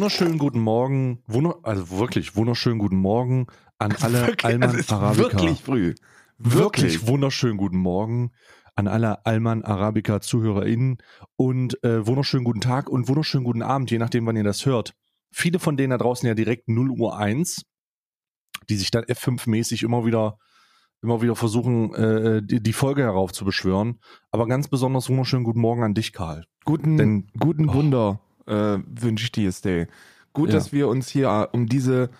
Wunderschönen 0.00 0.38
guten 0.38 0.60
Morgen, 0.60 1.22
wunder, 1.26 1.58
also 1.62 1.98
wirklich 1.98 2.34
wunderschönen 2.34 2.78
guten 2.78 2.96
Morgen 2.96 3.48
an 3.78 3.94
alle 4.00 4.28
Wirklich, 4.28 4.46
Alman 4.46 4.82
Arabica. 4.88 5.32
Wirklich 5.32 5.60
früh. 5.60 5.94
wirklich 6.38 7.06
wunderschönen 7.06 7.58
guten 7.58 7.76
Morgen 7.76 8.30
an 8.76 8.88
alle 8.88 9.26
Alman 9.26 9.62
Arabica 9.62 10.22
ZuhörerInnen 10.22 10.96
und 11.36 11.84
äh, 11.84 12.06
wunderschönen 12.06 12.44
guten 12.44 12.62
Tag 12.62 12.88
und 12.88 13.08
wunderschönen 13.08 13.44
guten 13.44 13.60
Abend, 13.60 13.90
je 13.90 13.98
nachdem, 13.98 14.24
wann 14.24 14.36
ihr 14.36 14.42
das 14.42 14.64
hört. 14.64 14.94
Viele 15.32 15.58
von 15.58 15.76
denen 15.76 15.90
da 15.90 15.98
draußen 15.98 16.26
ja 16.26 16.34
direkt 16.34 16.68
0 16.68 16.92
Uhr 16.92 17.18
1, 17.18 17.66
die 18.70 18.76
sich 18.76 18.90
dann 18.90 19.04
F5-mäßig 19.04 19.82
immer 19.84 20.06
wieder 20.06 20.38
immer 21.02 21.20
wieder 21.20 21.36
versuchen, 21.36 21.94
äh, 21.94 22.42
die, 22.42 22.62
die 22.62 22.72
Folge 22.72 23.02
heraufzubeschwören. 23.02 24.00
Aber 24.30 24.48
ganz 24.48 24.68
besonders 24.68 25.10
wunderschönen 25.10 25.44
guten 25.44 25.60
Morgen 25.60 25.82
an 25.82 25.92
dich, 25.92 26.14
Karl. 26.14 26.46
Guten, 26.64 26.96
Denn- 26.96 27.26
guten 27.38 27.68
oh. 27.68 27.74
Wunder 27.74 28.20
äh, 28.50 28.78
wünsche 28.86 29.24
ich 29.24 29.32
dir, 29.32 29.52
Stay. 29.52 29.86
Gut, 30.32 30.48
Ja. 30.50 30.54
dass 30.56 30.72
wir 30.72 30.88
uns 30.88 31.08
hier 31.08 31.28
äh, 31.28 31.56
um 31.56 31.66
diese 31.66 32.10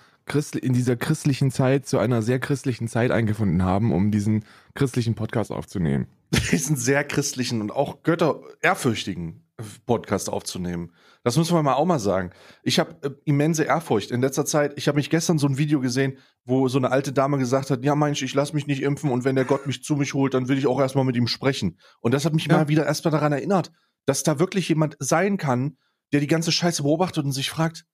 in 0.63 0.75
dieser 0.75 0.95
christlichen 0.95 1.51
Zeit 1.51 1.87
zu 1.89 1.99
einer 1.99 2.23
sehr 2.23 2.39
christlichen 2.39 2.87
Zeit 2.87 3.11
eingefunden 3.11 3.65
haben, 3.65 3.93
um 3.93 4.13
diesen 4.13 4.45
christlichen 4.77 5.17
Podcast 5.17 5.51
aufzunehmen. 5.51 6.07
diesen 6.53 6.77
sehr 6.77 7.03
christlichen 7.03 7.61
und 7.61 7.73
auch 7.73 8.05
götterehrfürchtigen 8.05 9.43
Podcast 9.87 10.31
aufzunehmen. 10.31 10.93
Das 11.23 11.37
müssen 11.37 11.55
wir 11.55 11.63
mal 11.63 11.75
auch 11.75 11.85
mal 11.85 11.99
sagen. 11.99 12.31
Ich 12.63 12.79
habe 12.79 12.97
äh, 13.03 13.11
immense 13.25 13.65
Ehrfurcht. 13.65 14.11
In 14.11 14.21
letzter 14.23 14.47
Zeit, 14.47 14.73
ich 14.77 14.89
habe 14.89 14.97
mich 14.97 15.11
gestern 15.11 15.39
so 15.39 15.47
ein 15.49 15.59
Video 15.59 15.81
gesehen, 15.81 16.17
wo 16.45 16.69
so 16.69 16.79
eine 16.79 16.91
alte 16.93 17.13
Dame 17.13 17.37
gesagt 17.37 17.71
hat, 17.71 17.85
ja 17.85 17.95
Mensch, 17.95 18.23
ich 18.23 18.33
lass 18.35 18.53
mich 18.53 18.67
nicht 18.67 18.83
impfen 18.83 19.11
und 19.11 19.25
wenn 19.25 19.35
der 19.37 19.45
Gott 19.45 19.67
mich 19.67 19.83
zu 19.83 19.97
mich 19.97 20.15
holt, 20.15 20.33
dann 20.35 20.49
will 20.49 20.57
ich 20.59 20.67
auch 20.67 20.81
erstmal 20.81 21.05
mit 21.05 21.17
ihm 21.17 21.27
sprechen. 21.27 21.77
Und 22.01 22.15
das 22.15 22.25
hat 22.25 22.33
mich 22.35 22.47
Ja. 22.47 22.57
mal 22.59 22.69
wieder 22.69 22.87
erstmal 22.87 23.11
daran 23.13 23.33
erinnert, 23.33 23.71
dass 24.07 24.23
da 24.23 24.39
wirklich 24.39 24.69
jemand 24.69 24.97
sein 25.01 25.37
kann, 25.37 25.77
der 26.13 26.21
die 26.21 26.27
ganze 26.27 26.53
Scheiße 26.53 26.83
beobachtet 26.83 27.25
und 27.25 27.33
sich 27.33 27.51
fragt, 27.51 27.85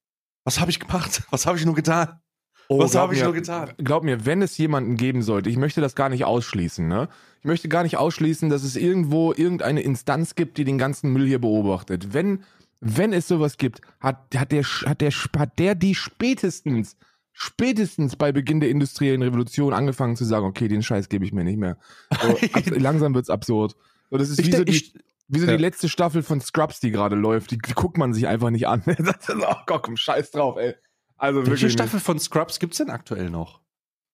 was 0.44 0.60
habe 0.60 0.70
ich 0.70 0.78
gemacht? 0.80 1.22
Was 1.30 1.46
habe 1.46 1.58
ich 1.58 1.64
nur 1.66 1.74
getan? 1.74 2.20
Was 2.68 2.90
glaub 2.92 3.02
habe 3.02 3.14
ich 3.14 3.20
mir- 3.20 3.24
nur 3.26 3.34
getan? 3.34 3.72
Glaub 3.78 4.02
mir, 4.02 4.26
wenn 4.26 4.42
es 4.42 4.56
jemanden 4.58 4.96
geben 4.96 5.22
sollte, 5.22 5.48
ich 5.50 5.56
möchte 5.56 5.80
das 5.80 5.94
gar 5.94 6.08
nicht 6.08 6.24
ausschließen, 6.24 6.86
ne? 6.88 7.08
Ich 7.40 7.44
möchte 7.46 7.68
gar 7.68 7.84
nicht 7.84 7.96
ausschließen, 7.96 8.48
dass 8.50 8.64
es 8.64 8.74
irgendwo 8.74 9.32
irgendeine 9.32 9.82
Instanz 9.82 10.34
gibt, 10.34 10.58
die 10.58 10.64
den 10.64 10.78
ganzen 10.78 11.12
Müll 11.12 11.26
hier 11.28 11.38
beobachtet. 11.40 12.12
Wenn, 12.12 12.42
wenn 12.80 13.12
es 13.12 13.28
sowas 13.28 13.56
gibt, 13.56 13.80
hat, 14.00 14.34
hat, 14.34 14.50
der, 14.50 14.64
hat, 14.64 15.00
der, 15.00 15.10
hat 15.10 15.58
der 15.60 15.74
die 15.76 15.94
spätestens, 15.94 16.96
spätestens 17.32 18.16
bei 18.16 18.32
Beginn 18.32 18.58
der 18.60 18.70
industriellen 18.70 19.22
Revolution 19.22 19.72
angefangen 19.72 20.16
zu 20.16 20.24
sagen, 20.24 20.44
okay, 20.46 20.66
den 20.68 20.82
Scheiß 20.82 21.08
gebe 21.08 21.24
ich 21.24 21.32
mir 21.32 21.44
nicht 21.44 21.58
mehr. 21.58 21.76
So, 22.20 22.36
langsam 22.76 23.14
wird's 23.14 23.30
absurd. 23.30 23.76
So, 24.10 24.16
das 24.18 24.28
ist 24.30 24.40
Ich 24.40 24.46
wie 24.48 24.52
so, 24.52 24.64
die, 24.64 24.72
ich- 24.76 24.94
wie 25.28 25.40
so 25.40 25.46
ja. 25.46 25.56
die 25.56 25.62
letzte 25.62 25.88
Staffel 25.88 26.22
von 26.22 26.40
Scrubs, 26.40 26.80
die 26.80 26.90
gerade 26.90 27.16
läuft. 27.16 27.50
Die, 27.50 27.58
die 27.58 27.74
guckt 27.74 27.98
man 27.98 28.14
sich 28.14 28.26
einfach 28.28 28.50
nicht 28.50 28.68
an. 28.68 28.82
Das 28.98 29.28
ist, 29.28 29.36
oh 29.36 29.56
Gott, 29.66 29.82
komm, 29.82 29.96
scheiß 29.96 30.30
drauf, 30.30 30.56
ey. 30.56 30.74
Also 31.16 31.40
Welche 31.40 31.50
wirklich 31.50 31.62
nicht. 31.64 31.72
Staffel 31.72 32.00
von 32.00 32.18
Scrubs 32.18 32.58
gibt's 32.58 32.78
denn 32.78 32.90
aktuell 32.90 33.30
noch? 33.30 33.60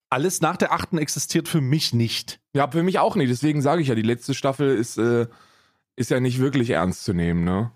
Alles 0.09 0.41
nach 0.41 0.57
der 0.57 0.73
achten 0.73 0.99
existiert 0.99 1.49
für 1.49 1.61
mich 1.61 1.95
nicht. 1.95 2.41
Ja, 2.55 2.71
für 2.71 2.83
mich 2.83 2.99
auch 2.99 3.17
nicht. 3.17 3.31
Deswegen 3.31 3.63
sage 3.63 3.83
ich 3.83 3.89
ja, 3.89 3.95
die 3.95 4.03
letzte 4.03 4.35
Staffel 4.35 4.77
ist, 4.77 4.99
äh, 4.99 5.27
ist 5.97 6.11
ja 6.11 6.21
nicht 6.21 6.39
wirklich 6.39 6.71
ernst 6.71 7.05
zu 7.05 7.13
nehmen, 7.13 7.45
ne? 7.45 7.73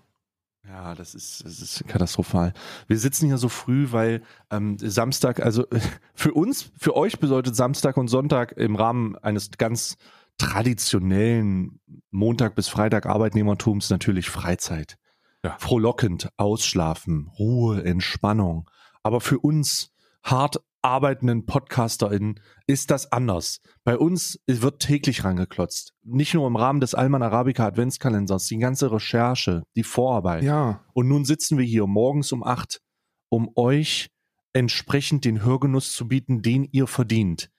Ja, 0.67 0.95
das 0.95 1.15
ist, 1.15 1.45
das 1.45 1.59
ist 1.59 1.87
katastrophal. 1.87 2.53
Wir 2.87 2.97
sitzen 2.99 3.27
hier 3.27 3.37
so 3.37 3.47
früh, 3.47 3.91
weil 3.91 4.21
ähm, 4.51 4.77
Samstag, 4.79 5.39
also 5.39 5.65
für 6.13 6.33
uns, 6.33 6.71
für 6.77 6.95
euch 6.95 7.19
bedeutet 7.19 7.55
Samstag 7.55 7.97
und 7.97 8.09
Sonntag 8.09 8.51
im 8.53 8.75
Rahmen 8.75 9.15
eines 9.17 9.51
ganz 9.57 9.97
traditionellen 10.37 11.79
Montag 12.11 12.55
bis 12.55 12.67
Freitag 12.67 13.05
Arbeitnehmertums 13.05 13.89
natürlich 13.89 14.29
Freizeit. 14.29 14.97
Ja. 15.43 15.55
Frohlockend, 15.59 16.29
ausschlafen, 16.37 17.31
Ruhe, 17.39 17.83
Entspannung. 17.83 18.69
Aber 19.03 19.21
für 19.21 19.39
uns 19.39 19.93
hart 20.23 20.57
arbeitenden 20.81 21.45
PodcasterInnen 21.45 22.39
ist 22.65 22.91
das 22.91 23.11
anders. 23.11 23.59
Bei 23.83 23.97
uns 23.97 24.39
wird 24.47 24.81
täglich 24.81 25.23
rangeklotzt. 25.23 25.93
Nicht 26.03 26.33
nur 26.33 26.47
im 26.47 26.55
Rahmen 26.55 26.79
des 26.79 26.95
Alman 26.95 27.23
Arabica 27.23 27.65
Adventskalenders, 27.65 28.45
die 28.47 28.57
ganze 28.57 28.91
Recherche, 28.91 29.63
die 29.75 29.83
Vorarbeit. 29.83 30.43
Ja. 30.43 30.85
Und 30.93 31.07
nun 31.07 31.25
sitzen 31.25 31.57
wir 31.57 31.65
hier 31.65 31.87
morgens 31.87 32.31
um 32.31 32.43
acht, 32.43 32.81
um 33.29 33.49
euch 33.55 34.09
entsprechend 34.53 35.25
den 35.25 35.43
Hörgenuss 35.43 35.93
zu 35.93 36.07
bieten, 36.07 36.41
den 36.41 36.67
ihr 36.71 36.87
verdient. 36.87 37.49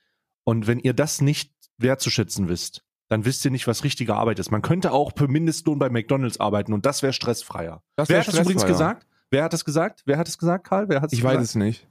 Und 0.44 0.66
wenn 0.66 0.78
ihr 0.78 0.94
das 0.94 1.20
nicht 1.20 1.52
wertzuschätzen 1.78 2.48
wisst, 2.48 2.84
dann 3.08 3.24
wisst 3.24 3.44
ihr 3.44 3.50
nicht, 3.50 3.66
was 3.66 3.84
richtige 3.84 4.14
Arbeit 4.14 4.38
ist. 4.38 4.50
Man 4.50 4.62
könnte 4.62 4.92
auch 4.92 5.12
für 5.16 5.28
Mindestlohn 5.28 5.78
bei 5.78 5.88
McDonalds 5.88 6.40
arbeiten 6.40 6.72
und 6.72 6.84
das 6.84 7.02
wäre 7.02 7.12
stressfreier. 7.12 7.82
Das 7.96 8.08
Wer 8.08 8.16
wär 8.16 8.20
hat 8.20 8.28
das 8.28 8.34
übrigens 8.34 8.62
stressfreier. 8.62 8.94
gesagt? 8.94 9.06
Wer 9.30 9.44
hat 9.44 9.52
das 9.52 9.64
gesagt? 9.64 10.02
Wer 10.04 10.18
hat 10.18 10.28
es 10.28 10.38
gesagt, 10.38 10.66
Karl? 10.66 10.88
Wer 10.88 11.00
hat 11.00 11.12
Ich 11.12 11.22
weiß 11.22 11.40
es 11.40 11.54
nicht. 11.54 11.86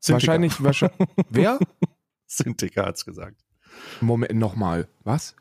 Sintika. 0.00 0.14
Wahrscheinlich, 0.14 0.62
wahrscheinlich. 0.62 1.08
Wer? 1.30 1.58
Sintika 2.26 2.86
hat 2.86 2.96
es 2.96 3.04
gesagt. 3.04 3.44
Moment, 4.00 4.34
nochmal. 4.34 4.88
Was? 5.04 5.34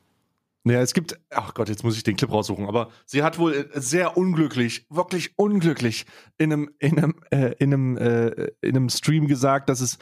Naja, 0.68 0.82
es 0.82 0.96
gibt, 0.96 1.20
ach 1.30 1.54
Gott, 1.54 1.70
jetzt 1.70 1.84
muss 1.84 1.96
ich 1.96 2.02
den 2.02 2.16
Clip 2.16 2.32
raussuchen, 2.32 2.66
aber 2.66 2.90
sie 3.06 3.22
hat 3.22 3.38
wohl 3.38 3.54
äh, 3.54 3.80
sehr 3.80 4.18
unglücklich, 4.18 4.88
wirklich 4.90 5.38
unglücklich 5.38 6.08
in 6.40 6.52
einem, 6.52 6.72
in 6.80 6.98
einem, 6.98 7.14
äh, 7.30 7.54
in 7.60 7.72
einem, 7.72 7.98
äh, 7.98 8.30
in 8.62 8.76
einem 8.76 8.90
Stream 8.90 9.28
gesagt, 9.28 9.70
dass 9.70 9.80
es, 9.80 10.00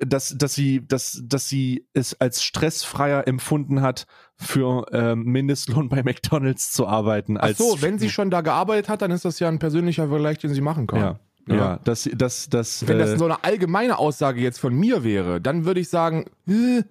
dass, 0.00 0.36
dass 0.36 0.54
sie, 0.54 0.86
dass, 0.86 1.22
dass 1.24 1.48
sie 1.48 1.86
es 1.92 2.20
als 2.20 2.42
stressfreier 2.42 3.26
empfunden 3.28 3.82
hat, 3.82 4.06
für 4.36 4.86
ähm, 4.92 5.24
Mindestlohn 5.24 5.88
bei 5.88 6.02
McDonalds 6.02 6.72
zu 6.72 6.86
arbeiten. 6.86 7.36
Ach 7.38 7.50
so, 7.54 7.82
wenn 7.82 7.98
sie 7.98 8.08
schon 8.08 8.30
da 8.30 8.40
gearbeitet 8.40 8.88
hat, 8.88 9.02
dann 9.02 9.10
ist 9.10 9.24
das 9.24 9.38
ja 9.38 9.48
ein 9.48 9.58
persönlicher 9.58 10.08
Vergleich, 10.08 10.38
den 10.38 10.54
sie 10.54 10.62
machen 10.62 10.86
kann. 10.86 11.00
ja, 11.00 11.20
ja, 11.46 11.76
dass, 11.84 12.08
dass, 12.14 12.48
dass, 12.48 12.86
Wenn 12.88 12.96
äh, 12.96 13.00
das 13.00 13.18
so 13.18 13.26
eine 13.26 13.44
allgemeine 13.44 13.98
Aussage 13.98 14.40
jetzt 14.40 14.58
von 14.58 14.74
mir 14.74 15.04
wäre, 15.04 15.40
dann 15.40 15.64
würde 15.64 15.80
ich 15.80 15.88
sagen, 15.90 16.24
äh, 16.48 16.82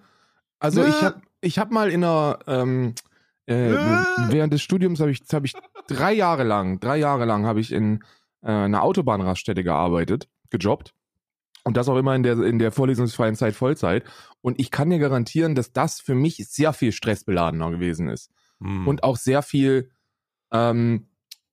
also 0.60 0.82
Äh. 0.82 0.88
ich 0.88 1.02
habe 1.02 1.20
ich 1.40 1.58
hab 1.58 1.70
mal 1.70 1.90
in 1.90 2.04
einer, 2.04 2.38
ähm, 2.46 2.94
äh, 3.46 3.72
Äh. 3.72 4.04
während 4.28 4.52
des 4.52 4.62
Studiums 4.62 5.00
habe 5.00 5.10
ich, 5.10 5.22
hab 5.32 5.44
ich 5.44 5.54
drei 5.88 6.12
Jahre 6.12 6.44
lang, 6.44 6.78
drei 6.78 6.98
Jahre 6.98 7.24
lang 7.24 7.46
habe 7.46 7.60
ich 7.60 7.72
in 7.72 8.04
äh, 8.42 8.50
einer 8.50 8.82
Autobahnraststätte 8.82 9.64
gearbeitet, 9.64 10.28
gejobbt. 10.50 10.94
Und 11.64 11.76
das 11.76 11.88
auch 11.88 11.96
immer 11.96 12.14
in 12.14 12.22
der, 12.22 12.38
in 12.40 12.58
der 12.58 12.72
vorlesungsfreien 12.72 13.36
Zeit 13.36 13.54
Vollzeit. 13.54 14.04
Und 14.40 14.58
ich 14.58 14.70
kann 14.70 14.90
dir 14.90 14.98
garantieren, 14.98 15.54
dass 15.54 15.72
das 15.72 16.00
für 16.00 16.14
mich 16.14 16.36
sehr 16.48 16.72
viel 16.72 16.92
stressbeladener 16.92 17.70
gewesen 17.70 18.08
ist 18.08 18.30
mh. 18.60 18.88
und 18.88 19.02
auch 19.02 19.16
sehr 19.16 19.42
viel 19.42 19.90
ähm, 20.52 21.08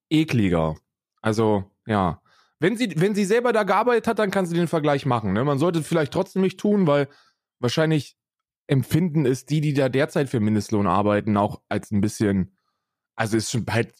ekliger. 0.09 0.75
Also, 1.21 1.65
ja. 1.85 2.21
Wenn 2.59 2.75
sie, 2.75 2.93
wenn 2.95 3.13
sie 3.13 3.25
selber 3.25 3.53
da 3.53 3.63
gearbeitet 3.63 4.07
hat, 4.07 4.17
dann 4.17 4.31
kann 4.31 4.47
sie 4.47 4.55
den 4.55 4.67
Vergleich 4.67 5.05
machen. 5.05 5.33
Ne? 5.33 5.43
Man 5.43 5.59
sollte 5.59 5.79
es 5.79 5.87
vielleicht 5.87 6.11
trotzdem 6.11 6.41
nicht 6.41 6.59
tun, 6.59 6.87
weil 6.87 7.07
wahrscheinlich 7.59 8.17
empfinden 8.65 9.25
es 9.25 9.45
die, 9.45 9.61
die 9.61 9.73
da 9.73 9.89
derzeit 9.89 10.29
für 10.29 10.39
Mindestlohn 10.39 10.87
arbeiten, 10.87 11.37
auch 11.37 11.61
als 11.69 11.91
ein 11.91 12.01
bisschen, 12.01 12.57
also 13.15 13.37
ist 13.37 13.51
schon 13.51 13.65
halt 13.69 13.93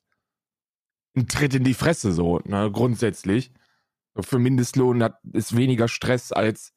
ein 1.16 1.28
Tritt 1.28 1.54
in 1.54 1.64
die 1.64 1.74
Fresse 1.74 2.12
so, 2.12 2.40
ne, 2.46 2.72
grundsätzlich. 2.72 3.52
Für 4.22 4.40
Mindestlohn 4.40 5.04
hat, 5.04 5.20
ist 5.34 5.56
weniger 5.56 5.88
Stress 5.88 6.32
als, 6.32 6.74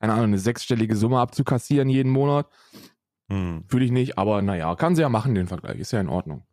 keine 0.00 0.12
Ahnung, 0.14 0.26
eine 0.26 0.38
sechsstellige 0.38 0.96
Summe 0.96 1.18
abzukassieren 1.18 1.88
jeden 1.88 2.10
Monat. 2.10 2.48
Mh. 3.28 3.62
Fühle 3.68 3.84
ich 3.84 3.92
nicht, 3.92 4.18
aber 4.18 4.42
naja, 4.42 4.74
kann 4.74 4.96
sie 4.96 5.02
ja 5.02 5.08
machen, 5.08 5.34
den 5.34 5.48
Vergleich. 5.48 5.78
Ist 5.78 5.92
ja 5.92 6.00
in 6.00 6.08
Ordnung. 6.08 6.44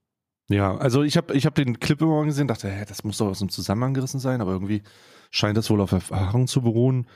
Ja, 0.50 0.78
also 0.78 1.04
ich 1.04 1.18
habe 1.18 1.34
ich 1.34 1.46
hab 1.46 1.56
den 1.56 1.80
Clip 1.80 2.02
immer 2.02 2.24
gesehen, 2.24 2.48
dachte, 2.48 2.70
hä, 2.70 2.86
das 2.88 3.04
muss 3.04 3.18
doch 3.18 3.28
aus 3.28 3.40
dem 3.40 3.50
Zusammenhang 3.50 3.94
gerissen 3.94 4.20
sein, 4.20 4.40
aber 4.40 4.52
irgendwie 4.52 4.84
scheint 5.30 5.58
das 5.58 5.70
wohl 5.70 5.82
auf 5.82 5.92
Erfahrung 5.92 6.48
zu 6.48 6.62
beruhen. 6.62 7.08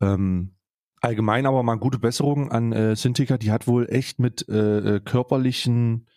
Ähm, 0.00 0.56
allgemein 1.00 1.46
aber 1.46 1.62
mal 1.62 1.76
gute 1.76 1.98
Besserung 1.98 2.50
an 2.50 2.72
äh, 2.72 2.96
Sintika, 2.96 3.38
die 3.38 3.52
hat 3.52 3.68
wohl 3.68 3.88
echt 3.88 4.18
mit 4.18 4.48
äh, 4.48 4.96
äh, 4.96 5.00
körperlichen 5.00 6.08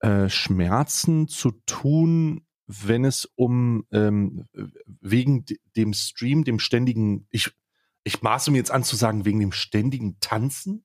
äh, 0.00 0.28
Schmerzen 0.30 1.28
zu 1.28 1.50
tun, 1.66 2.46
wenn 2.72 3.04
es 3.04 3.28
um 3.36 3.84
ähm, 3.92 4.46
wegen 5.00 5.44
de- 5.44 5.58
dem 5.76 5.92
Stream, 5.92 6.44
dem 6.44 6.58
ständigen, 6.58 7.26
ich, 7.30 7.50
ich 8.04 8.22
maße 8.22 8.50
mir 8.50 8.58
jetzt 8.58 8.70
an 8.70 8.84
zu 8.84 8.96
sagen, 8.96 9.24
wegen 9.24 9.40
dem 9.40 9.52
ständigen 9.52 10.18
Tanzen. 10.20 10.84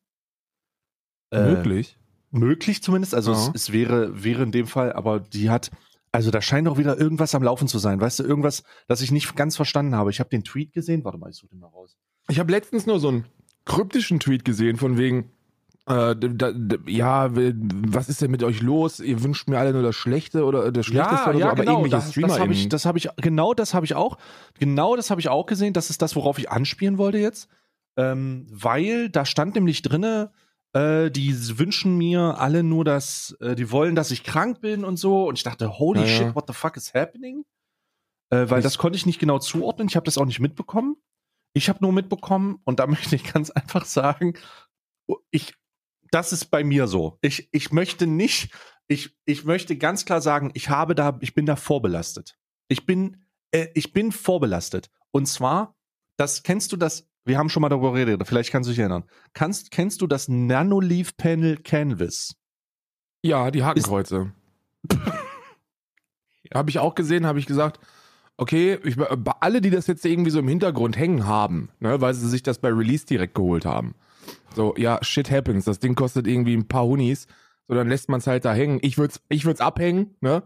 Äh, 1.32 1.54
Möglich. 1.54 1.98
möglich 2.32 2.82
zumindest. 2.84 3.14
Also 3.16 3.34
Ja. 3.34 3.38
es, 3.38 3.52
es 3.54 3.72
wäre, 3.72 4.24
wäre 4.24 4.44
in 4.44 4.52
dem 4.52 4.68
Fall, 4.68 4.94
aber 4.94 5.20
die 5.20 5.50
hat, 5.50 5.72
also 6.12 6.32
da 6.32 6.42
scheint 6.42 6.68
doch 6.68 6.78
wieder 6.78 6.98
irgendwas 7.00 7.36
am 7.36 7.44
Laufen 7.44 7.68
zu 7.68 7.80
sein. 7.80 8.00
Weißt 8.02 8.20
du, 8.20 8.24
irgendwas, 8.24 8.64
das 8.88 9.02
ich 9.02 9.12
nicht 9.12 9.36
ganz 9.36 9.56
verstanden 9.56 9.96
habe. 9.96 10.12
Ich 10.12 10.20
habe 10.20 10.30
den 10.30 10.44
Tweet 10.44 10.72
gesehen. 10.74 11.04
Warte 11.04 11.18
mal, 11.18 11.30
ich 11.30 11.36
suche 11.38 11.50
den 11.50 11.60
mal 11.60 11.68
raus. 11.68 11.98
Ich 12.30 12.40
habe 12.40 12.52
letztens 12.52 12.86
nur 12.86 13.00
so 13.00 13.10
einen 13.10 13.26
kryptischen 13.66 14.20
Tweet 14.20 14.46
gesehen, 14.46 14.78
von 14.78 14.98
wegen, 14.98 15.32
äh, 15.88 16.16
da, 16.16 16.52
da, 16.52 16.78
ja, 16.88 17.30
was 17.32 18.10
ist 18.10 18.22
denn 18.22 18.32
mit 18.32 18.42
euch 18.42 18.62
los? 18.62 19.00
Ihr 19.00 19.22
wünscht 19.22 19.48
mir 19.48 19.60
alle 19.60 19.72
nur 19.72 19.84
das 19.84 19.96
Schlechte 19.96 20.44
oder 20.44 20.72
das 20.72 20.88
Schlechteste 20.88 21.30
oder 21.30 21.40
so, 21.40 21.46
aber 21.46 21.64
irgendwelche 21.64 21.96
das, 21.96 22.12
Streamer 22.12 22.28
das 22.30 22.40
habe 22.40 22.54
ich, 22.54 22.70
das 22.70 22.86
habe 22.86 22.98
ich, 22.98 23.10
genau 23.18 23.54
das 23.54 23.74
habe 23.74 23.86
ich 23.86 23.94
auch, 23.94 24.18
genau 24.60 24.96
das 24.96 25.12
habe 25.12 25.22
ich 25.22 25.30
auch 25.30 25.46
gesehen. 25.46 25.74
Das 25.74 25.92
ist 25.92 26.02
das, 26.02 26.16
worauf 26.16 26.40
ich 26.40 26.50
anspielen 26.50 26.98
wollte 26.98 27.20
jetzt, 27.20 27.50
ähm, 27.98 28.48
weil 28.50 29.10
da 29.10 29.26
stand 29.26 29.54
nämlich 29.54 29.84
drinne, 29.84 30.32
äh, 30.74 31.12
die 31.12 31.58
wünschen 31.60 31.98
mir 31.98 32.40
alle 32.40 32.64
nur, 32.64 32.84
dass, 32.84 33.38
äh, 33.40 33.56
die 33.56 33.72
wollen, 33.72 33.96
dass 33.96 34.12
ich 34.12 34.24
krank 34.24 34.62
bin 34.62 34.84
und 34.84 34.98
so. 34.98 35.28
Und 35.28 35.38
ich 35.38 35.44
dachte, 35.44 35.80
holy 35.80 36.02
Ja, 36.02 36.06
ja. 36.06 36.12
shit, 36.12 36.36
what 36.36 36.46
the 36.48 36.54
fuck 36.54 36.76
is 36.78 36.94
happening? 36.94 37.46
Äh, 38.30 38.50
weil 38.50 38.62
das 38.62 38.78
konnte 38.78 38.98
ich 38.98 39.06
nicht 39.06 39.20
genau 39.20 39.40
zuordnen. 39.40 39.88
Ich 39.88 39.96
habe 39.96 40.06
das 40.06 40.18
auch 40.18 40.26
nicht 40.26 40.40
mitbekommen. 40.40 40.98
Ich 41.54 41.70
habe 41.70 41.80
nur 41.82 41.94
mitbekommen, 41.94 42.60
und 42.66 42.80
da 42.80 42.88
möchte 42.88 43.16
ich 43.16 43.24
ganz 43.24 43.52
einfach 43.52 43.86
sagen, 43.86 44.34
ich, 45.32 45.54
das 46.16 46.32
ist 46.32 46.46
bei 46.46 46.64
mir 46.64 46.88
so. 46.88 47.18
Ich, 47.20 47.50
ich 47.52 47.74
möchte 47.74 48.08
nicht, 48.08 48.54
ich, 48.88 49.18
ich 49.26 49.44
möchte 49.44 49.76
ganz 49.76 50.06
klar 50.06 50.22
sagen, 50.22 50.50
ich 50.54 50.70
habe 50.70 50.96
da, 50.96 51.18
ich 51.20 51.36
bin 51.36 51.46
da 51.46 51.58
vorbelastet. 51.58 52.38
Ich 52.70 52.86
bin, 52.86 53.18
äh, 53.52 53.68
ich 53.74 53.92
bin 53.92 54.14
vorbelastet. 54.14 54.90
Und 55.12 55.28
zwar, 55.28 55.76
das 56.16 56.44
kennst 56.44 56.72
du 56.72 56.78
das, 56.78 57.10
wir 57.26 57.38
haben 57.38 57.50
schon 57.50 57.60
mal 57.60 57.68
darüber 57.68 57.92
geredet, 57.92 58.26
vielleicht 58.26 58.50
kannst 58.54 58.70
du 58.70 58.72
dich 58.72 58.80
erinnern. 58.80 59.04
Kannst, 59.34 59.72
kennst 59.72 60.02
du 60.02 60.08
das 60.08 60.30
Nanoleaf 60.30 61.18
Panel 61.18 61.58
Canvas? 61.58 62.38
Ja, 63.22 63.52
die 63.52 63.66
Hakenkreuze. 63.66 64.32
Habe 66.54 66.70
ich 66.70 66.80
auch 66.80 66.96
gesehen, 66.96 67.26
habe 67.26 67.40
ich 67.40 67.48
gesagt, 67.48 67.80
okay, 68.38 68.80
ich, 68.84 68.96
bei 68.96 69.34
alle, 69.42 69.60
die 69.60 69.72
das 69.72 69.88
jetzt 69.88 70.06
irgendwie 70.06 70.30
so 70.30 70.40
im 70.40 70.48
Hintergrund 70.48 70.96
hängen 70.96 71.26
haben, 71.26 71.72
ne, 71.80 72.00
weil 72.00 72.14
sie 72.14 72.30
sich 72.30 72.44
das 72.44 72.60
bei 72.60 72.70
Release 72.70 73.06
direkt 73.06 73.34
geholt 73.34 73.66
haben. 73.66 73.96
So, 74.56 74.74
ja, 74.78 75.00
shit 75.04 75.30
happens. 75.32 75.66
Das 75.66 75.80
Ding 75.80 75.96
kostet 75.96 76.28
irgendwie 76.28 76.56
ein 76.56 76.68
paar 76.68 76.86
Hunis. 76.86 77.28
So, 77.68 77.76
dann 77.76 77.90
lässt 77.90 78.10
man 78.10 78.20
es 78.20 78.28
halt 78.28 78.46
da 78.46 78.54
hängen. 78.54 78.80
Ich 78.82 78.98
würde 78.98 79.14
es 79.14 79.22
ich 79.30 79.46
würd's 79.46 79.62
abhängen, 79.62 80.16
ne? 80.22 80.44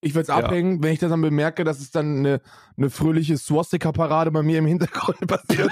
Ich 0.00 0.14
würde 0.14 0.22
es 0.22 0.28
Ja. 0.28 0.36
abhängen, 0.38 0.82
wenn 0.82 0.92
ich 0.92 0.98
das 0.98 1.10
dann 1.10 1.20
bemerke, 1.20 1.62
dass 1.62 1.78
es 1.80 1.90
dann 1.92 2.18
eine, 2.18 2.40
eine 2.76 2.90
fröhliche 2.90 3.38
Swastika-Parade 3.38 4.30
bei 4.32 4.42
mir 4.42 4.58
im 4.58 4.66
Hintergrund 4.66 5.18
passiert. 5.28 5.70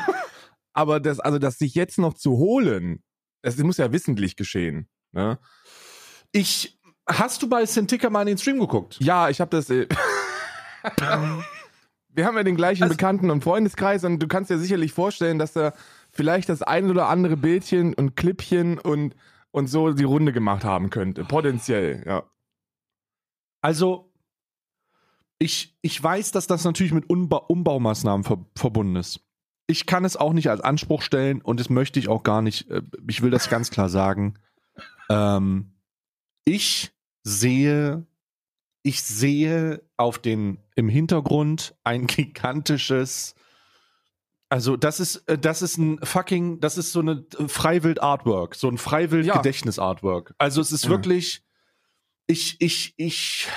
Aber 0.73 1.01
das, 1.01 1.19
also 1.19 1.39
das 1.41 1.59
sich 1.59 1.75
jetzt 1.75 1.99
noch 1.99 2.15
zu 2.15 2.33
holen, 2.37 3.03
das 3.43 3.57
muss 3.59 3.79
ja 3.79 3.91
wissentlich 3.93 4.37
geschehen. 4.37 4.89
Ne? 5.13 5.39
Ich, 6.31 6.79
hast 7.09 7.43
du 7.43 7.49
bei 7.49 7.65
Cintiqa 7.65 8.09
mal 8.09 8.21
in 8.23 8.29
den 8.29 8.39
Stream 8.39 8.61
geguckt? 8.61 8.99
Ja, 9.01 9.31
ich 9.31 9.41
habe 9.41 9.51
das. 9.51 9.69
Äh, 9.71 9.89
wir 12.13 12.25
haben 12.27 12.37
ja 12.37 12.43
den 12.43 12.57
gleichen 12.57 12.83
Also- 12.85 12.95
Bekannten- 12.95 13.31
und 13.31 13.43
Freundeskreis 13.43 14.05
und 14.05 14.19
du 14.21 14.29
kannst 14.29 14.51
dir 14.51 14.59
sicherlich 14.59 14.93
vorstellen, 14.93 15.39
dass 15.39 15.53
da 15.55 15.73
vielleicht 16.13 16.49
das 16.49 16.63
ein 16.63 16.91
oder 16.91 17.09
andere 17.09 17.37
Bildchen 17.37 17.95
und 17.95 18.17
Clipchen 18.17 18.79
und, 18.79 19.15
und 19.51 19.67
so 19.69 19.93
die 19.93 20.05
Runde 20.05 20.33
gemacht 20.33 20.65
haben 20.65 20.91
könnte. 20.91 21.25
Potenziell, 21.25 22.03
ja. 22.07 22.25
Also, 23.63 24.13
ich, 25.39 25.77
ich 25.83 26.03
weiß, 26.03 26.33
dass 26.33 26.47
das 26.47 26.65
natürlich 26.65 26.93
mit 26.93 27.09
Unba 27.09 27.37
Umbaumaßnahmen 27.37 28.25
ver 28.25 28.45
verbunden 28.57 28.97
ist. 28.97 29.21
Ich 29.67 29.87
kann 29.87 30.05
es 30.05 30.17
auch 30.17 30.33
nicht 30.33 30.51
als 30.51 30.61
Anspruch 30.61 31.03
stellen 31.03 31.41
und 31.41 31.61
das 31.61 31.71
möchte 31.71 31.99
ich 31.99 32.09
auch 32.09 32.23
gar 32.23 32.43
nicht. 32.43 32.71
äh, 32.71 32.83
Ich 33.09 33.23
will 33.23 33.31
das 33.31 33.49
ganz 33.49 33.71
klar 33.71 33.89
sagen. 33.89 34.35
Ähm, 35.09 35.73
ich 36.45 36.93
sehe, 37.23 38.07
ich 38.83 39.03
sehe 39.03 39.83
auf 39.97 40.19
den, 40.19 40.59
im 40.75 40.89
Hintergrund 40.89 41.75
ein 41.85 42.07
gigantisches, 42.07 43.35
also 44.51 44.77
das 44.77 45.01
ist, 45.01 45.17
äh, 45.29 45.39
das 45.39 45.63
ist 45.63 45.79
ein 45.79 45.99
fucking, 46.05 46.61
das 46.61 46.77
ist 46.77 46.93
so 46.93 47.01
eine 47.01 47.25
äh, 47.39 47.49
Freiwild-Artwork, 47.49 48.55
so 48.55 48.69
ein 48.69 48.75
Ja. 48.75 48.79
Freiwild-Gedächtnis-Artwork. 48.83 50.35
Also 50.39 50.61
es 50.61 50.73
ist 50.73 50.85
Ja. 50.85 50.91
wirklich, 50.91 51.43
ich, 52.27 52.57
ich, 52.61 52.93
ich, 52.99 53.49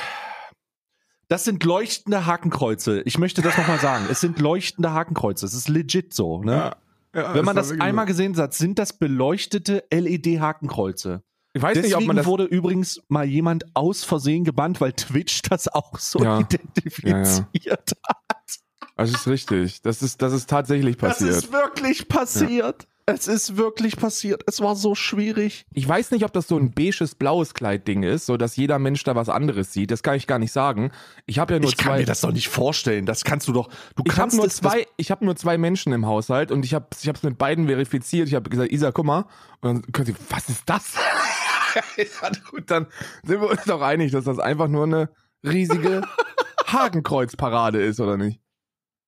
das 1.28 1.44
sind 1.46 1.64
leuchtende 1.64 2.26
Hakenkreuze. 2.26 3.02
Ich 3.02 3.18
möchte 3.18 3.42
das 3.42 3.58
nochmal 3.58 3.80
sagen. 3.80 4.06
Es 4.10 4.22
sind 4.22 4.40
leuchtende 4.40 4.92
Hakenkreuze. 4.94 5.46
Es 5.46 5.54
ist 5.54 5.68
legit 5.68 6.14
so, 6.14 6.42
ne? 6.44 6.72
Ja, 7.16 7.34
Wenn 7.36 7.46
man 7.46 7.56
das 7.56 7.70
wirklich 7.70 7.82
einmal 7.84 8.06
gesehen 8.06 8.36
hat, 8.38 8.54
sind 8.54 8.80
das 8.80 8.94
beleuchtete 8.94 9.84
LED-Hakenkreuze. 9.92 11.22
Ich 11.56 11.62
weiß 11.62 11.76
Deswegen 11.76 11.88
nicht, 11.90 11.98
ob 12.02 12.08
man 12.08 12.16
das. 12.16 12.26
wurde 12.26 12.46
übrigens 12.46 13.02
mal 13.10 13.26
jemand 13.26 13.66
aus 13.76 14.04
Versehen 14.04 14.44
gebannt, 14.44 14.82
weil 14.82 14.94
Twitch 14.94 15.44
das 15.44 15.68
auch 15.68 16.00
so 16.00 16.20
identifiziert 16.40 17.92
hat. 18.08 18.60
Das 18.96 19.10
ist 19.10 19.28
richtig. 19.28 19.82
Das 19.82 20.02
ist, 20.02 20.22
das 20.22 20.34
ist 20.34 20.50
tatsächlich 20.50 20.98
Das 20.98 21.18
passiert. 21.20 21.36
ist 21.36 21.52
wirklich 21.52 22.08
passiert. 22.08 22.88
Es 23.06 23.28
ist 23.28 23.58
wirklich 23.58 23.98
passiert. 23.98 24.44
Es 24.48 24.62
war 24.62 24.78
so 24.78 24.96
schwierig. 24.96 25.66
Ich 25.74 25.86
weiß 25.86 26.12
nicht, 26.12 26.24
ob 26.24 26.32
das 26.32 26.48
so 26.48 26.58
ein 26.58 26.72
beiges 26.72 27.16
blaues 27.16 27.54
Kleid-Ding 27.54 28.04
ist, 28.04 28.26
so 28.28 28.38
dass 28.38 28.56
jeder 28.56 28.80
Mensch 28.80 29.04
da 29.04 29.14
was 29.14 29.28
anderes 29.28 29.74
sieht. 29.74 29.92
Das 29.92 30.04
kann 30.04 30.16
ich 30.16 30.26
gar 30.26 30.40
nicht 30.40 30.54
sagen. 30.54 30.92
Ich 31.26 31.38
habe 31.38 31.54
ja 31.54 31.60
nur 31.60 31.70
ich 31.70 31.76
kann 31.76 31.92
zwei. 31.94 32.00
mir 32.00 32.06
das 32.06 32.22
doch 32.22 32.32
nicht 32.32 32.48
vorstellen. 32.48 33.06
Das 33.06 33.26
kannst 33.26 33.50
du 33.50 33.52
doch. 33.52 33.68
Du 33.98 34.04
ich 34.06 34.12
habe 34.14 34.22
kannst 34.22 34.38
nur 34.38 34.50
zwei, 34.50 34.88
ich 34.96 35.12
habe 35.12 35.26
nur 35.26 35.36
zwei 35.36 35.58
Menschen 35.58 35.92
im 35.92 36.06
Haushalt 36.06 36.50
und 36.50 36.64
ich 36.64 36.74
habe 36.74 36.88
ich 36.98 37.08
habe 37.10 37.18
es 37.18 37.24
mit 37.24 37.38
beiden 37.38 37.68
verifiziert. 37.68 38.30
Ich 38.30 38.36
habe 38.36 38.50
gesagt, 38.50 38.72
Isa, 38.72 38.92
guck 38.92 39.06
mal. 39.06 39.26
Und 39.60 39.84
dann 39.84 39.92
können 39.92 40.06
sie, 40.06 40.16
was 40.30 40.48
ist 40.48 40.64
das? 40.66 40.94
ja, 41.98 42.30
gut, 42.52 42.72
dann 42.72 42.88
sind 43.24 43.42
wir 43.42 43.50
uns 43.50 43.66
doch 43.66 43.82
einig, 43.82 44.14
dass 44.14 44.24
das 44.24 44.40
einfach 44.40 44.70
nur 44.70 44.86
eine 44.86 45.10
riesige 45.44 46.04
Hakenkreuzparade 46.68 47.82
ist, 47.84 48.00
oder 48.00 48.16
nicht? 48.16 48.40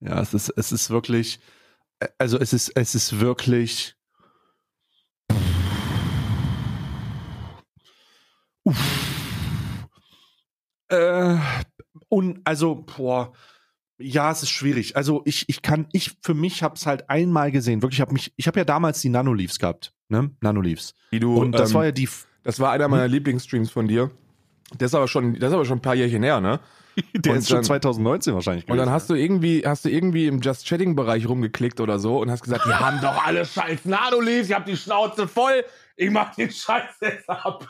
Ja, 0.06 0.22
es 0.22 0.34
ist, 0.34 0.50
es 0.50 0.72
ist 0.72 0.90
wirklich, 0.92 1.40
also 2.20 2.38
es 2.40 2.54
ist, 2.54 2.70
es 2.76 2.94
ist 2.94 3.20
wirklich. 3.20 3.96
Uff. 8.64 9.88
Äh, 10.90 11.38
und 12.10 12.40
also, 12.44 12.76
boah, 12.76 13.34
ja, 13.98 14.32
es 14.32 14.44
ist 14.44 14.50
schwierig. 14.50 14.96
Also 14.96 15.24
ich, 15.26 15.50
ich 15.50 15.64
kann, 15.64 15.88
ich 15.92 16.18
für 16.22 16.36
mich 16.36 16.62
habe 16.62 16.76
es 16.76 16.86
halt 16.86 17.10
einmal 17.10 17.52
gesehen. 17.52 17.82
Wirklich, 17.82 17.98
ich 17.98 18.02
habe 18.02 18.14
mich, 18.14 18.34
ich 18.36 18.46
habe 18.46 18.60
ja 18.60 18.66
damals 18.66 19.02
die 19.02 19.10
Nanoleafs 19.10 19.58
gehabt, 19.58 19.94
ne, 20.10 20.30
Nanoleafs. 20.42 20.94
Wie 21.10 21.20
du, 21.20 21.36
Und 21.36 21.54
das 21.54 21.72
ähm, 21.72 21.76
war 21.76 21.86
ja 21.86 21.92
die, 21.92 22.10
das 22.44 22.60
war 22.60 22.72
einer 22.72 22.88
meiner 22.88 23.08
Lieblingsstreams 23.08 23.72
von 23.72 23.88
dir. 23.88 24.12
Das 24.78 24.92
ist 24.92 24.96
aber 24.96 25.08
schon, 25.08 25.40
das 25.40 25.50
ist 25.50 25.54
aber 25.54 25.66
schon 25.66 25.80
ein 25.80 25.82
paar 25.82 25.96
Jährchen 25.96 26.22
her, 26.22 26.42
ne? 26.42 26.60
der 27.14 27.34
und 27.34 27.40
ist 27.40 27.48
schon 27.50 27.58
dann- 27.58 27.64
2019 27.66 28.34
wahrscheinlich. 28.34 28.66
Und 28.66 28.70
dann 28.72 28.86
gewesen. 28.86 28.94
hast 28.94 29.10
du 29.10 29.14
irgendwie, 29.16 29.64
hast 29.66 29.86
du 29.86 29.90
irgendwie 29.90 30.28
im 30.28 30.40
Just 30.42 30.66
Chatting 30.68 30.96
Bereich 30.96 31.28
rumgeklickt 31.28 31.80
oder 31.80 32.00
so 32.00 32.20
und 32.20 32.32
hast 32.32 32.44
gesagt, 32.44 32.66
die 32.66 32.74
haben 32.74 33.00
doch 33.02 33.26
alle 33.26 33.46
scheiß 33.46 33.86
Nanoleafs, 33.86 34.50
ich 34.50 34.56
hab 34.56 34.66
die 34.66 34.78
Schnauze 34.78 35.28
voll, 35.28 35.64
ich 35.96 36.10
mach 36.10 36.34
den 36.36 36.52
Scheiß 36.52 36.96
jetzt 37.02 37.30
ab. 37.30 37.68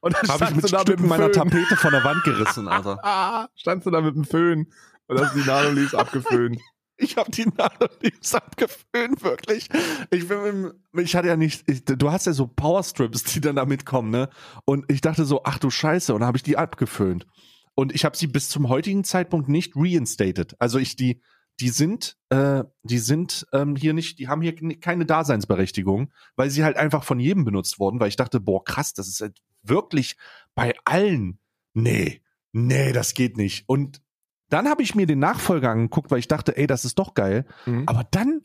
Und 0.00 0.14
dann 0.14 0.28
habe 0.28 0.44
ich 0.44 0.54
mit 0.56 0.64
du 0.64 0.68
da 0.68 0.80
Stücken 0.80 1.06
meiner 1.08 1.24
Föhn. 1.24 1.32
Tapete 1.32 1.76
von 1.76 1.92
der 1.92 2.02
Wand 2.04 2.22
gerissen, 2.24 2.68
Alter. 2.68 3.48
Standst 3.54 3.86
du 3.86 3.90
da 3.90 4.00
mit 4.00 4.14
dem 4.16 4.24
Föhn 4.24 4.66
und 5.06 5.20
hast 5.20 5.34
die 5.34 5.46
Nanoleafs 5.46 5.94
abgeföhnt. 5.94 6.60
Ich 6.98 7.16
habe 7.18 7.30
die 7.30 7.44
Nanoleafs 7.44 8.34
abgeföhnt, 8.34 9.22
wirklich. 9.22 9.68
Ich 10.10 10.28
bin 10.28 10.72
mit, 10.92 11.06
ich 11.06 11.14
hatte 11.14 11.28
ja 11.28 11.36
nicht, 11.36 11.62
ich, 11.68 11.84
du 11.84 12.10
hast 12.10 12.26
ja 12.26 12.32
so 12.32 12.46
Powerstrips, 12.46 13.22
die 13.24 13.40
dann 13.40 13.56
da 13.56 13.64
mitkommen, 13.66 14.10
ne? 14.10 14.28
Und 14.64 14.90
ich 14.90 15.02
dachte 15.02 15.24
so, 15.26 15.42
ach 15.44 15.58
du 15.58 15.68
Scheiße, 15.70 16.14
und 16.14 16.20
dann 16.20 16.26
habe 16.26 16.38
ich 16.38 16.42
die 16.42 16.56
abgeföhnt. 16.56 17.26
Und 17.76 17.94
ich 17.94 18.04
habe 18.04 18.16
sie 18.16 18.26
bis 18.26 18.48
zum 18.48 18.68
heutigen 18.68 19.04
Zeitpunkt 19.04 19.48
nicht 19.48 19.74
reinstated. 19.76 20.56
Also 20.58 20.78
ich 20.78 20.96
die, 20.96 21.20
die 21.60 21.68
sind, 21.68 22.16
äh, 22.30 22.64
die 22.82 22.98
sind 22.98 23.46
ähm, 23.52 23.76
hier 23.76 23.92
nicht, 23.92 24.18
die 24.18 24.28
haben 24.28 24.40
hier 24.40 24.54
keine 24.80 25.06
Daseinsberechtigung, 25.06 26.12
weil 26.36 26.50
sie 26.50 26.64
halt 26.64 26.78
einfach 26.78 27.04
von 27.04 27.20
jedem 27.20 27.44
benutzt 27.44 27.78
wurden, 27.78 28.00
weil 28.00 28.08
ich 28.08 28.16
dachte, 28.16 28.40
boah, 28.40 28.64
krass, 28.64 28.94
das 28.94 29.08
ist 29.08 29.20
halt 29.20 29.38
wirklich 29.62 30.16
bei 30.54 30.74
allen. 30.84 31.38
Nee, 31.74 32.22
nee, 32.52 32.92
das 32.92 33.12
geht 33.12 33.36
nicht. 33.36 33.68
Und 33.68 34.00
dann 34.48 34.68
habe 34.68 34.82
ich 34.82 34.94
mir 34.94 35.06
den 35.06 35.18
Nachfolger 35.18 35.70
angeguckt, 35.70 36.10
weil 36.10 36.18
ich 36.18 36.28
dachte, 36.28 36.56
ey, 36.56 36.66
das 36.66 36.86
ist 36.86 36.98
doch 36.98 37.12
geil. 37.12 37.44
Mhm. 37.66 37.84
Aber 37.86 38.04
dann, 38.10 38.42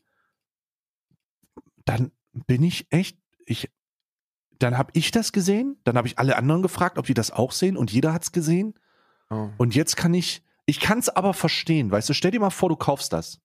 dann 1.86 2.12
bin 2.34 2.64
ich 2.64 2.88
echt, 2.90 3.18
ich, 3.46 3.70
dann 4.60 4.78
habe 4.78 4.92
ich 4.94 5.12
das 5.12 5.32
gesehen, 5.32 5.80
dann 5.86 5.98
habe 5.98 6.08
ich 6.08 6.20
alle 6.20 6.36
anderen 6.36 6.62
gefragt, 6.62 6.98
ob 6.98 7.06
die 7.06 7.14
das 7.14 7.32
auch 7.32 7.54
sehen 7.54 7.78
und 7.78 7.92
jeder 7.92 8.14
hat's 8.14 8.32
gesehen. 8.32 8.74
Oh. 9.32 9.50
Und 9.58 9.74
jetzt 9.74 9.98
kann 9.98 10.14
ich, 10.14 10.44
ich 10.66 10.80
kann 10.80 11.00
es 11.00 11.10
aber 11.10 11.34
verstehen, 11.34 11.90
weißt 11.90 12.10
du, 12.10 12.14
stell 12.14 12.32
dir 12.32 12.40
mal 12.40 12.50
vor, 12.50 12.70
du 12.70 12.76
kaufst 12.76 13.14
das. 13.14 13.40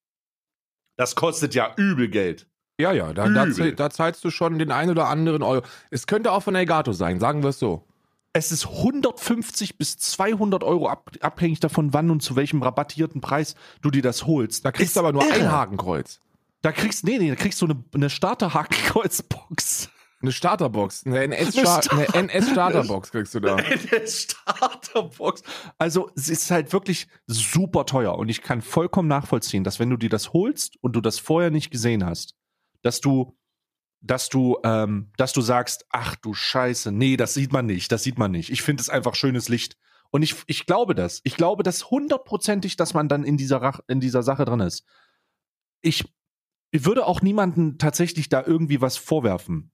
Das 0.97 1.15
kostet 1.15 1.55
ja 1.55 1.73
übel 1.77 2.09
Geld. 2.09 2.47
Ja, 2.79 2.93
ja, 2.93 3.15
da, 3.15 3.29
da, 3.29 3.47
da 3.47 3.91
zahlst 3.91 4.23
du 4.25 4.31
schon 4.31 4.59
den 4.59 4.71
ein 4.71 4.91
oder 4.91 5.09
anderen 5.09 5.43
Euro. 5.43 5.65
Es 5.91 6.07
könnte 6.07 6.33
auch 6.33 6.43
von 6.43 6.55
Elgato 6.55 6.93
sein, 6.93 7.21
sagen 7.21 7.43
wir 7.43 7.51
es 7.51 7.59
so. 7.59 7.87
Es 8.35 8.53
ist 8.53 8.67
150 8.67 9.79
bis 9.79 9.97
200 9.97 10.63
Euro 10.63 10.89
ab, 10.89 11.11
abhängig 11.21 11.61
davon, 11.61 11.95
wann 11.95 12.11
und 12.11 12.21
zu 12.21 12.37
welchem 12.37 12.63
rabattierten 12.63 13.23
Preis 13.23 13.55
du 13.81 13.91
dir 13.91 14.03
das 14.03 14.27
holst. 14.27 14.67
Da 14.67 14.73
kriegst 14.73 14.97
du 14.97 15.01
aber 15.01 15.13
nur 15.13 15.25
irre. 15.25 15.37
ein 15.37 15.51
Hakenkreuz. 15.51 16.21
Da 16.61 16.73
kriegst, 16.73 17.05
nee, 17.05 17.17
nee, 17.19 17.31
da 17.31 17.37
kriegst 17.37 17.63
du 17.63 17.67
eine, 17.67 17.83
eine 17.95 18.11
Starter-Hakenkreuzbox. 18.11 19.89
Eine 20.27 20.33
Starterbox, 20.33 21.07
eine 21.07 21.21
Eine 21.21 21.37
NS-Star- 21.37 21.83
Star- 21.83 21.99
eine 21.99 22.09
NS-Starterbox 22.33 23.13
kriegst 23.13 23.33
du 23.37 23.41
da. 23.41 23.55
Eine 23.57 24.07
Starterbox. 24.09 25.43
Also, 25.79 26.11
es 26.17 26.29
ist 26.29 26.51
halt 26.51 26.73
wirklich 26.73 27.07
super 27.29 27.87
teuer. 27.87 28.19
Und 28.19 28.29
ich 28.29 28.43
kann 28.43 28.61
vollkommen 28.61 29.09
nachvollziehen, 29.09 29.63
dass 29.63 29.79
wenn 29.79 29.89
du 29.89 29.97
dir 29.97 30.09
das 30.09 30.33
holst 30.33 30.77
und 30.83 30.95
du 30.97 31.01
das 31.01 31.21
vorher 31.21 31.51
nicht 31.51 31.71
gesehen 31.71 32.05
hast, 32.05 32.35
dass 32.83 33.01
du, 33.01 33.37
dass 34.01 34.29
du, 34.29 34.59
ähm, 34.65 35.13
dass 35.17 35.33
du 35.33 35.41
sagst, 35.43 35.87
ach 35.91 36.17
du 36.17 36.35
Scheiße, 36.35 36.91
nee, 36.91 37.17
das 37.17 37.35
sieht 37.35 37.53
man 37.53 37.67
nicht, 37.67 37.93
das 37.93 38.03
sieht 38.03 38.19
man 38.19 38.33
nicht. 38.33 38.51
Ich 38.51 38.63
finde 38.63 38.81
es 38.81 38.89
einfach 38.91 39.15
schönes 39.15 39.49
Licht. 39.49 39.77
Und 40.11 40.23
ich, 40.23 40.35
ich 40.49 40.67
glaube 40.67 40.97
das. 40.97 41.21
Ich 41.23 41.37
glaube 41.37 41.63
das 41.63 41.89
hundertprozentig, 41.91 42.75
dass 42.75 42.95
man 42.95 43.09
dann 43.09 43.23
in 43.23 43.37
dieser, 43.37 43.63
Rach, 43.63 43.79
in 43.87 44.01
dieser 44.01 44.25
Sache 44.25 44.45
drin 44.45 44.61
ist. 44.61 44.85
Ich, 45.83 46.05
ich 46.73 46.85
würde 46.85 47.07
auch 47.07 47.23
niemanden 47.23 47.79
tatsächlich 47.79 48.29
da 48.29 48.43
irgendwie 48.45 48.81
was 48.81 48.97
vorwerfen. 48.97 49.71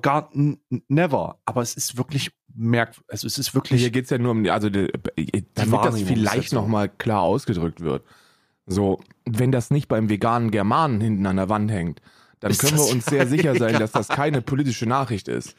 Gar 0.00 0.30
never. 0.88 1.38
Aber 1.44 1.62
es 1.62 1.74
ist 1.74 1.96
wirklich 1.96 2.30
merk, 2.54 2.94
also 3.08 3.26
es 3.26 3.38
ist 3.38 3.54
wirklich. 3.54 3.80
Hier 3.80 3.90
geht's 3.90 4.10
ja 4.10 4.18
nur 4.18 4.32
um, 4.32 4.44
die- 4.44 4.50
also 4.50 4.70
die, 4.70 4.88
damit 5.54 5.84
das 5.84 6.00
vielleicht 6.02 6.52
nochmal 6.52 6.88
klar 6.88 7.22
ausgedrückt 7.22 7.80
wird. 7.80 8.04
So, 8.66 9.00
wenn 9.26 9.52
das 9.52 9.70
nicht 9.70 9.88
beim 9.88 10.08
veganen 10.08 10.50
Germanen 10.50 11.00
hinten 11.00 11.26
an 11.26 11.36
der 11.36 11.48
Wand 11.48 11.70
hängt, 11.70 12.00
dann 12.40 12.50
Ist 12.50 12.60
können 12.60 12.76
wir 12.78 12.86
uns 12.86 13.04
sehr 13.06 13.26
sicher 13.26 13.54
sein, 13.58 13.78
dass 13.78 13.92
das 13.92 14.08
keine 14.08 14.40
politische 14.42 14.86
Nachricht 14.86 15.28
ist. 15.28 15.54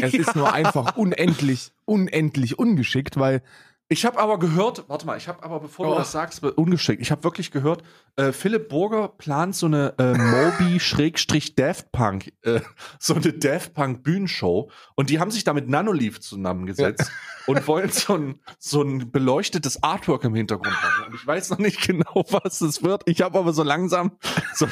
Es 0.00 0.14
ist 0.14 0.36
nur 0.36 0.52
einfach 0.52 0.96
unendlich, 0.96 1.72
unendlich 1.84 2.58
ungeschickt, 2.58 3.16
weil 3.18 3.42
Ich 3.88 4.04
habe 4.04 4.18
aber 4.18 4.40
gehört, 4.40 4.88
warte 4.88 5.06
mal, 5.06 5.16
ich 5.16 5.28
habe 5.28 5.44
aber, 5.44 5.60
bevor 5.60 5.86
Oh. 5.86 5.90
du 5.92 5.98
das 5.98 6.10
sagst, 6.10 6.42
ungeschickt, 6.42 7.00
ich 7.00 7.12
habe 7.12 7.22
wirklich 7.22 7.52
gehört, 7.52 7.84
äh, 8.16 8.32
Philipp 8.32 8.68
Burger 8.68 9.06
plant 9.08 9.54
so 9.54 9.66
eine 9.66 9.94
äh, 9.98 10.12
Moby-Daft 10.18 11.92
Punk, 11.92 12.32
äh, 12.42 12.60
so 12.98 13.14
eine 13.14 13.32
Daft 13.32 13.74
Punk 13.74 14.02
Bühnenshow 14.02 14.70
und 14.96 15.08
die 15.10 15.20
haben 15.20 15.30
sich 15.30 15.44
da 15.44 15.52
mit 15.52 15.68
Nanoleaf 15.68 16.18
zusammengesetzt 16.20 17.12
und 17.46 17.64
wollen 17.68 17.90
so 17.90 18.14
ein, 18.14 18.40
so 18.58 18.82
ein 18.82 19.12
beleuchtetes 19.12 19.82
Artwork 19.84 20.24
im 20.24 20.34
Hintergrund 20.34 20.74
haben. 20.82 21.06
Und 21.06 21.14
ich 21.14 21.24
weiß 21.24 21.50
noch 21.50 21.58
nicht 21.58 21.80
genau, 21.86 22.24
was 22.30 22.60
es 22.62 22.82
wird. 22.82 23.02
Ich 23.06 23.20
habe 23.22 23.38
aber 23.38 23.52
so 23.52 23.62
langsam, 23.62 24.18
so, 24.54 24.66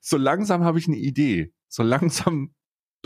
so 0.00 0.16
langsam 0.16 0.64
habe 0.64 0.78
ich 0.78 0.86
eine 0.88 0.96
Idee. 0.96 1.52
So 1.68 1.82
langsam 1.82 2.54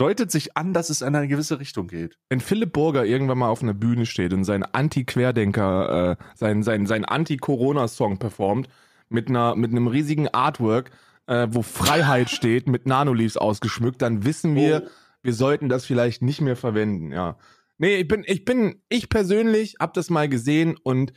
deutet 0.01 0.31
sich 0.31 0.57
an, 0.57 0.73
dass 0.73 0.89
es 0.89 1.01
in 1.01 1.15
eine 1.15 1.27
gewisse 1.27 1.59
Richtung 1.59 1.87
geht. 1.87 2.17
wenn 2.29 2.39
Philipp 2.39 2.73
Burger 2.73 3.05
irgendwann 3.05 3.37
mal 3.37 3.49
auf 3.49 3.61
einer 3.61 3.73
Bühne 3.73 4.05
steht 4.05 4.33
und 4.33 4.43
seinen 4.43 4.63
Anti-Querdenker, 4.63 6.11
äh, 6.11 6.23
seinen, 6.35 6.63
seinen, 6.63 6.85
seinen 6.87 7.05
Anti-Corona-Song 7.05 8.17
performt, 8.17 8.67
mit 9.09 9.29
einer, 9.29 9.55
mit 9.55 9.71
einem 9.71 9.87
riesigen 9.87 10.27
Artwork, 10.29 10.91
äh, 11.27 11.47
wo 11.51 11.61
Freiheit 11.61 12.29
steht, 12.37 12.67
mit 12.67 12.85
Nanoleaves 12.85 13.37
ausgeschmückt, 13.37 14.01
dann 14.01 14.25
wissen 14.25 14.55
wir, 14.55 14.83
Oh. 14.85 14.89
wir 15.23 15.33
sollten 15.33 15.69
das 15.69 15.85
vielleicht 15.85 16.21
nicht 16.21 16.41
mehr 16.41 16.55
verwenden, 16.55 17.11
ja. 17.11 17.37
Nee, 17.77 17.97
ich 17.97 18.07
bin, 18.07 18.23
ich 18.25 18.45
bin, 18.45 18.81
ich 18.89 19.09
persönlich 19.09 19.75
habe 19.79 19.91
das 19.95 20.09
mal 20.09 20.29
gesehen 20.29 20.77
und 20.83 21.13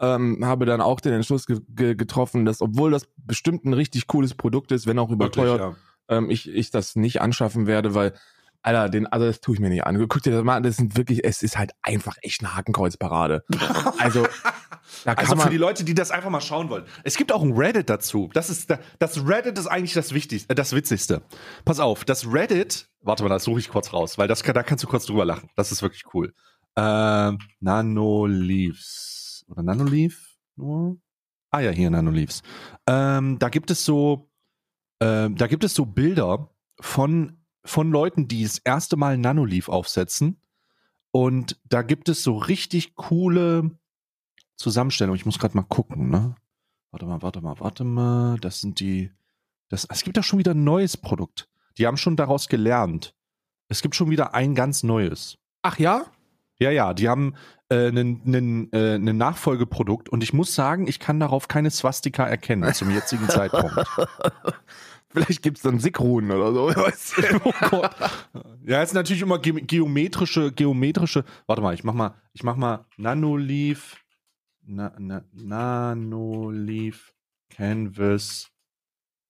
ähm, 0.00 0.44
habe 0.44 0.64
dann 0.64 0.80
auch 0.80 1.00
den 1.00 1.12
Entschluss 1.12 1.46
ge 1.46 1.60
ge 1.68 1.94
getroffen, 1.94 2.44
dass 2.44 2.60
obwohl 2.60 2.90
das 2.90 3.08
bestimmt 3.16 3.64
ein 3.64 3.72
richtig 3.72 4.06
cooles 4.06 4.34
Produkt 4.34 4.72
ist, 4.72 4.86
wenn 4.86 4.98
auch 4.98 5.10
überteuert, 5.10 5.60
ja. 5.60 5.76
Ähm, 6.08 6.30
ich, 6.30 6.48
ich 6.48 6.70
das 6.70 6.96
nicht 6.96 7.20
anschaffen 7.20 7.66
werde, 7.66 7.94
weil, 7.94 8.14
Alter, 8.62 8.88
den, 8.88 9.06
also 9.06 9.26
das 9.26 9.40
tue 9.40 9.54
ich 9.54 9.60
mir 9.60 9.68
nicht 9.68 9.84
an. 9.86 9.96
Guck 10.08 10.22
dir 10.22 10.30
das 10.32 10.42
mal 10.44 10.56
an, 10.56 10.62
das 10.62 10.76
sind 10.76 10.96
wirklich, 10.96 11.24
es 11.24 11.42
ist 11.42 11.58
halt 11.58 11.72
einfach 11.82 12.16
echt 12.22 12.40
eine 12.42 12.54
Hakenkreuzparade. 12.56 13.44
Also, 13.98 14.26
da 15.04 15.14
kann 15.14 15.26
Also 15.30 15.42
für 15.42 15.50
die 15.50 15.56
Leute, 15.56 15.82
die 15.84 15.94
das 15.94 16.10
einfach 16.10 16.28
mal 16.30 16.40
schauen 16.40 16.68
wollen. 16.68 16.84
Es 17.04 17.16
gibt 17.16 17.32
auch 17.32 17.42
ein 17.42 17.52
Reddit 17.52 17.88
dazu. 17.90 18.28
Das 18.34 18.50
ist 18.50 18.70
da- 18.70 18.78
das 18.98 19.26
Reddit 19.26 19.58
ist 19.58 19.66
eigentlich 19.66 19.94
das 19.94 20.12
Wichtigste, 20.14 20.50
äh, 20.50 20.54
das 20.54 20.74
Witzigste. 20.74 21.22
Pass 21.64 21.80
auf, 21.80 22.04
das 22.04 22.26
Reddit, 22.30 22.88
warte 23.00 23.22
mal, 23.22 23.28
das 23.30 23.44
suche 23.44 23.60
ich 23.60 23.68
kurz 23.70 23.92
raus, 23.92 24.18
weil 24.18 24.28
das 24.28 24.42
da 24.42 24.62
kannst 24.62 24.84
du 24.84 24.88
kurz 24.88 25.06
drüber 25.06 25.24
lachen. 25.24 25.48
Das 25.56 25.72
ist 25.72 25.82
wirklich 25.82 26.04
cool. 26.14 26.34
Ähm, 26.76 27.38
Nanoleaves 27.60 29.44
oder 29.48 29.62
Nanoleaf 29.62 30.36
nur? 30.56 30.96
Ah 31.50 31.60
ja, 31.60 31.70
hier 31.70 31.90
Nanoleaves. 31.90 32.42
Ähm, 32.86 33.38
da 33.38 33.48
gibt 33.48 33.70
es 33.70 33.84
so, 33.84 34.28
ähm, 35.00 35.36
da 35.36 35.46
gibt 35.46 35.64
es 35.64 35.74
so 35.74 35.86
Bilder 35.86 36.50
von 36.80 37.38
von 37.64 37.90
Leuten, 37.90 38.28
die 38.28 38.42
das 38.42 38.58
erste 38.58 38.96
Mal 38.96 39.16
Nanoleaf 39.16 39.68
aufsetzen. 39.68 40.40
Und 41.10 41.58
da 41.64 41.82
gibt 41.82 42.08
es 42.08 42.22
so 42.22 42.36
richtig 42.36 42.94
coole 42.94 43.70
Zusammenstellung. 44.56 45.14
Ich 45.14 45.26
muss 45.26 45.38
gerade 45.38 45.56
mal 45.56 45.62
gucken, 45.62 46.10
ne? 46.10 46.34
Warte 46.90 47.06
mal, 47.06 47.22
warte 47.22 47.40
mal, 47.40 47.58
warte 47.58 47.84
mal. 47.84 48.38
Das 48.38 48.60
sind 48.60 48.80
die. 48.80 49.10
Das, 49.68 49.86
es 49.90 50.02
gibt 50.02 50.16
da 50.16 50.22
schon 50.22 50.38
wieder 50.38 50.52
ein 50.52 50.64
neues 50.64 50.96
Produkt. 50.96 51.48
Die 51.78 51.86
haben 51.86 51.96
schon 51.96 52.16
daraus 52.16 52.48
gelernt. 52.48 53.14
Es 53.68 53.80
gibt 53.80 53.96
schon 53.96 54.10
wieder 54.10 54.34
ein 54.34 54.54
ganz 54.54 54.82
neues. 54.82 55.38
ach 55.62 55.78
ja? 55.78 56.04
Ja, 56.58 56.70
ja, 56.70 56.94
die 56.94 57.08
haben 57.08 57.34
äh, 57.68 57.88
ein 57.88 58.72
äh, 58.72 58.94
ein 58.94 59.16
Nachfolgeprodukt 59.16 60.08
und 60.08 60.22
ich 60.22 60.32
muss 60.32 60.54
sagen, 60.54 60.86
ich 60.86 61.00
kann 61.00 61.18
darauf 61.18 61.48
keine 61.48 61.70
Swastika 61.70 62.26
erkennen 62.26 62.72
zum 62.74 62.90
jetzigen 62.90 63.28
Zeitpunkt. 63.28 63.74
Vielleicht 65.08 65.42
gibt's 65.42 65.62
dann 65.62 65.78
Sickruhen 65.78 66.30
oder 66.32 66.52
so. 66.52 66.68
oh 67.44 67.52
Gott. 67.70 67.94
Ja, 68.64 68.82
ist 68.82 68.94
natürlich 68.94 69.22
immer 69.22 69.38
ge 69.38 69.60
geometrische, 69.60 70.50
geometrische. 70.50 71.24
Warte 71.46 71.62
mal, 71.62 71.72
ich 71.74 71.84
mach 71.84 71.94
mal, 71.94 72.14
ich 72.32 72.42
mach 72.42 72.56
mal 72.56 72.86
Nanoleaf, 72.96 73.96
na, 74.62 74.92
na, 74.98 75.24
Nanoleaf 75.32 77.14
Canvas 77.48 78.50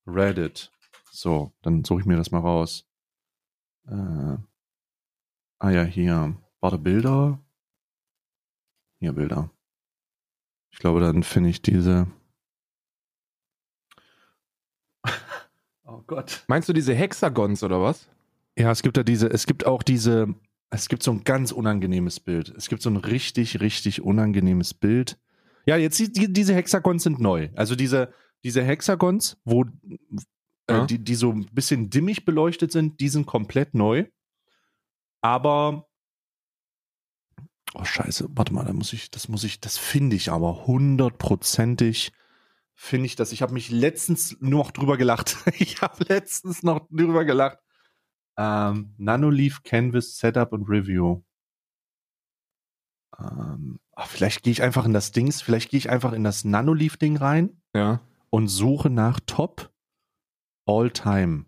Reddit. 0.06 0.72
So, 1.10 1.52
dann 1.62 1.84
suche 1.84 2.00
ich 2.00 2.06
mir 2.06 2.16
das 2.16 2.30
mal 2.30 2.40
raus. 2.40 2.86
Äh, 3.86 4.38
ah 5.58 5.70
ja, 5.70 5.82
hier. 5.82 6.34
Warte, 6.64 6.78
Bilder. 6.78 7.38
Hier, 8.98 9.12
Bilder. 9.12 9.50
Ich 10.72 10.78
glaube, 10.78 11.00
dann 11.00 11.22
finde 11.22 11.50
ich 11.50 11.60
diese. 11.60 12.06
oh 15.84 16.00
Gott. 16.06 16.42
Meinst 16.48 16.66
du 16.66 16.72
diese 16.72 16.94
Hexagons 16.94 17.62
oder 17.62 17.82
was? 17.82 18.08
Ja, 18.56 18.70
es 18.70 18.80
gibt 18.80 18.96
da 18.96 19.02
diese, 19.02 19.28
es 19.28 19.44
gibt 19.44 19.66
auch 19.66 19.82
diese, 19.82 20.34
es 20.70 20.88
gibt 20.88 21.02
so 21.02 21.10
ein 21.10 21.22
ganz 21.24 21.52
unangenehmes 21.52 22.18
Bild. 22.18 22.48
Es 22.56 22.70
gibt 22.70 22.80
so 22.80 22.88
ein 22.88 22.96
richtig, 22.96 23.60
richtig 23.60 24.00
unangenehmes 24.00 24.72
Bild. 24.72 25.18
Ja, 25.66 25.76
jetzt 25.76 25.98
die, 25.98 26.10
die, 26.10 26.32
diese 26.32 26.54
Hexagons 26.54 27.02
sind 27.02 27.20
neu. 27.20 27.50
Also 27.56 27.76
diese, 27.76 28.10
diese 28.42 28.64
Hexagons, 28.64 29.36
wo 29.44 29.66
Ja. 30.70 30.84
äh, 30.84 30.86
die, 30.86 31.04
die 31.04 31.14
so 31.14 31.30
ein 31.30 31.44
bisschen 31.52 31.90
dimmig 31.90 32.24
beleuchtet 32.24 32.72
sind, 32.72 33.00
die 33.00 33.10
sind 33.10 33.26
komplett 33.26 33.74
neu. 33.74 34.06
Aber 35.20 35.88
oh 37.74 37.84
Scheiße, 37.84 38.28
warte 38.30 38.52
mal, 38.54 38.64
da 38.64 38.72
muss 38.72 38.92
ich, 38.92 39.10
das 39.10 39.28
muss 39.28 39.44
ich, 39.44 39.60
das 39.60 39.76
finde 39.78 40.16
ich 40.16 40.30
aber 40.30 40.66
hundertprozentig 40.66 42.12
finde 42.76 43.06
ich 43.06 43.14
das. 43.16 43.30
Ich 43.32 43.40
habe 43.42 43.52
mich 43.52 43.70
letztens 43.70 44.36
nur 44.40 44.64
noch 44.64 44.70
drüber 44.72 44.96
gelacht. 44.96 45.36
Ich 45.58 45.80
habe 45.82 46.04
letztens 46.08 46.62
noch 46.62 46.88
drüber 46.90 47.24
gelacht. 47.24 47.58
Ähm, 48.36 48.94
Nanoleaf 48.98 49.62
Canvas 49.62 50.16
Setup 50.18 50.52
und 50.52 50.68
Review. 50.68 51.22
Ähm, 53.16 53.78
ach, 53.94 54.08
vielleicht 54.08 54.42
gehe 54.42 54.50
ich 54.50 54.60
einfach 54.62 54.84
in 54.86 54.92
das 54.92 55.12
Dings, 55.12 55.40
vielleicht 55.40 55.70
gehe 55.70 55.78
ich 55.78 55.88
einfach 55.88 56.12
in 56.12 56.24
das 56.24 56.42
Nanoleaf 56.44 56.96
Ding 56.96 57.16
rein 57.16 57.62
Ja. 57.74 58.00
und 58.30 58.48
suche 58.48 58.90
nach 58.90 59.20
Top 59.20 59.72
All 60.66 60.90
Time. 60.90 61.44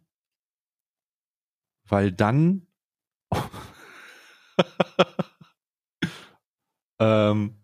Weil 1.89 2.13
dann 2.13 2.69
ähm, 6.99 7.55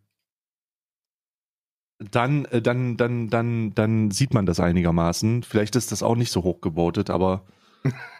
dann, 2.10 2.44
äh, 2.46 2.62
dann, 2.62 2.96
dann, 2.96 3.28
dann, 3.28 3.74
dann 3.74 4.10
sieht 4.10 4.34
man 4.34 4.46
das 4.46 4.60
einigermaßen. 4.60 5.42
Vielleicht 5.42 5.76
ist 5.76 5.92
das 5.92 6.02
auch 6.02 6.16
nicht 6.16 6.32
so 6.32 6.42
hoch 6.42 6.60
gebotet, 6.60 7.10
aber 7.10 7.44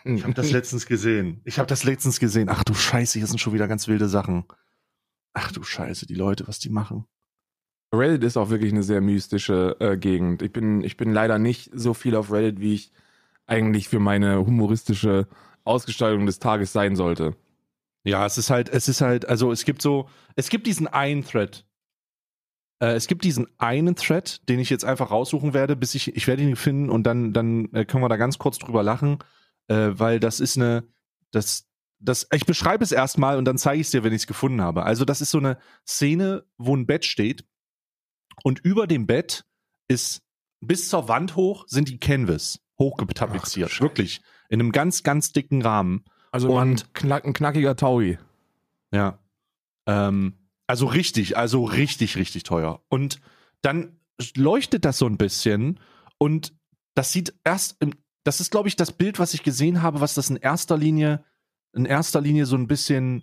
ich 0.05 0.23
habe 0.23 0.35
das 0.35 0.51
letztens 0.53 0.87
gesehen. 0.87 1.41
Ich 1.45 1.59
habe 1.59 1.67
das 1.67 1.85
letztens 1.85 2.21
gesehen. 2.21 2.49
Ach 2.49 2.65
du 2.65 2.75
Scheiße, 2.75 3.19
hier 3.19 3.27
sind 3.27 3.39
schon 3.41 3.53
wieder 3.53 3.69
ganz 3.69 3.89
wilde 3.89 4.09
Sachen. 4.09 4.45
Ach 5.33 5.53
du 5.53 5.63
Scheiße, 5.63 6.07
die 6.07 6.15
Leute, 6.15 6.47
was 6.49 6.59
die 6.59 6.69
machen. 6.69 7.07
Reddit 7.95 8.25
ist 8.25 8.37
auch 8.37 8.51
wirklich 8.51 8.73
eine 8.73 8.83
sehr 8.83 9.01
mystische 9.01 9.77
äh, 9.79 9.97
Gegend. 9.97 10.43
Ich 10.43 10.53
bin, 10.53 10.83
ich 10.83 10.97
bin 10.97 11.13
leider 11.13 11.39
nicht 11.39 11.71
so 11.75 11.95
viel 11.95 12.17
auf 12.17 12.33
Reddit, 12.33 12.61
wie 12.61 12.75
ich 12.75 12.93
eigentlich 13.47 13.89
für 13.89 13.99
meine 13.99 14.47
humoristische 14.47 15.29
Ausgestaltung 15.65 16.27
des 16.27 16.39
Tages 16.39 16.73
sein 16.73 16.97
sollte. 16.97 17.37
Ja, 18.05 18.27
es 18.27 18.39
ist 18.39 18.51
halt, 18.51 18.69
es 18.69 18.89
ist 18.89 19.01
halt, 19.01 19.29
also 19.29 19.53
es 19.53 19.65
gibt 19.65 19.83
so, 19.83 20.09
es 20.35 20.49
gibt 20.49 20.67
diesen 20.67 20.89
einen 20.89 21.25
Thread. 21.25 21.65
Äh, 22.81 22.95
es 22.95 23.07
gibt 23.07 23.25
diesen 23.25 23.47
einen 23.59 23.95
Thread, 23.95 24.49
den 24.49 24.59
ich 24.59 24.71
jetzt 24.71 24.85
einfach 24.85 25.11
raussuchen 25.11 25.55
werde, 25.55 25.77
bis 25.77 25.95
ich, 25.95 26.17
ich 26.17 26.27
werde 26.27 26.43
ihn 26.43 26.57
finden 26.57 26.91
und 26.91 27.05
dann, 27.05 27.33
dann 27.33 27.73
äh, 27.73 27.85
können 27.85 28.03
wir 28.03 28.09
da 28.09 28.17
ganz 28.17 28.39
kurz 28.39 28.59
drüber 28.59 28.83
lachen, 28.83 29.19
äh, 29.69 29.91
weil 29.93 30.19
das 30.19 30.41
ist 30.41 30.57
eine, 30.57 30.85
das, 31.31 31.69
das, 32.01 32.27
ich 32.33 32.45
beschreibe 32.45 32.83
es 32.83 32.91
erstmal 32.91 33.39
und 33.39 33.45
dann 33.45 33.59
zeige 33.59 33.81
ich 33.81 33.87
es 33.87 33.93
dir, 33.93 34.03
wenn 34.03 34.13
ich 34.13 34.23
es 34.23 34.27
gefunden 34.27 34.61
habe. 34.61 34.83
Also 34.83 35.05
das 35.05 35.21
ist 35.21 35.31
so 35.31 35.39
eine 35.39 35.59
Szene, 35.87 36.45
wo 36.59 36.75
ein 36.77 36.87
Bett 36.87 37.05
steht 37.05 37.45
und 38.43 38.59
über 38.61 38.89
dem 38.89 39.07
Bett 39.07 39.45
ist 39.87 40.23
bis 40.61 40.89
zur 40.89 41.09
Wand 41.09 41.37
hoch 41.37 41.65
sind 41.69 41.89
die 41.89 41.99
Canvas 41.99 42.61
hochgetapeziert, 42.79 43.81
wirklich 43.81 44.23
in 44.49 44.61
einem 44.61 44.73
ganz, 44.73 45.03
ganz 45.03 45.33
dicken 45.33 45.63
Rahmen. 45.63 46.05
Also 46.33 46.49
Und- 46.49 46.55
man 46.55 46.77
knack, 46.95 47.25
ein 47.25 47.33
knackiger 47.35 47.77
Taui. 47.77 48.19
Ja. 48.93 49.19
Ähm, 49.87 50.35
also 50.67 50.87
richtig, 50.87 51.37
also 51.37 51.65
richtig, 51.65 52.17
richtig 52.17 52.43
teuer. 52.45 52.83
Und 52.89 53.21
dann 53.61 53.99
leuchtet 54.37 54.85
das 54.85 54.99
so 54.99 55.07
ein 55.07 55.19
bisschen 55.19 55.79
und 56.19 56.55
das 56.95 57.13
sieht 57.13 57.35
erst, 57.45 57.77
im, 57.81 57.93
das 58.25 58.41
ist, 58.41 58.51
glaube 58.51 58.69
ich, 58.69 58.77
das 58.77 58.93
Bild, 58.93 59.19
was 59.19 59.35
ich 59.35 59.43
gesehen 59.43 59.83
habe, 59.83 60.01
was 60.01 60.15
das 60.15 60.31
in 60.31 60.37
erster 60.37 60.77
Linie, 60.77 61.25
in 61.75 61.85
erster 61.87 62.21
Linie 62.21 62.47
so 62.47 62.57
ein 62.57 62.67
bisschen, 62.67 63.23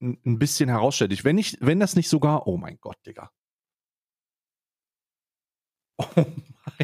ein 0.00 0.18
ein 0.24 0.38
bisschen 0.38 0.68
herausstellt. 0.68 1.12
Ich, 1.12 1.24
wenn 1.24 1.36
ich, 1.38 1.58
wenn 1.60 1.80
das 1.80 1.96
nicht 1.96 2.08
sogar, 2.08 2.46
oh 2.46 2.56
mein 2.56 2.78
Gott, 2.80 2.96
Digga. 3.06 3.30
Oh 5.98 6.24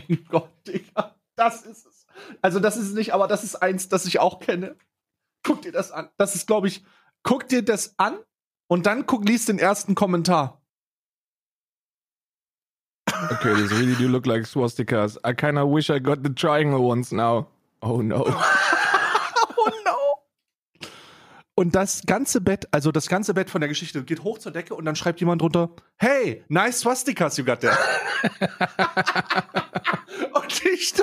mein 0.09 0.25
Gott, 0.29 0.51
Digga. 0.67 1.17
Das 1.35 1.63
ist 1.63 1.87
es. 1.87 2.07
Also 2.41 2.61
das 2.61 2.77
ist 2.77 2.95
nicht, 2.95 3.13
aber 3.13 3.27
das 3.27 3.43
ist 3.45 3.57
eins, 3.57 3.89
das 3.89 4.07
ich 4.07 4.19
auch 4.21 4.39
kenne. 4.41 4.77
Guck 5.43 5.63
dir 5.63 5.73
das 5.73 5.91
an. 5.91 6.09
Das 6.17 6.35
ist, 6.35 6.47
glaube 6.47 6.69
ich, 6.69 6.85
guck 7.23 7.49
dir 7.49 7.63
das 7.63 7.95
an 7.99 8.19
und 8.69 8.87
dann 8.87 9.07
guck, 9.07 9.29
liest 9.29 9.49
den 9.49 9.59
ersten 9.59 9.95
Kommentar. 9.95 10.61
Okay, 13.31 13.55
this 13.55 13.71
really 13.71 13.95
do 13.95 14.09
look 14.09 14.27
like 14.27 14.47
swastikas. 14.47 15.19
I 15.25 15.35
kinda 15.35 15.65
wish 15.65 15.91
I 15.91 16.01
got 16.01 16.21
the 16.25 16.35
triangle 16.35 16.81
ones 16.81 17.13
now. 17.13 17.49
Oh 17.81 18.03
no. 18.03 18.27
oh 19.57 19.71
no. 19.85 20.89
Und 21.55 21.75
das 21.75 22.03
ganze 22.07 22.41
Bett, 22.41 22.67
also 22.73 22.91
das 22.91 23.09
ganze 23.09 23.35
Bett 23.35 23.51
von 23.51 23.61
der 23.61 23.69
Geschichte 23.69 24.03
geht 24.05 24.25
hoch 24.25 24.39
zur 24.39 24.53
Decke 24.53 24.75
und 24.75 24.85
dann 24.85 24.97
schreibt 24.97 25.21
jemand 25.21 25.43
drunter, 25.43 25.71
hey, 25.97 26.45
nice 26.49 26.81
swastikas 26.81 27.37
you 27.37 27.45
got 27.45 27.61
there. 27.61 27.77
und 30.35 30.67
ich, 30.67 30.95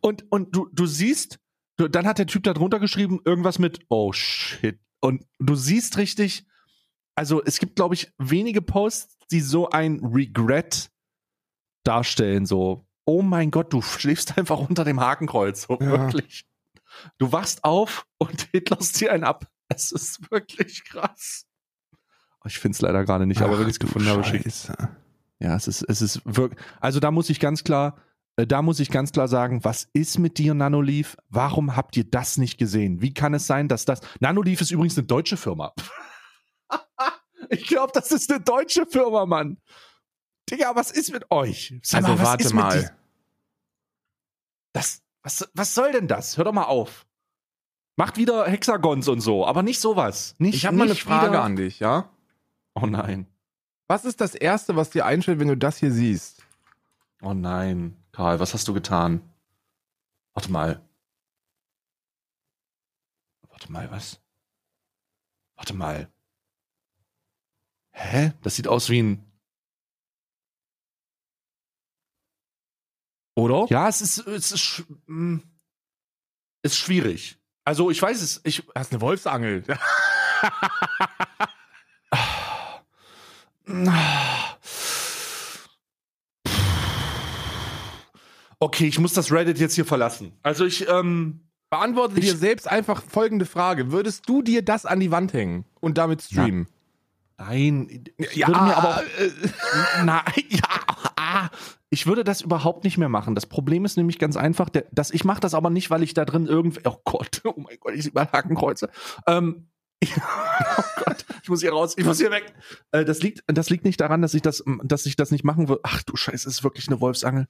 und, 0.00 0.24
und 0.30 0.56
du, 0.56 0.68
du 0.72 0.86
siehst, 0.86 1.38
dann 1.86 2.06
hat 2.06 2.18
der 2.18 2.26
Typ 2.26 2.42
da 2.42 2.54
drunter 2.54 2.80
geschrieben, 2.80 3.20
irgendwas 3.24 3.58
mit, 3.58 3.78
oh 3.88 4.12
shit. 4.12 4.80
Und 5.00 5.24
du 5.38 5.54
siehst 5.54 5.96
richtig, 5.96 6.44
also 7.14 7.42
es 7.44 7.58
gibt, 7.60 7.76
glaube 7.76 7.94
ich, 7.94 8.12
wenige 8.18 8.62
Posts, 8.62 9.16
die 9.30 9.40
so 9.40 9.70
ein 9.70 10.00
Regret 10.04 10.90
darstellen, 11.84 12.46
so, 12.46 12.84
oh 13.04 13.22
mein 13.22 13.50
Gott, 13.50 13.72
du 13.72 13.80
schläfst 13.80 14.36
einfach 14.38 14.58
unter 14.58 14.84
dem 14.84 15.00
Hakenkreuz, 15.00 15.62
so 15.62 15.78
Ja. 15.80 15.90
wirklich. 15.90 16.44
Du 17.18 17.30
wachst 17.30 17.62
auf 17.64 18.06
und 18.18 18.48
Hitlerst 18.52 19.00
dir 19.00 19.12
einen 19.12 19.24
ab. 19.24 19.46
Es 19.68 19.92
ist 19.92 20.30
wirklich 20.30 20.84
krass. 20.84 21.44
Ich 22.44 22.58
finde 22.58 22.74
es 22.76 22.80
leider 22.80 23.04
gerade 23.04 23.26
nicht, 23.26 23.42
aber 23.42 23.58
wenn 23.58 23.66
ich 23.66 23.74
es 23.74 23.78
gefunden 23.78 24.08
habe, 24.08 24.24
schick. 24.24 24.42
Scheiße. 24.42 24.74
Ja, 25.40 25.54
es 25.54 25.68
ist, 25.68 25.82
es 25.82 26.02
ist 26.02 26.22
wirklich. 26.24 26.58
Also 26.80 26.98
da 26.98 27.10
muss 27.10 27.28
ich 27.30 27.38
ganz 27.40 27.62
klar, 27.62 28.00
da 28.46 28.62
muss 28.62 28.80
ich 28.80 28.90
ganz 28.90 29.12
klar 29.12 29.28
sagen, 29.28 29.64
was 29.64 29.88
ist 29.92 30.18
mit 30.18 30.38
dir, 30.38 30.54
Nanoleaf? 30.54 31.16
Warum 31.28 31.74
habt 31.76 31.96
ihr 31.96 32.04
das 32.04 32.36
nicht 32.36 32.58
gesehen? 32.58 33.00
Wie 33.02 33.12
kann 33.12 33.34
es 33.34 33.46
sein, 33.46 33.68
dass 33.68 33.84
das. 33.84 34.00
Nanoleaf 34.20 34.60
ist 34.60 34.70
übrigens 34.70 34.96
eine 34.96 35.06
deutsche 35.06 35.36
Firma. 35.36 35.72
ich 37.50 37.66
glaube, 37.66 37.92
das 37.94 38.12
ist 38.12 38.30
eine 38.30 38.40
deutsche 38.40 38.86
Firma, 38.86 39.26
Mann. 39.26 39.58
Digga, 40.50 40.74
was 40.76 40.90
ist 40.90 41.12
mit 41.12 41.30
euch? 41.30 41.74
Sag 41.82 42.04
Also 42.04 42.18
was 42.18 42.26
warte 42.26 42.44
ist 42.44 42.54
mit 42.54 42.62
mal. 42.64 42.96
Das, 44.72 45.02
was, 45.22 45.48
was 45.54 45.74
soll 45.74 45.92
denn 45.92 46.08
das? 46.08 46.36
Hör 46.36 46.44
doch 46.44 46.52
mal 46.52 46.64
auf. 46.64 47.06
Macht 47.96 48.16
wieder 48.16 48.46
Hexagons 48.46 49.08
und 49.08 49.20
so, 49.20 49.44
aber 49.46 49.62
nicht 49.62 49.80
sowas. 49.80 50.36
Nicht, 50.38 50.54
Ich 50.54 50.66
habe 50.66 50.76
mal 50.76 50.84
eine 50.84 50.94
Frage 50.94 51.30
wieder- 51.30 51.42
an 51.42 51.56
dich, 51.56 51.80
ja? 51.80 52.08
Oh 52.74 52.86
nein. 52.86 53.26
Was 53.88 54.04
ist 54.04 54.20
das 54.20 54.34
Erste, 54.34 54.76
was 54.76 54.90
dir 54.90 55.04
einfällt, 55.06 55.40
wenn 55.40 55.48
du 55.48 55.56
das 55.56 55.78
hier 55.78 55.90
siehst? 55.90 56.44
Oh 57.22 57.34
nein. 57.34 57.96
Karl, 58.18 58.40
was 58.40 58.52
hast 58.52 58.66
du 58.66 58.74
getan? 58.74 59.22
Warte 60.34 60.50
mal. 60.50 60.84
Warte 63.48 63.70
mal, 63.70 63.88
was? 63.92 64.20
Warte 65.54 65.72
mal. 65.72 66.12
Hä? 67.92 68.32
Das 68.42 68.56
sieht 68.56 68.66
aus 68.66 68.90
wie 68.90 69.02
ein. 69.02 69.32
Oder? 73.36 73.66
Ja, 73.70 73.86
es 73.86 74.00
ist, 74.00 74.18
es 74.26 74.50
ist, 74.50 74.84
mm, 75.06 75.38
ist 76.62 76.76
schwierig. 76.76 77.38
Also 77.64 77.88
ich 77.88 78.02
weiß 78.02 78.20
es, 78.20 78.40
ich. 78.42 78.66
Das 78.74 78.88
ist 78.88 78.94
eine 78.94 79.00
Wolfsangel. 79.00 79.62
Okay, 88.60 88.86
ich 88.88 88.98
muss 88.98 89.12
das 89.12 89.30
Reddit 89.32 89.58
jetzt 89.58 89.74
hier 89.74 89.84
verlassen. 89.84 90.32
Also 90.42 90.64
ich, 90.64 90.88
ähm. 90.88 91.40
Beantworte 91.70 92.18
Ich- 92.18 92.24
dir 92.26 92.36
selbst 92.36 92.66
einfach 92.66 93.02
folgende 93.02 93.44
Frage. 93.44 93.92
Würdest 93.92 94.28
du 94.28 94.42
dir 94.42 94.62
das 94.62 94.86
an 94.86 95.00
die 95.00 95.10
Wand 95.10 95.32
hängen 95.34 95.64
und 95.80 95.98
damit 95.98 96.22
streamen? 96.22 96.66
Nein, 97.36 98.04
ich 98.16 98.34
Ja, 98.36 98.48
würde 98.48 98.60
mir 98.62 98.76
aber 98.76 98.96
auch, 98.96 99.00
äh, 99.02 99.30
Nein, 100.04 100.22
ja, 100.48 100.60
ah, 101.16 101.48
ich 101.90 102.06
würde 102.06 102.24
das 102.24 102.40
überhaupt 102.40 102.84
nicht 102.84 102.98
mehr 102.98 103.08
machen. 103.10 103.34
Das 103.34 103.46
Problem 103.46 103.84
ist 103.84 103.96
nämlich 103.96 104.18
ganz 104.18 104.36
einfach, 104.36 104.70
dass 104.90 105.10
ich 105.10 105.24
mache 105.24 105.40
das 105.40 105.54
aber 105.54 105.70
nicht, 105.70 105.90
weil 105.90 106.02
ich 106.02 106.14
da 106.14 106.24
drin 106.24 106.46
irgendwie, 106.46 106.80
oh 106.84 106.96
Gott, 107.04 107.42
oh 107.44 107.54
mein 107.56 107.76
Gott, 107.78 107.94
ich 107.94 108.02
sehe 108.04 108.12
mal 108.12 108.28
Hakenkreuze. 108.32 108.88
Ähm, 109.26 109.68
oh 110.04 110.82
Gott, 111.04 111.24
ich 111.42 111.48
muss 111.48 111.60
hier 111.60 111.70
raus, 111.72 111.94
ich 111.96 112.04
muss 112.06 112.18
hier 112.18 112.30
weg. 112.30 112.52
Äh, 112.92 113.04
das 113.04 113.22
liegt, 113.22 113.44
das 113.46 113.68
liegt 113.70 113.84
nicht 113.84 114.00
daran, 114.00 114.22
dass 114.22 114.34
ich 114.34 114.42
das, 114.42 114.64
dass 114.82 115.06
ich 115.06 115.14
das 115.16 115.30
nicht 115.30 115.44
machen 115.44 115.68
würde. 115.68 115.82
Ach 115.84 116.02
du 116.02 116.16
Scheiße, 116.16 116.48
es 116.48 116.56
ist 116.56 116.64
wirklich 116.64 116.88
eine 116.88 117.00
Wolfsangel. 117.00 117.46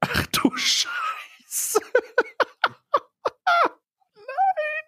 Ach 0.00 0.26
du 0.28 0.56
Scheiße. 0.56 1.80
Nein, 4.14 4.84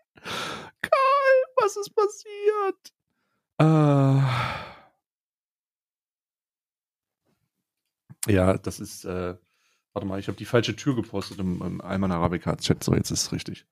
Karl, 0.82 1.44
was 1.56 1.76
ist 1.76 1.94
passiert? 1.94 2.92
Äh. 3.60 4.22
Ja, 8.32 8.58
das 8.58 8.80
ist, 8.80 9.04
äh, 9.04 9.36
warte 9.92 10.06
mal, 10.06 10.20
ich 10.20 10.28
habe 10.28 10.36
die 10.36 10.44
falsche 10.44 10.76
Tür 10.76 10.94
gepostet 10.94 11.38
im, 11.38 11.62
im 11.62 11.80
Alman 11.80 12.12
Arabica 12.12 12.56
Chat, 12.56 12.84
so 12.84 12.94
jetzt 12.94 13.10
ist 13.10 13.22
es 13.22 13.32
richtig. 13.32 13.66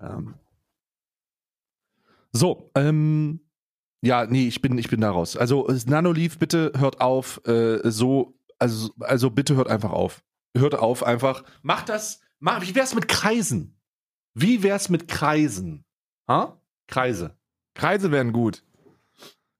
Ähm. 0.00 0.34
So, 2.32 2.70
ähm, 2.74 3.40
ja, 4.00 4.24
nee, 4.26 4.48
ich 4.48 4.62
bin, 4.62 4.78
ich 4.78 4.88
bin 4.88 5.02
da 5.02 5.10
raus. 5.10 5.36
Also, 5.36 5.68
Nanoleaf, 5.86 6.38
bitte 6.38 6.72
hört 6.76 7.00
auf, 7.00 7.40
äh, 7.46 7.80
so, 7.90 8.34
also, 8.58 8.90
also 9.00 9.30
bitte 9.30 9.54
hört 9.56 9.68
einfach 9.68 9.90
auf. 9.92 10.22
Hört 10.56 10.74
auf 10.74 11.02
einfach. 11.02 11.44
Macht 11.62 11.88
das, 11.88 12.20
mach, 12.40 12.62
wie 12.62 12.74
wär's 12.74 12.94
mit 12.94 13.08
Kreisen? 13.08 13.76
Wie 14.34 14.62
wär's 14.62 14.88
mit 14.88 15.08
Kreisen? 15.08 15.84
Ha? 16.28 16.58
Kreise. 16.88 17.36
Kreise 17.74 18.10
wären 18.12 18.32
gut. 18.32 18.62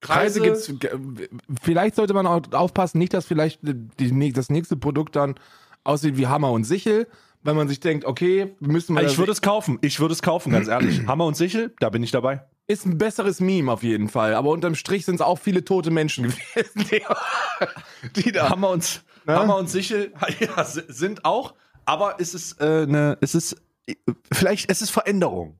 Kreise 0.01 0.41
gibt's. 0.41 0.71
ge- 0.79 1.29
Vielleicht 1.61 1.95
sollte 1.95 2.13
man 2.13 2.27
auch 2.27 2.41
aufpassen, 2.51 2.97
nicht, 2.97 3.13
dass 3.13 3.25
vielleicht 3.25 3.59
die, 3.63 4.33
das 4.33 4.49
nächste 4.49 4.75
Produkt 4.75 5.15
dann 5.15 5.35
aussieht 5.83 6.17
wie 6.17 6.27
Hammer 6.27 6.51
und 6.51 6.65
Sichel, 6.65 7.07
weil 7.41 7.53
man 7.55 7.67
sich 7.67 7.79
denkt, 7.79 8.05
okay, 8.05 8.55
müssen 8.59 8.95
wir. 8.95 9.01
Ich 9.01 9.09
das- 9.09 9.17
würde 9.17 9.31
es 9.31 9.41
kaufen. 9.41 9.79
Ich 9.81 9.99
würde 9.99 10.13
es 10.13 10.21
kaufen, 10.21 10.51
ganz 10.51 10.67
ehrlich. 10.67 11.07
Hammer 11.07 11.25
und 11.25 11.35
Sichel, 11.37 11.73
da 11.79 11.89
bin 11.89 12.03
ich 12.03 12.11
dabei. 12.11 12.45
ist 12.67 12.85
ein 12.85 12.97
besseres 12.97 13.39
Meme 13.39 13.71
auf 13.71 13.81
jeden 13.83 14.09
Fall, 14.09 14.35
aber 14.35 14.49
unterm 14.49 14.75
Strich 14.75 15.05
sind 15.05 15.15
es 15.15 15.21
auch 15.21 15.39
viele 15.39 15.63
tote 15.65 15.89
Menschen 15.89 16.23
gewesen, 16.55 16.85
die, 16.91 18.21
die 18.23 18.31
da. 18.33 18.49
Hammer 18.49 18.69
und, 18.69 19.03
Ne? 19.25 19.35
Hammer 19.35 19.57
und 19.57 19.69
Sichel 19.69 20.13
ja, 20.39 20.63
sind 20.63 21.25
auch, 21.25 21.53
aber 21.85 22.15
es 22.19 22.33
ist 22.33 22.59
äh, 22.61 22.83
eine, 22.83 23.17
es 23.21 23.35
ist 23.35 23.55
vielleicht, 24.31 24.69
es 24.69 24.81
ist 24.81 24.91
Veränderung. 24.91 25.59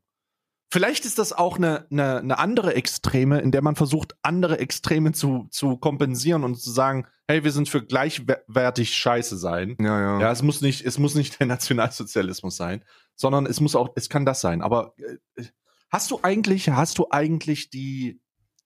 Vielleicht 0.71 1.05
ist 1.05 1.19
das 1.19 1.33
auch 1.33 1.57
eine, 1.57 1.85
eine, 1.91 2.17
eine 2.17 2.39
andere 2.39 2.73
Extreme, 2.73 3.39
in 3.41 3.51
der 3.51 3.61
man 3.61 3.75
versucht, 3.75 4.15
andere 4.23 4.57
Extreme 4.57 5.11
zu, 5.11 5.47
zu 5.51 5.77
kompensieren 5.77 6.43
und 6.43 6.55
zu 6.55 6.71
sagen, 6.71 7.05
hey, 7.27 7.43
wir 7.43 7.51
sind 7.51 7.69
für 7.69 7.85
gleichwertig 7.85 8.95
Scheiße 8.95 9.37
sein. 9.37 9.77
Ja, 9.79 10.01
ja. 10.01 10.19
Ja, 10.19 10.31
es 10.31 10.41
muss 10.41 10.61
nicht, 10.61 10.83
es 10.83 10.97
muss 10.97 11.13
nicht 11.13 11.39
der 11.39 11.45
Nationalsozialismus 11.45 12.57
sein, 12.57 12.83
sondern 13.15 13.45
es 13.45 13.59
muss 13.59 13.75
auch, 13.75 13.89
es 13.95 14.09
kann 14.09 14.25
das 14.25 14.41
sein. 14.41 14.63
Aber 14.63 14.95
äh, 15.35 15.43
hast 15.91 16.09
du 16.09 16.19
eigentlich, 16.23 16.69
hast 16.69 16.97
du 16.97 17.07
eigentlich 17.11 17.69
die, 17.69 18.19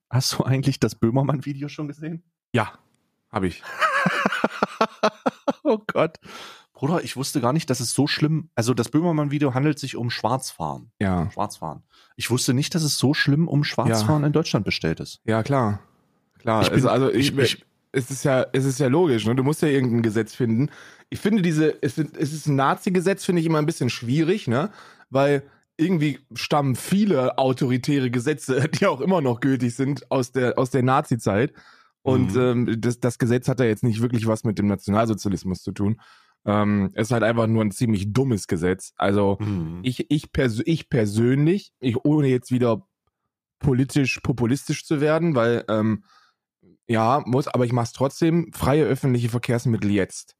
hast 0.08 0.32
du 0.32 0.44
eigentlich 0.44 0.80
das 0.80 0.94
Böhmermann-Video 0.94 1.68
schon 1.68 1.88
gesehen? 1.88 2.24
ja 2.54 2.78
habe 3.30 3.46
ich. 3.46 3.62
oh 5.62 5.78
Gott. 5.86 6.18
Bruder, 6.72 7.02
ich 7.02 7.16
wusste 7.16 7.40
gar 7.40 7.52
nicht, 7.52 7.68
dass 7.70 7.80
es 7.80 7.92
so 7.92 8.06
schlimm, 8.06 8.50
also 8.54 8.72
das 8.72 8.88
Böhmermann-Video 8.88 9.52
handelt 9.54 9.78
sich 9.80 9.96
um 9.96 10.10
Schwarzfahren. 10.10 10.92
Ja. 11.00 11.28
Schwarzfahren. 11.32 11.82
Ich 12.16 12.30
wusste 12.30 12.54
nicht, 12.54 12.74
dass 12.74 12.82
es 12.84 12.98
so 12.98 13.14
schlimm 13.14 13.48
um 13.48 13.64
Schwarzfahren 13.64 14.22
in 14.24 14.32
Deutschland 14.32 14.64
bestellt 14.64 15.00
ist. 15.00 15.20
Ja, 15.24 15.42
klar. 15.42 15.80
Klar. 16.38 16.62
Ich 16.62 16.70
bin- 16.70 16.78
es, 16.78 16.86
also 16.86 17.10
ich, 17.10 17.36
ich- 17.36 17.38
ich- 17.38 17.64
es 17.90 18.10
ist 18.10 18.22
ja, 18.24 18.46
es 18.52 18.64
ist 18.64 18.78
ja 18.78 18.86
logisch, 18.86 19.26
ne? 19.26 19.34
Du 19.34 19.42
musst 19.42 19.62
ja 19.62 19.68
irgendein 19.68 20.02
Gesetz 20.02 20.34
finden. 20.34 20.68
Ich 21.10 21.18
finde 21.20 21.42
diese, 21.42 21.82
es, 21.82 21.94
sind- 21.96 22.16
es 22.16 22.32
ist 22.32 22.46
ein 22.46 22.54
Nazi-Gesetz, 22.54 23.24
finde 23.24 23.40
ich 23.40 23.46
immer 23.46 23.58
ein 23.58 23.66
bisschen 23.66 23.88
schwierig, 23.90 24.46
ne? 24.46 24.70
Weil 25.10 25.42
irgendwie 25.78 26.18
stammen 26.34 26.76
viele 26.76 27.38
autoritäre 27.38 28.10
Gesetze, 28.10 28.68
die 28.68 28.86
auch 28.86 29.00
immer 29.00 29.20
noch 29.20 29.40
gültig 29.40 29.74
sind, 29.74 30.08
aus 30.12 30.30
der, 30.32 30.58
aus 30.58 30.70
der 30.70 30.82
Nazi-Zeit. 30.82 31.54
Und 32.02 32.34
Mhm. 32.34 32.40
ähm, 32.40 32.80
das, 32.80 33.00
das 33.00 33.18
Gesetz 33.18 33.48
hat 33.48 33.60
ja 33.60 33.66
jetzt 33.66 33.82
nicht 33.84 34.00
wirklich 34.00 34.26
was 34.26 34.44
mit 34.44 34.58
dem 34.58 34.66
Nationalsozialismus 34.66 35.62
zu 35.62 35.72
tun. 35.72 36.00
Ähm, 36.46 36.90
es 36.94 37.08
ist 37.08 37.12
halt 37.12 37.24
einfach 37.24 37.46
nur 37.46 37.62
ein 37.64 37.72
ziemlich 37.72 38.12
dummes 38.12 38.46
Gesetz. 38.46 38.92
Also, 38.96 39.36
Mhm. 39.40 39.80
ich, 39.82 40.10
ich, 40.10 40.32
pers 40.32 40.62
ich 40.64 40.88
persönlich, 40.88 41.72
ich, 41.80 41.96
ohne 42.04 42.28
jetzt 42.28 42.50
wieder 42.50 42.86
politisch 43.58 44.20
populistisch 44.20 44.86
zu 44.86 45.00
werden, 45.00 45.34
weil 45.34 45.64
ähm, 45.68 46.04
ja, 46.86 47.22
muss, 47.26 47.48
aber 47.48 47.64
ich 47.66 47.72
mache 47.72 47.86
es 47.86 47.92
trotzdem, 47.92 48.50
freie 48.52 48.84
öffentliche 48.84 49.28
Verkehrsmittel 49.28 49.90
jetzt. 49.90 50.36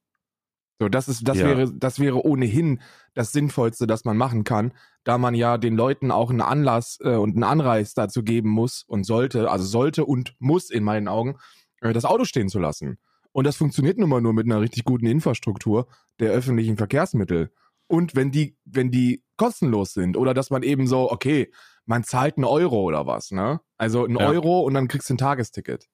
So, 0.81 0.89
das 0.89 1.09
ist, 1.09 1.27
das 1.27 1.39
Ja. 1.39 1.47
wäre, 1.47 1.73
das 1.75 1.99
wäre 1.99 2.25
ohnehin 2.25 2.81
das 3.15 3.33
Sinnvollste, 3.33 3.87
das 3.89 4.05
man 4.05 4.17
machen 4.17 4.45
kann, 4.45 4.73
da 5.05 5.19
man 5.19 5.35
ja 5.35 5.59
den 5.59 5.77
Leuten 5.77 6.11
auch 6.13 6.31
einen 6.31 6.41
Anlass 6.41 6.99
äh, 7.03 7.17
und 7.17 7.35
einen 7.35 7.43
Anreiz 7.45 7.95
dazu 7.95 8.23
geben 8.23 8.49
muss 8.51 8.85
und 8.87 9.05
sollte, 9.05 9.51
also 9.51 9.65
sollte 9.65 10.05
und 10.05 10.35
muss 10.39 10.71
in 10.71 10.85
meinen 10.85 11.09
Augen, 11.09 11.37
äh, 11.81 11.93
das 11.93 12.05
Auto 12.05 12.25
stehen 12.25 12.49
zu 12.49 12.61
lassen. 12.61 12.99
Und 13.33 13.45
das 13.45 13.57
funktioniert 13.57 13.99
nun 13.99 14.09
mal 14.09 14.21
nur 14.21 14.33
mit 14.33 14.47
einer 14.47 14.61
richtig 14.61 14.85
guten 14.85 15.07
Infrastruktur 15.07 15.89
der 16.21 16.31
öffentlichen 16.33 16.77
Verkehrsmittel. 16.77 17.51
und 17.91 18.15
wenn 18.15 18.31
die, 18.31 18.55
wenn 18.67 18.91
die 18.91 19.25
kostenlos 19.39 19.95
sind 19.95 20.17
oder 20.19 20.35
dass 20.35 20.51
man 20.51 20.63
eben 20.63 20.87
so, 20.87 21.11
okay, 21.11 21.51
man 21.87 22.05
zahlt 22.05 22.37
einen 22.37 22.45
Euro 22.45 22.83
oder 22.83 23.07
was, 23.07 23.31
ne? 23.31 23.61
Also 23.79 24.05
einen 24.05 24.17
Ja. 24.19 24.29
Euro 24.29 24.61
und 24.61 24.75
dann 24.75 24.89
kriegst 24.89 25.09
du 25.09 25.15
ein 25.15 25.19
Tagesticket. 25.19 25.87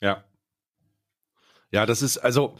Ja. 0.00 0.22
Ja, 1.72 1.86
das 1.86 2.02
ist, 2.02 2.18
also, 2.18 2.56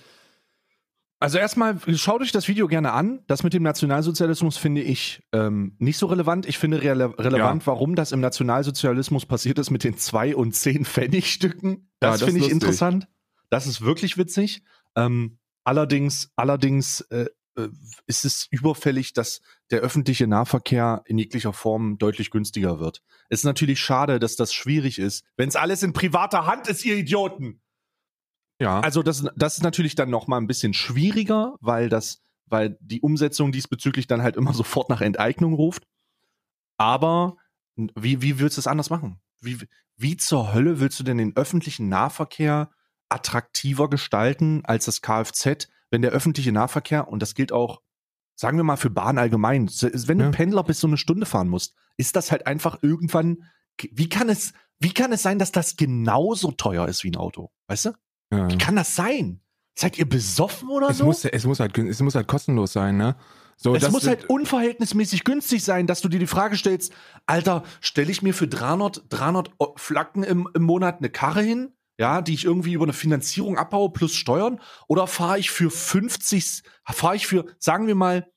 also 1.21 1.37
erstmal, 1.39 1.79
schaut 1.97 2.23
euch 2.23 2.33
das 2.33 2.49
Video 2.49 2.67
gerne 2.67 2.93
an. 2.93 3.21
Das 3.27 3.43
mit 3.43 3.53
dem 3.53 3.63
Nationalsozialismus 3.63 4.57
finde 4.57 4.81
ich 4.81 5.23
ähm, 5.33 5.77
nicht 5.79 5.99
so 5.99 6.07
relevant. 6.07 6.47
Ich 6.47 6.59
finde 6.59 6.81
rele 6.81 7.17
relevant, 7.19 7.67
warum 7.67 7.95
das 7.95 8.13
im 8.13 8.21
Nationalsozialismus 8.21 9.27
passiert 9.27 9.59
ist 9.59 9.71
mit 9.71 9.85
den 9.85 9.99
zwei 9.99 10.35
und 10.35 10.55
zehn 10.55 10.85
Pfennigstücken. 10.87 11.91
Ja, 12.03 12.11
Das 12.13 12.21
das 12.21 12.23
finde 12.25 12.39
ich 12.39 12.45
lustig. 12.45 12.55
interessant. 12.55 13.09
Das 13.51 13.67
ist 13.67 13.83
wirklich 13.83 14.17
witzig. 14.17 14.63
Ähm, 14.97 15.39
allerdings, 15.63 16.31
allerdings 16.37 17.03
äh, 17.11 17.27
äh, 17.57 17.69
ist 18.07 18.25
es 18.25 18.47
überfällig, 18.51 19.13
dass 19.13 19.43
der 19.71 19.81
öffentliche 19.81 20.27
Nahverkehr 20.27 21.03
in 21.05 21.19
jeglicher 21.19 21.53
Form 21.53 21.99
deutlich 21.99 22.31
günstiger 22.31 22.81
wird. 22.81 23.03
Es 23.29 23.41
ist 23.41 23.45
natürlich 23.45 23.79
schade, 23.81 24.21
dass 24.21 24.37
das 24.37 24.55
schwierig 24.55 24.99
ist, 24.99 25.25
wenn 25.37 25.49
es 25.49 25.57
alles 25.57 25.83
in 25.83 25.93
privater 25.93 26.47
Hand 26.47 26.67
ist, 26.69 26.85
ihr 26.85 26.97
Idioten. 26.97 27.61
Ja. 28.61 28.81
Also 28.81 29.03
das, 29.03 29.25
das 29.37 29.57
ist 29.57 29.63
natürlich 29.63 29.95
dann 29.95 30.11
noch 30.11 30.27
mal 30.27 30.37
ein 30.37 30.47
bisschen 30.47 30.75
schwieriger, 30.75 31.57
weil 31.61 31.89
das, 31.89 32.23
weil 32.47 32.77
die 32.81 33.01
Umsetzung 33.01 33.53
diesbezüglich 33.53 34.07
dann 34.07 34.23
halt 34.23 34.37
immer 34.37 34.53
sofort 34.55 34.91
nach 34.91 35.01
Enteignung 35.01 35.55
ruft. 35.55 35.85
Aber 36.77 37.37
wie, 37.77 38.23
wie 38.23 38.39
willst 38.39 38.57
du 38.57 38.61
es 38.61 38.67
anders 38.67 38.91
machen? 38.91 39.21
Wie, 39.41 39.59
wie 39.97 40.17
zur 40.17 40.53
Hölle 40.53 40.81
willst 40.81 41.01
du 41.01 41.05
denn 41.05 41.19
den 41.19 41.37
öffentlichen 41.37 41.89
Nahverkehr 41.89 42.71
attraktiver 43.09 43.89
gestalten 43.91 44.63
als 44.65 44.85
das 44.85 45.01
Kfz, 45.01 45.69
wenn 45.91 46.03
der 46.03 46.13
öffentliche 46.13 46.53
Nahverkehr, 46.53 47.09
und 47.09 47.21
das 47.21 47.35
gilt 47.35 47.53
auch, 47.53 47.81
sagen 48.37 48.57
wir 48.57 48.65
mal 48.65 48.77
für 48.77 48.91
Bahn 48.91 49.19
allgemein, 49.19 49.69
wenn 49.69 50.19
du 50.19 50.25
Ja. 50.25 50.31
Pendler 50.31 50.63
bis 50.63 50.81
so 50.81 50.87
eine 50.87 50.97
Stunde 50.97 51.27
fahren 51.27 51.49
musst, 51.49 51.75
ist 51.97 52.17
das 52.17 52.31
halt 52.31 52.47
einfach 52.47 52.83
irgendwann, 52.83 53.45
wie 53.91 54.09
kann 54.09 54.29
es, 54.29 54.53
wie 54.79 54.95
kann 54.95 55.13
es 55.13 55.23
sein, 55.23 55.39
dass 55.39 55.53
das 55.53 55.77
genauso 55.77 56.53
teuer 56.53 56.87
ist 56.89 57.03
wie 57.05 57.11
ein 57.11 57.17
Auto? 57.17 57.51
Weißt 57.67 57.87
du? 57.87 57.91
Ja. 58.33 58.51
Wie 58.51 58.59
kann 58.59 58.77
das 58.77 58.95
sein? 58.95 59.41
Seid 59.79 59.99
ihr 59.99 60.09
besoffen 60.09 60.69
oder 60.69 60.91
Es 60.91 60.99
so? 60.99 61.05
muss, 61.05 61.25
es 61.25 61.45
muss 61.47 61.61
halt, 61.61 61.77
es 61.79 62.01
muss 62.01 62.15
halt 62.15 62.27
kostenlos 62.29 62.73
sein, 62.73 62.97
ne? 62.97 63.17
So, 63.57 63.75
es 63.75 63.91
muss 63.91 64.07
halt 64.07 64.25
unverhältnismäßig 64.31 65.25
günstig 65.25 65.63
sein, 65.63 65.87
dass 65.87 66.01
du 66.01 66.09
dir 66.09 66.19
die 66.19 66.27
Frage 66.27 66.57
stellst, 66.57 66.93
Alter, 67.27 67.63
stelle 67.81 68.11
ich 68.11 68.23
mir 68.23 68.33
für 68.33 68.49
300, 68.49 69.05
300 69.11 69.51
O- 69.59 69.75
Flacken 69.77 70.23
im, 70.23 70.49
im 70.55 70.63
Monat 70.63 70.99
eine 70.99 71.11
Karre 71.11 71.43
hin, 71.43 71.73
ja, 71.99 72.23
die 72.23 72.33
ich 72.33 72.45
irgendwie 72.47 72.73
über 72.73 72.85
eine 72.85 72.95
Finanzierung 72.95 73.59
abbaue 73.59 73.91
plus 73.93 74.15
Steuern, 74.15 74.61
oder 74.89 75.07
fahre 75.07 75.39
ich 75.39 75.51
für 75.51 75.71
50, 75.71 76.63
fahre 76.87 77.17
ich 77.17 77.27
für, 77.27 77.45
sagen 77.59 77.87
wir 77.87 77.95
mal, 77.95 78.31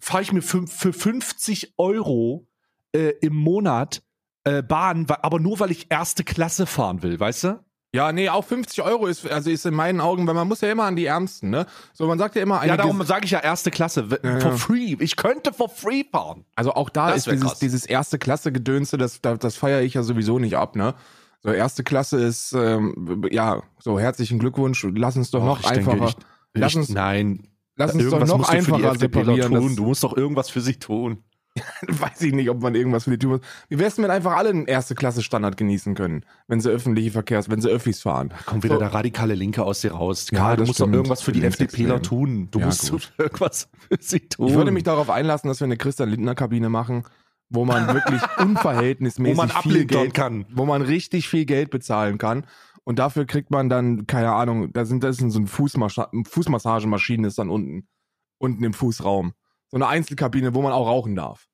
fahre 0.00 0.22
ich 0.22 0.32
mir 0.32 0.42
für, 0.42 0.66
für 0.66 0.92
50 0.92 1.74
Euro 1.78 2.48
äh, 2.92 3.12
im 3.20 3.36
Monat 3.36 4.02
äh, 4.42 4.62
Bahn, 4.62 5.06
aber 5.08 5.38
nur 5.38 5.60
weil 5.60 5.70
ich 5.70 5.86
erste 5.90 6.24
Klasse 6.24 6.66
fahren 6.66 7.02
will, 7.04 7.18
weißt 7.20 7.44
du? 7.44 7.64
Ja, 7.98 8.12
nee, 8.12 8.28
auch 8.28 8.44
50 8.44 8.80
Euro 8.82 9.06
ist, 9.06 9.28
also 9.28 9.50
ist 9.50 9.66
in 9.66 9.74
meinen 9.74 10.00
Augen, 10.00 10.24
weil 10.28 10.34
man 10.34 10.46
muss 10.46 10.60
ja 10.60 10.70
immer 10.70 10.84
an 10.84 10.94
die 10.94 11.06
Ärmsten, 11.06 11.50
ne? 11.50 11.66
So, 11.92 12.06
man 12.06 12.16
sagt 12.16 12.36
ja 12.36 12.42
immer, 12.42 12.64
Ja, 12.64 12.76
darum 12.76 13.02
sage 13.02 13.24
ich 13.24 13.32
ja 13.32 13.40
erste 13.40 13.72
Klasse, 13.72 14.06
Ja, 14.22 14.38
for 14.38 14.52
free. 14.52 14.94
Ich 15.00 15.16
könnte 15.16 15.52
for 15.52 15.68
free 15.68 16.04
fahren. 16.04 16.44
also 16.54 16.74
auch 16.74 16.90
da 16.90 17.08
Das 17.08 17.26
ist 17.26 17.30
dieses, 17.32 17.58
dieses 17.58 17.86
erste 17.86 18.18
Klasse 18.20 18.52
Gedönse, 18.52 18.98
das, 18.98 19.20
das, 19.20 19.40
das 19.40 19.56
feiere 19.56 19.82
ich 19.82 19.94
ja 19.94 20.04
sowieso 20.04 20.38
nicht 20.38 20.56
ab, 20.56 20.76
ne? 20.76 20.94
So, 21.42 21.50
erste 21.50 21.82
Klasse 21.82 22.18
ist, 22.18 22.52
ähm, 22.52 23.26
ja, 23.32 23.62
so, 23.80 23.98
herzlichen 23.98 24.38
Glückwunsch, 24.38 24.86
lass 24.94 25.16
uns 25.16 25.32
doch 25.32 25.44
noch 25.44 25.60
ich 25.60 25.66
denke, 25.68 25.90
einfacher, 25.90 26.08
ich- 26.08 26.16
lass 26.54 26.72
ich, 26.72 26.76
uns, 26.78 26.88
nein, 26.90 27.48
lass 27.74 27.94
uns 27.94 28.08
doch 28.10 28.24
noch 28.26 28.48
einfacher 28.48 28.94
separieren. 28.96 29.52
tun. 29.52 29.74
Du 29.76 29.84
musst 29.86 30.04
doch 30.04 30.16
irgendwas 30.16 30.50
für 30.50 30.60
sie 30.60 30.74
tun. 30.78 31.24
weiß 31.88 32.22
ich 32.22 32.32
nicht, 32.32 32.50
ob 32.50 32.60
man 32.62 32.74
irgendwas 32.74 33.04
für 33.04 33.10
die 33.10 33.18
tun 33.18 33.30
muss. 33.32 33.40
Wie 33.68 33.78
wär's 33.78 33.94
denn, 33.96 34.04
wenn 34.04 34.10
einfach 34.10 34.36
alle 34.36 34.50
einen 34.50 34.66
erste 34.66 34.94
Klasse 34.94 35.22
Standard 35.22 35.56
genießen 35.56 35.94
können, 35.94 36.24
wenn 36.46 36.60
sie 36.60 36.70
öffentliche 36.70 37.10
Verkehrs, 37.10 37.48
wenn 37.50 37.60
sie 37.60 37.68
Öffis 37.70 38.02
fahren? 38.02 38.32
Kommt 38.46 38.64
wieder 38.64 38.74
So. 38.74 38.80
der 38.80 38.92
radikale 38.94 39.34
Linke 39.34 39.62
aus 39.64 39.80
dir 39.80 39.92
raus. 39.92 40.26
Ja, 40.30 40.38
Karl, 40.38 40.56
du 40.56 40.62
musst 40.64 40.80
doch 40.80 40.84
stimmt. 40.84 40.94
irgendwas 40.96 41.22
für 41.22 41.32
die. 41.32 41.42
FDPler 41.44 42.02
tun. 42.02 42.48
Du 42.50 42.60
Ja, 42.60 42.66
musst 42.66 42.90
gut. 42.90 43.12
irgendwas 43.18 43.68
für 43.88 43.96
sie 44.00 44.20
tun. 44.20 44.48
Ich 44.48 44.54
würde 44.54 44.70
mich 44.70 44.84
darauf 44.84 45.10
einlassen, 45.10 45.48
dass 45.48 45.60
wir 45.60 45.64
eine 45.66 45.76
Christian 45.76 46.08
Lindner 46.08 46.34
Kabine 46.34 46.68
machen, 46.68 47.04
wo 47.50 47.64
man 47.64 47.86
wirklich 47.94 48.20
unverhältnismäßig 48.38 49.36
wo 49.36 49.42
man 49.42 49.50
viel 49.62 49.84
Geld, 49.86 50.14
kann. 50.14 50.46
wo 50.54 50.66
man 50.66 50.82
richtig 50.82 51.28
viel 51.28 51.44
Geld 51.44 51.70
bezahlen 51.70 52.18
kann. 52.18 52.44
Und 52.84 52.98
dafür 52.98 53.26
kriegt 53.26 53.50
man 53.50 53.68
dann, 53.68 54.06
keine 54.06 54.32
Ahnung, 54.32 54.72
da 54.72 54.86
sind, 54.86 55.04
das 55.04 55.18
ist 55.20 55.32
so 55.32 55.38
ein 55.40 55.46
Fußmassagemaschine 56.26 57.26
ist 57.28 57.38
dann 57.38 57.50
unten, 57.50 57.86
unten 58.38 58.64
im 58.64 58.72
Fußraum. 58.72 59.32
So 59.70 59.76
eine 59.76 59.86
Einzelkabine, 59.86 60.54
wo 60.54 60.62
man 60.62 60.72
auch 60.72 60.86
rauchen 60.86 61.14
darf. 61.14 61.48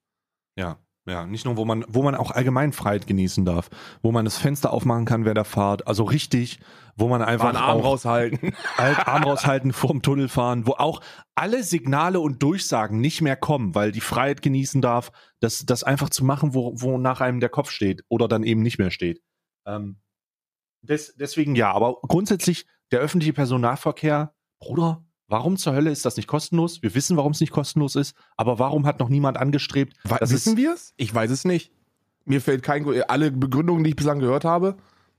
Ja, 0.56 0.78
ja, 1.06 1.26
nicht 1.26 1.44
nur, 1.44 1.58
wo 1.58 1.66
man, 1.66 1.84
wo 1.86 2.02
man 2.02 2.14
auch 2.14 2.30
allgemein 2.30 2.72
Freiheit 2.72 3.06
genießen 3.06 3.44
darf, 3.44 3.68
wo 4.00 4.10
man 4.10 4.24
das 4.24 4.38
Fenster 4.38 4.72
aufmachen 4.72 5.04
kann 5.04 5.24
während 5.24 5.36
der 5.36 5.44
Fahrt, 5.44 5.86
also 5.86 6.04
richtig, 6.04 6.60
wo 6.96 7.08
man 7.08 7.20
einfach 7.20 7.48
Einfach 7.48 7.60
einen 7.60 7.70
Arm 7.70 7.80
raushalten. 7.80 8.54
Halt 8.78 9.06
Arm 9.06 9.24
raushalten, 9.24 9.72
vorm 9.74 10.00
Tunnel 10.00 10.28
fahren, 10.28 10.66
wo 10.66 10.72
auch 10.72 11.02
alle 11.34 11.62
Signale 11.62 12.20
und 12.20 12.42
Durchsagen 12.42 13.00
nicht 13.00 13.20
mehr 13.20 13.36
kommen, 13.36 13.74
weil 13.74 13.92
die 13.92 14.00
Freiheit 14.00 14.40
genießen 14.40 14.80
darf, 14.80 15.12
das, 15.40 15.66
das 15.66 15.84
einfach 15.84 16.08
zu 16.08 16.24
machen, 16.24 16.54
wo, 16.54 16.72
wo 16.76 16.96
nach 16.96 17.20
einem 17.20 17.40
der 17.40 17.50
Kopf 17.50 17.70
steht 17.70 18.02
oder 18.08 18.26
dann 18.26 18.42
eben 18.42 18.62
nicht 18.62 18.78
mehr 18.78 18.90
steht. 18.90 19.20
Ähm, 19.66 20.00
des, 20.80 21.14
deswegen 21.16 21.54
ja, 21.54 21.70
aber 21.72 22.00
grundsätzlich 22.00 22.66
der 22.92 23.00
öffentliche 23.00 23.34
Personennahverkehr, 23.34 24.34
Bruder, 24.58 25.04
warum 25.28 25.56
zur 25.56 25.74
Hölle 25.74 25.90
ist 25.90 26.04
das 26.04 26.16
nicht 26.16 26.26
kostenlos? 26.26 26.82
Wir 26.82 26.94
wissen, 26.94 27.16
warum 27.16 27.32
es 27.32 27.40
nicht 27.40 27.52
kostenlos 27.52 27.96
ist, 27.96 28.14
aber 28.36 28.58
warum 28.58 28.86
hat 28.86 29.00
noch 29.00 29.08
niemand 29.08 29.36
angestrebt? 29.36 29.94
We- 30.04 30.16
Das 30.20 30.32
Wissen 30.32 30.56
wir 30.56 30.72
es? 30.74 30.94
Ich 30.96 31.14
weiß 31.14 31.30
es 31.30 31.44
nicht. 31.44 31.72
Mir 32.24 32.40
fällt 32.40 32.62
kein, 32.62 32.86
alle 33.08 33.30
Begründungen, 33.30 33.84
die 33.84 33.90
ich 33.90 33.96
bislang 33.96 34.18
gehört 34.18 34.44
habe, 34.44 34.76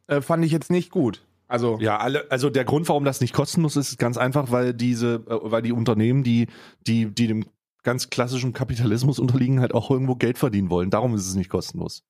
äh, 0.08 0.22
fand 0.22 0.44
ich 0.46 0.52
jetzt 0.52 0.72
nicht 0.72 0.89
gut. 0.91 1.22
Also, 1.48 1.78
Ja, 1.80 1.98
alle, 1.98 2.26
also 2.32 2.50
der 2.50 2.65
Grund, 2.65 2.89
warum 2.89 3.06
das 3.06 3.22
nicht 3.22 3.34
kostenlos 3.34 3.76
ist, 3.76 3.89
ist 3.91 4.00
ganz 4.00 4.18
einfach, 4.18 4.50
weil 4.52 4.74
diese, 4.74 5.24
äh, 5.28 5.38
weil 5.44 5.62
die 5.62 5.72
Unternehmen, 5.72 6.24
die, 6.24 6.48
die, 6.88 7.06
die 7.06 7.28
dem 7.28 7.46
ganz 7.84 8.10
klassischen 8.10 8.52
Kapitalismus 8.54 9.20
unterliegen, 9.20 9.60
halt 9.60 9.76
auch 9.76 9.91
irgendwo 9.91 10.15
Geld 10.15 10.39
verdienen 10.39 10.72
wollen. 10.72 10.89
Darum 10.89 11.13
ist 11.13 11.28
es 11.28 11.36
nicht 11.36 11.50
kostenlos. 11.52 12.02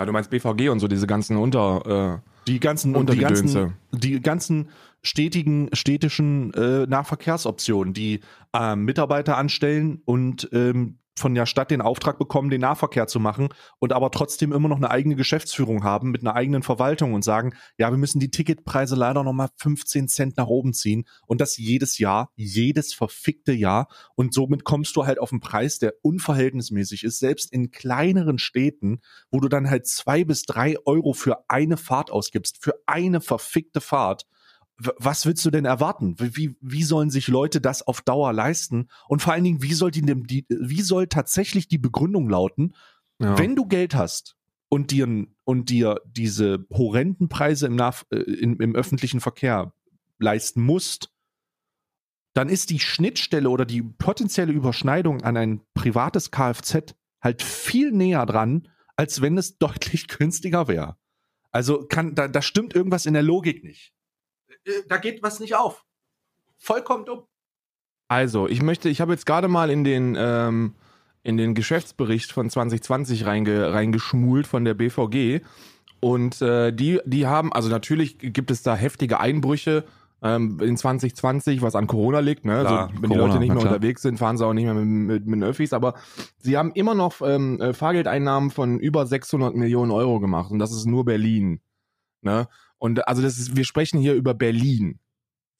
Ja, 0.00 0.06
du 0.06 0.10
meinst 0.12 0.30
BVG 0.30 0.68
und 0.70 0.80
so, 0.80 0.88
diese 0.88 1.06
ganzen 1.06 1.36
Unter. 1.36 2.20
Die 2.48 2.58
ganzen, 2.58 2.96
Unter 2.96 3.12
die 3.12 3.20
ganzen, 3.20 3.74
die 3.92 4.20
ganzen 4.20 4.68
stetigen, 5.02 5.68
städtischen 5.72 6.52
äh, 6.54 6.86
Nahverkehrsoptionen, 6.86 7.94
die 7.94 8.20
ähm, 8.54 8.84
Mitarbeiter 8.84 9.36
anstellen 9.36 10.00
und 10.04 10.48
ähm, 10.52 10.98
von 11.16 11.34
der 11.34 11.46
Stadt 11.46 11.70
den 11.70 11.82
Auftrag 11.82 12.18
bekommen, 12.18 12.50
den 12.50 12.62
Nahverkehr 12.62 13.06
zu 13.06 13.20
machen 13.20 13.50
und 13.78 13.92
aber 13.92 14.10
trotzdem 14.10 14.52
immer 14.52 14.68
noch 14.68 14.78
eine 14.78 14.90
eigene 14.90 15.14
Geschäftsführung 15.14 15.84
haben 15.84 16.10
mit 16.10 16.22
einer 16.22 16.34
eigenen 16.34 16.62
Verwaltung 16.62 17.12
und 17.12 17.22
sagen, 17.22 17.54
ja, 17.76 17.90
wir 17.90 17.98
müssen 17.98 18.18
die 18.18 18.30
Ticketpreise 18.30 18.96
leider 18.96 19.22
nochmal 19.22 19.50
15 19.56 20.08
Cent 20.08 20.36
nach 20.36 20.46
oben 20.46 20.72
ziehen 20.72 21.04
und 21.26 21.40
das 21.40 21.56
jedes 21.58 21.98
Jahr, 21.98 22.30
jedes 22.34 22.94
verfickte 22.94 23.52
Jahr 23.52 23.88
und 24.14 24.32
somit 24.32 24.64
kommst 24.64 24.96
du 24.96 25.04
halt 25.04 25.18
auf 25.18 25.32
einen 25.32 25.40
Preis, 25.40 25.78
der 25.78 25.94
unverhältnismäßig 26.02 27.04
ist, 27.04 27.18
selbst 27.18 27.52
in 27.52 27.70
kleineren 27.70 28.38
Städten, 28.38 29.00
wo 29.30 29.40
du 29.40 29.48
dann 29.48 29.68
halt 29.68 29.86
zwei 29.86 30.24
bis 30.24 30.44
drei 30.44 30.76
Euro 30.86 31.12
für 31.12 31.44
eine 31.48 31.76
Fahrt 31.76 32.10
ausgibst, 32.10 32.62
für 32.62 32.74
eine 32.86 33.20
verfickte 33.20 33.80
Fahrt. 33.80 34.26
Was 34.78 35.26
willst 35.26 35.44
du 35.44 35.50
denn 35.50 35.64
erwarten? 35.64 36.16
Wie, 36.18 36.56
wie, 36.60 36.82
sollen 36.82 37.10
sich 37.10 37.28
Leute 37.28 37.60
das 37.60 37.82
auf 37.82 38.00
Dauer 38.00 38.32
leisten? 38.32 38.88
Und 39.06 39.22
vor 39.22 39.32
allen 39.32 39.44
Dingen, 39.44 39.62
wie 39.62 39.74
soll, 39.74 39.90
die, 39.90 40.02
die, 40.02 40.46
wie 40.48 40.82
soll 40.82 41.06
tatsächlich 41.06 41.68
die 41.68 41.78
Begründung 41.78 42.28
lauten, 42.28 42.74
Ja. 43.20 43.38
wenn 43.38 43.54
du 43.54 43.66
Geld 43.66 43.94
hast 43.94 44.36
und 44.68 44.90
dir, 44.90 45.26
und 45.44 45.70
dir 45.70 46.00
diese 46.06 46.66
horrenden 46.72 47.28
Preise 47.28 47.66
im, 47.66 47.76
Nah, 47.76 47.94
äh, 48.10 48.16
im, 48.16 48.60
im 48.60 48.74
öffentlichen 48.74 49.20
Verkehr 49.20 49.74
leisten 50.18 50.62
musst, 50.62 51.12
dann 52.34 52.48
ist 52.48 52.70
die 52.70 52.80
Schnittstelle 52.80 53.50
oder 53.50 53.66
die 53.66 53.82
potenzielle 53.82 54.52
Überschneidung 54.52 55.22
an 55.22 55.36
ein 55.36 55.60
privates 55.74 56.30
Kfz 56.30 56.94
halt 57.20 57.42
viel 57.42 57.92
näher 57.92 58.26
dran, 58.26 58.68
als 58.96 59.20
wenn 59.20 59.36
es 59.38 59.58
deutlich 59.58 60.08
günstiger 60.08 60.66
wäre. 60.66 60.96
Also 61.50 61.86
kann, 61.86 62.14
da, 62.14 62.28
da 62.28 62.40
stimmt 62.40 62.74
irgendwas 62.74 63.04
in 63.04 63.12
der 63.12 63.22
Logik 63.22 63.62
nicht. 63.62 63.92
Äh, 64.64 64.70
Da 64.88 64.96
geht 64.98 65.22
was 65.22 65.40
nicht 65.40 65.54
auf. 65.54 65.84
Vollkommen 66.58 67.04
dumm. 67.04 67.24
Also, 68.08 68.46
ich 68.46 68.62
möchte, 68.62 68.88
ich 68.88 69.00
habe 69.00 69.12
jetzt 69.12 69.26
gerade 69.26 69.48
mal 69.48 69.70
in 69.70 69.84
den, 69.84 70.16
ähm, 70.18 70.74
in 71.22 71.36
den 71.36 71.54
Geschäftsbericht 71.54 72.30
von 72.32 72.50
2020 72.50 73.24
reinge, 73.26 73.72
reingeschmult 73.72 74.46
von 74.46 74.64
der 74.64 74.74
BVG. 74.74 75.40
Und 76.00 76.42
äh, 76.42 76.72
die, 76.72 77.00
die 77.04 77.26
haben, 77.26 77.52
also 77.52 77.68
natürlich 77.68 78.18
gibt 78.18 78.50
es 78.50 78.62
da 78.62 78.74
heftige 78.74 79.20
Einbrüche 79.20 79.84
ähm, 80.20 80.58
in 80.60 80.76
2020, 80.76 81.62
was 81.62 81.74
an 81.74 81.86
Corona 81.86 82.20
liegt. 82.20 82.44
Ne? 82.44 82.60
Klar, 82.60 82.88
also, 82.88 83.02
wenn 83.02 83.10
die 83.10 83.16
Corona, 83.16 83.26
Leute 83.26 83.38
nicht 83.40 83.54
mehr 83.54 83.62
unterwegs 83.62 84.02
sind, 84.02 84.18
fahren 84.18 84.36
sie 84.36 84.46
auch 84.46 84.52
nicht 84.52 84.64
mehr 84.64 84.74
mit, 84.74 84.84
mit, 84.84 85.26
mit 85.26 85.36
den 85.40 85.44
Öffis. 85.44 85.72
Aber 85.72 85.94
sie 86.38 86.56
haben 86.56 86.72
immer 86.72 86.94
noch 86.94 87.22
ähm, 87.22 87.60
äh, 87.60 87.72
Fahrgeldeinnahmen 87.72 88.50
von 88.50 88.78
über 88.78 89.06
600 89.06 89.54
Millionen 89.54 89.90
Euro 89.90 90.20
gemacht. 90.20 90.50
Und 90.50 90.58
das 90.58 90.72
ist 90.72 90.86
nur 90.86 91.04
Berlin. 91.04 91.60
Ne? 92.20 92.48
Und 92.82 93.06
also 93.06 93.22
das 93.22 93.38
ist, 93.38 93.54
wir 93.54 93.64
sprechen 93.64 94.00
hier 94.00 94.14
über 94.14 94.34
Berlin. 94.34 94.98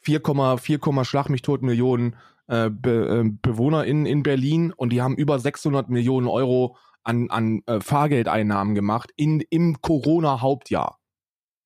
4,4, 0.05 1.05
Schlag 1.05 1.29
mich 1.29 1.43
tot 1.43 1.63
Millionen 1.63 2.17
äh, 2.49 2.69
Be 2.69 3.23
äh, 3.25 3.31
BewohnerInnen 3.31 4.07
in 4.07 4.25
Berlin 4.25 4.73
und 4.73 4.91
die 4.93 5.03
haben 5.03 5.15
über 5.15 5.39
600 5.39 5.89
Millionen 5.89 6.27
Euro 6.27 6.77
an, 7.05 7.31
an 7.31 7.63
äh, 7.67 7.81
Fahrgeldeinnahmen 7.81 8.75
gemacht 8.75 9.13
in, 9.15 9.41
im 9.51 9.81
Corona-Hauptjahr. 9.81 10.99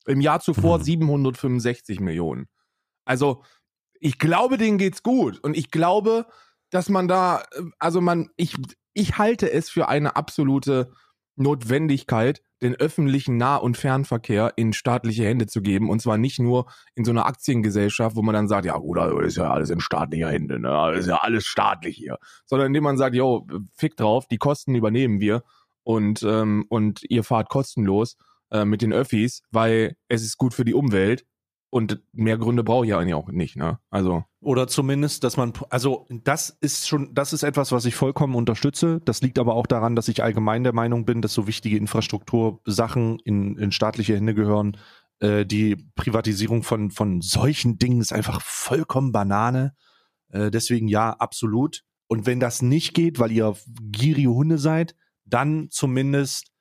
Im 0.04 0.20
Jahr 0.20 0.40
zuvor 0.40 0.76
Mhm. 0.76 0.82
765 0.82 2.00
Millionen. 2.00 2.48
Also, 3.06 3.42
ich 3.98 4.18
glaube, 4.18 4.58
denen 4.58 4.76
geht's 4.76 5.02
gut. 5.02 5.42
Und 5.42 5.56
ich 5.56 5.70
glaube, 5.70 6.26
dass 6.68 6.90
man 6.90 7.08
da, 7.08 7.44
äh, 7.52 7.62
also 7.78 8.02
man, 8.02 8.28
ich, 8.36 8.56
ich 8.92 9.16
halte 9.16 9.50
es 9.50 9.70
für 9.70 9.88
eine 9.88 10.16
absolute 10.16 10.92
Notwendigkeit, 11.36 12.42
den 12.62 12.74
öffentlichen 12.74 13.36
Nah- 13.36 13.56
und 13.56 13.76
Fernverkehr 13.76 14.54
in 14.56 14.72
staatliche 14.72 15.24
Hände 15.24 15.46
zu 15.46 15.60
geben. 15.60 15.90
Und 15.90 16.00
zwar 16.00 16.18
nicht 16.18 16.38
nur 16.38 16.66
in 16.94 17.04
so 17.04 17.10
einer 17.10 17.26
Aktiengesellschaft, 17.26 18.16
wo 18.16 18.22
man 18.22 18.34
dann 18.34 18.48
sagt, 18.48 18.64
ja 18.64 18.76
gut, 18.78 18.98
also 18.98 19.18
ist 19.20 19.36
ja 19.36 19.50
alles 19.50 19.70
in 19.70 19.80
staatlicher 19.80 20.30
Hände, 20.30 20.58
ne? 20.58 20.94
ist 20.94 21.08
ja 21.08 21.16
alles 21.16 21.44
staatlich 21.44 21.96
hier. 21.96 22.18
Sondern 22.46 22.68
indem 22.68 22.84
man 22.84 22.96
sagt, 22.96 23.14
yo, 23.14 23.46
fick 23.74 23.96
drauf, 23.96 24.26
die 24.26 24.38
Kosten 24.38 24.74
übernehmen 24.74 25.20
wir 25.20 25.42
und, 25.84 26.22
ähm, 26.22 26.64
und 26.68 27.02
ihr 27.08 27.22
fahrt 27.22 27.48
kostenlos 27.48 28.16
äh, 28.50 28.64
mit 28.64 28.82
den 28.82 28.92
Öffis, 28.92 29.42
weil 29.50 29.96
es 30.08 30.22
ist 30.22 30.38
gut 30.38 30.54
für 30.54 30.64
die 30.64 30.74
Umwelt. 30.74 31.24
Und 31.68 32.00
mehr 32.12 32.38
Gründe 32.38 32.64
brauche 32.64 32.86
ich 32.86 32.90
ja 32.90 32.98
eigentlich 32.98 33.14
auch 33.14 33.28
nicht, 33.28 33.56
ne? 33.56 33.80
Also. 33.90 34.24
Oder 34.46 34.68
zumindest, 34.68 35.24
dass 35.24 35.36
man, 35.36 35.52
also 35.70 36.06
das 36.08 36.56
ist 36.60 36.86
schon, 36.86 37.12
das 37.12 37.32
ist 37.32 37.42
etwas, 37.42 37.72
was 37.72 37.84
ich 37.84 37.96
vollkommen 37.96 38.36
unterstütze. 38.36 39.00
Das 39.04 39.20
liegt 39.20 39.40
aber 39.40 39.56
auch 39.56 39.66
daran, 39.66 39.96
dass 39.96 40.06
ich 40.06 40.22
allgemein 40.22 40.62
der 40.62 40.72
Meinung 40.72 41.04
bin, 41.04 41.20
dass 41.20 41.34
so 41.34 41.48
wichtige 41.48 41.76
Infrastruktursachen 41.76 43.18
in, 43.24 43.56
in 43.56 43.72
staatliche 43.72 44.14
Hände 44.14 44.34
gehören. 44.34 44.76
Äh, 45.18 45.46
die 45.46 45.74
Privatisierung 45.96 46.62
von, 46.62 46.92
von 46.92 47.22
solchen 47.22 47.78
Dingen 47.78 48.00
ist 48.00 48.12
einfach 48.12 48.40
vollkommen 48.40 49.10
Banane. 49.10 49.74
Äh, 50.28 50.52
deswegen 50.52 50.86
ja, 50.86 51.10
absolut. 51.10 51.82
Und 52.06 52.24
wenn 52.24 52.38
das 52.38 52.62
nicht 52.62 52.94
geht, 52.94 53.18
weil 53.18 53.32
ihr 53.32 53.56
gierige 53.82 54.30
Hunde 54.30 54.58
seid, 54.58 54.94
dann 55.24 55.70
zumindest 55.70 56.52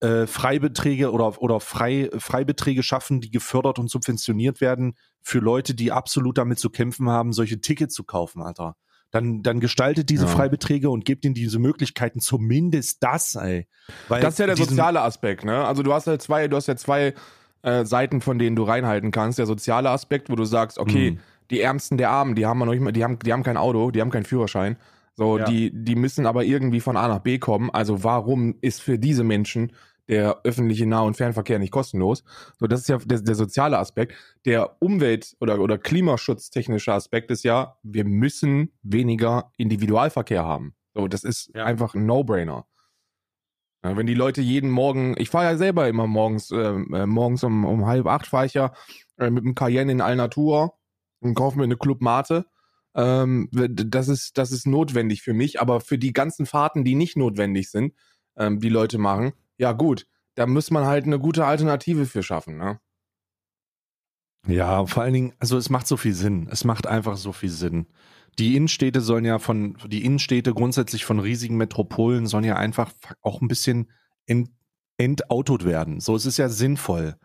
äh, 0.00 0.26
Freibeträge 0.26 1.10
oder, 1.12 1.40
oder 1.40 1.60
Frei, 1.60 2.10
Freibeträge 2.18 2.82
schaffen, 2.82 3.20
die 3.20 3.30
gefördert 3.30 3.78
und 3.78 3.90
subventioniert 3.90 4.60
werden 4.60 4.94
für 5.22 5.38
Leute, 5.38 5.74
die 5.74 5.92
absolut 5.92 6.38
damit 6.38 6.58
zu 6.58 6.70
kämpfen 6.70 7.08
haben, 7.08 7.32
solche 7.32 7.60
Tickets 7.60 7.94
zu 7.94 8.04
kaufen, 8.04 8.42
Alter. 8.42 8.76
Dann, 9.10 9.42
dann 9.42 9.60
gestaltet 9.60 10.10
diese 10.10 10.24
Ja. 10.26 10.30
Freibeträge 10.30 10.90
und 10.90 11.04
gebt 11.04 11.24
ihnen 11.24 11.34
diese 11.34 11.58
Möglichkeiten, 11.58 12.20
zumindest 12.20 13.02
das, 13.02 13.34
ey. 13.36 13.66
Weil 14.08 14.20
Das 14.20 14.34
ist 14.34 14.38
ja 14.40 14.46
der 14.46 14.56
soziale 14.56 15.00
Aspekt, 15.00 15.44
ne? 15.44 15.64
Also 15.64 15.82
du 15.82 15.92
hast 15.94 16.06
ja 16.06 16.18
zwei, 16.18 16.48
du 16.48 16.56
hast 16.56 16.66
ja 16.66 16.76
zwei 16.76 17.14
äh, 17.62 17.84
Seiten, 17.84 18.20
von 18.20 18.38
denen 18.38 18.56
du 18.56 18.64
reinhalten 18.64 19.12
kannst. 19.12 19.38
Der 19.38 19.46
soziale 19.46 19.90
Aspekt, 19.90 20.28
wo 20.28 20.34
du 20.36 20.44
sagst, 20.44 20.78
okay, 20.78 21.12
Mhm. 21.12 21.20
die 21.50 21.60
Ärmsten 21.60 21.96
der 21.96 22.10
Armen, 22.10 22.34
die 22.34 22.44
haben 22.46 22.58
noch 22.58 22.66
nicht 22.66 22.80
mal, 22.82 22.92
die 22.92 23.02
haben, 23.04 23.18
die 23.20 23.32
haben 23.32 23.44
kein 23.44 23.56
Auto, 23.56 23.90
die 23.92 24.00
haben 24.00 24.10
keinen 24.10 24.24
Führerschein. 24.26 24.76
So, 25.16 25.38
Ja. 25.38 25.44
die, 25.46 25.70
die 25.74 25.96
müssen 25.96 26.26
aber 26.26 26.44
irgendwie 26.44 26.80
von 26.80 26.96
A 26.96 27.08
nach 27.08 27.20
B 27.20 27.38
kommen. 27.38 27.70
Also 27.70 28.04
warum 28.04 28.56
ist 28.60 28.82
für 28.82 28.98
diese 28.98 29.24
Menschen 29.24 29.72
der 30.08 30.42
öffentliche 30.44 30.86
Nah- 30.86 31.00
und 31.02 31.16
Fernverkehr 31.16 31.58
nicht 31.58 31.72
kostenlos? 31.72 32.22
So, 32.58 32.66
das 32.66 32.80
ist 32.82 32.88
ja 32.88 32.98
der, 32.98 33.20
der 33.22 33.34
soziale 33.34 33.78
Aspekt. 33.78 34.14
Der 34.44 34.76
Umwelt- 34.80 35.34
oder, 35.40 35.58
oder 35.58 35.78
klimaschutztechnische 35.78 36.92
Aspekt 36.92 37.30
ist 37.30 37.44
ja, 37.44 37.76
wir 37.82 38.04
müssen 38.04 38.72
weniger 38.82 39.50
Individualverkehr 39.56 40.44
haben. 40.44 40.74
So, 40.94 41.08
das 41.08 41.24
ist 41.24 41.50
Ja. 41.54 41.64
einfach 41.64 41.94
ein 41.94 42.06
No-Brainer. 42.06 42.66
Ja, 43.84 43.96
wenn 43.96 44.06
die 44.06 44.14
Leute 44.14 44.40
jeden 44.42 44.70
Morgen, 44.70 45.14
ich 45.18 45.30
fahre 45.30 45.44
ja 45.46 45.56
selber 45.56 45.88
immer 45.88 46.06
morgens, 46.06 46.50
ähm, 46.50 46.92
äh, 46.92 47.06
morgens 47.06 47.44
um, 47.44 47.64
um 47.64 47.86
halb 47.86 48.06
acht 48.06 48.26
fahre 48.26 48.46
ich 48.46 48.54
ja 48.54 48.72
äh, 49.18 49.30
mit 49.30 49.44
dem 49.44 49.54
Cayenne 49.54 49.92
in 49.92 50.00
Alnatura 50.00 50.72
und 51.20 51.34
kaufe 51.34 51.56
mir 51.58 51.64
eine 51.64 51.76
Club 51.76 52.00
Mate. 52.00 52.46
Ähm, 52.96 53.48
das 53.52 54.08
ist, 54.08 54.38
das 54.38 54.50
ist 54.50 54.66
notwendig 54.66 55.22
für 55.22 55.34
mich, 55.34 55.60
aber 55.60 55.80
für 55.80 55.98
die 55.98 56.14
ganzen 56.14 56.46
Fahrten, 56.46 56.82
die 56.82 56.94
nicht 56.94 57.16
notwendig 57.16 57.70
sind, 57.70 57.94
ähm, 58.36 58.58
die 58.58 58.70
Leute 58.70 58.98
machen, 58.98 59.32
ja 59.58 59.72
gut, 59.72 60.06
da 60.34 60.46
muss 60.46 60.70
man 60.70 60.86
halt 60.86 61.04
eine 61.04 61.18
gute 61.18 61.44
Alternative 61.44 62.06
für 62.06 62.22
schaffen, 62.22 62.56
ne? 62.56 62.80
Ja, 64.46 64.86
vor 64.86 65.02
allen 65.02 65.12
Dingen, 65.12 65.32
also 65.38 65.58
es 65.58 65.70
macht 65.70 65.86
so 65.86 65.96
viel 65.96 66.14
Sinn. 66.14 66.48
Es 66.50 66.64
macht 66.64 66.86
einfach 66.86 67.16
so 67.16 67.32
viel 67.32 67.50
Sinn. 67.50 67.86
Die 68.38 68.54
Innenstädte 68.54 69.00
sollen 69.00 69.24
ja 69.24 69.38
von, 69.38 69.76
die 69.88 70.04
Innenstädte 70.04 70.54
grundsätzlich 70.54 71.04
von 71.04 71.18
riesigen 71.18 71.56
Metropolen 71.56 72.26
sollen 72.26 72.44
ja 72.44 72.56
einfach 72.56 72.92
auch 73.22 73.40
ein 73.40 73.48
bisschen 73.48 73.90
ent, 74.26 74.50
entautot 74.98 75.64
werden. 75.64 76.00
So, 76.00 76.14
es 76.14 76.26
ist 76.26 76.36
ja 76.36 76.48
sinnvoll. 76.48 77.16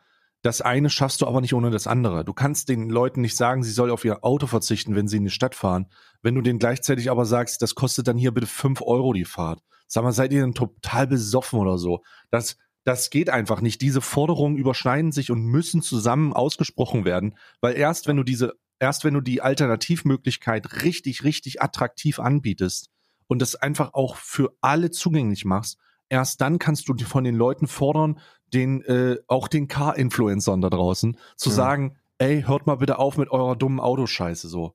Das 0.43 0.61
eine 0.61 0.89
schaffst 0.89 1.21
du 1.21 1.27
aber 1.27 1.39
nicht 1.39 1.53
ohne 1.53 1.69
das 1.69 1.85
andere. 1.85 2.25
Du 2.25 2.33
kannst 2.33 2.67
den 2.69 2.89
Leuten 2.89 3.21
nicht 3.21 3.35
sagen, 3.35 3.63
sie 3.63 3.71
soll 3.71 3.91
auf 3.91 4.03
ihr 4.05 4.23
Auto 4.23 4.47
verzichten, 4.47 4.95
wenn 4.95 5.07
sie 5.07 5.17
in 5.17 5.25
die 5.25 5.29
Stadt 5.29 5.53
fahren. 5.53 5.87
Wenn 6.23 6.33
du 6.33 6.41
denen 6.41 6.57
gleichzeitig 6.57 7.11
aber 7.11 7.25
sagst, 7.25 7.61
das 7.61 7.75
kostet 7.75 8.07
dann 8.07 8.17
hier 8.17 8.31
bitte 8.31 8.47
fünf 8.47 8.81
Euro 8.81 9.13
die 9.13 9.25
Fahrt. 9.25 9.61
Sag 9.87 10.03
mal, 10.03 10.13
seid 10.13 10.33
ihr 10.33 10.41
denn 10.41 10.55
total 10.55 11.05
besoffen 11.05 11.59
oder 11.59 11.77
so? 11.77 12.01
Das, 12.31 12.57
das 12.83 13.11
geht 13.11 13.29
einfach 13.29 13.61
nicht. 13.61 13.81
Diese 13.81 14.01
Forderungen 14.01 14.57
überschneiden 14.57 15.11
sich 15.11 15.29
und 15.29 15.43
müssen 15.43 15.83
zusammen 15.83 16.33
ausgesprochen 16.33 17.05
werden, 17.05 17.37
weil 17.59 17.75
erst 17.75 18.07
wenn 18.07 18.17
du 18.17 18.23
diese, 18.23 18.53
erst 18.79 19.03
wenn 19.03 19.13
du 19.13 19.21
die 19.21 19.41
Alternativmöglichkeit 19.41 20.83
richtig, 20.83 21.23
richtig 21.23 21.61
attraktiv 21.61 22.19
anbietest 22.19 22.89
und 23.27 23.43
das 23.43 23.55
einfach 23.55 23.93
auch 23.93 24.15
für 24.15 24.55
alle 24.61 24.89
zugänglich 24.89 25.45
machst, 25.45 25.77
erst 26.11 26.41
dann 26.41 26.59
kannst 26.59 26.89
du 26.89 26.97
von 26.97 27.23
den 27.23 27.35
Leuten 27.35 27.67
fordern, 27.67 28.19
den, 28.53 28.81
äh, 28.83 29.17
auch 29.27 29.47
den 29.47 29.67
Car-Influencern 29.67 30.61
da 30.61 30.69
draußen, 30.69 31.17
zu 31.37 31.49
Ja. 31.49 31.55
sagen, 31.55 31.95
ey, 32.17 32.43
hört 32.45 32.67
mal 32.67 32.75
bitte 32.75 32.99
auf 32.99 33.17
mit 33.17 33.31
eurer 33.31 33.55
dummen 33.55 33.79
Autoscheiße 33.79 34.47
so. 34.49 34.73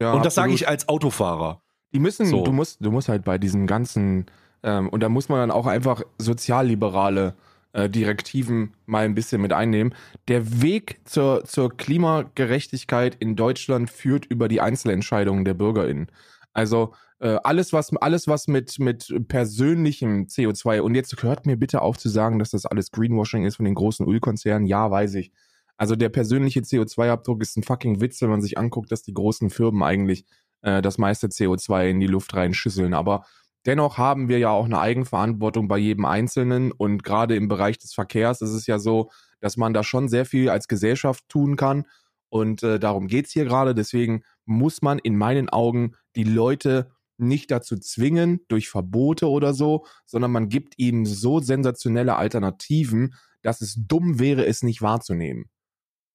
Ja, 0.00 0.12
und 0.12 0.24
das 0.24 0.36
sage 0.36 0.52
ich 0.52 0.68
als 0.68 0.88
Autofahrer. 0.88 1.60
Die 1.92 1.98
müssen, 1.98 2.26
So. 2.26 2.44
du 2.44 2.52
musst, 2.52 2.84
du 2.84 2.92
musst 2.92 3.08
halt 3.08 3.24
bei 3.24 3.38
diesen 3.38 3.66
ganzen, 3.66 4.26
ähm, 4.62 4.88
und 4.88 5.00
da 5.02 5.08
muss 5.08 5.28
man 5.28 5.40
dann 5.40 5.50
auch 5.50 5.66
einfach 5.66 6.02
sozialliberale 6.18 7.34
äh, 7.72 7.90
Direktiven 7.90 8.74
mal 8.86 9.04
ein 9.04 9.14
bisschen 9.16 9.42
mit 9.42 9.52
einnehmen. 9.52 9.94
Der 10.28 10.62
Weg 10.62 11.00
zur, 11.04 11.44
zur 11.44 11.76
Klimagerechtigkeit 11.76 13.16
in 13.16 13.34
Deutschland 13.36 13.90
führt 13.90 14.26
über 14.26 14.48
die 14.48 14.60
Einzelentscheidungen 14.60 15.44
der 15.44 15.54
BürgerInnen. 15.54 16.10
Also 16.52 16.94
äh, 17.20 17.38
alles, 17.42 17.72
was, 17.72 17.94
alles, 17.96 18.28
was 18.28 18.46
mit, 18.46 18.78
mit 18.78 19.12
persönlichem 19.28 20.26
CO2, 20.26 20.80
und 20.80 20.94
jetzt 20.94 21.22
hört 21.22 21.46
mir 21.46 21.56
bitte 21.56 21.82
auf 21.82 21.98
zu 21.98 22.08
sagen, 22.08 22.38
dass 22.38 22.50
das 22.50 22.66
alles 22.66 22.90
Greenwashing 22.90 23.44
ist 23.44 23.56
von 23.56 23.64
den 23.64 23.74
großen 23.74 24.06
Ölkonzernen. 24.06 24.66
Ja, 24.66 24.90
weiß 24.90 25.14
ich. 25.14 25.32
Also 25.76 25.96
der 25.96 26.08
persönliche 26.08 26.60
CO2-Abdruck 26.60 27.40
ist 27.40 27.56
ein 27.56 27.62
fucking 27.62 28.00
Witz, 28.00 28.20
wenn 28.20 28.30
man 28.30 28.42
sich 28.42 28.58
anguckt, 28.58 28.90
dass 28.90 29.02
die 29.02 29.14
großen 29.14 29.50
Firmen 29.50 29.82
eigentlich 29.82 30.26
äh, 30.62 30.82
das 30.82 30.98
meiste 30.98 31.28
CO2 31.28 31.90
in 31.90 32.00
die 32.00 32.06
Luft 32.06 32.34
reinschüsseln. 32.34 32.94
Aber 32.94 33.24
dennoch 33.64 33.98
haben 33.98 34.28
wir 34.28 34.38
ja 34.38 34.50
auch 34.50 34.64
eine 34.64 34.80
Eigenverantwortung 34.80 35.68
bei 35.68 35.78
jedem 35.78 36.04
Einzelnen. 36.04 36.72
Und 36.72 37.04
gerade 37.04 37.36
im 37.36 37.48
Bereich 37.48 37.78
des 37.78 37.94
Verkehrs 37.94 38.42
ist 38.42 38.50
es 38.50 38.66
ja 38.66 38.78
so, 38.78 39.10
dass 39.40 39.56
man 39.56 39.72
da 39.72 39.84
schon 39.84 40.08
sehr 40.08 40.26
viel 40.26 40.50
als 40.50 40.68
Gesellschaft 40.68 41.24
tun 41.28 41.56
kann. 41.56 41.84
Und 42.28 42.62
äh, 42.62 42.80
darum 42.80 43.06
geht's 43.06 43.32
hier 43.32 43.44
gerade. 43.44 43.74
Deswegen 43.74 44.22
muss 44.44 44.82
man 44.82 44.98
in 44.98 45.16
meinen 45.16 45.48
Augen 45.48 45.92
die 46.16 46.24
Leute 46.24 46.90
nicht 47.18 47.50
dazu 47.50 47.76
zwingen 47.76 48.40
durch 48.48 48.68
Verbote 48.68 49.28
oder 49.28 49.54
so, 49.54 49.86
sondern 50.06 50.30
man 50.30 50.48
gibt 50.48 50.78
ihnen 50.78 51.04
so 51.04 51.40
sensationelle 51.40 52.16
Alternativen, 52.16 53.14
dass 53.42 53.60
es 53.60 53.74
dumm 53.86 54.18
wäre, 54.18 54.46
es 54.46 54.62
nicht 54.62 54.82
wahrzunehmen. 54.82 55.50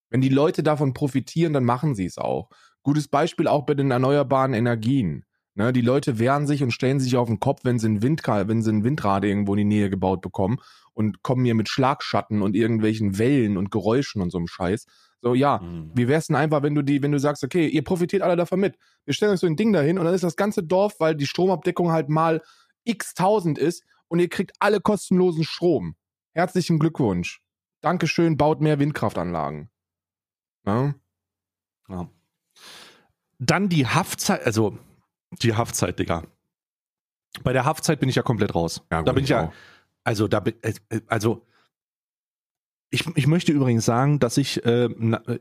Wenn 0.10 0.22
die 0.22 0.30
Leute 0.30 0.63
davon 0.63 0.94
profitieren, 0.94 1.54
dann 1.54 1.63
machen 1.63 1.96
sie 1.96 2.06
es 2.06 2.18
auch. 2.18 2.50
Gutes 2.84 3.08
Beispiel 3.08 3.48
auch 3.48 3.66
bei 3.66 3.74
den 3.74 3.92
erneuerbaren 3.92 4.54
Energien. 4.54 5.26
Ne, 5.56 5.72
die 5.72 5.82
Leute 5.82 6.18
wehren 6.18 6.48
sich 6.48 6.63
und 6.63 6.72
stellen 6.72 7.00
sich 7.00 7.16
auf 7.16 7.28
den 7.28 7.39
Kopf, 7.39 7.62
wenn 7.63 7.78
sie, 7.78 7.88
ein 7.88 8.02
Windka 8.02 8.48
wenn 8.48 8.63
sie 8.63 8.72
ein 8.72 8.84
Windrad 8.84 9.24
irgendwo 9.24 9.54
in 9.54 9.60
die 9.60 9.76
Nähe 9.76 9.92
gebaut 9.92 10.22
bekommen 10.22 10.58
und 10.94 11.22
kommen 11.22 11.46
hier 11.46 11.54
mit 11.54 11.70
Schlagschatten 11.70 12.42
und 12.42 12.56
irgendwelchen 12.56 13.20
Wellen 13.20 13.58
und 13.58 13.70
Geräuschen 13.70 14.22
und 14.22 14.32
so 14.32 14.39
einem 14.39 14.48
Scheiß. 14.48 14.88
So, 15.23 15.33
ja, 15.36 15.62
wie 15.95 16.09
wär's 16.09 16.27
denn 16.27 16.36
einfach, 16.36 16.63
wenn 16.63 16.75
du 16.75 16.81
die, 16.81 17.01
wenn 17.01 17.13
du 17.13 17.17
sagst, 17.17 17.45
okay, 17.45 17.65
ihr 17.65 17.81
profitiert 17.81 18.21
alle 18.21 18.36
davon 18.36 18.59
mit. 18.59 18.77
Wir 19.05 19.13
stellen 19.13 19.31
euch 19.31 19.39
so 19.39 19.47
ein 19.47 19.55
Ding 19.55 19.71
dahin 19.71 19.97
und 19.97 20.03
dann 20.03 20.13
ist 20.13 20.25
das 20.25 20.36
ganze 20.36 20.63
Dorf, 20.63 20.99
weil 20.99 21.15
die 21.15 21.25
Stromabdeckung 21.25 21.93
halt 21.93 22.09
mal 22.09 22.41
x 22.83 23.13
tausend 23.13 23.57
ist 23.57 23.86
und 24.09 24.19
ihr 24.19 24.27
kriegt 24.27 24.51
alle 24.59 24.81
kostenlosen 24.81 25.45
Strom. 25.45 25.95
Herzlichen 26.33 26.77
Glückwunsch. 26.77 27.41
Dankeschön, 27.79 28.36
baut 28.36 28.59
mehr 28.59 28.79
Windkraftanlagen. 28.79 29.69
Ja? 30.65 30.93
Ja. 31.88 32.09
Dann 33.39 33.69
die 33.69 33.88
Haftzeit, 33.88 34.45
also 34.45 34.77
die 35.41 35.53
Haftzeit, 35.55 35.99
Digga. 35.99 36.23
Bei 37.43 37.53
der 37.53 37.63
Haftzeit 37.63 38.01
bin 38.01 38.09
ich 38.09 38.15
ja 38.15 38.23
komplett 38.23 38.53
raus. 38.53 38.81
Ja, 38.91 39.01
da 39.01 39.12
gut, 39.12 39.15
bin 39.15 39.23
ich 39.23 39.29
ja, 39.29 39.47
auch. 39.47 39.53
also 40.03 40.27
da 40.27 40.41
bin, 40.41 40.55
äh, 40.63 40.73
äh, 40.89 40.99
also 41.07 41.45
ich, 42.93 43.06
ich 43.15 43.27
möchte 43.27 43.51
übrigens 43.51 43.86
sagen, 43.86 44.19
dass 44.19 44.38
ich, 44.38 44.63
äh, 44.65 44.89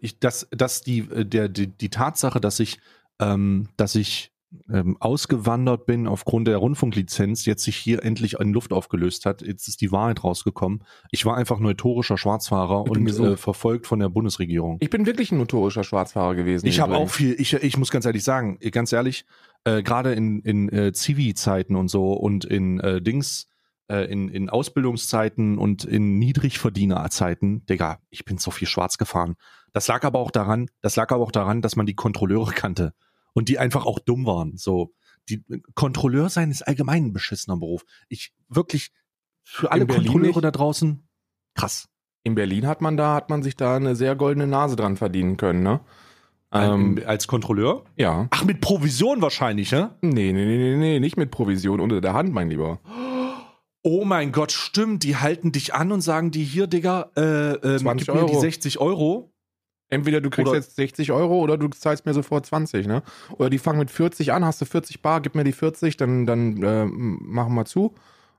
ich 0.01 0.19
dass, 0.19 0.49
dass 0.51 0.83
die, 0.83 1.01
äh, 1.01 1.27
der, 1.27 1.49
die, 1.49 1.67
die 1.67 1.91
Tatsache, 1.91 2.41
dass 2.41 2.59
ich, 2.61 2.81
ähm, 3.21 3.69
dass 3.77 3.95
ich 3.95 4.33
ähm, 4.71 4.97
ausgewandert 5.01 5.87
bin 5.87 6.07
aufgrund 6.07 6.47
der 6.49 6.57
Rundfunklizenz, 6.57 7.45
jetzt 7.47 7.65
sich 7.65 7.77
hier 7.77 8.05
endlich 8.05 8.35
in 8.41 8.53
Luft 8.53 8.73
aufgelöst 8.73 9.27
hat. 9.27 9.43
Jetzt 9.43 9.69
ist 9.69 9.81
die 9.81 9.93
Wahrheit 9.93 10.25
rausgekommen. 10.25 10.85
Ich 11.11 11.25
war 11.25 11.37
einfach 11.37 11.59
notorischer 11.59 12.19
Schwarzfahrer 12.19 12.83
und 12.83 13.09
äh, 13.09 13.37
verfolgt 13.37 13.87
von 13.87 13.99
der 13.99 14.09
Bundesregierung. 14.09 14.79
Ich 14.81 14.91
bin 14.91 15.07
wirklich 15.07 15.33
ein 15.33 15.39
notorischer 15.39 15.85
Schwarzfahrer 15.85 16.35
gewesen. 16.35 16.67
Ich 16.67 16.81
habe 16.81 16.97
auch 16.97 17.11
viel, 17.11 17.35
ich, 17.39 17.55
ich 17.55 17.77
muss 17.77 17.91
ganz 17.91 18.05
ehrlich 18.05 18.25
sagen, 18.25 18.59
ganz 18.73 18.93
ehrlich, 18.93 19.25
äh, 19.65 19.83
gerade 19.83 20.13
in, 20.13 20.41
in 20.41 20.69
äh, 20.71 20.93
Zivi-Zeiten 20.93 21.77
und 21.77 21.89
so 21.89 22.13
und 22.13 22.45
in 22.45 22.81
äh, 22.81 23.01
Dings, 23.01 23.49
äh, 23.93 24.05
in, 24.11 24.29
in 24.31 24.49
Ausbildungszeiten 24.49 25.59
und 25.59 25.85
in 25.85 26.19
Niedrigverdienerzeiten, 26.19 27.67
Digga, 27.67 27.99
ich 28.09 28.25
bin 28.25 28.39
so 28.39 28.51
viel 28.51 28.67
schwarz 28.67 28.97
gefahren. 28.97 29.35
Das 29.73 29.87
lag 29.87 30.03
aber 30.05 30.19
auch 30.19 30.31
daran, 30.31 30.71
das 30.81 30.97
lag 30.97 31.11
aber 31.13 31.23
auch 31.23 31.31
daran, 31.31 31.61
dass 31.61 31.77
man 31.77 31.85
die 31.85 31.95
Kontrolleure 31.95 32.53
kannte 32.53 32.95
und 33.35 33.51
die 33.51 33.59
einfach 33.59 33.85
auch 33.85 33.99
dumm 33.99 34.25
waren. 34.25 34.57
So, 34.57 34.95
die 35.29 35.45
Kontrolleur 35.75 36.31
sein 36.31 36.51
ist 36.51 36.63
allgemein 36.63 37.07
ein 37.07 37.13
beschissener 37.13 37.59
Beruf. 37.59 37.85
Ich 38.09 38.33
wirklich 38.49 38.93
für 39.43 39.71
alle 39.71 39.87
Kontrolleure 39.87 40.37
nicht? 40.37 40.45
da 40.45 40.51
draußen 40.51 41.07
krass. 41.55 41.89
In 42.25 42.35
Berlin 42.35 42.67
hat 42.67 42.81
man 42.81 42.97
da, 42.97 43.15
hat 43.15 43.29
man 43.29 43.43
sich 43.43 43.57
da 43.57 43.77
eine 43.77 43.95
sehr 43.95 44.17
goldene 44.17 44.47
Nase 44.47 44.77
dran 44.77 44.97
verdienen 44.97 45.37
können, 45.37 45.63
ne? 45.63 45.81
Ähm, 46.55 47.01
als 47.07 47.27
Kontrolleur? 47.29 47.85
ja. 47.97 48.29
Ach, 48.31 48.45
mit 48.45 48.61
Provision 48.61 49.23
wahrscheinlich, 49.23 49.73
ne? 49.73 49.97
Nee, 50.03 50.33
nee, 50.33 50.45
nee, 50.45 50.59
nee, 50.59 50.77
nee, 50.77 51.01
nicht 51.01 51.17
mit 51.17 51.31
Provision 51.31 51.81
unter 51.81 52.01
der 52.01 52.13
Hand, 52.13 52.33
mein 52.33 52.51
Lieber. 52.51 52.81
Oh 52.85 53.19
mein 53.85 54.33
Gott, 54.33 54.53
stimmt. 54.53 55.03
Die 55.03 55.17
halten 55.17 55.53
dich 55.53 55.75
an 55.75 55.93
und 55.93 56.01
sagen 56.01 56.31
die 56.31 56.45
hier, 56.45 56.67
Digga, 56.67 57.11
äh, 57.17 57.79
20 57.79 58.07
gib 58.07 58.15
mir 58.15 58.27
die 58.27 58.33
Euro. 58.33 58.41
60 58.41 58.79
Euro. 58.79 59.33
Entweder 59.89 60.23
du 60.23 60.31
kriegst 60.31 60.49
Oder- 60.49 60.59
jetzt 60.59 60.77
60 60.77 61.13
Euro 61.13 61.41
oder 61.41 61.59
du 61.59 61.69
zahlst 61.69 62.07
mir 62.07 62.15
sofort 62.15 62.47
20, 62.47 62.87
ne? 62.87 63.03
Oder 63.37 63.51
die 63.51 63.59
fangen 63.59 63.79
mit 63.79 63.91
40 63.91 64.33
an, 64.33 64.43
hast 64.43 64.59
du 64.61 64.65
40 64.65 65.03
Bar, 65.03 65.21
gib 65.21 65.35
mir 65.35 65.45
die 65.45 65.53
40, 65.53 65.99
dann, 65.99 66.25
dann 66.25 66.63
äh, 66.63 66.87
machen 66.87 67.55
wir 67.55 67.67
zu. 67.67 67.95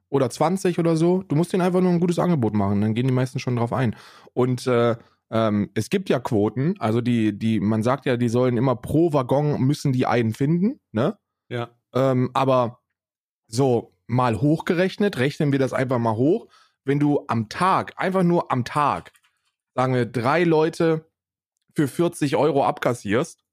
Oder 0.09 0.31
20 0.31 0.79
oder 0.79 0.95
so. 0.97 1.21
Du 1.23 1.35
musst 1.35 1.53
denen 1.53 1.61
einfach 1.61 1.81
nur 1.81 1.91
ein 1.91 1.99
gutes 1.99 2.17
Angebot 2.17 2.55
machen, 2.55 2.81
dann 2.81 2.95
gehen 2.95 3.05
die 3.05 3.13
meisten 3.13 3.37
schon 3.37 3.55
drauf 3.55 3.71
ein. 3.71 3.95
Und 4.33 4.65
äh, 4.65 4.95
ähm, 5.29 5.69
es 5.75 5.91
gibt 5.91 6.09
ja 6.09 6.19
Quoten, 6.19 6.73
also 6.79 7.01
die, 7.01 7.37
die, 7.37 7.59
man 7.59 7.83
sagt 7.83 8.07
ja, 8.07 8.17
die 8.17 8.29
sollen 8.29 8.57
immer 8.57 8.75
pro 8.75 9.13
Waggon 9.13 9.61
müssen 9.61 9.93
die 9.93 10.07
einen 10.07 10.33
finden, 10.33 10.79
ne? 10.91 11.17
Ja. 11.49 11.69
Ähm, 11.93 12.31
aber 12.33 12.79
so 13.47 13.92
mal 14.13 14.39
hochgerechnet, 14.41 15.17
rechnen 15.17 15.51
wir 15.51 15.59
das 15.59 15.73
einfach 15.73 15.99
mal 15.99 16.15
hoch. 16.15 16.47
Wenn 16.85 16.99
du 16.99 17.23
am 17.27 17.49
Tag, 17.49 17.93
einfach 17.97 18.23
nur 18.23 18.51
am 18.51 18.65
Tag, 18.65 19.11
sagen 19.75 19.93
wir, 19.93 20.05
drei 20.05 20.43
Leute 20.43 21.09
für 21.75 21.87
40 21.87 22.35
Euro 22.35 22.65
abkassierst, 22.65 23.43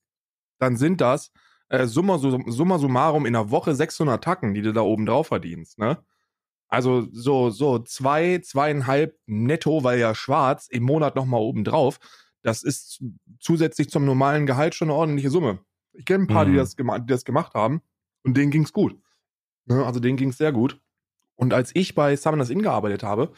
dann 0.59 0.77
sind 0.77 1.01
das 1.01 1.33
äh, 1.69 1.87
summa, 1.87 2.19
su- 2.19 2.43
summa 2.51 2.79
summarum 2.79 3.27
in 3.27 3.33
der 3.33 3.51
Woche 3.51 3.75
600 3.75 4.23
Tacken, 4.23 4.53
die 4.55 4.63
du 4.63 4.73
da 4.73 4.81
oben 4.83 5.07
drauf 5.07 5.29
verdienst, 5.29 5.79
ne? 5.79 6.05
Also 6.69 7.09
so, 7.11 7.51
so 7.51 7.81
zwei, 7.81 8.39
zweieinhalb 8.39 9.19
netto, 9.27 9.83
weil 9.83 9.99
ja 9.99 10.15
schwarz, 10.15 10.69
im 10.69 10.85
Monat 10.85 11.17
nochmal 11.17 11.41
oben 11.41 11.65
drauf. 11.65 11.99
Das 12.43 12.63
ist 12.63 13.03
zusätzlich 13.41 13.91
zum 13.91 14.05
normalen 14.05 14.47
Gehalt 14.47 14.75
schon 14.77 14.89
eine 14.89 14.97
ordentliche 14.97 15.31
Summe. 15.31 15.59
Ich 15.95 16.05
kenne 16.05 16.25
ein 16.25 16.27
paar, 16.29 16.45
die, 16.45 16.53
Mhm. 16.53 16.57
das 16.57 16.77
gema- 16.77 16.99
die 17.01 17.07
das 17.07 17.25
gemacht 17.25 17.55
haben 17.55 17.83
und 18.25 18.37
denen 18.37 18.53
ging's 18.53 18.73
gut. 18.73 18.97
Ne? 19.67 19.85
Also 19.85 20.01
denen 20.01 20.17
ging's 20.17 20.39
sehr 20.39 20.53
gut. 20.53 20.81
Und 21.37 21.55
als 21.55 21.71
ich 21.75 21.95
bei 21.95 22.17
Summoners 22.17 22.51
Inn 22.51 22.63
gearbeitet 22.63 23.03
habe, 23.03 23.33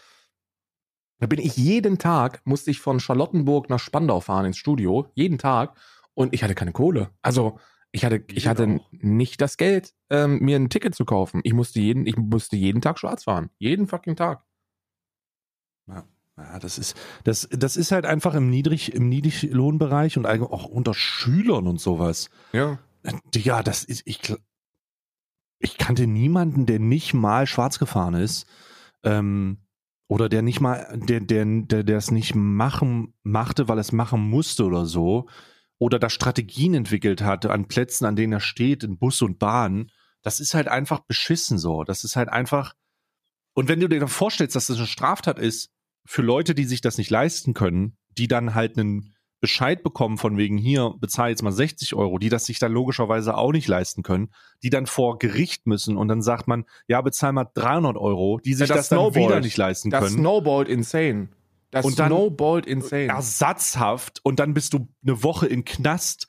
da 1.18 1.26
bin 1.26 1.38
ich 1.38 1.56
jeden 1.56 1.98
Tag, 1.98 2.40
musste 2.44 2.70
ich 2.70 2.80
von 2.80 2.98
Charlottenburg 2.98 3.70
nach 3.70 3.78
Spandau 3.78 4.20
fahren 4.20 4.46
ins 4.46 4.56
Studio, 4.56 5.08
jeden 5.14 5.38
Tag. 5.38 5.76
Und 6.14 6.34
ich 6.34 6.42
hatte 6.42 6.54
keine 6.54 6.72
Kohle. 6.72 7.10
Also 7.22 7.60
ich 7.92 8.04
hatte, 8.04 8.24
ich 8.32 8.48
hatte 8.48 8.80
nicht 8.90 9.40
das 9.40 9.56
Geld, 9.56 9.94
ähm, 10.10 10.40
mir 10.40 10.56
ein 10.56 10.70
Ticket 10.70 10.94
zu 10.94 11.04
kaufen. 11.04 11.40
Ich 11.44 11.52
musste 11.52 11.78
jeden, 11.78 12.06
ich 12.06 12.16
musste 12.16 12.56
jeden 12.56 12.80
Tag 12.80 12.98
schwarz 12.98 13.24
fahren. 13.24 13.50
Jeden 13.58 13.86
fucking 13.86 14.16
Tag. 14.16 14.42
Ja, 16.36 16.58
das 16.58 16.78
ist, 16.78 16.96
das, 17.24 17.48
das 17.50 17.76
ist 17.76 17.92
halt 17.92 18.06
einfach 18.06 18.34
im 18.34 18.48
Niedrig, 18.48 18.94
im 18.94 19.08
Niedriglohnbereich 19.08 20.16
und 20.16 20.26
auch 20.26 20.64
unter 20.64 20.94
Schülern 20.94 21.66
und 21.66 21.80
sowas. 21.80 22.30
Ja. 22.52 22.78
Äh, 23.02 23.12
Digga, 23.34 23.62
das 23.62 23.84
ist, 23.84 24.02
ich, 24.06 24.20
ich 25.62 25.78
kannte 25.78 26.06
niemanden, 26.06 26.66
der 26.66 26.78
nicht 26.78 27.14
mal 27.14 27.46
schwarz 27.46 27.78
gefahren 27.78 28.14
ist, 28.14 28.46
ähm, 29.04 29.58
oder 30.08 30.28
der 30.28 30.42
nicht 30.42 30.60
mal, 30.60 30.86
der, 30.94 31.20
der, 31.20 31.44
der, 31.46 31.84
der 31.84 31.96
es 31.96 32.10
nicht 32.10 32.34
machen, 32.34 33.14
machte, 33.22 33.68
weil 33.68 33.78
es 33.78 33.92
machen 33.92 34.20
musste 34.20 34.64
oder 34.64 34.84
so, 34.84 35.28
oder 35.78 35.98
da 35.98 36.10
Strategien 36.10 36.74
entwickelt 36.74 37.22
hatte 37.22 37.50
an 37.50 37.66
Plätzen, 37.66 38.04
an 38.04 38.16
denen 38.16 38.34
er 38.34 38.40
steht, 38.40 38.84
in 38.84 38.98
Bus 38.98 39.22
und 39.22 39.38
Bahn. 39.38 39.90
Das 40.22 40.38
ist 40.38 40.54
halt 40.54 40.68
einfach 40.68 41.00
beschissen 41.00 41.58
so. 41.58 41.82
Das 41.82 42.04
ist 42.04 42.14
halt 42.14 42.28
einfach, 42.28 42.74
und 43.54 43.68
wenn 43.68 43.80
du 43.80 43.88
dir 43.88 44.00
dann 44.00 44.08
vorstellst, 44.08 44.54
dass 44.54 44.66
das 44.66 44.76
eine 44.76 44.86
Straftat 44.86 45.38
ist, 45.38 45.70
für 46.04 46.22
Leute, 46.22 46.54
die 46.54 46.64
sich 46.64 46.80
das 46.80 46.98
nicht 46.98 47.10
leisten 47.10 47.54
können, 47.54 47.96
die 48.18 48.28
dann 48.28 48.54
halt 48.54 48.78
einen 48.78 49.11
Bescheid 49.42 49.82
bekommen 49.82 50.16
von 50.16 50.38
wegen 50.38 50.56
hier, 50.56 50.94
bezahl 50.98 51.28
jetzt 51.28 51.42
mal 51.42 51.52
60 51.52 51.94
Euro, 51.94 52.18
die 52.18 52.30
das 52.30 52.46
sich 52.46 52.58
dann 52.58 52.72
logischerweise 52.72 53.36
auch 53.36 53.52
nicht 53.52 53.68
leisten 53.68 54.02
können, 54.02 54.30
die 54.62 54.70
dann 54.70 54.86
vor 54.86 55.18
Gericht 55.18 55.66
müssen 55.66 55.98
und 55.98 56.08
dann 56.08 56.22
sagt 56.22 56.48
man, 56.48 56.64
ja, 56.88 57.02
bezahl 57.02 57.32
mal 57.34 57.48
300 57.52 57.96
Euro, 57.98 58.38
die 58.42 58.54
sich 58.54 58.68
das, 58.68 58.88
das 58.88 58.88
dann 58.90 59.14
wieder 59.14 59.40
nicht 59.40 59.56
leisten 59.58 59.90
Das 59.90 60.04
können. 60.04 60.16
snowballt 60.20 60.68
insane. 60.68 61.28
Das 61.70 61.84
Und 61.84 61.98
dann- 61.98 62.08
snowballt 62.08 62.64
insane. 62.66 63.08
Ersatzhaft 63.08 64.20
und 64.22 64.38
dann 64.38 64.54
bist 64.54 64.72
du 64.72 64.88
eine 65.04 65.22
Woche 65.22 65.46
in 65.46 65.64
Knast 65.64 66.28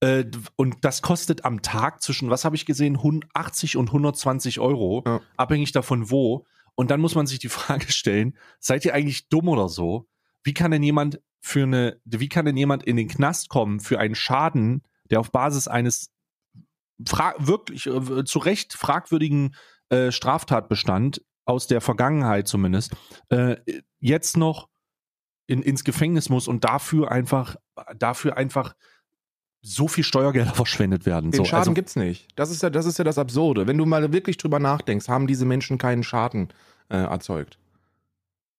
äh, 0.00 0.24
und 0.56 0.76
das 0.84 1.02
kostet 1.02 1.44
am 1.44 1.62
Tag 1.62 2.00
zwischen, 2.02 2.30
was 2.30 2.44
habe 2.44 2.56
ich 2.56 2.64
gesehen, 2.66 2.96
80 3.34 3.76
und 3.76 3.88
120 3.92 4.60
Euro, 4.60 5.02
Ja. 5.06 5.20
abhängig 5.36 5.72
davon 5.72 6.10
wo. 6.10 6.46
Und 6.74 6.90
dann 6.90 7.00
muss 7.00 7.14
man 7.14 7.26
sich 7.26 7.38
die 7.40 7.48
Frage 7.50 7.90
stellen, 7.92 8.36
seid 8.60 8.84
ihr 8.84 8.94
eigentlich 8.94 9.28
dumm 9.28 9.48
oder 9.48 9.68
so? 9.68 10.06
Wie 10.44 10.54
kann 10.54 10.70
denn 10.70 10.82
jemand 10.82 11.20
für 11.42 11.64
eine, 11.64 12.00
wie 12.04 12.28
kann 12.28 12.46
denn 12.46 12.56
jemand 12.56 12.84
in 12.84 12.96
den 12.96 13.08
Knast 13.08 13.48
kommen 13.48 13.80
für 13.80 13.98
einen 13.98 14.14
Schaden, 14.14 14.82
der 15.10 15.20
auf 15.20 15.32
Basis 15.32 15.68
eines 15.68 16.10
wirklich 17.38 17.86
äh, 17.86 18.24
zu 18.24 18.38
Recht 18.38 18.74
fragwürdigen 18.74 19.56
äh, 19.90 20.12
Straftatbestand 20.12 21.20
aus 21.44 21.66
der 21.66 21.80
Vergangenheit 21.80 22.46
zumindest, 22.46 22.94
äh, 23.30 23.56
jetzt 23.98 24.36
noch 24.36 24.68
in, 25.48 25.62
ins 25.62 25.82
Gefängnis 25.82 26.28
muss 26.28 26.46
und 26.46 26.64
dafür 26.64 27.10
einfach, 27.10 27.56
dafür 27.96 28.36
einfach 28.36 28.76
so 29.62 29.88
viel 29.88 30.04
Steuergelder 30.04 30.54
verschwendet 30.54 31.06
werden. 31.06 31.32
Den 31.32 31.38
so, 31.38 31.44
Schaden 31.44 31.58
also, 31.58 31.74
gibt's 31.74 31.96
nicht. 31.96 32.28
Das 32.36 32.52
ist 32.52 32.62
ja, 32.62 32.70
das 32.70 32.86
ist 32.86 32.98
ja 32.98 33.04
das 33.04 33.18
Absurde. 33.18 33.66
Wenn 33.66 33.78
du 33.78 33.84
mal 33.84 34.12
wirklich 34.12 34.36
drüber 34.36 34.60
nachdenkst, 34.60 35.08
haben 35.08 35.26
diese 35.26 35.44
Menschen 35.44 35.76
keinen 35.76 36.04
Schaden 36.04 36.52
äh, 36.88 36.98
erzeugt. 36.98 37.58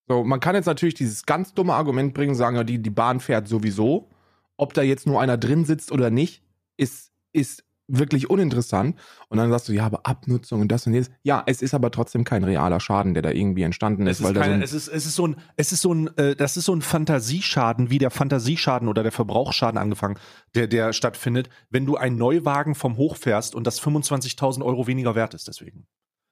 So, 0.08 0.24
man 0.24 0.40
kann 0.40 0.56
jetzt 0.56 0.66
natürlich 0.66 0.96
dieses 0.96 1.26
ganz 1.26 1.54
dumme 1.54 1.74
Argument 1.74 2.14
bringen, 2.14 2.36
sagen, 2.36 2.56
ja, 2.58 2.64
die, 2.64 2.80
die 2.82 2.90
Bahn 2.90 3.20
fährt 3.20 3.48
sowieso. 3.48 4.10
Ob 4.58 4.74
da 4.74 4.82
jetzt 4.82 5.08
nur 5.08 5.22
einer 5.22 5.38
drin 5.38 5.66
sitzt 5.66 5.92
oder 5.92 6.10
nicht, 6.10 6.44
ist, 6.78 7.12
ist 7.32 7.64
wirklich 7.88 8.30
uninteressant. 8.30 8.98
Und 9.30 9.38
dann 9.38 9.50
sagst 9.50 9.68
du, 9.68 9.74
ja, 9.74 9.86
aber 9.86 10.06
Abnutzung 10.06 10.62
und 10.62 10.68
das 10.70 10.86
und 10.88 10.94
jenes. 10.94 11.10
Ja, 11.24 11.44
es 11.46 11.62
ist 11.62 11.74
aber 11.74 11.92
trotzdem 11.92 12.24
kein 12.24 12.44
realer 12.44 12.80
Schaden, 12.80 13.14
der 13.14 13.24
da 13.24 13.32
irgendwie 13.32 13.64
entstanden 13.64 14.08
ist. 14.08 14.20
es 14.20 14.26
ist, 14.28 14.34
so 14.36 14.42
ein, 14.42 14.62
es 14.62 14.74
ist, 14.74 14.88
es 14.88 15.06
ist 15.06 15.16
so 15.16 15.28
ein, 15.28 15.36
es 15.58 15.72
ist 15.72 15.82
so 15.82 15.94
ein, 15.94 16.18
äh, 16.18 16.36
das 16.36 16.58
ist 16.58 16.66
so 16.66 16.74
ein 16.74 16.82
Fantasieschaden, 16.82 17.90
wie 17.90 17.98
der 17.98 18.12
Fantasieschaden 18.12 18.88
oder 18.88 19.04
der 19.04 19.12
Verbrauchsschaden 19.12 19.78
angefangen, 19.78 20.18
der, 20.56 20.68
der 20.68 20.94
stattfindet, 20.94 21.50
wenn 21.70 21.86
du 21.86 21.96
einen 21.98 22.18
Neuwagen 22.18 22.76
vom 22.76 22.98
Hoch 22.98 23.18
fährst 23.18 23.56
und 23.56 23.66
das 23.68 23.82
25.000 23.82 24.64
Euro 24.64 24.88
weniger 24.88 25.16
wert 25.16 25.34
ist 25.34 25.48
deswegen. 25.48 25.86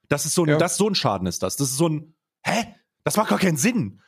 Das 0.08 0.26
ist 0.26 0.34
so 0.34 0.44
ein, 0.44 0.50
Ja. 0.50 0.58
das, 0.58 0.76
so 0.76 0.88
ein 0.88 0.94
Schaden 0.94 1.26
ist 1.26 1.42
das. 1.42 1.56
Das 1.56 1.68
ist 1.70 1.76
so 1.76 1.88
ein, 1.88 2.14
hä? 2.44 2.74
Das 3.04 3.16
macht 3.16 3.28
gar 3.30 3.38
keinen 3.38 3.56
Sinn. 3.56 4.00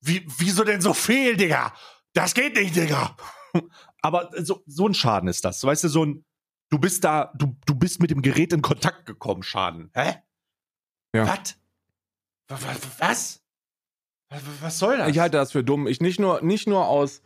Wie, 0.00 0.24
wieso 0.38 0.64
denn 0.64 0.80
so 0.80 0.94
viel, 0.94 1.36
Digga? 1.36 1.74
Das 2.12 2.34
geht 2.34 2.54
nicht, 2.56 2.76
Digga. 2.76 3.16
Aber 4.02 4.30
so, 4.44 4.62
so 4.66 4.86
ein 4.86 4.94
Schaden 4.94 5.28
ist 5.28 5.44
das. 5.44 5.62
Weißt 5.64 5.84
du, 5.84 5.88
so 5.88 6.04
ein, 6.04 6.24
du 6.70 6.78
bist 6.78 7.02
da, 7.04 7.32
du, 7.36 7.56
du 7.66 7.74
bist 7.74 8.00
mit 8.00 8.10
dem 8.10 8.22
Gerät 8.22 8.52
in 8.52 8.62
Kontakt 8.62 9.06
gekommen, 9.06 9.42
Schaden. 9.42 9.90
Hä? 9.94 10.16
Ja. 11.14 11.26
Was? 11.26 11.56
Wa- 12.48 12.60
wa- 12.68 12.76
Was? 12.98 13.42
Was, 14.28 14.42
was 14.60 14.78
soll 14.78 14.98
das? 14.98 15.08
Ich 15.08 15.18
halte 15.18 15.36
das 15.38 15.52
für 15.52 15.64
dumm. 15.64 15.86
Ich 15.86 16.00
nicht 16.00 16.20
nur, 16.20 16.42
nicht 16.42 16.66
nur 16.66 16.86
aus, 16.86 17.22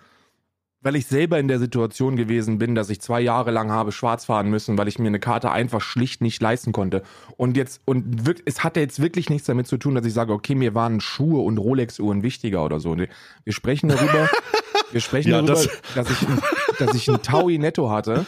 weil 0.83 0.97
ich 0.97 1.07
selber 1.07 1.39
in 1.39 1.47
der 1.49 1.59
Situation 1.59 2.17
gewesen 2.17 2.59
bin, 2.59 2.75
dass 2.75 2.89
ich 2.91 3.01
zwei 3.01 3.21
Jahre 3.21 3.51
lang 3.51 3.71
habe 3.71 3.93
schwarz 3.93 4.25
fahren 4.25 4.49
müssen, 4.49 4.79
weil 4.79 4.89
ich 4.89 4.99
mir 4.99 5.09
eine 5.09 5.21
Karte 5.21 5.51
einfach 5.51 5.81
schlicht 5.83 6.23
nicht 6.23 6.41
leisten 6.41 6.73
konnte. 6.73 7.03
Und 7.37 7.57
jetzt, 7.57 7.83
und 7.85 8.27
wirk- 8.27 8.43
es 8.47 8.65
hatte 8.65 8.81
jetzt 8.81 9.01
wirklich 9.01 9.29
nichts 9.29 9.47
damit 9.47 9.67
zu 9.67 9.77
tun, 9.77 9.95
dass 9.95 10.07
ich 10.07 10.15
sage, 10.15 10.33
okay, 10.33 10.55
mir 10.55 10.75
waren 10.75 11.01
Schuhe 11.01 11.43
und 11.43 11.59
Rolex-Uhren 11.59 12.23
wichtiger 12.23 12.65
oder 12.65 12.81
so. 12.81 12.97
Wir 12.97 13.09
sprechen 13.53 13.89
darüber, 13.89 14.29
wir 14.93 15.01
sprechen 15.01 15.31
Ja, 15.31 15.43
darüber, 15.43 15.55
das- 15.55 15.69
dass 15.95 16.11
ich, 16.11 16.29
ein, 16.29 16.39
dass 16.79 16.95
ich 16.95 17.11
ein 17.11 17.23
Taui 17.23 17.59
netto 17.59 17.91
hatte. 17.91 18.25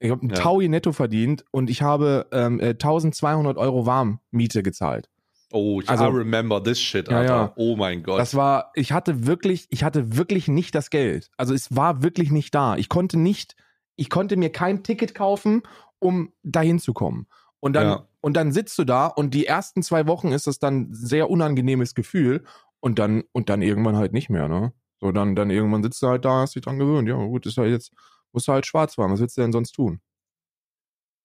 Ich 0.00 0.10
habe 0.10 0.26
ein 0.26 0.30
Ja. 0.30 0.34
Taui 0.34 0.68
netto 0.68 0.92
verdient 0.92 1.44
und 1.52 1.70
ich 1.70 1.80
habe 1.82 2.26
ähm, 2.32 2.58
äh, 2.60 2.70
1200 2.70 3.56
Euro 3.56 3.86
Warmmiete 3.86 4.62
gezahlt. 4.62 5.08
Oh, 5.54 5.80
ich 5.80 5.88
Also- 5.88 6.04
I 6.04 6.08
remember 6.08 6.62
this 6.62 6.80
shit, 6.80 7.08
Ja, 7.08 7.18
Alter. 7.18 7.34
ja. 7.34 7.52
Oh 7.56 7.76
mein 7.76 8.02
Gott. 8.02 8.18
Das 8.18 8.34
war, 8.34 8.70
ich 8.74 8.92
hatte 8.92 9.26
wirklich, 9.26 9.66
ich 9.70 9.84
hatte 9.84 10.16
wirklich 10.16 10.48
nicht 10.48 10.74
das 10.74 10.90
Geld. 10.90 11.30
Also 11.36 11.54
es 11.54 11.74
war 11.74 12.02
wirklich 12.02 12.30
nicht 12.30 12.54
da. 12.54 12.76
Ich 12.76 12.88
konnte 12.88 13.18
nicht, 13.18 13.56
ich 13.96 14.10
konnte 14.10 14.36
mir 14.36 14.50
kein 14.50 14.82
Ticket 14.82 15.14
kaufen 15.14 15.62
um 16.00 16.32
dahin 16.42 16.78
zu 16.78 16.92
kommen. 16.92 17.26
Und 17.60 17.72
dann, 17.72 17.86
Ja. 17.86 18.08
und 18.20 18.36
dann 18.36 18.52
sitzt 18.52 18.78
du 18.78 18.84
da 18.84 19.06
und 19.06 19.32
die 19.32 19.46
ersten 19.46 19.82
zwei 19.82 20.06
Wochen 20.06 20.32
ist 20.32 20.46
das 20.46 20.58
dann 20.58 20.82
ein 20.82 20.88
sehr 20.92 21.30
unangenehmes 21.30 21.94
Gefühl 21.94 22.44
und 22.80 22.98
dann, 22.98 23.24
und 23.32 23.48
dann 23.48 23.62
irgendwann 23.62 23.96
halt 23.96 24.12
nicht 24.12 24.28
mehr, 24.28 24.46
ne? 24.48 24.74
So, 25.00 25.12
dann, 25.12 25.34
dann 25.34 25.48
irgendwann 25.48 25.82
sitzt 25.82 26.02
du 26.02 26.08
halt 26.08 26.26
da, 26.26 26.40
hast 26.42 26.56
dich 26.56 26.62
dran 26.62 26.78
gewöhnt. 26.78 27.08
Ja, 27.08 27.16
gut, 27.16 27.46
ist 27.46 27.56
halt 27.56 27.70
jetzt, 27.70 27.92
musst 28.32 28.48
du 28.48 28.52
halt 28.52 28.66
schwarz 28.66 28.96
fahren. 28.96 29.12
Was 29.12 29.20
willst 29.20 29.38
du 29.38 29.40
denn 29.40 29.52
sonst 29.52 29.72
tun? 29.72 30.00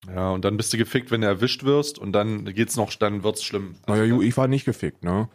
Ja, 0.07 0.31
und 0.31 0.45
dann 0.45 0.57
bist 0.57 0.73
du 0.73 0.77
gefickt, 0.77 1.11
wenn 1.11 1.21
du 1.21 1.27
erwischt 1.27 1.63
wirst 1.63 1.99
und 1.99 2.13
dann 2.13 2.45
geht's 2.45 2.77
noch, 2.77 2.93
dann 2.95 3.23
wird's 3.23 3.43
schlimm. 3.43 3.75
Naja, 3.87 4.03
ju, 4.03 4.21
ich 4.21 4.35
war 4.37 4.47
nicht 4.47 4.65
gefickt, 4.65 5.03
ne? 5.03 5.29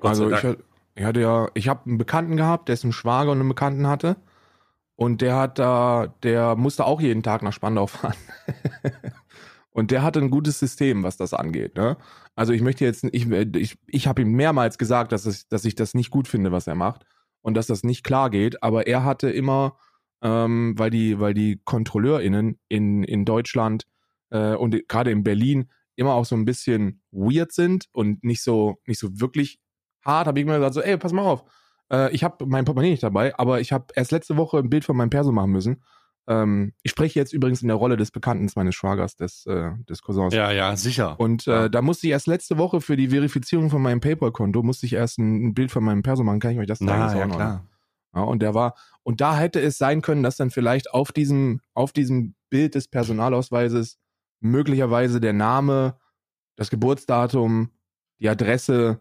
Gott 0.00 0.10
Also 0.10 0.30
ich, 0.30 0.44
ich 0.94 1.04
hatte 1.04 1.20
ja, 1.20 1.48
ich 1.54 1.68
habe 1.68 1.86
einen 1.86 1.98
Bekannten 1.98 2.36
gehabt, 2.36 2.68
dessen 2.68 2.92
Schwager 2.92 3.30
und 3.30 3.40
einen 3.40 3.48
Bekannten 3.48 3.86
hatte. 3.86 4.16
Und 4.96 5.22
der 5.22 5.36
hat 5.36 5.58
da, 5.58 6.14
der 6.22 6.56
musste 6.56 6.84
auch 6.84 7.00
jeden 7.00 7.22
Tag 7.22 7.42
nach 7.42 7.54
Spandau 7.54 7.86
fahren. 7.86 8.16
und 9.70 9.90
der 9.90 10.02
hatte 10.02 10.18
ein 10.18 10.28
gutes 10.28 10.58
System, 10.58 11.02
was 11.02 11.16
das 11.16 11.32
angeht. 11.32 11.74
Ne? 11.76 11.96
Also 12.34 12.52
ich 12.52 12.60
möchte 12.60 12.84
jetzt, 12.84 13.04
ich, 13.12 13.30
ich, 13.30 13.78
ich 13.86 14.06
habe 14.06 14.20
ihm 14.20 14.32
mehrmals 14.32 14.76
gesagt, 14.76 15.12
dass, 15.12 15.24
es, 15.24 15.48
dass 15.48 15.64
ich 15.64 15.74
das 15.74 15.94
nicht 15.94 16.10
gut 16.10 16.28
finde, 16.28 16.52
was 16.52 16.66
er 16.66 16.74
macht 16.74 17.06
und 17.40 17.54
dass 17.54 17.66
das 17.66 17.82
nicht 17.82 18.04
klar 18.04 18.28
geht. 18.28 18.62
Aber 18.62 18.88
er 18.88 19.04
hatte 19.04 19.30
immer, 19.30 19.78
ähm, 20.20 20.74
weil 20.76 20.90
die, 20.90 21.18
weil 21.18 21.32
die 21.32 21.62
KontrolleurInnen 21.64 22.58
in, 22.68 23.02
in 23.02 23.24
Deutschland 23.24 23.86
äh, 24.30 24.54
und 24.54 24.76
gerade 24.88 25.10
in 25.10 25.22
Berlin 25.22 25.70
immer 25.96 26.14
auch 26.14 26.24
so 26.24 26.34
ein 26.34 26.44
bisschen 26.44 27.02
weird 27.10 27.52
sind 27.52 27.86
und 27.92 28.24
nicht 28.24 28.42
so, 28.42 28.78
nicht 28.86 28.98
so 28.98 29.20
wirklich 29.20 29.58
hart, 30.04 30.26
habe 30.26 30.38
ich 30.38 30.44
immer 30.46 30.56
gesagt, 30.56 30.74
so, 30.74 30.80
ey, 30.80 30.96
pass 30.96 31.12
mal 31.12 31.22
auf, 31.22 31.44
äh, 31.92 32.10
ich 32.12 32.24
habe 32.24 32.46
mein 32.46 32.64
Portemonnaie 32.64 32.90
nicht 32.92 33.02
dabei, 33.02 33.36
aber 33.38 33.60
ich 33.60 33.72
habe 33.72 33.86
erst 33.94 34.12
letzte 34.12 34.36
Woche 34.36 34.58
ein 34.58 34.70
Bild 34.70 34.84
von 34.84 34.96
meinem 34.96 35.10
Perso 35.10 35.30
machen 35.32 35.50
müssen. 35.50 35.82
Ähm, 36.26 36.72
ich 36.82 36.92
spreche 36.92 37.18
jetzt 37.18 37.32
übrigens 37.32 37.60
in 37.62 37.68
der 37.68 37.76
Rolle 37.76 37.96
des 37.96 38.12
Bekannten 38.12 38.48
meines 38.54 38.74
Schwagers, 38.74 39.16
des, 39.16 39.46
äh, 39.46 39.72
des 39.88 40.00
Cousins. 40.02 40.32
Ja, 40.32 40.52
ja, 40.52 40.76
sicher. 40.76 41.18
Und 41.18 41.46
äh, 41.46 41.50
Ja. 41.50 41.68
da 41.68 41.82
musste 41.82 42.06
ich 42.06 42.12
erst 42.12 42.28
letzte 42.28 42.56
Woche 42.56 42.80
für 42.80 42.96
die 42.96 43.08
Verifizierung 43.08 43.68
von 43.68 43.82
meinem 43.82 44.00
PayPal-Konto, 44.00 44.62
musste 44.62 44.86
ich 44.86 44.92
erst 44.92 45.18
ein, 45.18 45.48
ein 45.48 45.54
Bild 45.54 45.70
von 45.72 45.82
meinem 45.82 46.02
Perso 46.02 46.22
machen. 46.22 46.38
Kann 46.40 46.52
ich 46.52 46.58
euch 46.58 46.66
das 46.66 46.78
zeigen? 46.78 46.90
Na, 46.92 47.04
Das 47.04 47.12
ist 47.14 47.18
ja, 47.18 47.26
noch, 47.26 47.36
klar. 47.36 47.66
Ja, 48.14 48.22
und 48.22 48.42
der 48.42 48.54
war, 48.54 48.74
und 49.02 49.20
da 49.20 49.36
hätte 49.36 49.60
es 49.60 49.76
sein 49.78 50.02
können, 50.02 50.22
dass 50.22 50.36
dann 50.36 50.50
vielleicht 50.50 50.92
auf 50.92 51.12
diesem, 51.12 51.60
auf 51.74 51.92
diesem 51.92 52.34
Bild 52.48 52.74
des 52.74 52.88
Personalausweises 52.88 53.98
möglicherweise 54.40 55.20
der 55.20 55.32
Name, 55.32 55.98
das 56.56 56.70
Geburtsdatum, 56.70 57.70
die 58.18 58.28
Adresse 58.28 59.00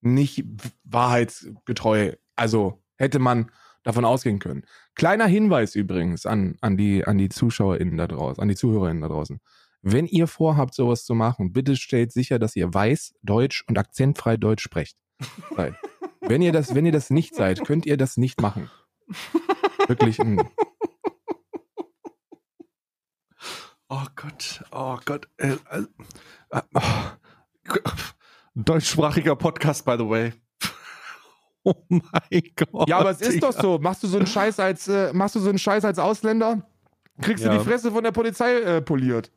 nicht 0.00 0.44
wahrheitsgetreu, 0.84 2.12
also 2.36 2.82
hätte 2.96 3.18
man 3.18 3.50
davon 3.82 4.04
ausgehen 4.04 4.38
können. 4.38 4.64
Kleiner 4.94 5.26
Hinweis 5.26 5.74
übrigens 5.74 6.26
an, 6.26 6.56
an 6.60 6.76
die, 6.76 7.04
an 7.04 7.18
die 7.18 7.28
ZuschauerInnen 7.28 7.96
da 7.96 8.06
draußen, 8.06 8.42
an 8.42 8.48
die 8.48 8.56
ZuhörerInnen 8.56 9.02
da 9.02 9.08
draußen. 9.08 9.40
Wenn 9.82 10.06
ihr 10.06 10.26
vorhabt, 10.26 10.74
sowas 10.74 11.04
zu 11.04 11.14
machen, 11.14 11.52
bitte 11.52 11.76
stellt 11.76 12.10
sicher, 12.12 12.38
dass 12.38 12.56
ihr 12.56 12.72
weiß, 12.72 13.14
Deutsch 13.22 13.64
und 13.68 13.78
akzentfrei 13.78 14.36
Deutsch 14.36 14.62
sprecht. 14.62 14.96
Wenn 16.20 16.40
ihr 16.40 16.52
das, 16.52 16.74
wenn 16.74 16.86
ihr 16.86 16.92
das 16.92 17.10
nicht 17.10 17.34
seid, 17.34 17.64
könnt 17.66 17.84
ihr 17.84 17.98
das 17.98 18.16
nicht 18.16 18.40
machen. 18.40 18.70
Wirklich 19.86 20.18
ein, 20.20 20.40
Oh 23.88 24.02
Gott, 24.16 24.62
oh 24.72 24.98
Gott. 25.04 25.28
Äh, 25.36 25.52
äh, 25.70 25.82
oh. 26.74 26.80
Deutschsprachiger 28.54 29.36
Podcast, 29.36 29.84
by 29.84 29.96
the 29.98 30.08
way. 30.08 30.32
Oh 31.66 31.72
mein 31.88 32.42
Gott. 32.56 32.86
Ja, 32.90 32.98
aber 32.98 33.08
es 33.12 33.22
ist 33.22 33.36
Digga. 33.36 33.50
doch 33.50 33.58
so. 33.58 33.78
Machst 33.78 34.02
du 34.02 34.06
so 34.06 34.18
einen 34.18 34.26
Scheiß 34.26 34.60
als, 34.60 34.86
äh, 34.86 35.14
machst 35.14 35.34
du 35.34 35.40
so 35.40 35.48
einen 35.48 35.58
Scheiß 35.58 35.82
als 35.86 35.98
Ausländer? 35.98 36.60
Kriegst 37.22 37.42
Ja. 37.42 37.52
du 37.52 37.58
die 37.58 37.64
Fresse 37.64 37.90
von 37.90 38.04
der 38.04 38.12
Polizei 38.12 38.56
äh, 38.60 38.82
poliert. 38.82 39.30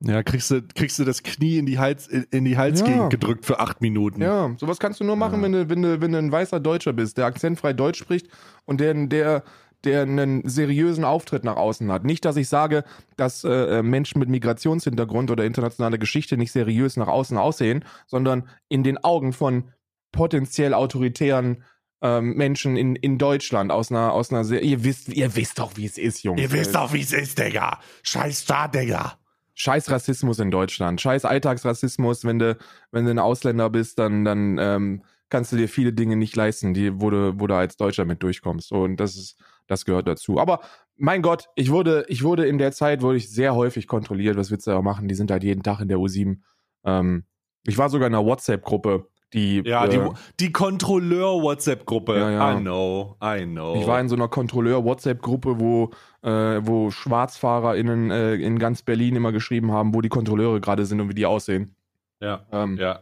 Ja, 0.00 0.22
kriegst 0.22 0.50
du, 0.50 0.62
kriegst 0.62 0.98
du 0.98 1.04
das 1.04 1.22
Knie 1.22 1.58
in 1.58 1.66
die 1.66 1.78
Hals, 1.78 2.06
in, 2.06 2.22
in 2.30 2.46
die 2.46 2.56
Halsgegend 2.56 2.96
Ja. 2.96 3.08
gedrückt 3.08 3.44
für 3.44 3.60
acht 3.60 3.82
Minuten. 3.82 4.22
Ja, 4.22 4.50
sowas 4.56 4.78
kannst 4.78 5.00
du 5.00 5.04
nur 5.04 5.16
machen, 5.16 5.40
Ja. 5.40 5.42
wenn, 5.42 5.52
du, 5.52 5.68
wenn, 5.68 5.82
du, 5.82 6.00
wenn 6.00 6.12
du 6.12 6.18
ein 6.18 6.32
weißer 6.32 6.58
Deutscher 6.58 6.94
bist, 6.94 7.18
der 7.18 7.26
akzentfrei 7.26 7.74
Deutsch 7.74 7.98
spricht 7.98 8.28
und 8.64 8.80
der, 8.80 8.94
der, 8.94 9.42
der 9.84 10.02
einen 10.02 10.48
seriösen 10.48 11.04
Auftritt 11.04 11.44
nach 11.44 11.56
außen 11.56 11.90
hat. 11.92 12.04
Nicht, 12.04 12.24
dass 12.24 12.36
ich 12.36 12.48
sage, 12.48 12.84
dass 13.16 13.44
äh, 13.44 13.82
Menschen 13.82 14.18
mit 14.18 14.28
Migrationshintergrund 14.28 15.30
oder 15.30 15.44
internationale 15.44 15.98
Geschichte 15.98 16.36
nicht 16.36 16.52
seriös 16.52 16.96
nach 16.96 17.08
außen 17.08 17.36
aussehen, 17.36 17.84
sondern 18.06 18.48
in 18.68 18.82
den 18.82 18.98
Augen 18.98 19.32
von 19.32 19.70
potenziell 20.10 20.74
autoritären 20.74 21.62
ähm, 22.00 22.34
Menschen 22.34 22.76
in, 22.76 22.96
in 22.96 23.18
Deutschland 23.18 23.72
aus 23.72 23.90
einer, 23.90 24.12
aus 24.12 24.30
einer 24.30 24.44
sehr, 24.44 24.62
ihr 24.62 24.84
wisst, 24.84 25.08
ihr 25.08 25.34
wisst 25.36 25.58
doch, 25.58 25.76
wie 25.76 25.86
es 25.86 25.98
ist, 25.98 26.22
Jungs. 26.22 26.40
Ihr 26.40 26.52
wisst 26.52 26.74
doch, 26.74 26.92
wie 26.92 27.00
es 27.00 27.12
ist, 27.12 27.38
Digga. 27.38 27.80
Scheiß 28.02 28.42
Staat, 28.42 28.74
Digga. 28.74 29.18
Scheiß 29.54 29.90
Rassismus 29.90 30.38
in 30.38 30.52
Deutschland, 30.52 31.00
scheiß 31.00 31.24
Alltagsrassismus, 31.24 32.24
wenn 32.24 32.38
du, 32.38 32.56
wenn 32.92 33.04
du 33.06 33.10
ein 33.10 33.18
Ausländer 33.18 33.68
bist, 33.70 33.98
dann, 33.98 34.24
dann 34.24 34.56
ähm, 34.58 35.02
kannst 35.30 35.50
du 35.50 35.56
dir 35.56 35.68
viele 35.68 35.92
Dinge 35.92 36.14
nicht 36.14 36.36
leisten, 36.36 36.74
die, 36.74 37.00
wo 37.00 37.10
du, 37.10 37.40
wo 37.40 37.48
du 37.48 37.56
als 37.56 37.76
Deutscher 37.76 38.04
mit 38.04 38.22
durchkommst. 38.22 38.70
Und 38.70 38.98
das 38.98 39.16
ist, 39.16 39.36
das 39.68 39.84
gehört 39.84 40.08
dazu. 40.08 40.40
Aber 40.40 40.60
mein 40.96 41.22
Gott, 41.22 41.48
ich 41.54 41.70
wurde, 41.70 42.04
ich 42.08 42.24
wurde 42.24 42.46
in 42.46 42.58
der 42.58 42.72
Zeit, 42.72 43.02
wurde 43.02 43.18
ich 43.18 43.30
sehr 43.30 43.54
häufig 43.54 43.86
kontrolliert. 43.86 44.36
Was 44.36 44.50
willst 44.50 44.66
du 44.66 44.72
da 44.72 44.82
machen? 44.82 45.06
Die 45.06 45.14
sind 45.14 45.30
halt 45.30 45.44
jeden 45.44 45.62
Tag 45.62 45.80
in 45.80 45.88
der 45.88 45.98
U7. 45.98 46.38
Ähm, 46.84 47.24
ich 47.64 47.78
war 47.78 47.88
sogar 47.88 48.08
in 48.08 48.14
einer 48.14 48.24
WhatsApp-Gruppe, 48.24 49.06
die, 49.34 49.62
Ja, 49.64 49.84
äh, 49.84 49.90
die, 49.90 50.00
die 50.40 50.52
Kontrolleur-WhatsApp-Gruppe. 50.52 52.18
Ja, 52.18 52.30
ja. 52.30 52.56
I 52.56 52.60
know, 52.60 53.16
I 53.22 53.44
know. 53.44 53.76
Ich 53.80 53.86
war 53.86 54.00
in 54.00 54.08
so 54.08 54.16
einer 54.16 54.28
Kontrolleur-WhatsApp-Gruppe, 54.28 55.60
wo, 55.60 55.90
äh, 56.22 56.60
wo 56.62 56.90
SchwarzfahrerInnen 56.90 58.10
äh, 58.10 58.34
in 58.36 58.58
ganz 58.58 58.82
Berlin 58.82 59.16
immer 59.16 59.32
geschrieben 59.32 59.70
haben, 59.72 59.94
wo 59.94 60.00
die 60.00 60.08
Kontrolleure 60.08 60.60
gerade 60.60 60.86
sind 60.86 61.00
und 61.00 61.10
wie 61.10 61.14
die 61.14 61.26
aussehen. 61.26 61.76
ja, 62.20 62.46
Ähm, 62.50 62.76
ja. 62.78 63.00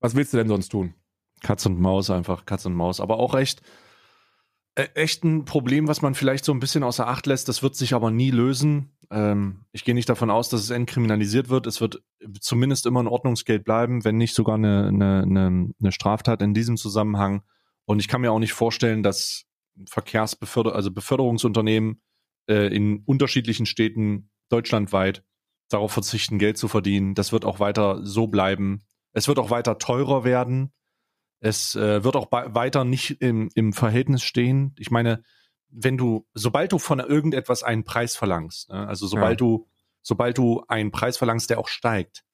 Was 0.00 0.16
willst 0.16 0.32
du 0.32 0.38
denn 0.38 0.48
sonst 0.48 0.70
tun? 0.70 0.94
Katz 1.42 1.64
und 1.66 1.80
Maus 1.80 2.10
einfach, 2.10 2.44
Katz 2.46 2.66
und 2.66 2.74
Maus. 2.74 3.00
Aber 3.00 3.18
auch 3.18 3.34
echt, 3.34 3.62
echt 4.74 5.24
ein 5.24 5.44
Problem, 5.44 5.88
was 5.88 6.02
man 6.02 6.14
vielleicht 6.14 6.44
so 6.44 6.52
ein 6.52 6.60
bisschen 6.60 6.82
außer 6.82 7.06
Acht 7.06 7.26
lässt. 7.26 7.48
Das 7.48 7.62
wird 7.62 7.74
sich 7.74 7.94
aber 7.94 8.10
nie 8.10 8.30
lösen. 8.30 8.92
Ähm, 9.10 9.64
ich 9.72 9.84
gehe 9.84 9.94
nicht 9.94 10.08
davon 10.08 10.30
aus, 10.30 10.48
dass 10.48 10.62
es 10.62 10.70
entkriminalisiert 10.70 11.48
wird. 11.48 11.66
Es 11.66 11.80
wird 11.80 12.02
zumindest 12.40 12.86
immer 12.86 13.02
ein 13.02 13.08
Ordnungsgeld 13.08 13.64
bleiben, 13.64 14.04
wenn 14.04 14.16
nicht 14.16 14.34
sogar 14.34 14.54
eine, 14.54 14.86
eine, 14.88 15.22
eine, 15.22 15.70
eine 15.80 15.92
Straftat 15.92 16.42
in 16.42 16.54
diesem 16.54 16.76
Zusammenhang. 16.76 17.42
Und 17.84 17.98
ich 17.98 18.08
kann 18.08 18.20
mir 18.20 18.32
auch 18.32 18.38
nicht 18.38 18.52
vorstellen, 18.52 19.02
dass 19.02 19.44
Verkehrsbeförder, 19.88 20.74
also 20.74 20.90
Beförderungsunternehmen 20.90 22.02
äh, 22.48 22.74
in 22.74 23.02
unterschiedlichen 23.06 23.66
Städten 23.66 24.30
deutschlandweit 24.48 25.24
darauf 25.68 25.92
verzichten, 25.92 26.38
Geld 26.38 26.58
zu 26.58 26.68
verdienen. 26.68 27.14
Das 27.14 27.32
wird 27.32 27.44
auch 27.44 27.60
weiter 27.60 28.04
so 28.04 28.26
bleiben. 28.26 28.82
Es 29.12 29.28
wird 29.28 29.38
auch 29.38 29.50
weiter 29.50 29.78
teurer 29.78 30.24
werden. 30.24 30.72
Es 31.40 31.74
äh, 31.74 32.04
wird 32.04 32.16
auch 32.16 32.30
weiter 32.30 32.84
nicht 32.84 33.20
im, 33.22 33.50
im 33.54 33.72
Verhältnis 33.72 34.22
stehen. 34.22 34.74
Ich 34.78 34.90
meine, 34.90 35.22
wenn 35.70 35.96
du, 35.96 36.26
sobald 36.34 36.72
du 36.72 36.78
von 36.78 37.00
irgendetwas 37.00 37.62
einen 37.62 37.84
Preis 37.84 38.16
verlangst, 38.16 38.68
ne, 38.70 38.86
also 38.86 39.06
sobald 39.06 39.40
Ja. 39.40 39.46
du, 39.46 39.68
sobald 40.02 40.36
du 40.38 40.62
einen 40.68 40.90
Preis 40.90 41.16
verlangst, 41.16 41.50
der 41.50 41.58
auch 41.58 41.68
steigt, 41.68 42.24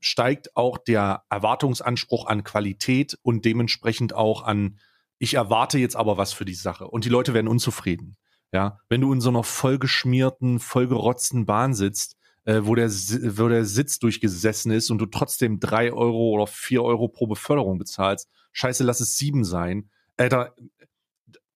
steigt 0.00 0.56
auch 0.56 0.78
der 0.78 1.24
Erwartungsanspruch 1.28 2.26
an 2.26 2.44
Qualität 2.44 3.18
und 3.22 3.44
dementsprechend 3.44 4.14
auch 4.14 4.42
an, 4.42 4.78
ich 5.18 5.34
erwarte 5.34 5.78
jetzt 5.78 5.96
aber 5.96 6.16
was 6.16 6.32
für 6.32 6.44
die 6.44 6.54
Sache. 6.54 6.88
Und 6.88 7.04
die 7.04 7.10
Leute 7.10 7.34
werden 7.34 7.48
unzufrieden. 7.48 8.16
Ja, 8.52 8.78
wenn 8.88 9.00
du 9.00 9.12
in 9.12 9.20
so 9.20 9.30
einer 9.30 9.42
vollgeschmierten, 9.42 10.60
vollgerotzten 10.60 11.44
Bahn 11.44 11.74
sitzt, 11.74 12.16
äh, 12.44 12.60
wo, 12.62 12.74
der, 12.74 12.88
wo 12.90 13.48
der 13.48 13.64
Sitz 13.64 13.98
durchgesessen 13.98 14.72
ist 14.72 14.90
und 14.90 14.98
du 14.98 15.06
trotzdem 15.06 15.60
drei 15.60 15.92
Euro 15.92 16.30
oder 16.30 16.46
vier 16.46 16.82
Euro 16.82 17.08
pro 17.08 17.26
Beförderung 17.26 17.78
bezahlst, 17.78 18.28
scheiße, 18.52 18.84
lass 18.84 19.00
es 19.00 19.16
sieben 19.16 19.44
sein. 19.44 19.90
Äh, 20.16 20.28
da, 20.28 20.54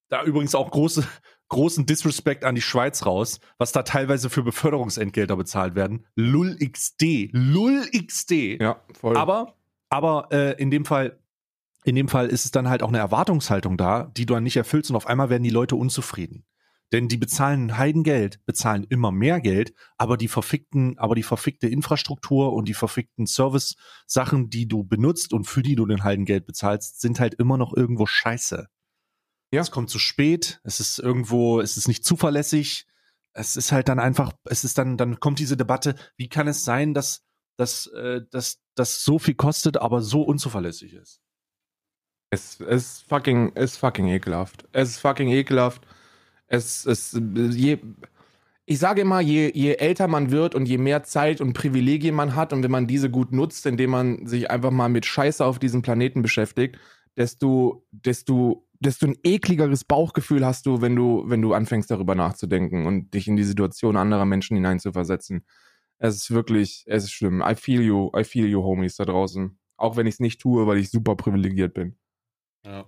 da 0.08 0.24
übrigens 0.24 0.54
auch 0.54 0.70
große, 0.70 1.06
großen 1.48 1.86
Disrespect 1.86 2.44
an 2.44 2.54
die 2.54 2.62
Schweiz 2.62 3.06
raus, 3.06 3.40
was 3.58 3.72
da 3.72 3.82
teilweise 3.82 4.30
für 4.30 4.42
Beförderungsentgelter 4.42 5.36
bezahlt 5.36 5.74
werden. 5.74 6.06
Lull 6.14 6.56
XD. 6.58 7.30
Lull 7.32 7.86
XD. 7.90 8.60
Ja, 8.60 8.82
voll. 8.98 9.16
Aber, 9.16 9.54
aber 9.88 10.28
äh, 10.30 10.60
in 10.60 10.70
dem 10.70 10.84
Fall, 10.84 11.18
in 11.84 11.94
dem 11.94 12.08
Fall 12.08 12.28
ist 12.28 12.44
es 12.44 12.50
dann 12.50 12.68
halt 12.68 12.82
auch 12.82 12.88
eine 12.88 12.98
Erwartungshaltung 12.98 13.76
da, 13.76 14.10
die 14.16 14.26
du 14.26 14.34
dann 14.34 14.42
nicht 14.42 14.56
erfüllst 14.56 14.90
und 14.90 14.96
auf 14.96 15.06
einmal 15.06 15.30
werden 15.30 15.42
die 15.42 15.50
Leute 15.50 15.76
unzufrieden. 15.76 16.44
Denn 16.92 17.08
die 17.08 17.18
bezahlen 17.18 17.76
Heidengeld, 17.76 18.44
bezahlen 18.46 18.86
immer 18.88 19.12
mehr 19.12 19.40
Geld, 19.40 19.74
aber 19.98 20.16
die 20.16 20.28
verfickten, 20.28 20.98
aber 20.98 21.14
die 21.14 21.22
verfickte 21.22 21.68
Infrastruktur 21.68 22.54
und 22.54 22.66
die 22.66 22.74
verfickten 22.74 23.26
Service-Sachen, 23.26 24.48
die 24.48 24.66
du 24.66 24.84
benutzt 24.84 25.34
und 25.34 25.44
für 25.44 25.62
die 25.62 25.76
du 25.76 25.84
den 25.84 26.02
Heidengeld 26.02 26.46
bezahlst, 26.46 27.00
sind 27.00 27.20
halt 27.20 27.34
immer 27.34 27.58
noch 27.58 27.76
irgendwo 27.76 28.06
scheiße. 28.06 28.68
Ja. 29.52 29.60
Es 29.60 29.70
kommt 29.70 29.90
zu 29.90 29.98
spät, 29.98 30.60
es 30.64 30.80
ist 30.80 30.98
irgendwo, 30.98 31.60
es 31.60 31.76
ist 31.76 31.88
nicht 31.88 32.04
zuverlässig, 32.04 32.86
es 33.34 33.56
ist 33.56 33.72
halt 33.72 33.88
dann 33.88 33.98
einfach, 33.98 34.32
es 34.44 34.64
ist 34.64 34.78
dann, 34.78 34.96
dann 34.96 35.20
kommt 35.20 35.38
diese 35.38 35.56
Debatte, 35.56 35.94
wie 36.16 36.28
kann 36.28 36.48
es 36.48 36.64
sein, 36.64 36.94
dass, 36.94 37.22
dass, 37.56 37.86
äh, 37.88 38.22
dass 38.30 38.60
das 38.74 39.04
so 39.04 39.18
viel 39.18 39.34
kostet, 39.34 39.76
aber 39.76 40.00
so 40.00 40.22
unzuverlässig 40.22 40.94
ist? 40.94 41.20
Es 42.30 42.60
ist 42.60 43.04
fucking, 43.08 43.52
ist 43.54 43.78
fucking 43.78 44.08
ekelhaft. 44.08 44.66
Es 44.72 44.90
ist 44.90 44.98
fucking 44.98 45.28
ekelhaft. 45.28 45.86
Es 46.48 46.84
ist 46.86 47.20
je, 47.50 47.78
ich 48.70 48.78
sage 48.78 49.00
immer, 49.00 49.20
je, 49.20 49.50
je 49.54 49.74
älter 49.76 50.08
man 50.08 50.30
wird 50.30 50.54
und 50.54 50.66
je 50.66 50.76
mehr 50.76 51.02
Zeit 51.02 51.40
und 51.40 51.54
Privilegien 51.54 52.14
man 52.14 52.34
hat 52.34 52.52
und 52.52 52.62
wenn 52.62 52.70
man 52.70 52.86
diese 52.86 53.10
gut 53.10 53.32
nutzt, 53.32 53.64
indem 53.64 53.90
man 53.90 54.26
sich 54.26 54.50
einfach 54.50 54.70
mal 54.70 54.90
mit 54.90 55.06
Scheiße 55.06 55.42
auf 55.42 55.58
diesem 55.58 55.80
Planeten 55.80 56.20
beschäftigt, 56.20 56.78
desto, 57.16 57.86
desto, 57.92 58.66
desto 58.78 59.06
ein 59.06 59.16
ekligeres 59.22 59.84
Bauchgefühl 59.84 60.44
hast 60.44 60.66
du, 60.66 60.82
wenn 60.82 60.94
du, 60.94 61.24
wenn 61.26 61.40
du 61.40 61.54
anfängst 61.54 61.90
darüber 61.90 62.14
nachzudenken 62.14 62.86
und 62.86 63.14
dich 63.14 63.26
in 63.26 63.36
die 63.36 63.44
Situation 63.44 63.96
anderer 63.96 64.26
Menschen 64.26 64.54
hineinzuversetzen. 64.56 65.46
Es 65.96 66.16
ist 66.16 66.30
wirklich, 66.30 66.84
es 66.86 67.04
ist 67.04 67.12
schlimm. 67.12 67.42
I 67.42 67.54
feel 67.54 67.80
you, 67.80 68.10
I 68.14 68.22
feel 68.22 68.46
you, 68.46 68.62
Homies 68.62 68.96
da 68.96 69.06
draußen. 69.06 69.58
Auch 69.78 69.96
wenn 69.96 70.06
ich 70.06 70.16
es 70.16 70.20
nicht 70.20 70.42
tue, 70.42 70.66
weil 70.66 70.76
ich 70.76 70.90
super 70.90 71.16
privilegiert 71.16 71.72
bin. 71.72 71.96
Ja. 72.66 72.86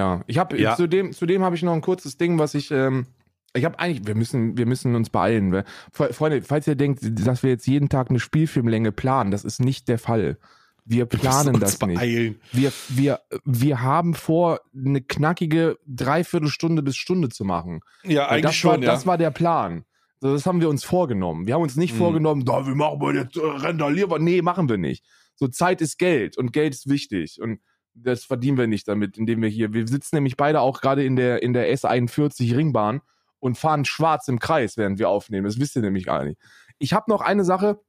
Ja, 0.00 0.24
ich 0.26 0.38
habe 0.38 0.58
Ja. 0.58 0.76
zudem, 0.76 1.12
zudem 1.12 1.42
habe 1.44 1.54
ich 1.56 1.62
noch 1.62 1.74
ein 1.74 1.82
kurzes 1.82 2.16
Ding, 2.16 2.38
was 2.38 2.54
ich, 2.54 2.70
ähm, 2.70 3.06
ich 3.52 3.66
habe 3.66 3.78
eigentlich, 3.78 4.06
wir 4.06 4.14
müssen, 4.14 4.56
wir 4.56 4.64
müssen 4.64 4.94
uns 4.94 5.10
beeilen. 5.10 5.62
Freunde, 5.92 6.40
falls 6.40 6.66
ihr 6.66 6.74
denkt, 6.74 7.00
dass 7.26 7.42
wir 7.42 7.50
jetzt 7.50 7.66
jeden 7.66 7.90
Tag 7.90 8.08
eine 8.08 8.18
Spielfilmlänge 8.18 8.92
planen, 8.92 9.30
das 9.30 9.44
ist 9.44 9.60
nicht 9.60 9.88
der 9.88 9.98
Fall. 9.98 10.38
Wir 10.86 11.04
planen 11.04 11.60
das 11.60 11.78
nicht. 11.82 11.98
beeilen. 11.98 12.40
Wir, 12.52 12.72
wir, 12.88 13.20
wir 13.44 13.82
haben 13.82 14.14
vor, 14.14 14.60
eine 14.74 15.02
knackige 15.02 15.76
Dreiviertelstunde 15.86 16.82
bis 16.82 16.96
Stunde 16.96 17.28
zu 17.28 17.44
machen. 17.44 17.80
Ja, 18.04 18.22
Weil 18.22 18.28
eigentlich 18.30 18.42
das 18.44 18.54
schon, 18.56 18.70
war, 18.70 18.78
ja. 18.82 18.86
Das 18.92 19.06
war 19.06 19.18
der 19.18 19.30
Plan. 19.30 19.84
Das 20.22 20.46
haben 20.46 20.60
wir 20.62 20.68
uns 20.70 20.82
vorgenommen. 20.84 21.46
Wir 21.46 21.54
haben 21.54 21.62
uns 21.62 21.76
nicht 21.76 21.94
Mhm. 21.94 21.98
vorgenommen, 21.98 22.44
da, 22.46 22.66
wir 22.66 22.74
machen 22.74 22.98
mal 22.98 23.14
jetzt, 23.14 23.36
äh, 23.36 23.40
randalieren 23.44 24.10
wir. 24.10 24.18
Nee, 24.18 24.40
machen 24.42 24.68
wir 24.68 24.78
nicht. 24.78 25.04
So, 25.34 25.48
Zeit 25.48 25.80
ist 25.80 25.98
Geld 25.98 26.36
und 26.38 26.52
Geld 26.52 26.74
ist 26.74 26.88
wichtig. 26.88 27.38
Und 27.40 27.60
das 27.94 28.24
verdienen 28.24 28.58
wir 28.58 28.66
nicht 28.66 28.88
damit, 28.88 29.18
indem 29.18 29.42
wir 29.42 29.48
hier, 29.48 29.72
wir 29.72 29.86
sitzen 29.86 30.16
nämlich 30.16 30.36
beide 30.36 30.60
auch 30.60 30.80
gerade 30.80 31.04
in 31.04 31.16
der, 31.16 31.42
in 31.42 31.52
der 31.52 31.72
S41 31.74 32.56
Ringbahn 32.56 33.00
und 33.38 33.58
fahren 33.58 33.84
schwarz 33.84 34.28
im 34.28 34.38
Kreis, 34.38 34.76
während 34.76 34.98
wir 34.98 35.08
aufnehmen. 35.08 35.44
Das 35.44 35.58
wisst 35.58 35.76
ihr 35.76 35.82
nämlich 35.82 36.06
gar 36.06 36.24
nicht. 36.24 36.40
Ich 36.78 36.92
habe 36.92 37.10
noch 37.10 37.20
eine 37.20 37.44
Sache. 37.44 37.80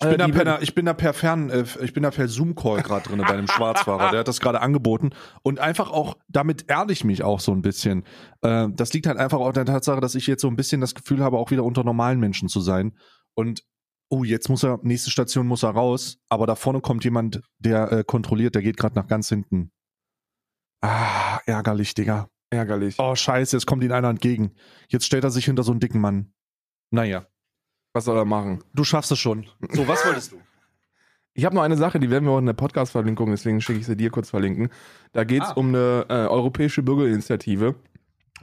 Ich 0.00 0.08
bin, 0.08 0.14
äh, 0.14 0.18
da 0.18 0.28
per, 0.28 0.62
ich 0.62 0.74
bin 0.74 0.86
da 0.86 0.92
per 0.92 1.12
Fern, 1.12 1.50
äh, 1.50 1.64
ich 1.82 1.92
bin 1.92 2.02
da 2.02 2.10
per 2.10 2.26
Zoom-Call 2.26 2.82
gerade 2.82 3.08
drin 3.08 3.18
bei 3.18 3.28
einem 3.32 3.46
Schwarzfahrer. 3.46 4.10
Der 4.10 4.20
hat 4.20 4.28
das 4.28 4.40
gerade 4.40 4.60
angeboten. 4.60 5.10
Und 5.42 5.60
einfach 5.60 5.90
auch, 5.90 6.16
damit 6.28 6.68
erde 6.68 6.92
ich 6.92 7.04
mich 7.04 7.22
auch 7.22 7.40
so 7.40 7.52
ein 7.52 7.62
bisschen. 7.62 8.04
Äh, 8.42 8.68
das 8.72 8.92
liegt 8.92 9.06
halt 9.06 9.18
einfach 9.18 9.38
auch 9.38 9.48
an 9.48 9.54
der 9.54 9.66
Tatsache, 9.66 10.00
dass 10.00 10.16
ich 10.16 10.26
jetzt 10.26 10.42
so 10.42 10.48
ein 10.48 10.56
bisschen 10.56 10.80
das 10.80 10.94
Gefühl 10.94 11.22
habe, 11.22 11.38
auch 11.38 11.50
wieder 11.50 11.64
unter 11.64 11.84
normalen 11.84 12.18
Menschen 12.18 12.48
zu 12.48 12.60
sein. 12.60 12.96
Und, 13.34 13.62
oh, 14.08 14.24
jetzt 14.24 14.48
muss 14.48 14.62
er, 14.64 14.78
nächste 14.82 15.10
Station 15.10 15.46
muss 15.46 15.62
er 15.62 15.70
raus. 15.70 16.18
Aber 16.28 16.46
da 16.46 16.54
vorne 16.54 16.80
kommt 16.80 17.04
jemand, 17.04 17.40
der 17.58 17.90
äh, 17.92 18.04
kontrolliert, 18.04 18.54
der 18.54 18.62
geht 18.62 18.76
gerade 18.76 18.94
nach 18.96 19.06
ganz 19.06 19.28
hinten. 19.28 19.72
Ah, 20.80 21.40
ärgerlich, 21.46 21.94
Digga. 21.94 22.28
ärgerlich. 22.50 22.96
Oh, 22.98 23.14
scheiße, 23.14 23.56
jetzt 23.56 23.66
kommt 23.66 23.82
ihm 23.82 23.92
einer 23.92 24.08
entgegen. 24.10 24.54
Jetzt 24.88 25.06
stellt 25.06 25.24
er 25.24 25.30
sich 25.30 25.46
hinter 25.46 25.62
so 25.62 25.72
einen 25.72 25.80
dicken 25.80 26.00
Mann. 26.00 26.32
Naja, 26.90 27.26
Was 27.94 28.04
soll 28.04 28.16
er 28.16 28.24
machen? 28.24 28.62
du 28.74 28.84
schaffst 28.84 29.10
es 29.12 29.18
schon. 29.18 29.46
So, 29.72 29.88
was 29.88 30.04
wolltest 30.06 30.32
du? 30.32 30.40
Ich 31.36 31.44
habe 31.44 31.56
noch 31.56 31.62
eine 31.62 31.76
Sache, 31.76 31.98
die 31.98 32.10
werden 32.10 32.26
wir 32.26 32.30
auch 32.30 32.38
in 32.38 32.46
der 32.46 32.52
Podcast-Verlinkung, 32.52 33.28
deswegen 33.32 33.60
schicke 33.60 33.80
ich 33.80 33.86
sie 33.86 33.96
dir 33.96 34.10
kurz 34.10 34.30
verlinken. 34.30 34.68
Da 35.10 35.24
geht 35.24 35.42
es 35.42 35.48
Ah. 35.48 35.54
um 35.54 35.70
eine 35.70 36.06
äh, 36.08 36.12
europäische 36.28 36.84
Bürgerinitiative, 36.84 37.74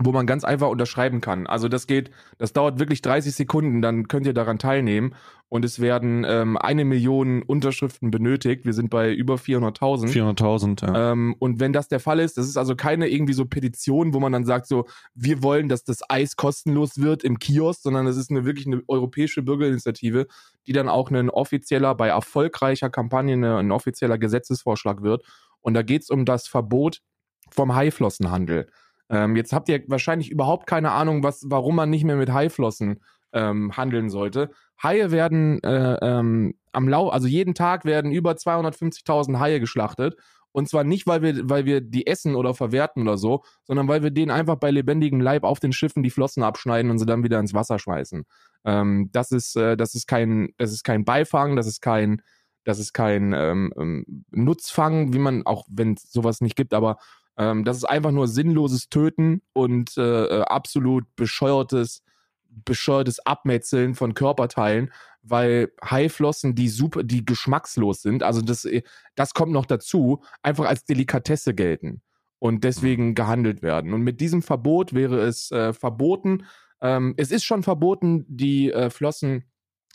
wo 0.05 0.11
man 0.11 0.25
ganz 0.25 0.43
einfach 0.43 0.69
unterschreiben 0.69 1.21
kann. 1.21 1.47
Also 1.47 1.67
das 1.67 1.87
geht, 1.87 2.11
das 2.37 2.53
dauert 2.53 2.79
wirklich 2.79 3.01
30 3.01 3.33
Sekunden, 3.33 3.81
dann 3.81 4.07
könnt 4.07 4.25
ihr 4.25 4.33
daran 4.33 4.59
teilnehmen 4.59 5.15
und 5.49 5.65
es 5.65 5.81
werden 5.81 6.25
ähm, 6.25 6.55
eine 6.55 6.85
Million 6.85 7.43
Unterschriften 7.43 8.09
benötigt. 8.09 8.63
Wir 8.63 8.71
sind 8.71 8.89
bei 8.89 9.13
über 9.13 9.35
400.000. 9.35 10.07
400.000, 10.07 10.87
ja. 10.87 11.11
Ähm, 11.11 11.35
und 11.39 11.59
wenn 11.59 11.73
das 11.73 11.89
der 11.89 11.99
Fall 11.99 12.21
ist, 12.21 12.37
das 12.37 12.47
ist 12.47 12.55
also 12.55 12.75
keine 12.75 13.09
irgendwie 13.09 13.33
so 13.33 13.45
Petition, 13.45 14.13
wo 14.13 14.21
man 14.21 14.31
dann 14.31 14.45
sagt 14.45 14.67
so, 14.67 14.85
wir 15.13 15.43
wollen, 15.43 15.67
dass 15.67 15.83
das 15.83 16.09
Eis 16.09 16.37
kostenlos 16.37 17.01
wird 17.01 17.23
im 17.23 17.37
Kiosk, 17.37 17.81
sondern 17.81 18.07
es 18.07 18.15
ist 18.15 18.31
eine 18.31 18.45
wirklich 18.45 18.65
eine 18.65 18.81
europäische 18.87 19.41
Bürgerinitiative, 19.41 20.27
die 20.67 20.71
dann 20.71 20.87
auch 20.87 21.11
ein 21.11 21.29
offizieller, 21.29 21.95
bei 21.95 22.07
erfolgreicher 22.07 22.89
Kampagne 22.89 23.33
eine, 23.33 23.57
ein 23.57 23.71
offizieller 23.71 24.17
Gesetzesvorschlag 24.17 25.01
wird. 25.01 25.25
Und 25.59 25.73
da 25.73 25.81
geht 25.81 26.03
es 26.03 26.09
um 26.09 26.23
das 26.23 26.47
Verbot 26.47 27.01
vom 27.49 27.75
Haiflossenhandel. 27.75 28.69
Ähm, 29.11 29.35
jetzt 29.35 29.51
habt 29.51 29.67
ihr 29.69 29.83
wahrscheinlich 29.87 30.31
überhaupt 30.31 30.65
keine 30.65 30.91
Ahnung, 30.91 31.21
was, 31.21 31.43
warum 31.45 31.75
man 31.75 31.89
nicht 31.89 32.05
mehr 32.05 32.15
mit 32.15 32.31
Haiflossen 32.31 33.01
ähm, 33.33 33.75
handeln 33.75 34.09
sollte. 34.09 34.51
Haie 34.81 35.11
werden 35.11 35.61
äh, 35.63 35.97
ähm, 36.01 36.55
am 36.71 36.87
Lau, 36.87 37.09
also 37.09 37.27
jeden 37.27 37.53
Tag 37.53 37.85
werden 37.85 38.11
über 38.11 38.31
250.000 38.31 39.39
Haie 39.39 39.59
geschlachtet. 39.59 40.15
Und 40.53 40.67
zwar 40.67 40.83
nicht, 40.83 41.07
weil 41.07 41.21
wir, 41.21 41.49
weil 41.49 41.65
wir 41.65 41.81
die 41.81 42.07
essen 42.07 42.35
oder 42.35 42.53
verwerten 42.53 43.03
oder 43.03 43.17
so, 43.17 43.43
sondern 43.63 43.87
weil 43.87 44.03
wir 44.03 44.11
denen 44.11 44.31
einfach 44.31 44.57
bei 44.57 44.69
lebendigem 44.69 45.21
Leib 45.21 45.43
auf 45.43 45.59
den 45.59 45.71
Schiffen 45.71 46.03
die 46.03 46.09
Flossen 46.09 46.43
abschneiden 46.43 46.91
und 46.91 46.99
sie 46.99 47.05
dann 47.05 47.23
wieder 47.23 47.39
ins 47.39 47.53
Wasser 47.53 47.79
schmeißen. 47.79 48.23
Ähm, 48.65 49.09
das 49.13 49.31
ist, 49.31 49.55
äh, 49.55 49.77
das 49.77 49.95
ist 49.95 50.07
kein, 50.07 50.49
das 50.57 50.71
ist 50.71 50.83
kein 50.83 51.05
Beifang, 51.05 51.55
das 51.55 51.67
ist 51.67 51.81
kein, 51.81 52.21
das 52.65 52.79
ist 52.79 52.93
kein 52.93 53.33
ähm, 53.33 53.73
ähm, 53.77 54.25
Nutzfang, 54.31 55.13
wie 55.13 55.19
man, 55.19 55.45
auch 55.45 55.65
wenn 55.69 55.93
es 55.93 56.11
sowas 56.11 56.41
nicht 56.41 56.55
gibt, 56.55 56.73
aber 56.73 56.97
ähm, 57.41 57.63
das 57.65 57.77
ist 57.77 57.85
einfach 57.85 58.11
nur 58.11 58.27
sinnloses 58.27 58.89
Töten 58.89 59.41
und 59.53 59.97
äh, 59.97 60.25
äh, 60.25 60.41
absolut 60.43 61.05
bescheuertes, 61.15 62.03
bescheuertes 62.49 63.19
Abmetzeln 63.25 63.95
von 63.95 64.13
Körperteilen, 64.13 64.91
weil 65.23 65.71
Haiflossen, 65.83 66.53
die 66.53 66.69
super, 66.69 67.01
die 67.01 67.25
geschmackslos 67.25 68.03
sind, 68.03 68.21
also 68.21 68.41
das, 68.41 68.65
äh, 68.65 68.83
das 69.15 69.33
kommt 69.33 69.51
noch 69.53 69.65
dazu, 69.65 70.21
einfach 70.43 70.65
als 70.65 70.85
Delikatesse 70.85 71.55
gelten 71.55 72.03
und 72.37 72.63
deswegen 72.63 73.15
gehandelt 73.15 73.63
werden. 73.63 73.93
Und 73.93 74.01
mit 74.01 74.21
diesem 74.21 74.43
Verbot 74.43 74.93
wäre 74.93 75.21
es 75.21 75.49
äh, 75.49 75.73
verboten, 75.73 76.45
ähm, 76.79 77.15
es 77.17 77.31
ist 77.31 77.43
schon 77.43 77.63
verboten, 77.63 78.23
die 78.27 78.71
äh, 78.71 78.91
Flossen 78.91 79.45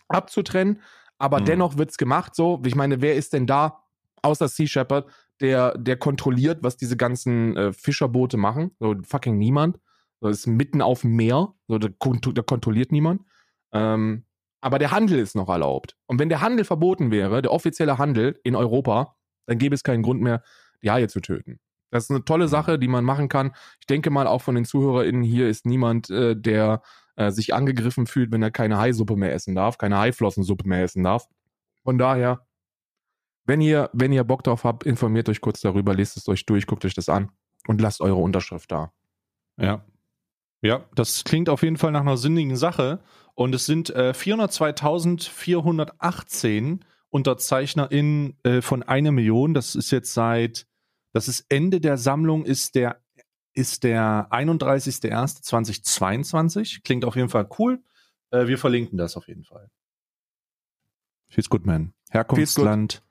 abzutrennen, 0.08 0.80
aber 1.18 1.40
Mhm. 1.40 1.44
dennoch 1.44 1.78
wird's 1.78 1.96
gemacht 1.96 2.34
so. 2.34 2.60
Ich 2.66 2.74
meine, 2.74 3.00
wer 3.02 3.14
ist 3.14 3.32
denn 3.34 3.46
da, 3.46 3.84
außer 4.22 4.48
Sea 4.48 4.66
Shepherd, 4.66 5.06
der, 5.40 5.76
der 5.78 5.96
kontrolliert, 5.96 6.62
was 6.62 6.76
diese 6.76 6.96
ganzen 6.96 7.56
äh, 7.56 7.72
Fischerboote 7.72 8.36
machen? 8.36 8.72
So 8.78 8.94
fucking 9.02 9.38
niemand. 9.38 9.78
So, 10.20 10.28
ist 10.28 10.46
mitten 10.46 10.80
auf 10.80 11.02
dem 11.02 11.14
Meer, 11.14 11.52
so, 11.68 11.78
da, 11.78 11.88
da 11.88 12.42
kontrolliert 12.42 12.90
niemand. 12.90 13.22
Ähm, 13.72 14.24
aber 14.60 14.78
der 14.78 14.90
Handel 14.90 15.18
ist 15.18 15.36
noch 15.36 15.48
erlaubt. 15.48 15.96
Und 16.06 16.18
wenn 16.18 16.28
der 16.28 16.40
Handel 16.40 16.64
verboten 16.64 17.10
wäre, 17.10 17.42
der 17.42 17.52
offizielle 17.52 17.98
Handel 17.98 18.40
in 18.42 18.56
Europa, 18.56 19.16
dann 19.46 19.58
gäbe 19.58 19.74
es 19.74 19.82
keinen 19.82 20.02
Grund 20.02 20.22
mehr, 20.22 20.42
die 20.82 20.90
Haie 20.90 21.08
zu 21.08 21.20
töten. 21.20 21.60
Das 21.90 22.04
ist 22.04 22.10
eine 22.10 22.24
tolle 22.24 22.48
Sache, 22.48 22.78
die 22.78 22.88
man 22.88 23.04
machen 23.04 23.28
kann. 23.28 23.52
Ich 23.80 23.86
denke 23.86 24.10
mal, 24.10 24.26
auch 24.26 24.42
von 24.42 24.54
den 24.54 24.64
ZuhörerInnen 24.64 25.22
hier 25.22 25.48
ist 25.48 25.66
niemand, 25.66 26.10
äh, 26.10 26.34
der 26.34 26.82
äh, 27.16 27.30
sich 27.30 27.54
angegriffen 27.54 28.06
fühlt, 28.06 28.32
wenn 28.32 28.42
er 28.42 28.50
keine 28.50 28.78
Haisuppe 28.78 29.16
mehr 29.16 29.32
essen 29.32 29.54
darf, 29.54 29.78
keine 29.78 29.98
Haiflossensuppe 29.98 30.68
mehr 30.68 30.82
essen 30.82 31.04
darf. 31.04 31.28
Von 31.84 31.98
daher, 31.98 32.45
wenn 33.46 33.60
ihr, 33.60 33.90
wenn 33.92 34.12
ihr 34.12 34.24
Bock 34.24 34.42
drauf 34.42 34.64
habt, 34.64 34.82
informiert 34.84 35.28
euch 35.28 35.40
kurz 35.40 35.60
darüber, 35.60 35.94
lest 35.94 36.16
es 36.16 36.28
euch 36.28 36.44
durch, 36.46 36.66
guckt 36.66 36.84
euch 36.84 36.94
das 36.94 37.08
an 37.08 37.30
und 37.66 37.80
lasst 37.80 38.00
eure 38.00 38.16
Unterschrift 38.16 38.72
da. 38.72 38.92
Ja. 39.56 39.84
Ja, 40.62 40.84
das 40.94 41.24
klingt 41.24 41.48
auf 41.48 41.62
jeden 41.62 41.76
Fall 41.76 41.92
nach 41.92 42.00
einer 42.00 42.16
sinnigen 42.16 42.56
Sache. 42.56 43.00
Und 43.34 43.54
es 43.54 43.66
sind 43.66 43.90
äh, 43.90 44.14
402.418 44.16 46.80
UnterzeichnerInnen 47.10 48.36
äh, 48.42 48.62
von 48.62 48.82
einer 48.82 49.12
Million. 49.12 49.54
Das 49.54 49.74
ist 49.74 49.92
jetzt 49.92 50.14
seit, 50.14 50.66
das 51.12 51.28
ist 51.28 51.44
Ende 51.50 51.80
der 51.80 51.98
Sammlung, 51.98 52.44
ist 52.44 52.74
der, 52.74 53.00
ist 53.52 53.84
der 53.84 54.26
31.01.2022. 54.30 56.82
Klingt 56.82 57.04
auf 57.04 57.16
jeden 57.16 57.28
Fall 57.28 57.46
cool. 57.58 57.82
Äh, 58.30 58.46
wir 58.48 58.56
verlinken 58.58 58.98
das 58.98 59.16
auf 59.16 59.28
jeden 59.28 59.44
Fall. 59.44 59.70
Feels 61.28 61.50
good, 61.50 61.66
man. 61.66 61.92
Herkunftsland. 62.10 63.02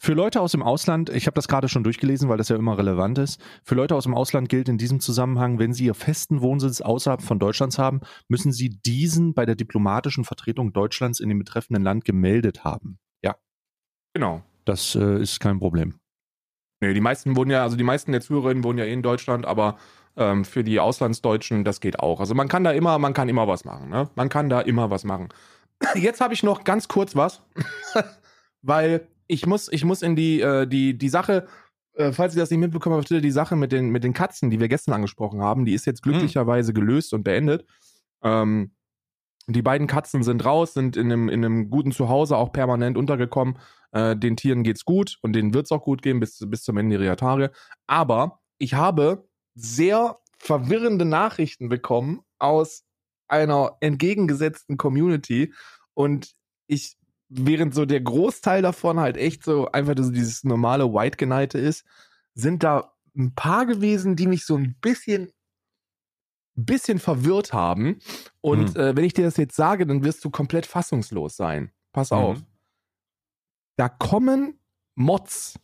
Für 0.00 0.12
Leute 0.14 0.40
aus 0.40 0.52
dem 0.52 0.62
Ausland, 0.62 1.10
ich 1.10 1.26
habe 1.26 1.34
das 1.34 1.48
gerade 1.48 1.68
schon 1.68 1.82
durchgelesen, 1.82 2.28
weil 2.28 2.38
das 2.38 2.48
ja 2.48 2.56
immer 2.56 2.78
relevant 2.78 3.18
ist. 3.18 3.40
Für 3.64 3.74
Leute 3.74 3.96
aus 3.96 4.04
dem 4.04 4.14
Ausland 4.14 4.48
gilt 4.48 4.68
in 4.68 4.78
diesem 4.78 5.00
Zusammenhang, 5.00 5.58
wenn 5.58 5.72
sie 5.72 5.86
ihr 5.86 5.94
festen 5.94 6.40
Wohnsitz 6.40 6.80
außerhalb 6.80 7.20
von 7.20 7.40
Deutschlands 7.40 7.78
haben, 7.78 8.00
müssen 8.28 8.52
sie 8.52 8.68
diesen 8.68 9.34
bei 9.34 9.44
der 9.44 9.56
diplomatischen 9.56 10.24
Vertretung 10.24 10.72
Deutschlands 10.72 11.18
in 11.18 11.28
dem 11.28 11.38
betreffenden 11.40 11.82
Land 11.82 12.04
gemeldet 12.04 12.62
haben. 12.62 12.98
Ja, 13.24 13.34
Genau. 14.14 14.42
das 14.64 14.94
äh, 14.94 15.20
ist 15.20 15.40
kein 15.40 15.58
Problem. 15.58 15.94
Nee, 16.80 16.94
die 16.94 17.00
meisten 17.00 17.34
wohnen 17.34 17.50
ja, 17.50 17.64
also 17.64 17.76
die 17.76 17.82
meisten 17.82 18.12
der 18.12 18.20
Zuhörerinnen 18.20 18.62
wohnen 18.62 18.78
ja 18.78 18.84
eh 18.84 18.92
in 18.92 19.02
Deutschland, 19.02 19.46
aber 19.46 19.78
ähm, 20.16 20.44
für 20.44 20.62
die 20.62 20.78
Auslandsdeutschen, 20.78 21.64
das 21.64 21.80
geht 21.80 21.98
auch. 21.98 22.20
Also 22.20 22.36
man 22.36 22.46
kann 22.46 22.62
da 22.62 22.70
immer, 22.70 23.00
man 23.00 23.14
kann 23.14 23.28
immer 23.28 23.48
was 23.48 23.64
machen, 23.64 23.88
ne? 23.88 24.08
Man 24.14 24.28
kann 24.28 24.48
da 24.48 24.60
immer 24.60 24.90
was 24.90 25.02
machen. 25.02 25.28
Jetzt 25.96 26.20
habe 26.20 26.34
ich 26.34 26.44
noch 26.44 26.62
ganz 26.62 26.86
kurz 26.86 27.16
was, 27.16 27.42
weil 28.62 29.08
ich 29.28 29.46
muss, 29.46 29.70
ich 29.70 29.84
muss 29.84 30.02
in 30.02 30.16
die, 30.16 30.40
äh, 30.40 30.66
die, 30.66 30.98
die 30.98 31.08
Sache, 31.08 31.46
äh, 31.94 32.12
falls 32.12 32.34
ihr 32.34 32.40
das 32.40 32.50
nicht 32.50 32.60
mitbekommen 32.60 32.96
habt, 32.96 33.10
die 33.10 33.30
Sache 33.30 33.54
mit 33.54 33.72
den, 33.72 33.90
mit 33.90 34.02
den 34.02 34.14
Katzen, 34.14 34.50
die 34.50 34.58
wir 34.58 34.68
gestern 34.68 34.94
angesprochen 34.94 35.40
haben, 35.40 35.64
die 35.64 35.74
ist 35.74 35.86
jetzt 35.86 36.02
glücklicherweise 36.02 36.72
gelöst 36.72 37.12
und 37.12 37.22
beendet. 37.22 37.66
Ähm, 38.22 38.72
die 39.46 39.62
beiden 39.62 39.86
Katzen 39.86 40.22
sind 40.22 40.44
raus, 40.44 40.74
sind 40.74 40.96
in 40.96 41.10
einem, 41.10 41.28
in 41.28 41.44
einem 41.44 41.70
guten 41.70 41.92
Zuhause 41.92 42.36
auch 42.36 42.52
permanent 42.52 42.98
untergekommen. 42.98 43.58
Äh, 43.92 44.16
den 44.16 44.36
Tieren 44.36 44.62
geht's 44.62 44.84
gut 44.84 45.18
und 45.22 45.32
denen 45.32 45.54
wird's 45.54 45.72
auch 45.72 45.82
gut 45.82 46.02
gehen 46.02 46.20
bis, 46.20 46.38
bis 46.46 46.62
zum 46.62 46.76
Ende 46.76 47.02
ihrer 47.02 47.16
Tage. 47.16 47.50
Aber 47.86 48.40
ich 48.58 48.74
habe 48.74 49.26
sehr 49.54 50.18
verwirrende 50.38 51.04
Nachrichten 51.04 51.68
bekommen 51.68 52.20
aus 52.38 52.84
einer 53.26 53.76
entgegengesetzten 53.80 54.76
Community 54.76 55.52
und 55.94 56.34
ich, 56.66 56.96
während 57.28 57.74
so 57.74 57.84
der 57.84 58.00
Großteil 58.00 58.62
davon 58.62 58.98
halt 59.00 59.16
echt 59.16 59.44
so 59.44 59.70
einfach 59.70 59.94
so 59.98 60.10
dieses 60.10 60.44
normale 60.44 60.92
White-Geneite 60.92 61.58
ist, 61.58 61.84
sind 62.34 62.62
da 62.62 62.94
ein 63.16 63.34
paar 63.34 63.66
gewesen, 63.66 64.16
die 64.16 64.26
mich 64.26 64.44
so 64.46 64.56
ein 64.56 64.74
bisschen 64.80 65.32
bisschen 66.60 66.98
verwirrt 66.98 67.52
haben. 67.52 68.00
Und 68.40 68.74
Hm. 68.74 68.80
äh, 68.80 68.96
wenn 68.96 69.04
ich 69.04 69.12
dir 69.14 69.24
das 69.24 69.36
jetzt 69.36 69.54
sage, 69.54 69.86
dann 69.86 70.02
wirst 70.02 70.24
du 70.24 70.30
komplett 70.30 70.66
fassungslos 70.66 71.36
sein. 71.36 71.70
Pass 71.92 72.10
Mhm. 72.10 72.16
auf. 72.16 72.38
Da 73.76 73.88
kommen 73.88 74.58
Mods, 74.96 75.58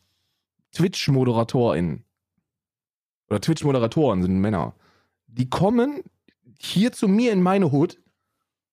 Twitch-ModeratorInnen. 0.73 2.05
Oder 3.29 3.41
Twitch-Moderatoren 3.41 4.23
sind 4.23 4.41
Männer. 4.41 4.77
Die 5.27 5.51
kommen 5.51 6.03
hier 6.61 6.93
zu 6.93 7.09
mir 7.09 7.33
in 7.33 7.43
meine 7.43 7.73
Hut, 7.73 8.01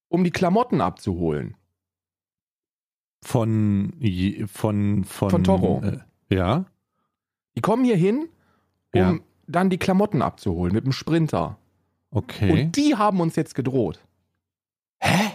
um 0.07 0.23
die 0.23 0.29
Klamotten 0.31 0.79
abzuholen. 0.81 1.57
Von, 3.24 3.93
von, 4.47 5.03
von, 5.03 5.30
Von 5.30 5.43
Toro. 5.43 5.82
Äh, 5.84 5.99
ja. 6.36 6.65
Die 7.55 7.61
kommen 7.61 7.84
hier 7.84 7.95
hin, 7.97 8.30
um 8.93 8.99
Ja. 8.99 9.17
dann 9.47 9.69
die 9.69 9.78
Klamotten 9.78 10.22
abzuholen 10.22 10.74
mit 10.74 10.86
dem 10.86 10.91
Sprinter. 10.91 11.57
Okay. 12.09 12.51
Und 12.65 12.76
die 12.78 12.95
haben 12.95 13.19
uns 13.22 13.36
jetzt 13.36 13.55
gedroht. 13.55 13.99
Hä? 14.99 15.32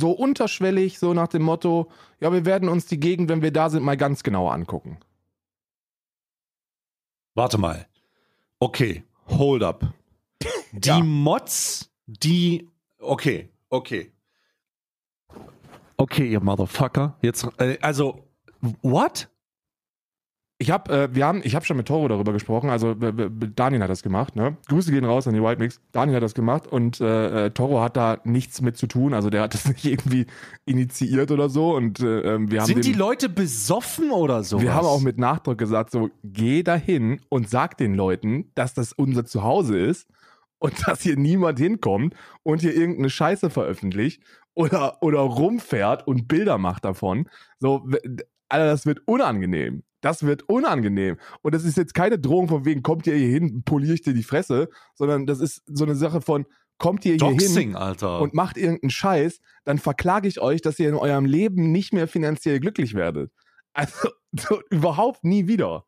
So 0.00 0.12
unterschwellig, 0.12 0.98
so 0.98 1.12
nach 1.14 1.28
dem 1.28 1.42
Motto, 1.42 1.90
ja, 2.20 2.32
wir 2.32 2.44
werden 2.44 2.68
uns 2.68 2.86
die 2.86 3.00
Gegend, 3.00 3.28
wenn 3.28 3.42
wir 3.42 3.50
da 3.52 3.68
sind, 3.70 3.82
mal 3.82 3.96
ganz 3.96 4.22
genau 4.22 4.48
angucken. 4.48 4.98
Warte 7.34 7.58
mal. 7.58 7.86
Okay, 8.60 9.02
hold 9.28 9.62
up. 9.62 9.92
Die 10.72 10.88
Ja. 10.88 11.00
Mods, 11.00 11.90
die. 12.06 12.68
Okay, 13.00 13.48
okay. 13.70 14.12
Okay, 15.98 16.30
ihr 16.30 16.40
Motherfucker. 16.40 17.18
Jetzt, 17.22 17.46
äh, 17.58 17.76
also, 17.82 18.24
what? 18.82 19.28
Ich 20.60 20.70
habe, 20.70 20.92
äh, 20.92 21.14
wir 21.14 21.26
haben, 21.26 21.40
ich 21.44 21.54
habe 21.54 21.64
schon 21.64 21.76
mit 21.76 21.86
Toro 21.86 22.08
darüber 22.08 22.32
gesprochen. 22.32 22.68
Also 22.68 22.94
Daniel 22.94 23.82
hat 23.82 23.90
das 23.90 24.02
gemacht. 24.02 24.34
Ne? 24.34 24.56
Grüße 24.66 24.90
gehen 24.90 25.04
raus 25.04 25.28
an 25.28 25.34
die 25.34 25.42
White 25.42 25.60
Mix. 25.60 25.80
Daniel 25.92 26.16
hat 26.16 26.22
das 26.24 26.34
gemacht 26.34 26.66
und 26.66 27.00
äh, 27.00 27.46
äh, 27.46 27.50
Toro 27.50 27.80
hat 27.80 27.96
da 27.96 28.18
nichts 28.24 28.60
mit 28.60 28.76
zu 28.76 28.88
tun. 28.88 29.14
Also 29.14 29.30
der 29.30 29.42
hat 29.42 29.54
das 29.54 29.68
nicht 29.68 29.84
irgendwie 29.84 30.26
initiiert 30.64 31.30
oder 31.30 31.48
so. 31.48 31.76
Und 31.76 32.00
äh, 32.00 32.34
ähm, 32.34 32.50
wir 32.50 32.60
haben 32.60 32.66
Sind 32.66 32.84
dem, 32.84 32.92
die 32.92 32.98
Leute 32.98 33.28
besoffen 33.28 34.10
oder 34.10 34.42
so? 34.42 34.60
wir 34.60 34.74
haben 34.74 34.86
auch 34.86 35.00
mit 35.00 35.16
Nachdruck 35.16 35.58
gesagt, 35.58 35.92
so 35.92 36.10
geh 36.24 36.64
dahin 36.64 37.20
und 37.28 37.48
sag 37.48 37.76
den 37.76 37.94
Leuten, 37.94 38.50
dass 38.56 38.74
das 38.74 38.92
unser 38.92 39.24
Zuhause 39.24 39.78
ist 39.78 40.08
und 40.58 40.74
dass 40.88 41.02
hier 41.02 41.16
niemand 41.16 41.60
hinkommt 41.60 42.14
und 42.42 42.62
hier 42.62 42.74
irgendeine 42.74 43.10
Scheiße 43.10 43.48
veröffentlicht 43.48 44.22
oder, 44.58 45.00
oder 45.02 45.20
rumfährt 45.20 46.08
und 46.08 46.26
Bilder 46.26 46.58
macht 46.58 46.84
davon. 46.84 47.28
So, 47.60 47.88
Alter, 48.48 48.66
das 48.66 48.86
wird 48.86 49.06
unangenehm. 49.06 49.84
Das 50.00 50.24
wird 50.24 50.48
unangenehm. 50.48 51.16
Und 51.42 51.54
das 51.54 51.62
ist 51.62 51.76
jetzt 51.76 51.94
keine 51.94 52.18
Drohung 52.18 52.48
von 52.48 52.64
wegen, 52.64 52.82
kommt 52.82 53.06
ihr 53.06 53.14
hier 53.14 53.28
hin, 53.28 53.62
poliere 53.62 53.94
ich 53.94 54.02
dir 54.02 54.14
die 54.14 54.24
Fresse, 54.24 54.68
sondern 54.94 55.26
das 55.26 55.38
ist 55.38 55.62
so 55.66 55.84
eine 55.84 55.94
Sache 55.94 56.20
von, 56.20 56.44
kommt 56.76 57.04
ihr 57.04 57.14
hier 57.14 57.36
hin 57.38 57.76
und 57.76 58.34
macht 58.34 58.56
irgendeinen 58.56 58.90
Scheiß, 58.90 59.40
dann 59.64 59.78
verklage 59.78 60.26
ich 60.26 60.40
euch, 60.40 60.60
dass 60.60 60.80
ihr 60.80 60.88
in 60.88 60.96
eurem 60.96 61.24
Leben 61.24 61.70
nicht 61.70 61.92
mehr 61.92 62.08
finanziell 62.08 62.58
glücklich 62.58 62.94
werdet. 62.94 63.30
Also 63.74 64.08
so, 64.32 64.60
überhaupt 64.70 65.22
nie 65.22 65.46
wieder. 65.46 65.84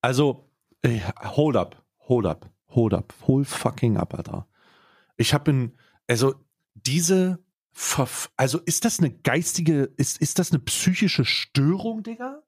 Also, 0.00 0.48
hold 1.36 1.56
up, 1.56 1.84
hold 2.08 2.24
up, 2.24 2.50
hold 2.68 2.94
up, 2.94 3.12
hold 3.26 3.46
fucking 3.46 3.98
up, 3.98 4.14
Alter. 4.14 4.48
Ich 5.18 5.34
habe 5.34 5.50
in, 5.50 5.78
also 6.08 6.34
diese, 6.74 7.38
Verf 7.74 8.30
also 8.36 8.58
ist 8.58 8.84
das 8.84 8.98
eine 8.98 9.10
geistige, 9.10 9.90
ist, 9.96 10.20
ist 10.20 10.38
das 10.38 10.50
eine 10.52 10.58
psychische 10.60 11.24
Störung, 11.24 12.02
Digga? 12.02 12.42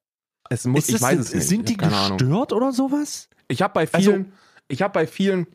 Es 0.50 0.66
muss, 0.66 0.88
ich 0.90 1.00
weiß 1.00 1.18
es 1.18 1.34
nicht. 1.34 1.46
Sind 1.48 1.68
die 1.70 1.76
keine 1.78 1.96
Ahnung. 1.96 2.18
gestört 2.18 2.52
oder 2.52 2.72
sowas? 2.72 3.30
Ich 3.48 3.62
habe 3.62 3.72
bei 3.72 3.88
Also- 3.90 4.10
vielen, 4.12 4.32
ich 4.68 4.82
habe 4.82 4.92
bei 4.92 5.06
vielen 5.06 5.46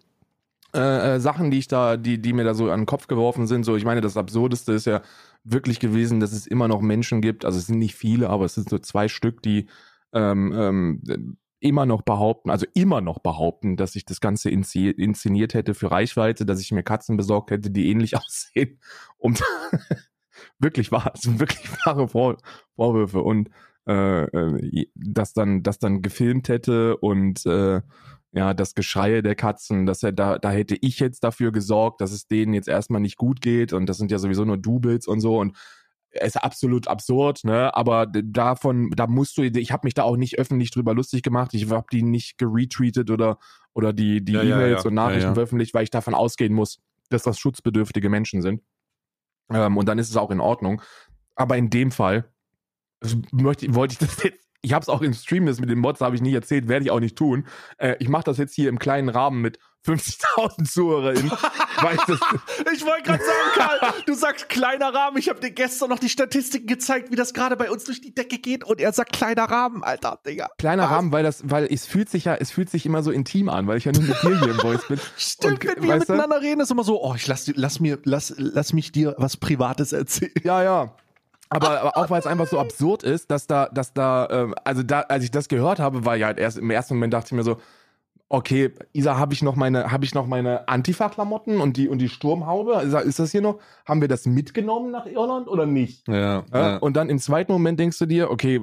äh, 0.74 1.16
äh, 1.16 1.20
Sachen, 1.20 1.52
die 1.52 1.60
ich 1.60 1.68
da, 1.68 1.98
die, 1.98 2.20
die 2.22 2.34
mir 2.34 2.44
da 2.44 2.54
so 2.54 2.70
an 2.72 2.82
den 2.82 2.86
Kopf 2.88 3.08
geworfen 3.08 3.48
sind, 3.48 3.64
so 3.64 3.76
ich 3.76 3.86
meine, 3.86 4.02
das 4.02 4.18
Absurdeste 4.18 4.74
ist 4.74 4.86
ja 4.86 5.02
wirklich 5.44 5.80
gewesen, 5.80 6.20
dass 6.20 6.32
es 6.32 6.46
immer 6.48 6.68
noch 6.68 6.82
Menschen 6.82 7.22
gibt, 7.22 7.46
also 7.46 7.58
es 7.58 7.68
sind 7.68 7.80
nicht 7.80 7.96
viele, 7.96 8.30
aber 8.30 8.46
es 8.46 8.56
sind 8.56 8.70
so 8.70 8.78
zwei 8.78 9.08
Stück, 9.08 9.42
die 9.42 9.68
ähm, 10.14 10.52
ähm, 10.56 11.38
immer 11.60 11.86
noch 11.86 12.02
behaupten, 12.02 12.50
also 12.50 12.66
immer 12.74 13.02
noch 13.02 13.20
behaupten, 13.20 13.76
dass 13.76 13.96
ich 13.96 14.06
das 14.06 14.22
Ganze 14.22 14.50
inszeniert, 14.50 15.54
hätte 15.54 15.74
für 15.74 15.92
Reichweite, 15.92 16.46
dass 16.46 16.62
ich 16.62 16.72
mir 16.72 16.84
Katzen 16.84 17.18
besorgt 17.18 17.52
hätte, 17.52 17.72
die 17.72 17.90
ähnlich 17.90 18.18
aussehen. 18.18 18.80
Und 19.18 19.44
wirklich 20.60 20.92
wahr, 20.92 21.12
sind 21.16 21.40
wirklich 21.40 21.70
wahre 21.86 22.08
Vor 22.08 22.38
Vorwürfe 22.76 23.22
und 23.22 23.50
äh, 23.88 24.24
äh, 24.24 24.88
das 24.96 25.34
dann, 25.34 25.64
das 25.64 25.80
dann 25.80 26.02
gefilmt 26.02 26.50
hätte 26.50 26.98
und 26.98 27.46
äh, 27.46 27.82
ja, 28.32 28.54
das 28.54 28.76
Geschreie 28.76 29.24
der 29.24 29.36
Katzen, 29.36 29.88
dass 29.88 30.04
er 30.04 30.12
da, 30.12 30.38
da 30.38 30.52
hätte 30.52 30.78
ich 30.80 31.00
jetzt 31.00 31.24
dafür 31.24 31.52
gesorgt, 31.52 32.00
dass 32.00 32.12
es 32.12 32.28
denen 32.28 32.54
jetzt 32.54 32.68
erstmal 32.68 33.02
nicht 33.02 33.18
gut 33.18 33.42
geht 33.42 33.74
und 33.74 33.88
das 33.88 33.98
sind 33.98 34.12
ja 34.12 34.20
sowieso 34.20 34.46
nur 34.46 34.58
Doubles 34.58 35.08
und 35.08 35.20
so 35.20 35.40
und 35.40 35.58
ist 36.12 36.42
absolut 36.42 36.88
absurd, 36.88 37.44
ne? 37.44 37.76
Aber 37.76 38.08
davon, 38.08 38.90
da 38.96 39.08
musst 39.08 39.38
du, 39.38 39.44
ich 39.44 39.72
habe 39.72 39.86
mich 39.86 39.94
da 39.94 40.04
auch 40.04 40.18
nicht 40.18 40.40
öffentlich 40.40 40.72
drüber 40.72 40.94
lustig 40.94 41.22
gemacht. 41.22 41.54
Ich 41.54 41.70
habe 41.70 41.86
die 41.92 42.02
nicht 42.04 42.38
geretweetet 42.38 43.12
oder 43.12 43.38
oder 43.74 43.94
die 43.94 44.24
die 44.24 44.34
Ja, 44.34 44.44
ja, 44.44 44.56
E-Mails 44.56 44.84
ja. 44.84 44.88
und 44.88 44.96
Nachrichten 44.96 45.22
Ja, 45.22 45.28
ja. 45.30 45.34
veröffentlicht, 45.36 45.74
weil 45.74 45.84
ich 45.84 45.92
davon 45.92 46.16
ausgehen 46.16 46.54
muss, 46.54 46.80
dass 47.10 47.24
das 47.24 47.38
schutzbedürftige 47.38 48.10
Menschen 48.10 48.42
sind. 48.42 48.62
Ähm, 49.52 49.78
und 49.78 49.88
dann 49.88 50.00
ist 50.00 50.10
es 50.10 50.18
auch 50.18 50.32
in 50.32 50.40
Ordnung. 50.40 50.82
Aber 51.36 51.58
in 51.58 51.70
dem 51.70 51.92
Fall 51.92 52.26
möchte, 53.32 53.74
wollte 53.76 53.94
ich 53.94 54.00
das 54.00 54.24
jetzt. 54.24 54.49
Ich 54.62 54.74
habe 54.74 54.84
es 54.84 54.90
auch 54.90 55.02
im 55.02 55.14
Stream, 55.14 55.46
das 55.46 55.60
mit 55.60 55.70
den 55.70 55.80
Mods 55.80 56.02
habe 56.02 56.16
ich 56.16 56.22
nie 56.22 56.34
erzählt, 56.34 56.68
werde 56.68 56.84
ich 56.86 56.92
auch 56.92 57.00
nicht 57.00 57.16
tun. 57.18 57.48
Äh, 57.78 57.96
ich 58.00 58.10
mache 58.10 58.24
das 58.26 58.38
jetzt 58.38 58.54
hier 58.56 58.68
im 58.70 58.78
kleinen 58.78 59.08
Rahmen 59.10 59.42
mit 59.42 59.58
50.000 59.88 60.70
ZuhörerInnen, 60.70 61.32
ich 61.94 62.74
Ich 62.74 62.86
wollte 62.86 63.04
gerade 63.04 63.24
sagen, 63.24 63.50
Karl, 63.56 63.94
du 64.06 64.14
sagst 64.14 64.50
kleiner 64.50 64.94
Rahmen. 64.94 65.18
Ich 65.18 65.30
habe 65.30 65.40
dir 65.40 65.52
gestern 65.52 65.90
noch 65.90 66.00
die 66.00 66.10
Statistiken 66.10 66.68
gezeigt, 66.68 67.12
wie 67.12 67.16
das 67.16 67.34
gerade 67.34 67.56
bei 67.56 67.72
uns 67.72 67.86
durch 67.86 68.02
die 68.02 68.14
Decke 68.14 68.40
geht. 68.40 68.66
Und 68.66 68.82
er 68.82 68.92
sagt 68.92 69.14
kleiner 69.14 69.46
Rahmen, 69.46 69.82
Alter, 69.84 70.20
Digga. 70.26 70.50
kleiner 70.58 70.84
Was? 70.84 70.92
Rahmen, 70.92 71.12
weil 71.14 71.24
das, 71.24 71.50
weil 71.50 71.66
es 71.72 71.86
fühlt 71.86 72.10
sich 72.10 72.26
ja, 72.26 72.36
es 72.36 72.52
fühlt 72.52 72.70
sich 72.70 72.86
immer 72.86 73.02
so 73.04 73.12
intim 73.12 73.48
an, 73.48 73.68
weil 73.68 73.78
ich 73.78 73.86
ja 73.86 73.94
nur 73.94 74.04
mit 74.04 74.22
dir 74.22 74.38
hier 74.40 74.50
im 74.52 74.60
Voice 74.60 74.86
bin. 74.90 75.00
Stimmt, 75.18 75.64
Und, 75.66 75.76
wenn 75.78 75.84
wir 75.84 75.90
weißt 75.96 76.10
du? 76.10 76.14
miteinander 76.14 76.42
reden, 76.42 76.60
ist 76.60 76.72
immer 76.72 76.84
so, 76.84 77.02
oh, 77.02 77.14
ich 77.16 77.26
lass, 77.28 77.46
dir- 77.46 77.54
lass 77.56 77.80
mir, 77.80 78.00
lass, 78.04 78.34
lass 78.38 78.74
mich 78.74 78.92
dir 78.92 79.16
was 79.18 79.38
Privates 79.38 79.94
erzählen. 79.94 80.34
Ja, 80.44 80.62
ja. 80.64 80.96
Aber, 81.50 81.82
aber 81.82 81.98
auch 81.98 82.10
weil 82.10 82.20
es 82.20 82.28
einfach 82.28 82.48
so 82.48 82.60
absurd 82.60 83.04
ist, 83.04 83.32
dass 83.32 83.48
da, 83.48 83.70
dass 83.70 83.94
da, 83.94 84.28
ähm, 84.30 84.56
also 84.64 84.84
da, 84.84 85.02
als 85.02 85.24
ich 85.24 85.32
das 85.32 85.48
gehört 85.48 85.80
habe, 85.80 86.06
war 86.06 86.16
ja 86.16 86.28
halt 86.28 86.38
erst 86.38 86.58
im 86.60 86.70
ersten 86.70 86.94
Moment 86.94 87.14
dachte 87.14 87.28
ich 87.28 87.32
mir 87.32 87.44
so, 87.44 87.58
okay, 88.30 88.72
Isa, 88.94 89.18
habe 89.18 89.34
ich 89.34 89.42
noch 89.42 89.56
meine, 89.56 89.92
habe 89.92 90.06
ich 90.06 90.14
noch 90.14 90.28
meine 90.28 90.68
Antifa-Klamotten 90.68 91.60
und 91.60 91.78
die 91.78 91.90
und 91.90 91.98
die 91.98 92.10
Sturmhaube? 92.10 92.74
Ist, 92.84 92.94
ist 92.94 93.20
das 93.20 93.32
hier 93.32 93.42
noch? 93.42 93.60
Haben 93.86 94.02
wir 94.02 94.08
das 94.08 94.28
mitgenommen 94.28 94.92
nach 94.92 95.08
Irland 95.08 95.48
oder 95.48 95.66
nicht? 95.66 96.08
Ja, 96.08 96.46
Ja, 96.54 96.78
Und 96.78 96.96
dann 96.96 97.10
im 97.10 97.18
zweiten 97.18 97.52
Moment 97.52 97.80
denkst 97.80 97.98
du 97.98 98.06
dir, 98.06 98.30
okay, 98.30 98.62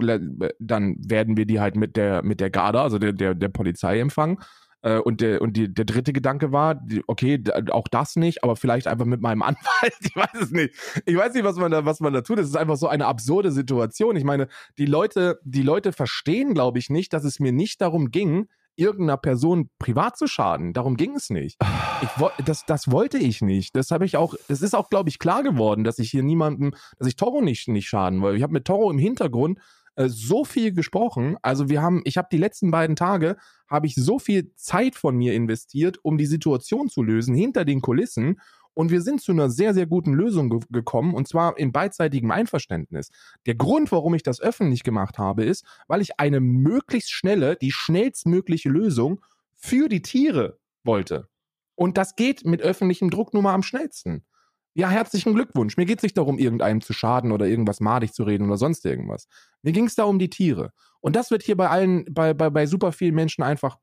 dann 0.60 0.96
werden 1.00 1.36
wir 1.36 1.46
die 1.46 1.58
halt 1.58 1.74
mit 1.74 1.96
der 1.96 2.22
mit 2.22 2.40
der 2.40 2.50
Garda, 2.50 2.82
also 2.84 2.98
der 2.98 3.12
der, 3.12 3.34
der 3.34 3.48
Polizei 3.48 3.98
empfangen. 3.98 4.38
Äh, 4.86 4.98
Und 5.00 5.20
der 5.20 5.42
und 5.42 5.56
die, 5.56 5.72
der 5.72 5.84
dritte 5.84 6.12
Gedanke 6.12 6.52
war, 6.52 6.80
okay, 7.08 7.42
auch 7.70 7.88
das 7.88 8.14
nicht, 8.14 8.44
aber 8.44 8.54
vielleicht 8.54 8.86
einfach 8.86 9.04
mit 9.04 9.20
meinem 9.20 9.42
Anwalt. 9.42 9.94
Ich 10.00 10.14
weiß 10.14 10.40
es 10.40 10.50
nicht. 10.52 10.74
Ich 11.06 11.16
weiß 11.16 11.34
nicht, 11.34 11.44
was 11.44 11.56
man 11.56 11.72
da 11.72 11.84
was 11.84 11.98
man 11.98 12.12
da 12.12 12.20
tut. 12.20 12.38
Es 12.38 12.46
ist 12.46 12.56
einfach 12.56 12.76
so 12.76 12.86
eine 12.86 13.06
absurde 13.06 13.50
Situation. 13.50 14.14
Ich 14.14 14.24
meine, 14.24 14.46
die 14.78 14.86
Leute 14.86 15.40
die 15.44 15.62
Leute 15.62 15.92
verstehen, 15.92 16.54
glaube 16.54 16.78
ich, 16.78 16.88
nicht, 16.88 17.12
dass 17.12 17.24
es 17.24 17.40
mir 17.40 17.50
nicht 17.50 17.80
darum 17.80 18.12
ging, 18.12 18.46
irgendeiner 18.76 19.16
Person 19.16 19.70
privat 19.80 20.16
zu 20.16 20.28
schaden. 20.28 20.72
Darum 20.72 20.96
ging 20.96 21.16
es 21.16 21.30
nicht. 21.30 21.58
Ich, 22.02 22.44
das, 22.44 22.64
das 22.66 22.90
wollte 22.90 23.18
ich 23.18 23.40
nicht. 23.42 23.74
Das 23.74 23.90
habe 23.90 24.04
ich 24.04 24.16
auch, 24.16 24.34
das 24.48 24.62
ist 24.62 24.74
auch, 24.74 24.90
glaube 24.90 25.08
ich, 25.08 25.18
klar 25.18 25.42
geworden, 25.42 25.82
dass 25.82 25.98
ich 25.98 26.10
hier 26.10 26.22
niemandem, 26.22 26.74
dass 26.98 27.08
ich 27.08 27.16
Toro 27.16 27.40
nicht, 27.40 27.68
nicht 27.68 27.88
schaden 27.88 28.20
wollte. 28.20 28.36
Ich 28.36 28.42
habe 28.42 28.52
mit 28.52 28.66
Toro 28.66 28.90
im 28.90 28.98
Hintergrund 28.98 29.58
äh, 29.96 30.08
so 30.08 30.44
viel 30.44 30.72
gesprochen. 30.72 31.36
Also 31.42 31.68
wir 31.68 31.82
haben, 31.82 32.02
ich 32.04 32.16
habe 32.16 32.28
die 32.30 32.38
letzten 32.38 32.70
beiden 32.70 32.96
Tage, 32.96 33.36
habe 33.68 33.86
ich 33.86 33.94
so 33.94 34.18
viel 34.18 34.52
Zeit 34.54 34.94
von 34.94 35.16
mir 35.16 35.34
investiert, 35.34 35.98
um 36.02 36.18
die 36.18 36.26
Situation 36.26 36.88
zu 36.88 37.02
lösen 37.02 37.34
hinter 37.34 37.64
den 37.64 37.80
Kulissen. 37.80 38.40
Und 38.74 38.90
wir 38.90 39.00
sind 39.00 39.22
zu 39.22 39.32
einer 39.32 39.48
sehr, 39.48 39.72
sehr 39.72 39.86
guten 39.86 40.12
Lösung 40.12 40.50
ge 40.50 40.60
gekommen, 40.70 41.14
und 41.14 41.26
zwar 41.26 41.56
in 41.56 41.72
beidseitigem 41.72 42.30
Einverständnis. 42.30 43.10
Der 43.46 43.54
Grund, 43.54 43.90
warum 43.90 44.14
ich 44.14 44.22
das 44.22 44.38
öffentlich 44.40 44.82
gemacht 44.82 45.16
habe, 45.18 45.44
ist, 45.44 45.64
weil 45.88 46.02
ich 46.02 46.20
eine 46.20 46.40
möglichst 46.40 47.10
schnelle, 47.10 47.56
die 47.56 47.72
schnellstmögliche 47.72 48.68
Lösung 48.68 49.24
für 49.54 49.88
die 49.88 50.02
Tiere 50.02 50.58
wollte. 50.84 51.28
Und 51.74 51.96
das 51.96 52.16
geht 52.16 52.44
mit 52.44 52.60
öffentlichem 52.60 53.08
Druck 53.08 53.32
nun 53.32 53.44
mal 53.44 53.54
am 53.54 53.62
schnellsten. 53.62 54.26
Ja, 54.78 54.90
herzlichen 54.90 55.32
Glückwunsch. 55.32 55.78
Mir 55.78 55.86
geht 55.86 56.00
es 56.00 56.02
nicht 56.02 56.18
darum, 56.18 56.38
irgendeinem 56.38 56.82
zu 56.82 56.92
schaden 56.92 57.32
oder 57.32 57.46
irgendwas 57.46 57.80
madig 57.80 58.12
zu 58.12 58.24
reden 58.24 58.44
oder 58.46 58.58
sonst 58.58 58.84
irgendwas. 58.84 59.26
Mir 59.62 59.72
ging 59.72 59.86
es 59.86 59.94
da 59.94 60.04
um 60.04 60.18
die 60.18 60.28
Tiere. 60.28 60.70
Und 61.00 61.16
das 61.16 61.30
wird 61.30 61.42
hier 61.42 61.56
bei 61.56 61.70
allen, 61.70 62.04
bei, 62.12 62.34
bei, 62.34 62.50
bei 62.50 62.66
super 62.66 62.92
vielen 62.92 63.14
Menschen 63.14 63.42
einfach 63.42 63.78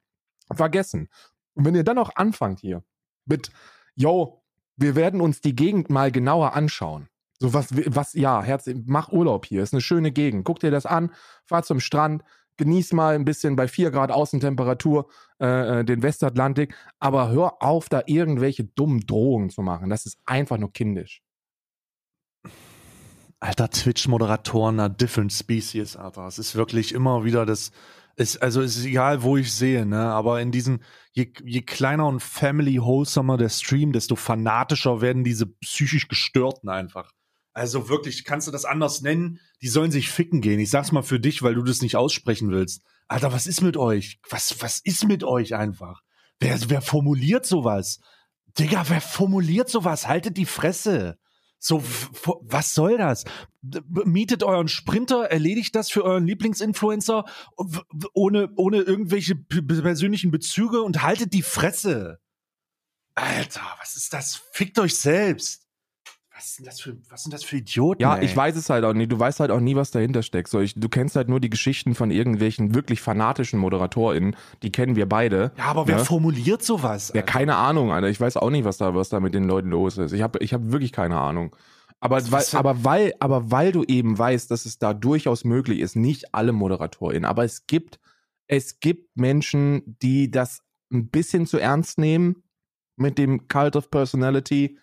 vergessen. 0.54 1.10
Und 1.56 1.66
wenn 1.66 1.74
ihr 1.74 1.84
dann 1.84 1.98
auch 1.98 2.12
anfangt 2.14 2.60
hier 2.60 2.84
mit, 3.26 3.50
yo, 3.96 4.44
wir 4.76 4.96
werden 4.96 5.20
uns 5.20 5.42
die 5.42 5.56
Gegend 5.56 5.90
mal 5.90 6.12
genauer 6.12 6.54
anschauen. 6.54 7.10
So 7.40 7.56
was, 7.56 7.70
was, 7.72 8.14
ja, 8.14 8.44
Herz, 8.44 8.70
mach 8.86 9.12
Urlaub 9.12 9.48
hier, 9.48 9.64
ist 9.64 9.74
eine 9.74 9.82
schöne 9.82 10.12
Gegend. 10.12 10.46
Guck 10.46 10.60
dir 10.60 10.70
das 10.70 10.86
an, 10.86 11.12
fahr 11.44 11.64
zum 11.64 11.80
Strand, 11.80 12.24
genieß 12.58 12.94
mal 12.94 13.16
ein 13.16 13.26
bisschen 13.26 13.56
bei 13.56 13.68
4 13.68 13.92
Grad 13.92 14.12
Außentemperatur 14.12 15.08
äh, 15.40 15.80
äh, 15.80 15.86
den 15.86 16.04
Westatlantik, 16.04 16.76
aber 17.00 17.30
hör 17.30 17.62
auf, 17.62 17.90
da 17.90 18.04
irgendwelche 18.06 18.64
dummen 18.64 19.02
Drohungen 19.02 19.50
zu 19.50 19.62
machen. 19.62 19.90
Das 19.90 20.06
ist 20.06 20.18
einfach 20.26 20.58
nur 20.58 20.72
kindisch. 20.72 21.22
Alter, 23.40 23.70
Twitch-Moderatoren 23.70 24.80
einer 24.80 24.90
different 24.90 25.34
species, 25.34 25.98
Alter. 25.98 26.28
Es 26.28 26.40
ist 26.40 26.56
wirklich 26.56 26.94
immer 26.94 27.26
wieder 27.26 27.46
das, 27.46 27.72
ist, 28.16 28.42
also 28.42 28.62
es 28.62 28.78
ist 28.78 28.86
egal, 28.86 29.24
wo 29.24 29.38
ich 29.38 29.52
sehe, 29.52 29.86
ne, 29.86 30.00
aber 30.00 30.40
in 30.40 30.52
diesen, 30.52 30.84
je, 31.14 31.34
je 31.44 31.62
kleiner 31.62 32.08
und 32.08 32.22
family 32.22 32.78
wholesomer 32.78 33.38
der 33.38 33.50
Stream, 33.50 33.92
desto 33.92 34.16
fanatischer 34.16 35.02
werden 35.02 35.24
diese 35.24 35.48
psychisch 35.48 36.08
Gestörten 36.08 36.70
einfach. 36.70 37.12
Also 37.54 37.88
wirklich, 37.88 38.26
kannst 38.26 38.48
du 38.48 38.52
das 38.52 38.66
anders 38.66 39.02
nennen? 39.02 39.40
Die 39.62 39.68
sollen 39.68 39.92
sich 39.92 40.10
ficken 40.10 40.42
gehen. 40.42 40.60
Ich 40.60 40.72
sag's 40.72 40.92
mal 40.92 41.04
für 41.04 41.20
dich, 41.20 41.44
weil 41.44 41.54
du 41.54 41.64
das 41.64 41.82
nicht 41.82 41.96
aussprechen 41.96 42.50
willst. 42.50 42.82
Alter, 43.08 43.32
was 43.32 43.46
ist 43.46 43.62
mit 43.62 43.78
euch? 43.78 44.20
Was, 44.30 44.62
was 44.62 44.80
ist 44.80 45.08
mit 45.08 45.24
euch 45.24 45.54
einfach? 45.54 46.02
Wer, 46.40 46.58
wer 46.68 46.82
formuliert 46.82 47.46
sowas? 47.46 48.00
Digga, 48.58 48.86
wer 48.88 49.02
formuliert 49.02 49.70
sowas? 49.70 50.08
Haltet 50.08 50.38
die 50.38 50.46
Fresse. 50.46 51.20
So, 51.60 51.82
was 52.42 52.74
soll 52.74 52.98
das? 52.98 53.24
Mietet 53.62 54.44
euren 54.44 54.68
Sprinter, 54.68 55.26
erledigt 55.26 55.76
das 55.76 55.90
für 55.90 56.04
euren 56.04 56.26
Lieblingsinfluencer 56.26 57.24
ohne, 58.14 58.50
ohne 58.58 58.78
irgendwelche 58.82 59.36
persönlichen 59.36 60.32
Bezüge 60.32 60.82
und 60.82 61.04
haltet 61.04 61.34
die 61.34 61.44
Fresse. 61.44 62.20
Alter, 63.16 63.62
was 63.80 63.96
ist 63.96 64.12
das? 64.12 64.42
Fickt 64.52 64.78
euch 64.80 64.96
selbst 64.96 65.63
was 66.36 66.56
sind 66.56 66.68
das 66.68 66.82
für, 66.82 66.98
was 67.10 67.24
sind 67.24 67.34
das 67.34 67.44
für 67.44 67.58
Idioten? 67.58 68.02
Ja, 68.02 68.18
ey? 68.18 68.26
ich 68.26 68.36
weiß 68.36 68.56
es 68.56 68.70
halt 68.70 68.84
auch 68.86 68.94
nie. 68.94 69.06
Du 69.06 69.20
weißt 69.20 69.40
halt 69.40 69.52
auch 69.52 69.60
nie, 69.60 69.76
was 69.76 69.92
dahinter 69.92 70.24
steckt. 70.24 70.50
So, 70.50 70.60
ich, 70.62 70.74
du 70.74 70.90
kennst 70.90 71.16
halt 71.16 71.30
nur 71.30 71.40
die 71.40 71.50
Geschichten 71.50 71.94
von 71.94 72.10
irgendwelchen 72.10 72.74
wirklich 72.74 73.02
fanatischen 73.02 73.60
ModeratorInnen. 73.60 74.36
Die 74.64 74.72
kennen 74.72 74.96
wir 74.96 75.08
beide. 75.08 75.52
Ja, 75.58 75.66
aber 75.66 75.88
wer 75.88 75.98
ne? 75.98 76.06
formuliert 76.06 76.64
sowas? 76.64 77.12
Alter? 77.12 77.20
Ja, 77.20 77.22
keine 77.22 77.56
Ahnung, 77.56 77.92
Alter. 77.92 78.10
Ich 78.10 78.20
weiß 78.20 78.38
auch 78.38 78.50
nicht, 78.50 78.66
was 78.66 78.78
da, 78.78 78.96
was 78.96 79.10
da 79.10 79.20
mit 79.20 79.36
den 79.36 79.44
Leuten 79.44 79.70
los 79.70 79.98
ist. 79.98 80.12
Ich 80.12 80.24
habe 80.24 80.40
ich 80.40 80.54
hab 80.54 80.72
wirklich 80.72 80.92
keine 80.92 81.20
Ahnung. 81.20 81.56
Aber 82.00 82.20
weil, 82.32 82.44
aber, 82.54 82.84
weil, 82.84 83.14
aber 83.20 83.52
weil 83.52 83.72
du 83.72 83.84
eben 83.84 84.18
weißt, 84.18 84.50
dass 84.52 84.66
es 84.66 84.78
da 84.78 84.94
durchaus 84.94 85.46
möglich 85.46 85.80
ist, 85.80 85.96
nicht 85.96 86.34
alle 86.34 86.52
ModeratorInnen, 86.52 87.24
aber 87.24 87.46
es 87.46 87.66
gibt, 87.66 88.00
es 88.48 88.82
gibt 88.82 89.16
Menschen, 89.16 89.98
die 90.02 90.30
das 90.30 90.64
ein 90.92 91.08
bisschen 91.10 91.48
zu 91.48 91.60
ernst 91.60 91.98
nehmen 92.00 92.44
mit 92.98 93.18
dem 93.18 93.48
Cult 93.48 93.78
of 93.78 93.90
Personality 93.90 94.78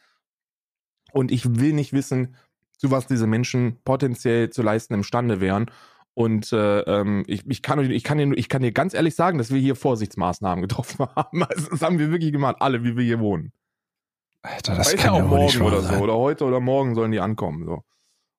und 1.12 1.30
ich 1.30 1.58
will 1.60 1.72
nicht 1.72 1.92
wissen, 1.92 2.36
zu 2.76 2.90
was 2.90 3.06
diese 3.06 3.26
Menschen 3.26 3.78
potenziell 3.84 4.50
zu 4.50 4.62
leisten 4.62 4.94
imstande 4.94 5.40
wären. 5.40 5.70
Und 6.14 6.52
äh, 6.52 6.80
ähm, 6.80 7.24
ich, 7.26 7.46
ich, 7.46 7.62
kann, 7.62 7.90
ich, 7.90 8.04
kann 8.04 8.18
dir, 8.18 8.32
ich 8.36 8.48
kann 8.48 8.62
dir 8.62 8.72
ganz 8.72 8.94
ehrlich 8.94 9.14
sagen, 9.14 9.38
dass 9.38 9.50
wir 9.52 9.60
hier 9.60 9.76
Vorsichtsmaßnahmen 9.76 10.62
getroffen 10.62 11.06
haben. 11.16 11.44
Also, 11.44 11.70
das 11.70 11.82
haben 11.82 11.98
wir 11.98 12.10
wirklich 12.10 12.32
gemacht, 12.32 12.56
alle, 12.60 12.82
wie 12.84 12.96
wir 12.96 13.04
hier 13.04 13.20
wohnen. 13.20 13.52
Alter, 14.42 14.74
das 14.74 14.96
kann 14.96 15.14
ja 15.14 15.22
auch 15.22 15.28
morgen 15.28 15.60
oder 15.62 15.82
sein. 15.82 15.98
so. 15.98 16.04
Oder 16.04 16.16
heute 16.16 16.44
oder 16.44 16.60
morgen 16.60 16.94
sollen 16.94 17.12
die 17.12 17.20
ankommen. 17.20 17.64
So. 17.66 17.82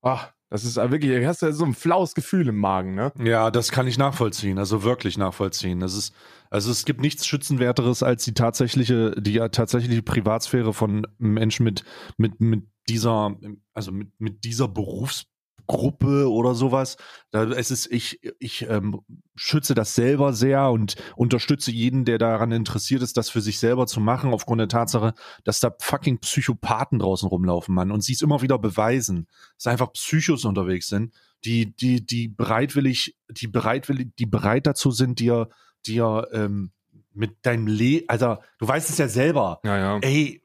Ach, 0.02 0.34
das 0.52 0.66
ist 0.66 0.76
wirklich, 0.76 1.10
du 1.10 1.26
hast 1.26 1.42
ja 1.42 1.54
so 1.54 1.64
ein 1.64 1.74
flaues 1.74 2.14
Gefühl 2.14 2.50
im 2.50 2.58
Magen, 2.58 2.94
ne? 2.94 3.14
Ja, 3.24 3.50
das 3.52 3.72
kann 3.72 3.88
ich 3.88 3.98
nachvollziehen, 3.98 4.60
also 4.60 4.84
wirklich 4.84 5.18
nachvollziehen. 5.18 5.80
Das 5.80 5.96
ist, 5.96 6.14
also 6.50 6.72
es 6.72 6.84
gibt 6.84 7.00
nichts 7.00 7.26
Schützenwerteres 7.26 8.04
als 8.04 8.26
die 8.26 8.34
tatsächliche, 8.34 9.12
die 9.12 9.38
tatsächliche 9.38 10.02
Privatsphäre 10.02 10.74
von 10.74 11.08
Menschen 11.18 11.64
mit, 11.64 11.86
mit, 12.18 12.42
mit 12.42 12.66
dieser, 12.90 13.38
also 13.74 13.94
mit, 13.94 14.10
mit 14.20 14.44
dieser 14.44 14.68
Berufs 14.68 15.31
Gruppe 15.72 16.30
oder 16.30 16.54
sowas. 16.54 16.98
Es 17.32 17.72
ist, 17.72 17.90
ich, 17.92 18.20
ich 18.40 18.68
ähm, 18.70 19.00
schütze 19.36 19.74
das 19.74 19.96
selber 19.96 20.34
sehr 20.34 20.70
und 20.70 20.96
unterstütze 21.16 21.72
jeden, 21.72 22.04
der 22.04 22.18
daran 22.18 22.52
interessiert 22.52 23.02
ist, 23.02 23.16
das 23.16 23.30
für 23.30 23.40
sich 23.40 23.58
selber 23.58 23.88
zu 23.88 24.02
machen, 24.02 24.34
aufgrund 24.34 24.60
der 24.60 24.68
Tatsache, 24.68 25.14
dass 25.46 25.62
da 25.62 25.74
fucking 25.80 26.20
Psychopathen 26.20 27.00
draußen 27.00 27.28
rumlaufen, 27.30 27.74
Mann. 27.74 27.92
Und 27.92 28.04
sie 28.04 28.12
es 28.12 28.22
immer 28.22 28.42
wieder 28.42 28.60
beweisen, 28.60 29.28
dass 29.56 29.68
einfach 29.68 29.94
Psychos 29.94 30.44
unterwegs 30.44 30.90
sind, 30.90 31.14
die, 31.46 31.74
die, 31.74 32.06
die 32.06 32.28
bereitwillig, 32.28 33.16
die 33.30 33.48
bereitwillig, 33.48 34.10
die 34.20 34.26
bereit 34.26 34.68
dazu 34.68 34.92
sind, 34.92 35.20
dir, 35.20 35.48
dir 35.86 36.28
ähm, 36.34 36.72
mit 37.14 37.46
deinem 37.46 37.68
Leben, 37.68 38.10
also 38.10 38.38
du 38.60 38.68
weißt 38.68 38.90
es 38.90 38.98
ja 38.98 39.08
selber. 39.08 39.62
Ja, 39.64 39.78
ja. 39.78 40.00
Ey, 40.00 40.44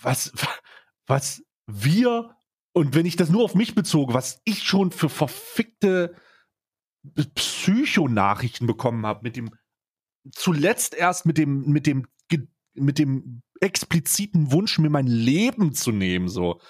was, 0.00 0.32
was 1.06 1.42
wir 1.66 2.34
und 2.78 2.94
wenn 2.94 3.06
ich 3.06 3.16
das 3.16 3.30
nur 3.30 3.44
auf 3.44 3.54
mich 3.54 3.74
bezog, 3.74 4.14
was 4.14 4.40
ich 4.44 4.62
schon 4.62 4.90
für 4.90 5.08
verfickte 5.08 6.14
Psychonachrichten 7.34 8.66
bekommen 8.66 9.06
habe, 9.06 9.20
mit 9.22 9.36
dem 9.36 9.50
zuletzt 10.32 10.94
erst 10.94 11.26
mit 11.26 11.38
dem, 11.38 11.66
mit 11.66 11.86
dem, 11.86 12.06
mit 12.74 12.98
dem 12.98 13.42
expliziten 13.60 14.52
Wunsch, 14.52 14.78
mir 14.78 14.90
mein 14.90 15.06
Leben 15.06 15.74
zu 15.74 15.92
nehmen, 15.92 16.28
so. 16.28 16.60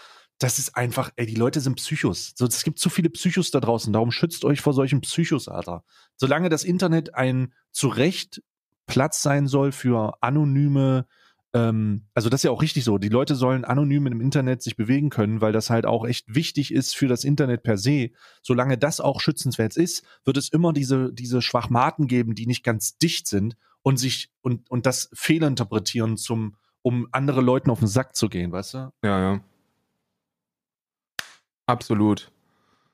Das 0.41 0.61
ist 0.61 0.77
einfach, 0.77 1.11
ey, 1.17 1.27
die 1.27 1.35
Leute 1.35 1.61
sind 1.61 1.75
Psychos. 1.75 2.33
So, 2.37 2.47
es 2.47 2.63
gibt 2.63 2.79
zu 2.79 2.91
viele 2.91 3.11
Psychos 3.11 3.51
da 3.51 3.59
draußen. 3.59 3.93
Darum 3.93 4.13
schützt 4.13 4.45
euch 4.45 4.61
vor 4.61 4.73
solchen 4.73 5.01
Psychos, 5.01 5.49
Alter. 5.49 5.83
Solange 6.15 6.49
das 6.49 6.63
Internet 6.63 7.17
ein 7.17 7.53
zu 7.73 7.89
Recht 7.89 8.41
Platz 8.87 9.21
sein 9.21 9.49
soll 9.49 9.73
für 9.73 10.23
anonyme 10.23 11.07
ähm, 11.59 12.03
also 12.15 12.29
das 12.29 12.41
ist 12.41 12.45
ja 12.45 12.51
auch 12.51 12.63
richtig 12.63 12.85
so. 12.85 12.99
Die 12.99 13.09
Leute 13.09 13.35
sollen 13.35 13.65
anonym 13.65 14.07
im 14.07 14.21
Internet 14.21 14.63
sich 14.63 14.77
bewegen 14.77 15.11
können, 15.11 15.41
weil 15.41 15.53
das 15.53 15.71
halt 15.71 15.87
auch 15.87 16.07
echt 16.07 16.35
wichtig 16.35 16.73
ist 16.73 16.95
für 16.97 17.09
das 17.09 17.25
Internet 17.25 17.63
per 17.63 17.79
se. 17.79 18.11
Solange 18.43 18.79
das 18.79 19.01
auch 19.01 19.21
schützenswert 19.21 19.77
ist, 19.77 20.05
wird 20.25 20.37
es 20.37 20.49
immer 20.49 20.73
diese, 20.73 21.13
diese 21.13 21.43
Schwachmaten 21.43 22.07
geben, 22.07 22.35
die 22.35 22.47
nicht 22.47 22.65
ganz 22.65 22.99
dicht 22.99 23.27
sind 23.27 23.57
und 23.83 23.99
sich 23.99 24.31
und, 24.43 24.71
und 24.71 24.87
das 24.87 25.11
fehlinterpretieren 25.13 26.17
zum, 26.17 26.57
um 26.83 27.09
andere 27.13 27.41
Leuten 27.41 27.71
auf 27.71 27.81
den 27.81 27.89
Sack 27.89 28.15
zu 28.15 28.29
gehen, 28.29 28.53
weißt 28.53 28.75
du? 28.75 28.93
Ja, 29.03 29.21
ja. 29.21 29.41
Absolut. 31.67 32.31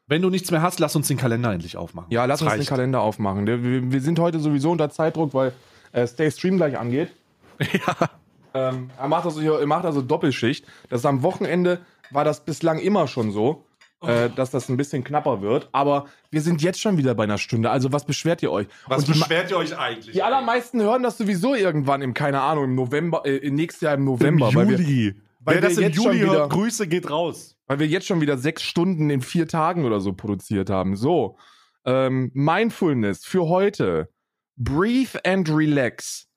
Wenn 0.06 0.20
du 0.20 0.30
nichts 0.30 0.50
mehr 0.50 0.62
hast, 0.62 0.80
lass 0.80 0.94
uns 0.96 1.08
den 1.08 1.16
Kalender 1.16 1.52
endlich 1.52 1.76
aufmachen. 1.76 2.10
Ja, 2.10 2.24
lass 2.24 2.40
das 2.40 2.46
uns 2.46 2.52
reicht. 2.52 2.62
den 2.64 2.68
Kalender 2.68 3.00
aufmachen. 3.00 3.46
Wir, 3.46 3.90
wir, 3.90 4.00
sind 4.00 4.18
heute 4.18 4.38
sowieso 4.38 4.70
unter 4.70 4.90
Zeitdruck, 4.90 5.32
weil 5.32 5.52
äh, 5.92 6.06
Stay 6.06 6.30
Stream 6.30 6.56
gleich 6.56 6.78
angeht. 6.78 7.10
Ja. 7.72 8.10
Ähm, 8.54 8.90
er 8.98 9.08
macht 9.08 9.24
also 9.24 9.40
er 9.40 9.66
macht 9.66 9.84
also 9.84 10.00
Doppelschicht. 10.00 10.64
Das 10.88 11.00
ist 11.00 11.06
am 11.06 11.22
Wochenende 11.22 11.80
war 12.10 12.24
das 12.24 12.44
bislang 12.44 12.78
immer 12.78 13.08
schon 13.08 13.32
so, 13.32 13.66
oh. 14.00 14.06
äh, 14.06 14.30
dass 14.30 14.50
das 14.50 14.68
ein 14.68 14.76
bisschen 14.76 15.02
knapper 15.02 15.42
wird. 15.42 15.68
Aber 15.72 16.06
wir 16.30 16.40
sind 16.40 16.62
jetzt 16.62 16.80
schon 16.80 16.96
wieder 16.96 17.14
bei 17.14 17.24
einer 17.24 17.38
Stunde. 17.38 17.70
Also 17.70 17.92
was 17.92 18.04
beschwert 18.04 18.42
ihr 18.42 18.52
euch? 18.52 18.68
Was 18.86 19.04
beschwert 19.04 19.50
ihr 19.50 19.56
euch 19.56 19.76
eigentlich? 19.76 20.12
Die 20.12 20.22
allermeisten 20.22 20.80
hören 20.80 21.02
das 21.02 21.18
sowieso 21.18 21.54
irgendwann 21.54 22.00
im, 22.00 22.14
keine 22.14 22.40
Ahnung, 22.40 22.64
im 22.64 22.74
November, 22.76 23.26
äh, 23.26 23.50
nächstes 23.50 23.82
Jahr 23.82 23.94
im 23.94 24.04
November. 24.04 24.48
Im 24.48 24.70
Juli. 24.70 25.14
Weil, 25.40 25.56
weil 25.56 25.60
das 25.60 25.76
im 25.76 25.92
Juli 25.92 26.20
hört, 26.20 26.50
Grüße 26.50 26.86
geht 26.86 27.10
raus. 27.10 27.56
Weil 27.66 27.78
wir 27.78 27.86
jetzt 27.86 28.06
schon 28.06 28.20
wieder 28.20 28.38
sechs 28.38 28.62
Stunden 28.62 29.10
in 29.10 29.20
vier 29.20 29.48
Tagen 29.48 29.84
oder 29.84 30.00
so 30.00 30.12
produziert 30.12 30.70
haben. 30.70 30.96
So. 30.96 31.36
Ähm, 31.84 32.30
Mindfulness 32.34 33.26
für 33.26 33.48
heute. 33.48 34.08
Breathe 34.56 35.22
and 35.24 35.50
relax. 35.50 36.28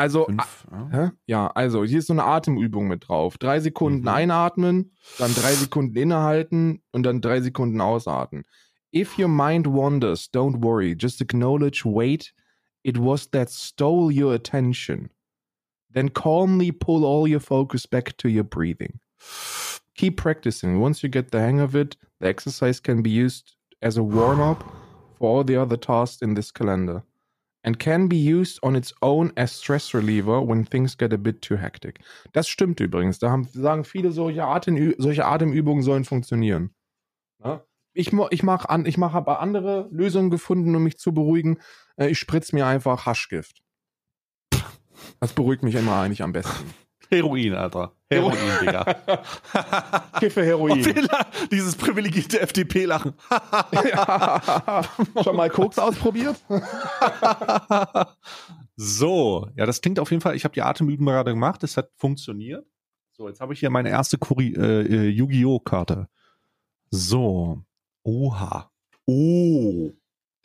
Also, 0.00 0.24
Fünf, 0.24 0.66
ja. 0.92 1.12
ja. 1.26 1.46
also 1.48 1.84
hier 1.84 1.98
ist 1.98 2.06
so 2.06 2.14
eine 2.14 2.24
Atemübung 2.24 2.88
mit 2.88 3.06
drauf. 3.06 3.36
Drei 3.36 3.60
Sekunden 3.60 4.00
mhm. 4.00 4.08
einatmen, 4.08 4.92
dann 5.18 5.34
drei 5.34 5.52
Sekunden 5.52 5.94
innehalten 5.94 6.82
und 6.90 7.02
dann 7.02 7.20
drei 7.20 7.42
Sekunden 7.42 7.82
ausatmen. 7.82 8.44
If 8.94 9.18
your 9.18 9.28
mind 9.28 9.66
wanders, 9.66 10.30
don't 10.32 10.64
worry. 10.64 10.96
Just 10.98 11.20
acknowledge, 11.20 11.82
wait, 11.84 12.32
it 12.82 12.96
was 12.96 13.28
that 13.32 13.50
stole 13.50 14.10
your 14.10 14.32
attention. 14.32 15.10
Then 15.92 16.08
calmly 16.08 16.72
pull 16.72 17.04
all 17.04 17.28
your 17.28 17.40
focus 17.40 17.84
back 17.86 18.16
to 18.16 18.28
your 18.28 18.44
breathing. 18.44 19.00
Keep 19.96 20.16
practicing. 20.16 20.80
Once 20.80 21.02
you 21.02 21.10
get 21.10 21.30
the 21.30 21.40
hang 21.40 21.60
of 21.60 21.76
it, 21.76 21.98
the 22.20 22.26
exercise 22.26 22.80
can 22.80 23.02
be 23.02 23.10
used 23.10 23.54
as 23.82 23.98
a 23.98 24.02
warm 24.02 24.40
up 24.40 24.64
for 25.18 25.28
all 25.28 25.44
the 25.44 25.56
other 25.56 25.76
tasks 25.76 26.22
in 26.22 26.32
this 26.32 26.50
calendar 26.50 27.02
and 27.62 27.78
can 27.78 28.08
be 28.08 28.16
used 28.16 28.62
on 28.62 28.74
its 28.74 28.94
own 29.02 29.32
as 29.36 29.52
stress 29.52 29.94
reliever 29.94 30.40
when 30.40 30.64
things 30.64 30.96
get 30.96 31.12
a 31.12 31.18
bit 31.18 31.42
too 31.42 31.56
hectic. 31.56 32.00
Das 32.32 32.48
stimmt 32.48 32.80
übrigens. 32.80 33.18
Da 33.18 33.30
haben, 33.30 33.44
sagen 33.44 33.84
viele, 33.84 34.12
solche, 34.12 34.44
Atem, 34.44 34.94
solche 34.98 35.26
Atemübungen 35.26 35.82
sollen 35.82 36.04
funktionieren. 36.04 36.74
Ja? 37.42 37.64
Ich, 37.92 38.12
ich 38.30 38.42
mache 38.42 38.70
an, 38.70 38.86
ich 38.86 38.96
mach, 38.96 39.12
habe 39.12 39.40
andere 39.40 39.88
Lösungen 39.90 40.30
gefunden, 40.30 40.74
um 40.74 40.84
mich 40.84 40.98
zu 40.98 41.12
beruhigen. 41.12 41.58
Äh, 41.96 42.08
ich 42.08 42.18
spritze 42.18 42.54
mir 42.54 42.66
einfach 42.66 43.06
Haschgift. 43.06 43.62
Das 45.18 45.32
beruhigt 45.32 45.62
mich 45.62 45.74
immer 45.74 46.00
eigentlich 46.00 46.22
am 46.22 46.32
besten. 46.32 46.72
Heroin, 47.10 47.54
Alter. 47.54 47.92
Heroin, 48.08 48.36
Digga. 48.60 48.84
Kiffe 50.20 50.44
Heroin. 50.44 50.82
Dieses 51.50 51.74
privilegierte 51.74 52.40
FDP-Lachen. 52.40 53.14
Schon 55.22 55.36
mal 55.36 55.50
Koks 55.50 55.78
ausprobiert? 55.78 56.40
so, 58.76 59.48
ja, 59.56 59.66
das 59.66 59.80
klingt 59.80 59.98
auf 59.98 60.10
jeden 60.10 60.20
Fall, 60.20 60.36
ich 60.36 60.44
habe 60.44 60.54
die 60.54 60.62
Atemüben 60.62 61.04
gerade 61.04 61.32
gemacht, 61.32 61.64
es 61.64 61.76
hat 61.76 61.90
funktioniert. 61.96 62.64
So, 63.12 63.28
jetzt 63.28 63.40
habe 63.40 63.52
ich 63.52 63.60
hier 63.60 63.70
meine 63.70 63.90
erste 63.90 64.16
Kuri 64.16 64.54
äh, 64.54 64.82
äh, 64.82 65.08
Yu-Gi-Oh! 65.08 65.58
Karte. 65.58 66.08
So. 66.90 67.62
Oha. 68.04 68.70
Oh. 69.06 69.90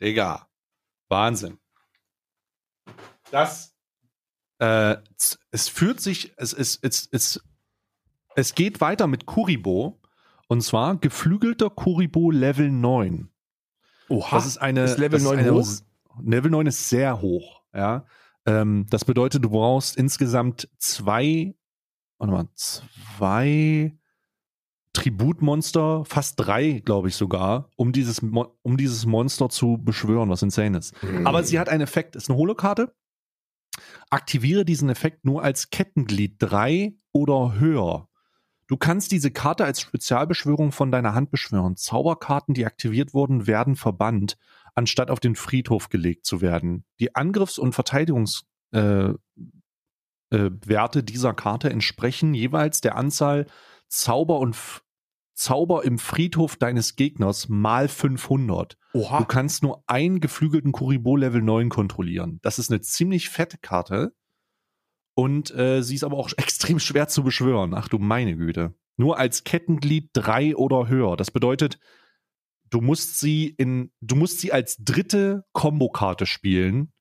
Digga. 0.00 0.48
Wahnsinn. 1.08 1.58
Das, 3.30 3.75
äh, 4.58 4.96
z- 5.16 5.38
es 5.50 5.68
führt 5.68 6.00
sich, 6.00 6.32
es, 6.36 6.52
es, 6.52 6.78
es, 6.82 7.08
es, 7.12 7.40
es 8.34 8.54
geht 8.54 8.80
weiter 8.80 9.06
mit 9.06 9.26
Kuribo. 9.26 10.00
Und 10.48 10.62
zwar 10.62 10.96
geflügelter 10.96 11.70
Kuribo 11.70 12.30
Level 12.30 12.70
9. 12.70 13.28
Oha. 14.08 14.36
Das 14.36 14.46
ist 14.46 14.58
eine. 14.58 14.84
Ist 14.84 14.98
Level 14.98 15.18
das 15.18 15.24
9 15.24 15.38
eine, 15.40 15.52
hoch? 15.54 15.66
Level 16.22 16.50
9 16.52 16.66
ist 16.68 16.88
sehr 16.88 17.20
hoch, 17.20 17.62
ja. 17.74 18.06
Ähm, 18.46 18.86
das 18.88 19.04
bedeutet, 19.04 19.42
du 19.44 19.50
brauchst 19.50 19.96
insgesamt 19.96 20.68
zwei, 20.78 21.56
warte 22.18 22.32
mal, 22.32 22.48
zwei 22.54 23.98
Tributmonster, 24.92 26.04
fast 26.04 26.34
drei, 26.38 26.80
glaube 26.84 27.08
ich 27.08 27.16
sogar, 27.16 27.68
um 27.76 27.92
dieses, 27.92 28.22
Mo 28.22 28.56
um 28.62 28.76
dieses 28.76 29.04
Monster 29.04 29.48
zu 29.48 29.78
beschwören, 29.78 30.30
was 30.30 30.42
insane 30.42 30.78
ist. 30.78 31.00
Mhm. 31.02 31.26
Aber 31.26 31.42
sie 31.42 31.58
hat 31.58 31.68
einen 31.68 31.82
Effekt, 31.82 32.16
ist 32.16 32.30
eine 32.30 32.38
Holokarte. 32.38 32.94
Aktiviere 34.10 34.64
diesen 34.64 34.88
Effekt 34.88 35.24
nur 35.24 35.42
als 35.42 35.70
Kettenglied 35.70 36.36
3 36.38 36.94
oder 37.12 37.58
höher. 37.58 38.08
Du 38.68 38.76
kannst 38.76 39.12
diese 39.12 39.30
Karte 39.30 39.64
als 39.64 39.80
Spezialbeschwörung 39.80 40.72
von 40.72 40.90
deiner 40.90 41.14
Hand 41.14 41.30
beschwören. 41.30 41.76
Zauberkarten, 41.76 42.54
die 42.54 42.66
aktiviert 42.66 43.14
wurden, 43.14 43.46
werden 43.46 43.76
verbannt, 43.76 44.36
anstatt 44.74 45.10
auf 45.10 45.20
den 45.20 45.36
Friedhof 45.36 45.88
gelegt 45.88 46.26
zu 46.26 46.40
werden. 46.40 46.84
Die 46.98 47.14
Angriffs- 47.14 47.58
und 47.58 47.74
Verteidigungswerte 47.74 49.18
äh, 50.30 50.36
äh, 50.36 51.02
dieser 51.04 51.34
Karte 51.34 51.70
entsprechen 51.70 52.34
jeweils 52.34 52.80
der 52.80 52.96
Anzahl 52.96 53.46
Zauber 53.88 54.40
und 54.40 54.56
Zauber 55.36 55.84
im 55.84 55.98
Friedhof 55.98 56.56
deines 56.56 56.96
Gegners 56.96 57.48
mal 57.48 57.88
500. 57.88 58.78
Du 58.92 59.00
Oha. 59.00 59.24
kannst 59.24 59.62
nur 59.62 59.84
einen 59.86 60.20
geflügelten 60.20 60.72
Kuribo 60.72 61.16
Level 61.16 61.42
9 61.42 61.68
kontrollieren. 61.68 62.40
Das 62.42 62.58
ist 62.58 62.70
eine 62.70 62.80
ziemlich 62.80 63.28
fette 63.28 63.58
Karte. 63.58 64.14
Und 65.14 65.54
äh, 65.54 65.82
sie 65.82 65.94
ist 65.94 66.04
aber 66.04 66.16
auch 66.16 66.30
extrem 66.36 66.78
schwer 66.78 67.08
zu 67.08 67.22
beschwören. 67.22 67.74
Ach 67.74 67.88
du 67.88 67.98
meine 67.98 68.36
Güte. 68.36 68.74
Nur 68.96 69.18
als 69.18 69.44
Kettenglied 69.44 70.10
3 70.14 70.56
oder 70.56 70.88
höher. 70.88 71.16
Das 71.18 71.30
bedeutet, 71.30 71.78
du 72.70 72.80
musst 72.80 73.20
sie 73.20 73.48
in, 73.58 73.92
du 74.00 74.16
musst 74.16 74.40
sie 74.40 74.52
als 74.52 74.78
dritte 74.78 75.44
Kombokarte 75.52 76.24
spielen. 76.24 76.92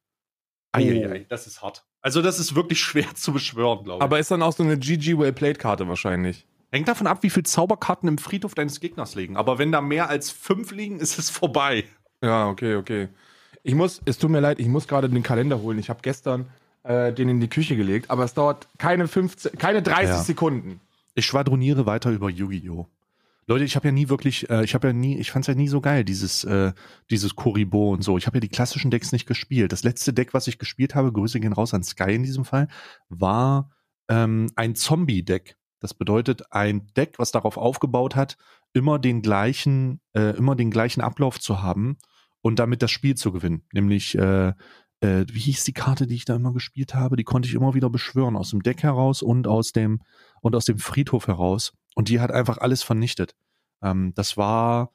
Eieiei, 0.73 1.25
das 1.29 1.47
ist 1.47 1.61
hart. 1.61 1.85
Also 2.01 2.21
das 2.21 2.37
ist 2.39 2.53
wirklich 2.53 2.79
schwer 2.81 3.15
zu 3.15 3.31
beschwören, 3.31 3.85
glaube 3.85 3.99
ich. 3.99 4.03
Aber 4.03 4.19
ist 4.19 4.29
dann 4.29 4.43
auch 4.43 4.53
so 4.53 4.63
eine 4.63 4.77
GG 4.77 5.17
Well 5.17 5.31
Played 5.31 5.57
Karte 5.57 5.87
wahrscheinlich. 5.87 6.45
Hängt 6.75 6.89
davon 6.89 7.07
ab, 7.07 7.23
wie 7.23 7.29
viele 7.29 7.43
Zauberkarten 7.45 8.09
im 8.09 8.17
Friedhof 8.17 8.53
deines 8.53 8.81
Gegners 8.81 9.15
liegen. 9.15 9.37
Aber 9.37 9.57
wenn 9.59 9.71
da 9.71 9.79
mehr 9.79 10.09
als 10.09 10.29
fünf 10.29 10.71
liegen, 10.71 10.99
ist 10.99 11.17
es 11.17 11.29
vorbei. 11.29 11.85
Ja, 12.21 12.49
okay, 12.49 12.75
okay. 12.75 13.07
Ich 13.63 13.73
muss, 13.75 14.01
es 14.03 14.17
tut 14.17 14.29
mir 14.29 14.41
leid, 14.41 14.59
ich 14.59 14.67
muss 14.67 14.85
gerade 14.85 15.07
den 15.07 15.23
Kalender 15.23 15.61
holen. 15.61 15.79
Ich 15.79 15.89
habe 15.89 15.99
gestern 16.01 16.47
äh, 16.83 17.13
den 17.13 17.29
in 17.29 17.39
die 17.39 17.47
Küche 17.47 17.77
gelegt, 17.77 18.11
aber 18.11 18.25
es 18.25 18.33
dauert 18.33 18.67
keine 18.77 19.07
15, 19.07 19.57
keine 19.57 19.83
30 19.83 20.09
Ja. 20.09 20.21
Sekunden. 20.21 20.81
Ich 21.13 21.25
schwadroniere 21.25 21.85
weiter 21.85 22.11
über 22.11 22.29
Yu-Gi-Oh! 22.29 22.87
Leute, 23.47 23.63
ich 23.63 23.77
habe 23.77 23.87
ja 23.87 23.91
nie 23.93 24.09
wirklich, 24.09 24.49
äh, 24.49 24.65
ich 24.65 24.73
habe 24.73 24.87
ja 24.87 24.93
nie, 24.93 25.17
ich 25.17 25.31
fand's 25.31 25.47
ja 25.47 25.55
nie 25.55 25.69
so 25.69 25.79
geil, 25.79 26.03
dieses, 26.03 26.43
äh, 26.43 26.73
dieses 27.09 27.37
Kuribo 27.37 27.93
und 27.93 28.01
so. 28.01 28.17
Ich 28.17 28.27
habe 28.27 28.35
ja 28.35 28.41
die 28.41 28.49
klassischen 28.49 28.91
Decks 28.91 29.13
nicht 29.13 29.27
gespielt. 29.27 29.71
Das 29.71 29.83
letzte 29.83 30.11
Deck, 30.11 30.33
was 30.33 30.47
ich 30.47 30.59
gespielt 30.59 30.93
habe, 30.93 31.13
Grüße 31.13 31.39
gehen 31.39 31.53
raus 31.53 31.73
an 31.73 31.83
Sky 31.83 32.15
in 32.15 32.23
diesem 32.23 32.43
Fall, 32.43 32.67
war 33.07 33.71
ähm, 34.09 34.51
ein 34.57 34.75
Zombie-Deck. 34.75 35.55
Das 35.85 35.93
bedeutet 35.93 36.51
ein 36.51 36.87
Deck, 36.97 37.19
was 37.19 37.31
darauf 37.31 37.57
aufgebaut 37.57 38.15
hat, 38.15 38.37
immer 38.73 38.97
den 38.97 39.21
gleichen, 39.21 40.01
äh, 40.15 40.35
immer 40.35 40.55
den 40.55 40.71
gleichen 40.71 41.01
Ablauf 41.01 41.39
zu 41.39 41.61
haben 41.61 41.99
und 42.41 42.57
damit 42.57 42.81
das 42.81 42.89
Spiel 42.89 43.13
zu 43.13 43.31
gewinnen. 43.31 43.67
Nämlich, 43.71 44.17
äh, 44.17 44.47
äh, 45.01 45.25
wie 45.31 45.39
hieß 45.41 45.63
die 45.63 45.73
Karte, 45.73 46.07
die 46.07 46.15
ich 46.15 46.25
da 46.25 46.37
immer 46.37 46.53
gespielt 46.53 46.95
habe? 46.95 47.17
Die 47.17 47.23
konnte 47.23 47.47
ich 47.47 47.53
immer 47.53 47.75
wieder 47.75 47.91
beschwören 47.91 48.35
aus 48.35 48.49
dem 48.49 48.63
Deck 48.63 48.81
heraus 48.81 49.21
und 49.21 49.45
aus 49.45 49.73
dem 49.73 50.01
und 50.41 50.55
aus 50.55 50.65
dem 50.65 50.79
Friedhof 50.79 51.27
heraus. 51.27 51.73
Und 51.93 52.09
die 52.09 52.19
hat 52.19 52.31
einfach 52.31 52.57
alles 52.57 52.81
vernichtet. 52.81 53.35
Ähm, 53.83 54.11
das 54.15 54.37
war 54.37 54.91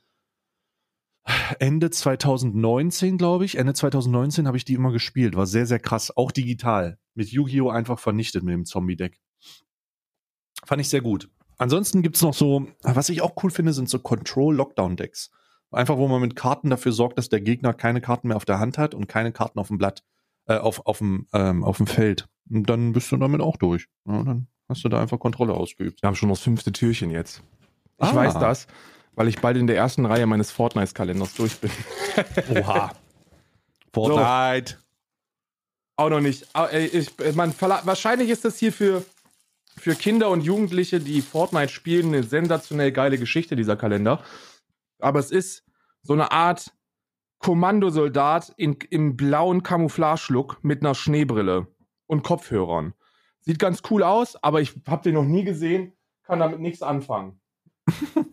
Ende 1.60 1.90
2019, 1.90 3.16
glaube 3.16 3.44
ich. 3.44 3.58
Ende 3.58 3.74
2019 3.74 4.48
habe 4.48 4.56
ich 4.56 4.64
die 4.64 4.74
immer 4.74 4.90
gespielt. 4.90 5.36
War 5.36 5.46
sehr, 5.46 5.66
sehr 5.66 5.78
krass. 5.78 6.16
Auch 6.16 6.32
digital. 6.32 6.98
Mit 7.14 7.28
Yu-Gi-Oh! 7.28 7.70
einfach 7.70 8.00
vernichtet 8.00 8.42
mit 8.42 8.54
dem 8.54 8.64
Zombie-Deck. 8.64 9.20
Fand 10.64 10.80
ich 10.80 10.88
sehr 10.88 11.00
gut. 11.00 11.28
Ansonsten 11.58 12.02
gibt's 12.02 12.22
noch 12.22 12.34
so, 12.34 12.66
was 12.82 13.08
ich 13.10 13.20
auch 13.22 13.32
cool 13.42 13.50
finde, 13.50 13.72
sind 13.72 13.88
so 13.88 13.98
Control-Lockdown-Decks. 13.98 15.30
Einfach, 15.72 15.98
wo 15.98 16.08
man 16.08 16.20
mit 16.20 16.34
Karten 16.36 16.70
dafür 16.70 16.92
sorgt, 16.92 17.18
dass 17.18 17.28
der 17.28 17.40
Gegner 17.40 17.72
keine 17.74 18.00
Karten 18.00 18.28
mehr 18.28 18.36
auf 18.36 18.44
der 18.44 18.58
Hand 18.58 18.78
hat 18.78 18.94
und 18.94 19.08
keine 19.08 19.30
Karten 19.30 19.58
auf 19.58 19.68
dem 19.68 19.78
Blatt, 19.78 20.02
äh, 20.46 20.56
auf, 20.56 20.84
auf, 20.86 20.98
dem, 20.98 21.26
ähm, 21.32 21.62
auf 21.62 21.76
dem 21.76 21.86
Feld. 21.86 22.28
Und 22.50 22.68
dann 22.68 22.92
bist 22.92 23.12
du 23.12 23.16
damit 23.18 23.40
auch 23.40 23.56
durch. 23.56 23.86
Ja, 24.06 24.22
dann 24.24 24.48
hast 24.68 24.82
du 24.84 24.88
da 24.88 25.00
einfach 25.00 25.18
Kontrolle 25.20 25.54
ausgeübt. 25.54 26.02
Wir 26.02 26.08
haben 26.08 26.16
schon 26.16 26.28
das 26.30 26.40
fünfte 26.40 26.72
Türchen 26.72 27.10
jetzt. 27.10 27.42
Ich 27.98 28.08
Ah. 28.08 28.14
weiß 28.14 28.34
das, 28.34 28.66
weil 29.14 29.28
ich 29.28 29.38
bald 29.40 29.56
in 29.58 29.66
der 29.66 29.76
ersten 29.76 30.06
Reihe 30.06 30.26
meines 30.26 30.50
Fortnite-Kalenders 30.50 31.34
durch 31.34 31.58
bin. 31.60 31.70
Oha. 32.56 32.92
Fortnite. 33.92 34.76
Auch 35.96 36.08
noch 36.10 36.20
nicht. 36.20 36.46
Ey, 36.54 36.86
ich, 36.86 37.10
man, 37.34 37.54
wahrscheinlich 37.60 38.30
ist 38.30 38.44
das 38.44 38.58
hier 38.58 38.72
für, 38.72 39.04
für 39.80 39.94
Kinder 39.94 40.28
und 40.30 40.42
Jugendliche, 40.42 41.00
die 41.00 41.22
Fortnite 41.22 41.72
spielen, 41.72 42.08
eine 42.08 42.22
sensationell 42.22 42.92
geile 42.92 43.18
Geschichte, 43.18 43.56
dieser 43.56 43.76
Kalender. 43.76 44.22
Aber 44.98 45.18
es 45.18 45.30
ist 45.30 45.64
so 46.02 46.12
eine 46.12 46.32
Art 46.32 46.72
Kommandosoldat 47.38 48.52
in, 48.56 48.76
im 48.90 49.16
blauen 49.16 49.62
Camouflage-Look 49.62 50.62
mit 50.62 50.82
einer 50.82 50.94
Schneebrille 50.94 51.66
und 52.06 52.22
Kopfhörern. 52.22 52.92
Sieht 53.40 53.58
ganz 53.58 53.80
cool 53.90 54.02
aus, 54.02 54.36
aber 54.42 54.60
ich 54.60 54.74
habe 54.86 55.02
den 55.02 55.14
noch 55.14 55.24
nie 55.24 55.44
gesehen, 55.44 55.94
kann 56.24 56.38
damit 56.38 56.60
nichts 56.60 56.82
anfangen. 56.82 57.40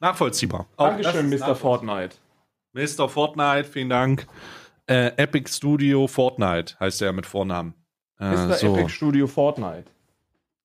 Nachvollziehbar. 0.00 0.66
Auch 0.76 0.88
Dankeschön, 0.88 1.30
Mr. 1.30 1.54
Fortnite. 1.54 2.16
Mr. 2.72 3.08
Fortnite, 3.08 3.64
vielen 3.64 3.88
Dank. 3.88 4.26
Äh, 4.86 5.12
Epic 5.16 5.50
Studio 5.50 6.08
Fortnite 6.08 6.78
heißt 6.80 7.00
er 7.02 7.12
mit 7.12 7.26
Vornamen. 7.26 7.74
Äh, 8.18 8.32
Mr. 8.32 8.54
so, 8.54 8.74
Epic 8.74 8.90
Studio 8.90 9.28
Fortnite. 9.28 9.93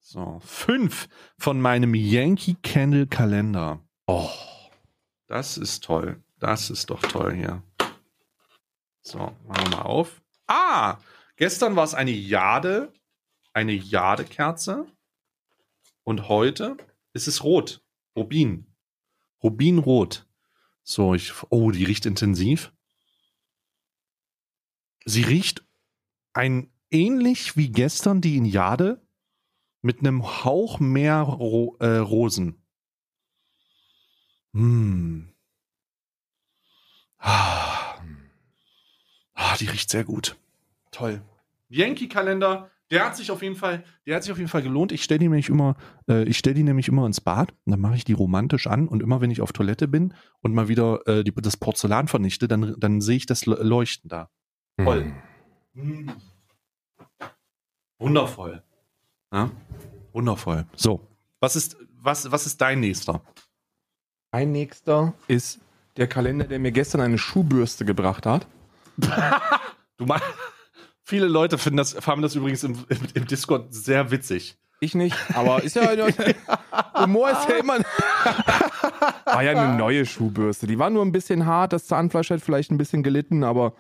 So, 0.10 0.40
fünf 0.44 1.08
von 1.38 1.62
meinem 1.62 1.94
Yankee 1.94 2.56
Candle 2.64 3.06
Kalender. 3.06 3.88
Oh. 4.08 4.32
Das 5.28 5.56
ist 5.56 5.84
toll. 5.84 6.24
Das 6.40 6.72
ist 6.72 6.90
doch 6.90 7.00
toll 7.02 7.36
hier. 7.36 7.62
So, 9.02 9.20
machen 9.46 9.66
wir 9.66 9.78
mal 9.78 9.82
auf. 9.84 10.20
Ah, 10.48 10.98
gestern 11.36 11.76
war 11.76 11.84
es 11.84 11.94
eine 11.94 12.10
Jade, 12.10 12.92
eine 13.54 13.74
Jadekerze. 13.74 14.88
Und 16.04 16.28
heute 16.28 16.76
ist 17.14 17.28
es 17.28 17.44
rot. 17.44 17.84
Rubin. 18.16 18.66
Rubinrot. 19.44 20.28
So, 20.82 21.14
ich, 21.14 21.34
oh, 21.52 21.70
die 21.70 21.84
riecht 21.84 22.08
intensiv. 22.08 22.74
Sie 25.06 25.22
riecht 25.22 25.64
ein 26.34 26.74
ähnlich 26.90 27.56
wie 27.58 27.72
gestern 27.72 28.22
die 28.22 28.38
in 28.38 28.46
Jade 28.46 29.06
mit 29.82 30.00
einem 30.00 30.44
Hauch 30.44 30.80
mehr 30.80 31.22
Ro 31.22 31.76
äh, 31.80 31.98
Rosen. 31.98 32.62
Hm. 34.54 35.34
Ah. 37.20 37.96
ah, 39.34 39.56
die 39.60 39.68
riecht 39.68 39.90
sehr 39.90 40.04
gut. 40.04 40.38
Toll. 40.92 41.22
Yankee-Kalender, 41.68 42.72
der 42.90 43.06
hat 43.06 43.16
sich 43.16 43.30
auf 43.30 43.44
jeden 43.44 43.56
Fall, 43.56 43.84
der 44.08 44.16
hat 44.16 44.24
sich 44.24 44.32
auf 44.32 44.38
jeden 44.38 44.50
Fall 44.50 44.64
gelohnt. 44.64 44.92
Ich 44.92 45.04
stelle 45.04 45.20
die 45.20 45.26
nämlich 45.28 45.50
immer, 45.50 45.76
äh, 46.10 46.24
ich 46.24 46.38
stelle 46.38 46.56
die 46.56 46.64
nämlich 46.64 46.88
immer 46.88 47.06
ins 47.06 47.22
Bad 47.22 47.52
und 47.66 47.72
dann 47.72 47.80
mache 47.80 47.96
ich 47.96 48.06
die 48.06 48.14
romantisch 48.14 48.66
an 48.68 48.88
und 48.88 49.04
immer 49.04 49.22
wenn 49.22 49.32
ich 49.32 49.42
auf 49.42 49.52
Toilette 49.54 49.88
bin 49.88 50.14
und 50.42 50.54
mal 50.54 50.68
wieder 50.68 51.06
äh, 51.08 51.24
die, 51.24 51.34
das 51.34 51.58
Porzellan 51.58 52.08
vernichte, 52.08 52.48
dann, 52.48 52.76
dann 52.80 53.02
sehe 53.02 53.18
ich 53.18 53.26
das 53.28 53.46
Le- 53.46 53.62
Leuchten 53.62 54.10
da. 54.10 54.30
Toll. 54.78 55.14
Hm. 55.74 56.12
Wundervoll. 58.00 58.64
Ja? 59.32 59.52
Wundervoll. 60.14 60.66
So, 60.76 61.02
was 61.40 61.56
ist, 61.56 61.78
was, 62.02 62.32
was 62.32 62.46
ist 62.46 62.60
dein 62.60 62.80
nächster? 62.80 63.22
Mein 64.32 64.52
nächster 64.52 65.14
ist 65.28 65.60
der 65.98 66.08
Kalender, 66.08 66.46
der 66.46 66.60
mir 66.60 66.72
gestern 66.72 67.02
eine 67.02 67.18
Schuhbürste 67.18 67.86
gebracht 67.86 68.26
hat. 68.26 68.48
Du 69.98 70.06
meinst, 70.06 70.24
viele 71.04 71.28
Leute 71.28 71.58
finden 71.58 71.76
das, 71.76 71.92
fanden 71.92 72.22
das 72.22 72.34
übrigens 72.34 72.64
im, 72.64 72.86
im, 72.88 72.98
im 73.16 73.28
Discord 73.28 73.74
sehr 73.74 74.12
witzig. 74.12 74.58
Ich 74.80 74.96
nicht, 74.96 75.18
aber 75.36 75.62
ist 75.62 75.76
ja. 75.76 75.90
Humor 76.96 77.30
ist 77.32 77.50
ja 77.50 77.56
immer. 77.58 77.80
War 79.26 79.44
ja 79.44 79.52
eine 79.52 79.78
neue 79.78 80.06
Schuhbürste. 80.06 80.68
Die 80.68 80.80
war 80.80 80.90
nur 80.90 81.04
ein 81.04 81.12
bisschen 81.12 81.46
hart, 81.46 81.74
das 81.74 81.86
Zahnfleisch 81.86 82.30
hat 82.30 82.40
vielleicht 82.40 82.72
ein 82.72 82.78
bisschen 82.78 83.04
gelitten, 83.04 83.44
aber 83.44 83.74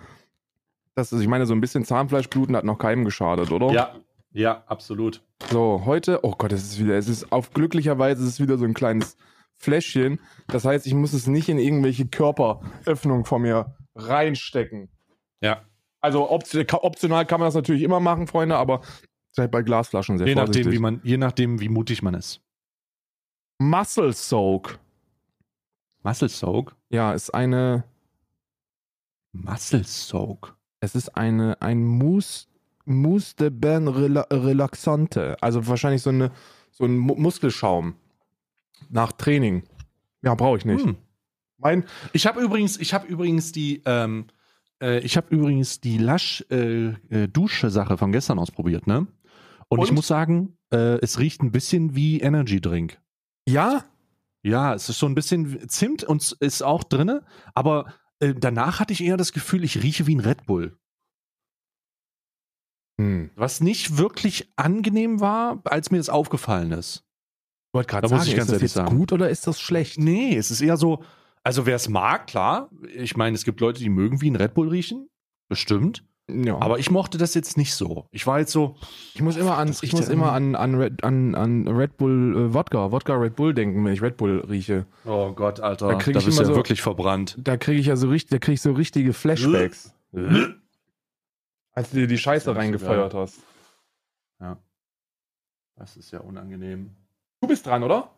das 0.95 1.13
ist, 1.13 1.21
ich 1.21 1.27
meine, 1.27 1.45
so 1.45 1.53
ein 1.53 1.61
bisschen 1.61 1.85
Zahnfleischbluten 1.85 2.55
hat 2.57 2.65
noch 2.65 2.77
keinem 2.77 3.05
geschadet, 3.05 3.51
oder? 3.51 3.71
Ja. 3.71 3.95
Ja, 4.31 4.63
absolut. 4.67 5.23
So, 5.49 5.83
heute, 5.85 6.23
oh 6.23 6.35
Gott, 6.37 6.51
es 6.51 6.63
ist 6.63 6.79
wieder, 6.79 6.97
es 6.97 7.07
ist 7.07 7.31
auf 7.31 7.53
glücklicherweise 7.53 8.21
ist 8.23 8.29
es 8.29 8.39
wieder 8.39 8.57
so 8.57 8.65
ein 8.65 8.73
kleines 8.73 9.17
Fläschchen. 9.57 10.19
Das 10.47 10.65
heißt, 10.65 10.85
ich 10.87 10.93
muss 10.93 11.13
es 11.13 11.27
nicht 11.27 11.49
in 11.49 11.57
irgendwelche 11.57 12.07
Körperöffnungen 12.07 13.25
von 13.25 13.41
mir 13.41 13.75
reinstecken. 13.95 14.89
Ja. 15.41 15.65
Also 16.01 16.29
optional 16.29 17.25
kann 17.25 17.39
man 17.39 17.47
das 17.47 17.55
natürlich 17.55 17.81
immer 17.81 17.99
machen, 17.99 18.27
Freunde, 18.27 18.55
aber 18.55 18.81
seid 19.31 19.51
bei 19.51 19.61
Glasflaschen 19.61 20.17
sehr 20.17 20.27
je 20.27 20.33
vorsichtig. 20.33 20.65
Nachdem, 20.65 20.73
wie 20.73 20.79
man, 20.79 21.01
je 21.03 21.17
nachdem, 21.17 21.59
wie 21.59 21.69
mutig 21.69 22.01
man 22.01 22.13
ist. 22.13 22.41
Muscle 23.57 24.13
Soak. 24.13 24.79
Muscle 26.03 26.29
Soak? 26.29 26.75
Ja, 26.89 27.13
ist 27.13 27.33
eine. 27.33 27.83
Muscle 29.33 29.83
Soak. 29.83 30.55
Es 30.79 30.95
ist 30.95 31.17
eine, 31.17 31.61
ein 31.61 31.83
Mousse, 31.83 32.47
Mousse 32.89 33.35
de 33.35 33.49
Rela 33.49 34.27
Relaxante. 34.31 35.37
Also 35.41 35.65
wahrscheinlich 35.67 36.01
so, 36.01 36.09
eine, 36.09 36.31
so 36.71 36.85
ein 36.85 36.97
Mu 36.97 37.15
Muskelschaum. 37.15 37.95
Nach 38.89 39.11
Training. 39.11 39.63
Ja, 40.21 40.35
brauche 40.35 40.57
ich 40.57 40.65
nicht. 40.65 40.85
Hm. 40.85 40.97
Mein 41.57 41.83
ich 42.13 42.25
habe 42.25 42.41
übrigens, 42.41 42.77
ich 42.77 42.93
habe 42.93 43.07
übrigens 43.07 43.51
die, 43.51 43.81
ähm, 43.85 44.27
äh, 44.81 44.99
ich 44.99 45.17
habe 45.17 45.27
übrigens 45.33 45.81
die 45.81 45.97
Lasch 45.97 46.45
äh, 46.49 46.93
äh, 47.09 47.97
von 47.97 48.11
gestern 48.11 48.39
ausprobiert, 48.39 48.87
ne? 48.87 49.07
Und, 49.67 49.79
Und? 49.79 49.85
ich 49.85 49.91
muss 49.91 50.07
sagen, 50.07 50.57
äh, 50.71 50.97
es 51.01 51.19
riecht 51.19 51.41
ein 51.41 51.51
bisschen 51.51 51.95
wie 51.95 52.19
Energy 52.21 52.59
Drink. 52.59 52.99
Ja? 53.47 53.85
Ja, 54.41 54.73
es 54.73 54.89
ist 54.89 54.99
so 54.99 55.05
ein 55.05 55.15
bisschen 55.15 55.67
Zimt 55.69 56.03
und 56.03 56.35
ist 56.39 56.63
auch 56.63 56.83
drinne, 56.83 57.23
aber 57.53 57.93
äh, 58.19 58.33
danach 58.33 58.79
hatte 58.79 58.93
ich 58.93 59.03
eher 59.03 59.17
das 59.17 59.33
Gefühl, 59.33 59.63
ich 59.63 59.83
rieche 59.83 60.07
wie 60.07 60.15
ein 60.15 60.21
Red 60.21 60.45
Bull. 60.45 60.77
Hm. 62.99 63.29
Was 63.35 63.61
nicht 63.61 63.97
wirklich 63.97 64.51
angenehm 64.57 65.21
war, 65.21 65.61
als 65.63 65.89
mir 65.89 65.99
das 65.99 66.09
aufgefallen 66.09 66.73
ist. 66.73 67.05
Ich 67.69 67.73
wollte 67.73 67.87
gerade 67.87 68.07
sagen, 68.09 68.19
muss 68.19 68.27
ich 68.27 68.35
ganz 68.35 68.49
ist 68.49 68.61
das 68.61 68.75
jetzt 68.75 68.89
gut 68.89 69.13
oder 69.13 69.29
ist 69.29 69.47
das 69.47 69.61
schlecht? 69.61 69.97
Nee, 69.97 70.35
es 70.35 70.51
ist 70.51 70.59
eher 70.59 70.75
so, 70.75 71.01
also 71.41 71.65
wer 71.65 71.77
es 71.77 71.87
mag, 71.87 72.27
klar. 72.27 72.69
Ich 72.93 73.15
meine, 73.15 73.35
es 73.35 73.45
gibt 73.45 73.61
Leute, 73.61 73.79
die 73.79 73.89
mögen 73.89 74.19
wie 74.19 74.29
ein 74.29 74.35
Red 74.35 74.53
Bull 74.53 74.67
riechen. 74.67 75.07
Bestimmt. 75.47 76.03
Ja. 76.27 76.59
Aber 76.59 76.77
ich 76.77 76.91
mochte 76.91 77.17
das 77.17 77.33
jetzt 77.35 77.57
nicht 77.57 77.73
so. 77.73 78.05
Ich 78.11 78.27
war 78.27 78.39
jetzt 78.39 78.51
so. 78.51 78.75
Ich 79.13 79.21
muss 79.21 79.37
immer 79.37 79.57
an, 79.57 79.73
ich 79.81 79.93
muss 79.93 80.09
immer 80.09 80.33
an, 80.33 80.55
an, 80.55 80.75
Red, 80.75 81.03
an, 81.03 81.33
an 81.35 81.67
Red 81.67 81.97
Bull 81.97 82.35
äh, 82.35 82.53
Wodka, 82.53 82.91
Wodka 82.91 83.15
Red 83.15 83.35
Bull 83.37 83.53
denken, 83.53 83.83
wenn 83.85 83.93
ich 83.93 84.01
Red 84.01 84.17
Bull 84.17 84.45
rieche. 84.47 84.85
Oh 85.05 85.31
Gott, 85.31 85.61
Alter. 85.61 85.87
Da 85.87 85.95
kriege 85.95 86.19
ich 86.19 86.25
bist 86.25 86.37
immer 86.37 86.47
ja 86.47 86.53
so, 86.53 86.59
wirklich 86.59 86.81
verbrannt. 86.81 87.37
Da 87.39 87.55
kriege 87.55 87.79
ich 87.79 87.87
ja 87.87 87.95
so 87.95 88.09
richtig, 88.09 88.31
da 88.31 88.39
kriege 88.39 88.55
ich 88.55 88.61
so 88.61 88.73
richtige 88.73 89.13
Flashbacks. 89.13 89.95
als 91.71 91.91
du 91.91 91.97
dir 91.97 92.07
die 92.07 92.17
Scheiße 92.17 92.55
reingefeuert 92.55 93.13
hast. 93.13 93.39
Ja. 94.39 94.57
Das 95.75 95.95
ist 95.97 96.11
ja 96.11 96.19
unangenehm. 96.19 96.95
Du 97.41 97.47
bist 97.47 97.65
dran, 97.65 97.83
oder? 97.83 98.11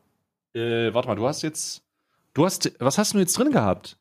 Äh, 0.54 0.94
warte 0.94 1.08
mal, 1.08 1.16
du 1.16 1.28
hast 1.28 1.42
jetzt. 1.44 1.84
Du 2.34 2.46
hast. 2.46 2.72
Was 2.80 2.98
hast 2.98 3.14
du 3.14 3.20
jetzt 3.20 3.38
drin 3.38 3.52
gehabt? 3.52 3.98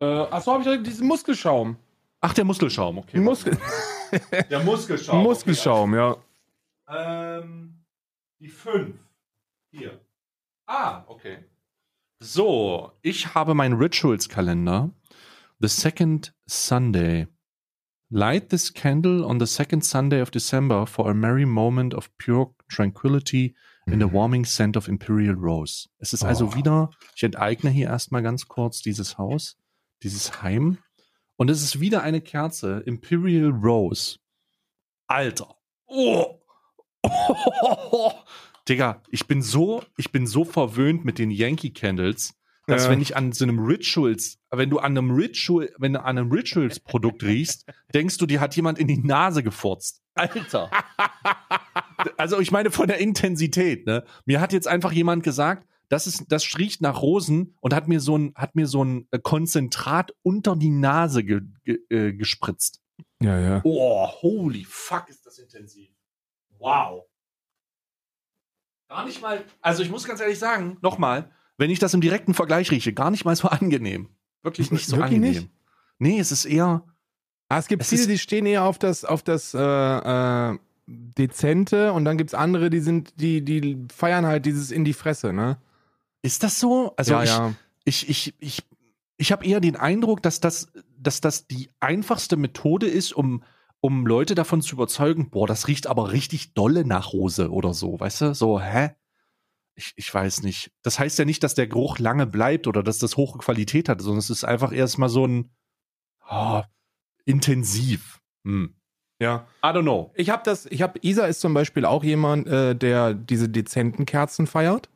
Äh, 0.00 0.04
achso, 0.04 0.52
habe 0.52 0.74
ich 0.74 0.82
diesen 0.82 1.06
Muskelschaum. 1.06 1.76
Ach, 2.20 2.34
der 2.34 2.44
Muskelschaum, 2.44 2.98
okay. 2.98 3.18
Muskel 3.18 3.56
der 4.50 4.60
Muskelschaum. 4.60 5.22
Muskelschaum, 5.22 5.92
okay. 5.94 6.16
ja. 6.88 7.38
Ähm, 7.38 7.84
die 8.40 8.48
5. 8.48 8.96
Hier. 9.70 10.00
Ah, 10.66 11.04
okay. 11.06 11.44
So, 12.20 12.92
ich 13.02 13.34
habe 13.34 13.54
meinen 13.54 13.74
Rituals-Kalender. 13.74 14.90
The 15.60 15.68
second 15.68 16.34
Sunday. 16.46 17.28
Light 18.10 18.50
this 18.50 18.72
candle 18.72 19.24
on 19.24 19.40
the 19.40 19.46
second 19.46 19.82
Sunday 19.84 20.20
of 20.20 20.30
December 20.30 20.86
for 20.86 21.10
a 21.10 21.14
merry 21.14 21.44
moment 21.44 21.92
of 21.92 22.08
pure 22.18 22.54
tranquility 22.68 23.54
in 23.88 23.98
the 23.98 24.06
warming 24.06 24.44
scent 24.44 24.76
of 24.76 24.88
Imperial 24.88 25.34
Rose. 25.34 25.88
Es 25.98 26.12
ist 26.12 26.24
also 26.24 26.44
oh. 26.44 26.48
also 26.48 26.58
wieder, 26.58 26.90
ich 27.14 27.22
enteigne 27.24 27.70
hier 27.70 27.88
erstmal 27.88 28.22
ganz 28.22 28.46
kurz 28.46 28.80
dieses 28.80 29.18
Haus, 29.18 29.56
dieses 30.02 30.42
Heim. 30.42 30.78
Und 31.36 31.50
es 31.50 31.62
ist 31.62 31.80
wieder 31.80 32.02
eine 32.02 32.20
Kerze, 32.20 32.82
Imperial 32.86 33.50
Rose. 33.50 34.18
Alter. 35.08 35.56
Oh. 35.86 36.40
oh. 37.02 38.12
Digga, 38.68 39.02
ich 39.10 39.26
bin 39.26 39.42
so, 39.42 39.84
ich 39.96 40.10
bin 40.10 40.26
so 40.26 40.44
verwöhnt 40.44 41.04
mit 41.04 41.18
den 41.18 41.30
Yankee 41.30 41.70
Candles, 41.70 42.34
dass 42.66 42.84
ja. 42.84 42.90
wenn 42.90 43.00
ich 43.00 43.16
an 43.16 43.32
so 43.32 43.44
einem 43.44 43.60
Rituals, 43.60 44.38
wenn 44.50 44.70
du 44.70 44.78
an 44.78 44.98
einem 44.98 45.12
Ritual, 45.12 45.70
wenn 45.78 45.92
du 45.92 46.00
an 46.00 46.18
einem 46.18 46.30
Rituals 46.30 46.80
Produkt 46.80 47.22
riechst, 47.22 47.64
denkst 47.94 48.18
du, 48.18 48.26
dir 48.26 48.40
hat 48.40 48.56
jemand 48.56 48.78
in 48.78 48.88
die 48.88 48.98
Nase 48.98 49.42
gefurzt. 49.42 50.02
Alter. 50.14 50.70
also 52.16 52.40
ich 52.40 52.50
meine 52.50 52.70
von 52.70 52.88
der 52.88 52.98
Intensität, 52.98 53.86
ne? 53.86 54.04
Mir 54.24 54.40
hat 54.40 54.52
jetzt 54.52 54.66
einfach 54.66 54.92
jemand 54.92 55.22
gesagt, 55.22 55.66
das 55.88 56.08
ist, 56.08 56.24
das 56.28 56.58
riecht 56.58 56.80
nach 56.80 57.00
Rosen 57.00 57.54
und 57.60 57.72
hat 57.72 57.86
mir 57.86 58.00
so 58.00 58.18
ein, 58.18 58.32
hat 58.34 58.56
mir 58.56 58.66
so 58.66 58.84
ein 58.84 59.06
äh, 59.12 59.20
Konzentrat 59.20 60.12
unter 60.22 60.56
die 60.56 60.70
Nase 60.70 61.22
ge, 61.22 61.42
ge, 61.64 61.78
äh, 61.90 62.12
gespritzt. 62.12 62.82
Ja, 63.22 63.38
ja. 63.38 63.60
Oh, 63.64 64.08
holy 64.22 64.64
fuck, 64.64 65.08
ist 65.08 65.24
das 65.24 65.38
intensiv. 65.38 65.90
Wow. 66.58 67.04
Gar 68.88 69.06
nicht 69.06 69.20
mal, 69.22 69.44
also 69.60 69.82
ich 69.82 69.90
muss 69.90 70.04
ganz 70.04 70.20
ehrlich 70.20 70.38
sagen, 70.38 70.78
nochmal, 70.80 71.30
wenn 71.58 71.70
ich 71.70 71.78
das 71.78 71.94
im 71.94 72.00
direkten 72.00 72.34
Vergleich 72.34 72.70
rieche, 72.70 72.92
gar 72.92 73.10
nicht 73.10 73.24
mal 73.24 73.36
so 73.36 73.48
angenehm. 73.48 74.08
Wirklich 74.42 74.70
nicht 74.70 74.86
so 74.86 74.96
Wirklich 74.96 75.16
angenehm. 75.16 75.32
Nicht? 75.34 75.50
Nee, 75.98 76.18
es 76.18 76.32
ist 76.32 76.44
eher. 76.44 76.84
Ah, 77.48 77.58
es 77.58 77.68
gibt 77.68 77.82
es 77.82 77.88
viele, 77.88 78.06
die 78.06 78.18
stehen 78.18 78.46
eher 78.46 78.64
auf 78.64 78.78
das, 78.78 79.04
auf 79.04 79.22
das 79.22 79.54
äh, 79.54 79.58
äh, 79.60 80.58
Dezente 80.86 81.92
und 81.92 82.04
dann 82.04 82.18
gibt 82.18 82.30
es 82.30 82.34
andere, 82.34 82.70
die 82.70 82.80
sind, 82.80 83.20
die, 83.20 83.42
die 83.42 83.86
feiern 83.94 84.26
halt 84.26 84.46
dieses 84.46 84.70
in 84.70 84.84
die 84.84 84.92
Fresse, 84.92 85.32
ne? 85.32 85.58
Ist 86.22 86.42
das 86.42 86.58
so? 86.58 86.92
Also 86.96 87.12
ja, 87.12 87.22
ich, 87.22 87.30
ja. 87.30 87.54
ich, 87.84 88.08
ich, 88.08 88.34
ich, 88.40 88.62
ich 89.16 89.32
habe 89.32 89.46
eher 89.46 89.60
den 89.60 89.76
Eindruck, 89.76 90.22
dass 90.22 90.40
das, 90.40 90.72
dass 90.98 91.20
das 91.20 91.46
die 91.46 91.70
einfachste 91.78 92.36
Methode 92.36 92.86
ist, 92.86 93.12
um, 93.12 93.44
um 93.80 94.06
Leute 94.06 94.34
davon 94.34 94.60
zu 94.60 94.74
überzeugen, 94.74 95.30
boah, 95.30 95.46
das 95.46 95.68
riecht 95.68 95.86
aber 95.86 96.10
richtig 96.10 96.54
dolle 96.54 96.84
nach 96.84 97.12
Hose 97.12 97.50
oder 97.52 97.74
so, 97.74 97.98
weißt 98.00 98.20
du? 98.22 98.34
So, 98.34 98.60
hä? 98.60 98.90
Ich, 99.76 99.92
ich 99.96 100.12
weiß 100.12 100.42
nicht. 100.42 100.72
Das 100.82 100.98
heißt 100.98 101.18
ja 101.18 101.24
nicht, 101.24 101.42
dass 101.42 101.54
der 101.54 101.68
Geruch 101.68 101.98
lange 101.98 102.26
bleibt 102.26 102.66
oder 102.66 102.82
dass 102.82 102.98
das 102.98 103.16
hohe 103.16 103.38
Qualität 103.38 103.88
hat, 103.88 104.00
sondern 104.00 104.18
es 104.18 104.30
ist 104.30 104.44
einfach 104.44 104.72
erstmal 104.72 105.10
so 105.10 105.26
ein 105.26 105.50
oh, 106.28 106.62
intensiv. 107.24 108.20
Hm. 108.44 108.74
Ja. 109.20 109.46
I 109.62 109.68
don't 109.68 109.82
know. 109.82 110.12
Ich 110.14 110.30
habe 110.30 110.42
das, 110.44 110.66
ich 110.66 110.82
habe, 110.82 110.98
Isa 111.02 111.26
ist 111.26 111.40
zum 111.40 111.54
Beispiel 111.54 111.84
auch 111.84 112.02
jemand, 112.04 112.46
äh, 112.48 112.74
der 112.74 113.14
diese 113.14 113.48
dezenten 113.48 114.06
Kerzen 114.06 114.46
feiert. 114.46 114.88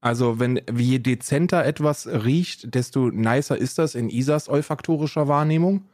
Also 0.00 0.38
wenn, 0.38 0.60
je 0.76 0.98
dezenter 0.98 1.64
etwas 1.64 2.06
riecht, 2.06 2.74
desto 2.74 3.10
nicer 3.10 3.56
ist 3.56 3.78
das 3.78 3.94
in 3.94 4.10
Isas 4.10 4.48
olfaktorischer 4.48 5.26
Wahrnehmung. 5.26 5.88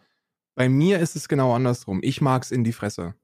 Bei 0.55 0.69
mir 0.69 0.99
ist 0.99 1.17
es 1.17 1.29
genau 1.29 1.55
andersrum. 1.55 2.01
Ich 2.03 2.21
mag's 2.21 2.51
in 2.51 2.65
die 2.65 2.73
Fresse. 2.73 3.15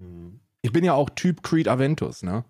Hm. 0.00 0.40
Ich 0.60 0.72
bin 0.72 0.84
ja 0.84 0.94
auch 0.94 1.08
Typ 1.10 1.42
Creed 1.42 1.68
Aventus, 1.68 2.22
ne? 2.22 2.44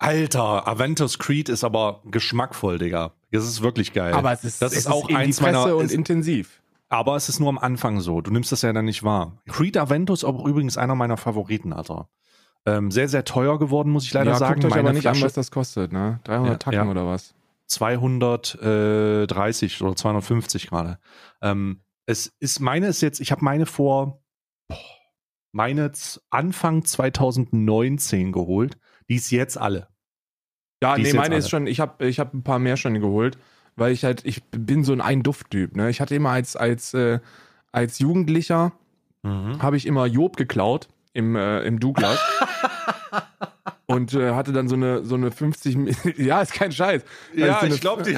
Alter, 0.00 0.66
Aventus 0.66 1.18
Creed 1.18 1.50
ist 1.50 1.62
aber 1.62 2.00
geschmackvoll, 2.06 2.78
Digga. 2.78 3.12
Das 3.30 3.44
ist 3.44 3.60
wirklich 3.60 3.92
geil. 3.92 4.14
Aber 4.14 4.32
es 4.32 4.44
ist, 4.44 4.62
das 4.62 4.72
es 4.72 4.78
ist 4.78 4.86
auch 4.88 5.10
ist 5.10 5.14
eins 5.14 5.42
meiner 5.42 5.76
und 5.76 5.84
ist, 5.84 5.92
intensiv. 5.92 6.62
Aber 6.88 7.16
es 7.16 7.28
ist 7.28 7.38
nur 7.38 7.50
am 7.50 7.58
Anfang 7.58 8.00
so. 8.00 8.22
Du 8.22 8.30
nimmst 8.30 8.50
das 8.50 8.62
ja 8.62 8.72
dann 8.72 8.86
nicht 8.86 9.04
wahr. 9.04 9.36
Creed 9.46 9.76
Aventus 9.76 10.24
auch 10.24 10.46
übrigens 10.46 10.78
einer 10.78 10.94
meiner 10.94 11.18
Favoriten, 11.18 11.74
Alter. 11.74 12.08
Ähm, 12.64 12.90
sehr, 12.90 13.08
sehr 13.08 13.24
teuer 13.24 13.58
geworden, 13.58 13.90
muss 13.90 14.04
ich 14.04 14.14
leider 14.14 14.30
ja, 14.32 14.38
sagen. 14.38 14.62
Guckt 14.62 14.72
euch 14.72 14.78
aber 14.78 14.94
nicht 14.94 15.02
Flasche, 15.02 15.20
an, 15.20 15.26
was 15.26 15.34
das 15.34 15.50
kostet, 15.50 15.92
ne? 15.92 16.20
300 16.24 16.50
ja, 16.50 16.56
Tacken 16.56 16.86
ja. 16.86 16.90
oder 16.90 17.06
was? 17.06 17.34
230 17.66 19.82
oder 19.82 19.96
250 19.96 20.68
gerade. 20.68 20.98
Ähm, 21.42 21.82
es 22.06 22.32
ist 22.40 22.60
meine 22.60 22.86
ist 22.86 23.02
jetzt, 23.02 23.20
ich 23.20 23.32
habe 23.32 23.44
meine 23.44 23.66
vor 23.66 24.22
meine 25.52 25.92
Anfang 26.30 26.84
2019 26.84 28.32
geholt. 28.32 28.78
Die 29.10 29.16
ist 29.16 29.30
jetzt 29.30 29.58
alle. 29.58 29.88
Ja, 30.82 30.94
die 30.94 31.02
nee, 31.02 31.12
meine 31.12 31.36
ist 31.36 31.50
schon, 31.50 31.66
ich 31.66 31.80
habe 31.80 32.06
ich 32.06 32.18
hab 32.20 32.32
ein 32.32 32.42
paar 32.42 32.58
mehr 32.58 32.76
schon 32.76 32.98
geholt, 32.98 33.36
weil 33.76 33.92
ich 33.92 34.04
halt, 34.04 34.24
ich 34.24 34.42
bin 34.44 34.84
so 34.84 34.92
ein 34.92 35.00
Ein-Duft-Typ. 35.00 35.76
Ne? 35.76 35.90
Ich 35.90 36.00
hatte 36.00 36.14
immer 36.14 36.30
als, 36.30 36.56
als, 36.56 36.94
äh, 36.94 37.18
als 37.72 37.98
Jugendlicher, 37.98 38.72
mhm. 39.22 39.60
habe 39.60 39.76
ich 39.76 39.86
immer 39.86 40.06
Job 40.06 40.36
geklaut 40.36 40.88
im, 41.12 41.36
äh, 41.36 41.62
im 41.62 41.80
Douglas. 41.80 42.18
und 43.90 44.14
äh, 44.14 44.34
hatte 44.34 44.52
dann 44.52 44.68
so 44.68 44.76
eine 44.76 45.04
so 45.04 45.16
eine 45.16 45.32
50 45.32 45.76
ja 46.16 46.40
ist 46.40 46.52
kein 46.52 46.70
Scheiß 46.70 47.02
ja 47.34 47.58
so 47.60 47.66
ich 47.66 47.80
glaube 47.80 48.04
die, 48.04 48.14
so 48.14 48.16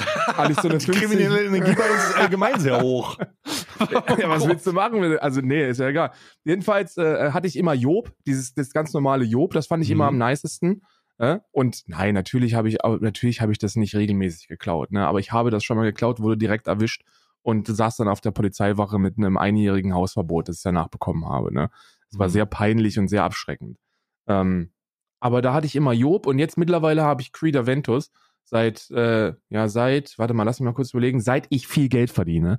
eine 0.69 0.77
die 0.77 0.85
50, 0.85 0.95
kriminelle 0.95 1.45
Energie 1.45 1.75
bei 1.75 1.91
uns 1.91 2.11
ist 2.11 2.17
allgemein 2.17 2.61
sehr 2.61 2.79
hoch 2.79 3.17
ja, 4.19 4.29
was 4.29 4.47
willst 4.47 4.67
du 4.67 4.73
machen 4.73 5.19
also 5.19 5.41
nee 5.41 5.69
ist 5.69 5.79
ja 5.79 5.89
egal 5.89 6.13
jedenfalls 6.45 6.97
äh, 6.97 7.31
hatte 7.33 7.47
ich 7.47 7.57
immer 7.57 7.75
Job 7.75 8.13
dieses 8.27 8.55
das 8.55 8.73
ganz 8.73 8.93
normale 8.93 9.25
Job 9.25 9.53
das 9.53 9.67
fand 9.67 9.83
ich 9.83 9.89
mhm. 9.89 9.95
immer 9.95 10.07
am 10.07 10.19
nicesten 10.19 10.83
äh? 11.19 11.39
Und 11.53 11.85
nein, 11.87 12.15
natürlich 12.15 12.55
habe 12.55 12.69
ich, 12.69 12.79
natürlich 12.83 13.41
habe 13.41 13.53
ich 13.53 13.59
das 13.59 13.77
nicht 13.77 13.95
regelmäßig 13.95 14.49
geklaut, 14.49 14.91
ne? 14.91 15.07
Aber 15.07 15.21
ich 15.21 15.31
habe 15.31 15.51
das 15.51 15.63
schon 15.63 15.77
mal 15.77 15.85
geklaut, 15.85 16.19
wurde 16.21 16.37
direkt 16.37 16.67
erwischt 16.67 17.03
und 17.43 17.69
saß 17.69 17.97
dann 17.97 18.09
auf 18.09 18.21
der 18.21 18.33
Polizeiwache 18.33 18.99
mit 18.99 19.19
einem 19.19 19.37
einjährigen 19.37 19.95
Hausverbot, 19.95 20.49
das 20.49 20.57
ich 20.57 20.63
danach 20.63 20.89
bekommen 20.89 21.25
habe, 21.27 21.55
ne? 21.55 21.71
Es 22.11 22.19
war 22.19 22.27
Mhm. 22.27 22.33
sehr 22.33 22.47
peinlich 22.47 22.99
und 22.99 23.07
sehr 23.07 23.23
abschreckend. 23.23 23.79
Ähm, 24.27 24.73
aber 25.21 25.43
da 25.43 25.55
hatte 25.55 25.67
ich 25.67 25.77
immer 25.77 25.93
Job 25.93 26.27
und 26.27 26.41
jetzt 26.41 26.59
mittlerweile 26.59 27.03
habe 27.03 27.23
ich 27.23 27.33
Creed 27.33 27.57
Aventus 27.57 28.11
seit, 28.45 28.91
äh, 28.91 29.33
ja, 29.49 29.69
seit, 29.69 30.19
warte 30.19 30.35
mal, 30.35 30.43
lass 30.43 30.59
mich 30.59 30.65
mal 30.65 30.75
kurz 30.75 30.91
überlegen, 30.91 31.21
seit 31.21 31.47
ich 31.51 31.69
viel 31.69 31.89
Geld 31.89 32.11
verdiene. 32.11 32.59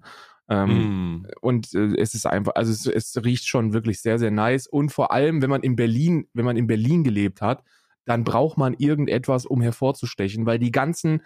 Ähm, 0.50 1.22
Mm. 1.22 1.28
und 1.41 1.74
äh, 1.74 1.96
es 1.98 2.14
ist 2.14 2.26
einfach, 2.26 2.54
also 2.56 2.72
es, 2.72 2.86
es 2.86 3.24
riecht 3.24 3.48
schon 3.48 3.72
wirklich 3.74 4.02
sehr, 4.02 4.20
sehr 4.20 4.32
nice. 4.32 4.68
Und 4.68 4.91
vor 4.91 5.12
allem, 5.12 5.41
wenn 5.41 5.50
man 5.50 5.62
in 5.64 5.76
Berlin, 5.76 6.28
wenn 6.34 6.44
man 6.46 6.58
in 6.58 6.68
Berlin 6.68 7.04
gelebt 7.04 7.41
hat, 7.41 7.64
dann 8.06 8.24
braucht 8.26 8.58
man 8.58 8.74
irgendetwas, 8.74 9.46
um 9.46 9.62
hervorzustechen, 9.62 10.46
weil 10.46 10.60
die 10.60 10.72
ganzen 10.72 11.22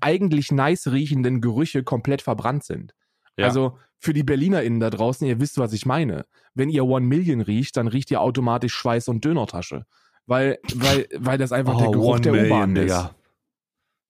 eigentlich 0.00 0.50
nice 0.52 0.88
riechenden 0.88 1.40
Gerüche 1.40 1.82
komplett 1.84 2.20
verbrannt 2.20 2.64
sind. 2.64 2.94
Ja. 3.36 3.46
Also 3.46 3.78
für 3.98 4.12
die 4.12 4.24
BerlinerInnen 4.24 4.80
da 4.80 4.90
draußen, 4.90 5.26
ihr 5.26 5.40
wisst, 5.40 5.58
was 5.58 5.72
ich 5.72 5.86
meine. 5.86 6.26
Wenn 6.54 6.68
ihr 6.68 6.84
One 6.84 7.06
Million 7.06 7.40
riecht, 7.40 7.76
dann 7.76 7.86
riecht 7.88 8.10
ihr 8.10 8.20
automatisch 8.20 8.74
Schweiß 8.74 9.08
und 9.08 9.24
Dönertasche. 9.24 9.86
Weil, 10.26 10.58
weil, 10.74 11.08
weil 11.16 11.38
das 11.38 11.52
einfach 11.52 11.78
der 11.78 11.88
Oh, 11.88 11.92
Geruch 11.92 12.12
One 12.14 12.20
der 12.20 12.32
U-Bahn 12.46 12.76
ist. 12.76 13.10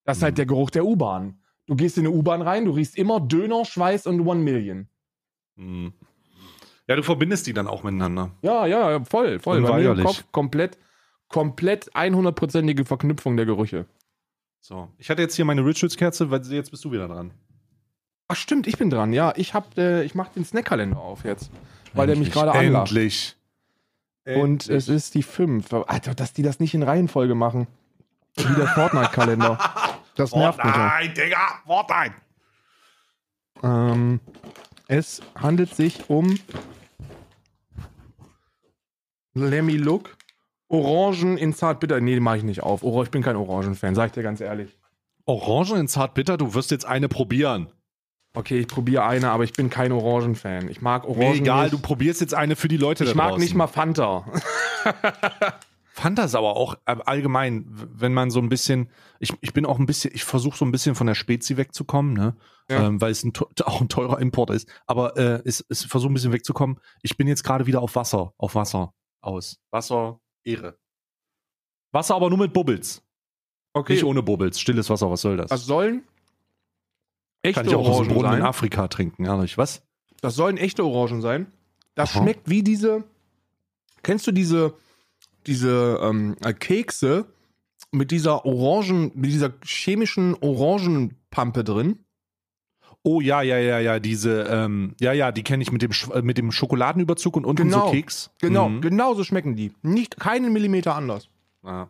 Das 0.04 0.16
ist 0.16 0.22
halt 0.22 0.32
Mhm. 0.34 0.36
der 0.36 0.46
Geruch 0.46 0.70
der 0.70 0.84
U-Bahn. 0.84 1.37
Du 1.68 1.76
gehst 1.76 1.98
in 1.98 2.06
eine 2.06 2.16
U-Bahn 2.16 2.40
rein, 2.40 2.64
du 2.64 2.70
riechst 2.70 2.96
immer 2.96 3.20
Döner, 3.20 3.64
Schweiß 3.64 4.06
und 4.06 4.26
One 4.26 4.40
Million. 4.40 4.88
Mm. 5.56 5.88
Ja, 6.86 6.96
du 6.96 7.02
verbindest 7.02 7.46
die 7.46 7.52
dann 7.52 7.66
auch 7.66 7.82
miteinander. 7.82 8.30
Ja, 8.40 8.64
ja, 8.64 9.04
voll, 9.04 9.38
voll. 9.38 9.60
Bei 9.60 9.78
mir 9.78 9.92
im. 9.92 10.02
Kopf 10.02 10.24
komplett, 10.32 10.78
komplett 11.28 11.92
100%ige 11.92 12.86
Verknüpfung 12.86 13.36
der 13.36 13.44
Gerüche. 13.44 13.84
So. 14.60 14.88
Ich 14.96 15.10
hatte 15.10 15.20
jetzt 15.20 15.36
hier 15.36 15.44
meine 15.44 15.62
Rituals-Kerze, 15.64 16.30
weil 16.30 16.40
jetzt 16.46 16.70
bist 16.70 16.84
du 16.86 16.90
wieder 16.90 17.06
dran. 17.06 17.32
Ach 18.28 18.36
stimmt, 18.36 18.66
ich 18.66 18.78
bin 18.78 18.88
dran. 18.88 19.12
Ja, 19.12 19.34
ich 19.36 19.52
hab, 19.52 19.76
äh, 19.76 20.02
ich 20.04 20.14
mach 20.14 20.28
den 20.28 20.46
Snackkalender 20.46 20.98
auf 20.98 21.24
jetzt, 21.24 21.50
weil 21.92 22.06
der 22.06 22.16
mich 22.16 22.28
Endlich, 22.28 22.34
gerade 22.34 22.58
anlacht. 22.58 22.90
Endlich. 22.90 23.36
Und 24.24 24.68
es 24.68 24.88
ist 24.88 25.14
die 25.14 25.22
5. 25.22 25.72
Alter, 25.72 26.14
dass 26.14 26.32
die 26.32 26.42
das 26.42 26.60
nicht 26.60 26.74
in 26.74 26.82
Reihenfolge 26.82 27.34
machen. 27.34 27.66
Wie 28.36 28.54
der 28.54 28.66
Fortnite-Kalender. 28.74 29.58
Das 30.18 30.34
nervt 30.34 30.62
mich. 30.62 30.74
Fortnite, 30.74 31.14
Digga, 31.14 31.38
Fortnite. 31.66 32.14
Ähm, 33.62 34.20
es 34.88 35.22
handelt 35.34 35.74
sich 35.74 36.08
um 36.10 36.38
Lemmy 39.34 39.76
Look. 39.76 40.16
Orangen 40.68 41.38
in 41.38 41.54
Zartbitter. 41.54 42.00
Nee, 42.00 42.14
die 42.14 42.20
mache 42.20 42.38
ich 42.38 42.42
nicht 42.42 42.62
auf. 42.62 42.82
Ora- 42.82 43.04
Ich 43.04 43.10
bin 43.10 43.22
kein 43.22 43.36
Orangen-Fan, 43.36 43.94
sag 43.94 44.06
ich 44.06 44.12
dir 44.12 44.22
ganz 44.22 44.40
ehrlich. 44.40 44.76
Orangen 45.24 45.76
in 45.80 45.88
Zartbitter, 45.88 46.36
du 46.36 46.52
wirst 46.54 46.70
jetzt 46.70 46.84
eine 46.84 47.08
probieren. 47.08 47.68
Okay, 48.34 48.58
ich 48.58 48.68
probiere 48.68 49.04
eine, 49.06 49.30
aber 49.30 49.44
ich 49.44 49.52
bin 49.54 49.70
kein 49.70 49.92
Orangen-Fan. 49.92 50.68
Ich 50.68 50.82
mag 50.82 51.04
Orangen 51.04 51.30
Mir 51.30 51.36
egal, 51.36 51.62
nicht. 51.64 51.72
du 51.72 51.78
probierst 51.78 52.20
jetzt 52.20 52.34
eine 52.34 52.54
für 52.56 52.68
die 52.68 52.76
Leute 52.76 53.04
ich 53.04 53.10
da 53.10 53.16
mag 53.16 53.28
draußen. 53.30 53.42
nicht 53.42 53.54
mal 53.54 53.66
Fanta. 53.66 54.24
Fand 55.98 56.16
das 56.16 56.36
aber 56.36 56.56
auch 56.56 56.76
äh, 56.86 56.94
allgemein, 57.06 57.64
wenn 57.68 58.14
man 58.14 58.30
so 58.30 58.38
ein 58.38 58.48
bisschen, 58.48 58.88
ich, 59.18 59.32
ich 59.40 59.52
bin 59.52 59.66
auch 59.66 59.80
ein 59.80 59.86
bisschen, 59.86 60.12
ich 60.14 60.22
versuche 60.22 60.56
so 60.56 60.64
ein 60.64 60.70
bisschen 60.70 60.94
von 60.94 61.08
der 61.08 61.16
Spezi 61.16 61.56
wegzukommen, 61.56 62.12
ne? 62.12 62.36
Ja. 62.70 62.86
Ähm, 62.86 63.00
weil 63.00 63.10
es 63.10 63.24
ein, 63.24 63.32
auch 63.64 63.80
ein 63.80 63.88
teurer 63.88 64.20
Import 64.20 64.50
ist. 64.50 64.68
Aber 64.86 65.16
äh, 65.16 65.42
es, 65.44 65.66
es 65.68 65.84
versuche 65.84 66.12
ein 66.12 66.14
bisschen 66.14 66.32
wegzukommen. 66.32 66.78
Ich 67.02 67.16
bin 67.16 67.26
jetzt 67.26 67.42
gerade 67.42 67.66
wieder 67.66 67.82
auf 67.82 67.96
Wasser, 67.96 68.32
auf 68.38 68.54
Wasser 68.54 68.94
aus. 69.22 69.58
Wasser, 69.72 70.20
Ehre. 70.44 70.78
Wasser 71.90 72.14
aber 72.14 72.28
nur 72.28 72.38
mit 72.38 72.52
Bubbles. 72.52 73.02
Okay, 73.72 73.94
Nicht 73.94 74.04
ohne 74.04 74.22
Bubbles. 74.22 74.60
Stilles 74.60 74.88
Wasser, 74.90 75.10
was 75.10 75.20
soll 75.20 75.36
das? 75.36 75.50
das 75.50 75.66
sollen 75.66 76.04
echte 77.42 77.62
Kann 77.62 77.68
ich 77.68 77.74
auch 77.74 77.88
aus 77.88 77.96
dem 77.96 77.96
Orangen 77.96 78.14
Brunnen 78.14 78.32
in 78.34 78.38
sein. 78.38 78.46
Afrika 78.46 78.86
trinken, 78.86 79.24
ehrlich. 79.24 79.58
Was? 79.58 79.82
Das 80.20 80.36
sollen 80.36 80.58
echte 80.58 80.84
Orangen 80.84 81.22
sein. 81.22 81.50
Das 81.96 82.10
Aha. 82.10 82.20
schmeckt 82.20 82.48
wie 82.48 82.62
diese. 82.62 83.02
Kennst 84.04 84.28
du 84.28 84.32
diese, 84.32 84.74
diese 85.48 85.98
ähm, 86.02 86.36
äh, 86.44 86.52
Kekse 86.52 87.26
mit 87.90 88.10
dieser 88.10 88.44
Orangen, 88.44 89.10
mit 89.14 89.26
dieser 89.32 89.52
chemischen 89.64 90.34
Orangenpampe 90.40 91.64
drin? 91.64 92.04
Oh 93.04 93.20
ja, 93.20 93.42
ja, 93.42 93.58
ja, 93.58 93.78
ja, 93.78 94.00
diese, 94.00 94.42
ähm, 94.42 94.94
ja, 95.00 95.12
ja, 95.12 95.32
die 95.32 95.42
kenne 95.44 95.62
ich 95.62 95.72
mit 95.72 95.82
dem, 95.82 95.92
Sch 95.92 96.08
äh, 96.12 96.20
mit 96.20 96.36
dem 96.36 96.52
Schokoladenüberzug 96.52 97.36
und 97.36 97.46
unten 97.46 97.64
Genau. 97.68 97.86
so 97.86 97.92
Keks. 97.92 98.30
Genau, 98.40 98.68
Mhm. 98.68 98.80
genau 98.82 99.14
so 99.14 99.24
schmecken 99.24 99.56
die. 99.56 99.72
Nicht 99.82 100.18
keinen 100.18 100.52
Millimeter 100.52 100.94
anders. 100.94 101.28
Ja. 101.64 101.88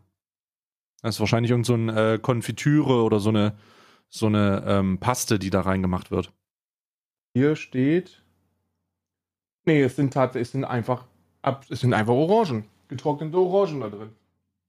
Das 1.03 1.17
ist 1.17 1.21
wahrscheinlich 1.21 1.51
irgend 1.51 1.67
so 1.67 1.75
ein 1.75 1.89
äh, 1.89 2.19
Konfitüre 2.21 3.03
oder 3.03 3.21
so 3.21 3.31
eine, 3.31 3.57
so 4.09 4.27
eine 4.27 4.65
ähm, 4.67 4.99
Paste, 4.99 5.39
die 5.39 5.51
da 5.51 5.63
reingemacht 5.63 6.11
wird. 6.11 6.33
Hier 7.35 7.57
steht. 7.57 8.23
Nee, 9.65 9.83
es 9.83 9.97
sind 9.97 10.13
tatsächlich, 10.13 10.49
es 10.49 10.53
sind 10.53 10.65
einfach, 10.65 11.05
ab, 11.43 11.65
es 11.71 11.81
sind 11.81 11.95
einfach 11.95 12.15
Orangen. 12.15 12.65
Getrocknete 12.89 13.37
Orangen 13.39 13.81
da 13.81 13.89
drin. 13.89 14.11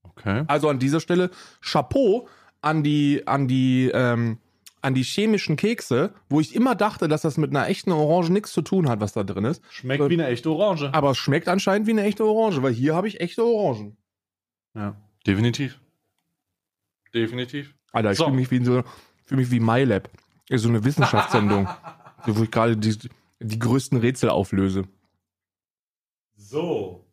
Okay. 0.02 0.44
Also 0.46 0.68
an 0.68 0.78
dieser 0.78 1.00
Stelle 1.00 1.30
Chapeau 1.60 2.28
an 2.62 2.82
die, 2.82 3.26
an 3.26 3.48
die, 3.48 3.90
ähm, 3.92 4.38
an 4.82 4.94
die 4.94 5.02
chemischen 5.02 5.56
Kekse, 5.56 6.12
wo 6.28 6.40
ich 6.40 6.54
immer 6.54 6.74
dachte, 6.74 7.08
dass 7.08 7.22
das 7.22 7.36
mit 7.38 7.50
einer 7.50 7.68
echten 7.68 7.92
Orange 7.92 8.30
nichts 8.30 8.52
zu 8.52 8.62
tun 8.62 8.88
hat, 8.88 9.00
was 9.00 9.12
da 9.12 9.22
drin 9.24 9.44
ist. 9.44 9.62
Schmeckt 9.70 10.08
wie 10.08 10.14
eine 10.14 10.26
echte 10.26 10.50
Orange. 10.50 10.90
Aber 10.92 11.10
es 11.10 11.18
schmeckt 11.18 11.48
anscheinend 11.48 11.86
wie 11.86 11.92
eine 11.92 12.02
echte 12.04 12.24
Orange, 12.24 12.62
weil 12.62 12.72
hier 12.72 12.94
habe 12.94 13.08
ich 13.08 13.20
echte 13.20 13.44
Orangen. 13.44 13.96
Ja, 14.74 14.96
definitiv. 15.26 15.80
Definitiv. 17.14 17.74
Alter, 17.92 18.12
ich 18.12 18.18
So. 18.18 18.24
fühle 18.24 18.36
mich 18.36 18.50
wie 18.50 18.64
so, 18.64 18.82
fühle 19.24 19.40
mich 19.40 19.50
wie 19.50 19.60
MyLab. 19.60 20.08
Ist 20.48 20.62
so 20.62 20.68
eine 20.68 20.84
Wissenschaftssendung, 20.84 21.68
wo 22.26 22.42
ich 22.42 22.50
gerade 22.50 22.76
die, 22.76 22.96
die 23.40 23.58
größten 23.58 23.98
Rätsel 23.98 24.30
auflöse. 24.30 24.84
So. 26.36 27.04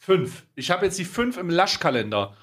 Fünf. 0.00 0.46
Ich 0.54 0.70
habe 0.70 0.86
jetzt 0.86 0.98
die 0.98 1.04
fünf 1.04 1.36
im 1.36 1.50
Laschkalender. 1.50 2.34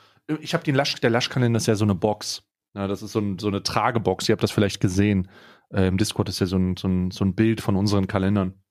Ich 0.41 0.53
habe 0.53 0.63
den 0.63 0.75
Lasch, 0.75 0.93
der 0.95 1.09
Laschkalender 1.09 1.57
ist 1.57 1.65
ja 1.65 1.73
so 1.73 1.85
eine 1.85 1.95
Box. 1.95 2.43
Ja, 2.75 2.85
das 2.85 3.01
ist 3.01 3.13
so, 3.13 3.19
ein, 3.19 3.39
so 3.39 3.47
eine 3.47 3.63
Tragebox. 3.63 4.29
Ihr 4.29 4.33
habt 4.33 4.43
das 4.43 4.51
vielleicht 4.51 4.79
gesehen. 4.79 5.31
Äh, 5.73 5.87
Im 5.87 5.97
Discord 5.97 6.29
ist 6.29 6.39
ja 6.39 6.45
so 6.45 6.55
ein, 6.55 6.77
so, 6.77 6.87
ein, 6.87 7.09
so 7.09 7.25
ein 7.25 7.33
Bild 7.33 7.59
von 7.59 7.75
unseren 7.75 8.05
Kalendern. 8.05 8.61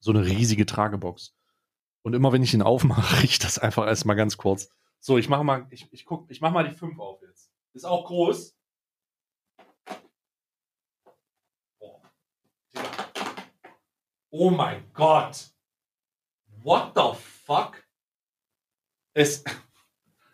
So 0.00 0.10
eine 0.10 0.24
riesige 0.24 0.64
Tragebox. 0.64 1.36
Und 2.02 2.14
immer 2.14 2.32
wenn 2.32 2.42
ich 2.42 2.54
ihn 2.54 2.62
aufmache, 2.62 3.02
riecht 3.22 3.44
das 3.44 3.58
einfach 3.58 3.86
erstmal 3.86 4.16
ganz 4.16 4.38
kurz. 4.38 4.70
So, 5.00 5.18
ich 5.18 5.28
mache 5.28 5.44
mal, 5.44 5.66
ich, 5.68 5.86
ich 5.92 6.06
guck, 6.06 6.30
ich 6.30 6.40
mach 6.40 6.50
mal 6.50 6.66
die 6.66 6.74
fünf 6.74 6.98
auf 6.98 7.20
jetzt. 7.20 7.50
Ist 7.74 7.84
auch 7.84 8.06
groß. 8.06 8.56
Oh, 11.78 12.00
oh 14.30 14.50
mein 14.50 14.90
Gott. 14.94 15.50
What 16.62 16.92
the 16.94 17.18
fuck? 17.20 17.83
Es. 19.14 19.44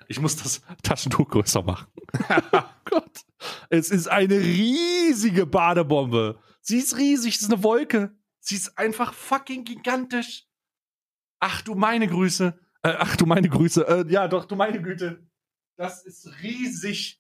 Ich 0.09 0.21
muss 0.21 0.37
das 0.37 0.63
Taschentuch 0.83 1.29
größer 1.29 1.63
machen. 1.63 1.87
oh 2.53 2.63
Gott. 2.85 3.25
Es 3.69 3.91
ist 3.91 4.09
eine 4.09 4.41
riesige 4.41 5.47
Badebombe. 5.47 6.39
Sie 6.61 6.79
ist 6.79 6.97
riesig, 6.97 7.37
es 7.37 7.43
ist 7.43 7.53
eine 7.53 7.63
Wolke. 7.63 8.13
Sie 8.41 8.57
ist 8.57 8.77
einfach 8.77 9.13
fucking 9.13 9.65
gigantisch. 9.65 10.47
Ach 11.39 11.63
du 11.63 11.75
meine 11.75 12.09
Grüße. 12.09 12.59
Äh, 12.83 12.95
ach 12.99 13.17
du 13.17 13.27
meine 13.27 13.49
Grüße. 13.49 13.87
Äh, 13.87 14.13
ja, 14.13 14.29
doch, 14.29 14.47
du 14.47 14.57
meine 14.57 14.81
Güte. 14.81 15.27
Das 15.77 16.05
ist 16.05 16.43
riesig. 16.43 17.20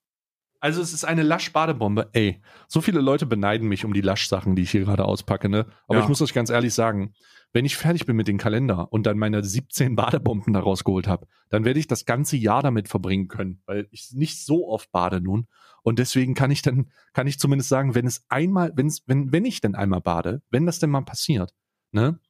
Also 0.60 0.82
es 0.82 0.92
ist 0.92 1.04
eine 1.04 1.22
Lasch-Badebombe. 1.22 2.10
Ey, 2.12 2.40
so 2.68 2.80
viele 2.80 3.00
Leute 3.00 3.26
beneiden 3.26 3.66
mich 3.68 3.84
um 3.84 3.94
die 3.94 4.02
Lasch-Sachen, 4.02 4.54
die 4.56 4.62
ich 4.62 4.70
hier 4.70 4.82
gerade 4.82 5.04
auspacke, 5.06 5.48
ne? 5.48 5.66
Aber 5.88 5.98
Ja. 5.98 6.02
ich 6.02 6.08
muss 6.08 6.20
euch 6.20 6.34
ganz 6.34 6.50
ehrlich 6.50 6.74
sagen, 6.74 7.14
wenn 7.52 7.64
ich 7.64 7.76
fertig 7.76 8.06
bin 8.06 8.14
mit 8.14 8.28
dem 8.28 8.38
Kalender 8.38 8.92
und 8.92 9.06
dann 9.06 9.18
meine 9.18 9.42
17 9.42 9.96
Badebomben 9.96 10.52
da 10.52 10.60
rausgeholt 10.60 11.08
habe, 11.08 11.26
dann 11.48 11.64
werde 11.64 11.80
ich 11.80 11.86
das 11.88 12.04
ganze 12.04 12.36
Jahr 12.36 12.62
damit 12.62 12.88
verbringen 12.88 13.26
können, 13.26 13.62
weil 13.66 13.88
ich 13.90 14.12
nicht 14.12 14.44
so 14.44 14.68
oft 14.68 14.92
bade 14.92 15.20
nun. 15.20 15.48
Und 15.82 15.98
deswegen 15.98 16.34
kann 16.34 16.50
ich 16.50 16.62
dann, 16.62 16.90
kann 17.14 17.26
ich 17.26 17.40
zumindest 17.40 17.70
sagen, 17.70 17.94
wenn 17.94 18.06
es 18.06 18.24
einmal, 18.28 18.72
wenn 18.76 18.86
es, 18.86 19.02
wenn, 19.06 19.32
wenn 19.32 19.44
ich 19.46 19.60
denn 19.60 19.74
einmal 19.74 20.00
bade, 20.02 20.42
wenn 20.50 20.66
das 20.66 20.78
denn 20.78 20.90
mal 20.90 21.00
passiert, 21.00 21.54
ne? 21.90 22.20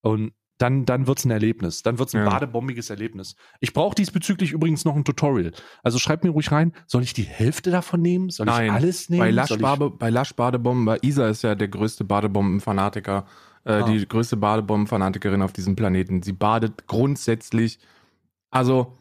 Und 0.00 0.32
dann, 0.60 0.84
dann 0.84 1.06
wird's 1.06 1.24
ein 1.24 1.30
Erlebnis. 1.30 1.82
Dann 1.82 1.98
wird's 1.98 2.14
ein 2.14 2.22
Ja. 2.24 2.28
badebombiges 2.30 2.90
Erlebnis. 2.90 3.34
Ich 3.60 3.72
brauche 3.72 3.94
diesbezüglich 3.94 4.52
übrigens 4.52 4.84
noch 4.84 4.94
ein 4.94 5.04
Tutorial. 5.04 5.52
Also 5.82 5.98
schreibt 5.98 6.22
mir 6.24 6.30
ruhig 6.30 6.52
rein, 6.52 6.72
soll 6.86 7.02
ich 7.02 7.14
die 7.14 7.22
Hälfte 7.22 7.70
davon 7.70 8.02
nehmen? 8.02 8.28
Soll 8.30 8.46
Nein. 8.46 8.66
ich 8.66 8.72
alles 8.72 9.08
nehmen? 9.08 9.20
Bei 9.20 9.30
Lasch, 9.30 9.50
ich- 9.50 9.58
bei 9.98 10.10
Lasch 10.10 10.34
Badebomben, 10.34 10.84
bei 10.84 10.98
Isa 11.02 11.28
ist 11.28 11.42
ja 11.42 11.54
der 11.54 11.68
größte 11.68 12.04
Badebombenfanatiker, 12.04 13.26
äh, 13.64 13.72
Ah. 13.72 13.82
die 13.84 14.06
größte 14.06 14.36
Badebombenfanatikerin 14.36 15.42
auf 15.42 15.52
diesem 15.52 15.76
Planeten. 15.76 16.22
Sie 16.22 16.32
badet 16.32 16.86
grundsätzlich, 16.86 17.78
also 18.50 18.96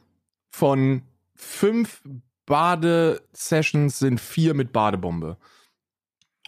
von 0.52 1.02
fünf 1.36 2.02
Badesessions 2.46 4.00
sind 4.00 4.20
vier 4.20 4.54
mit 4.54 4.72
Badebombe. 4.72 5.38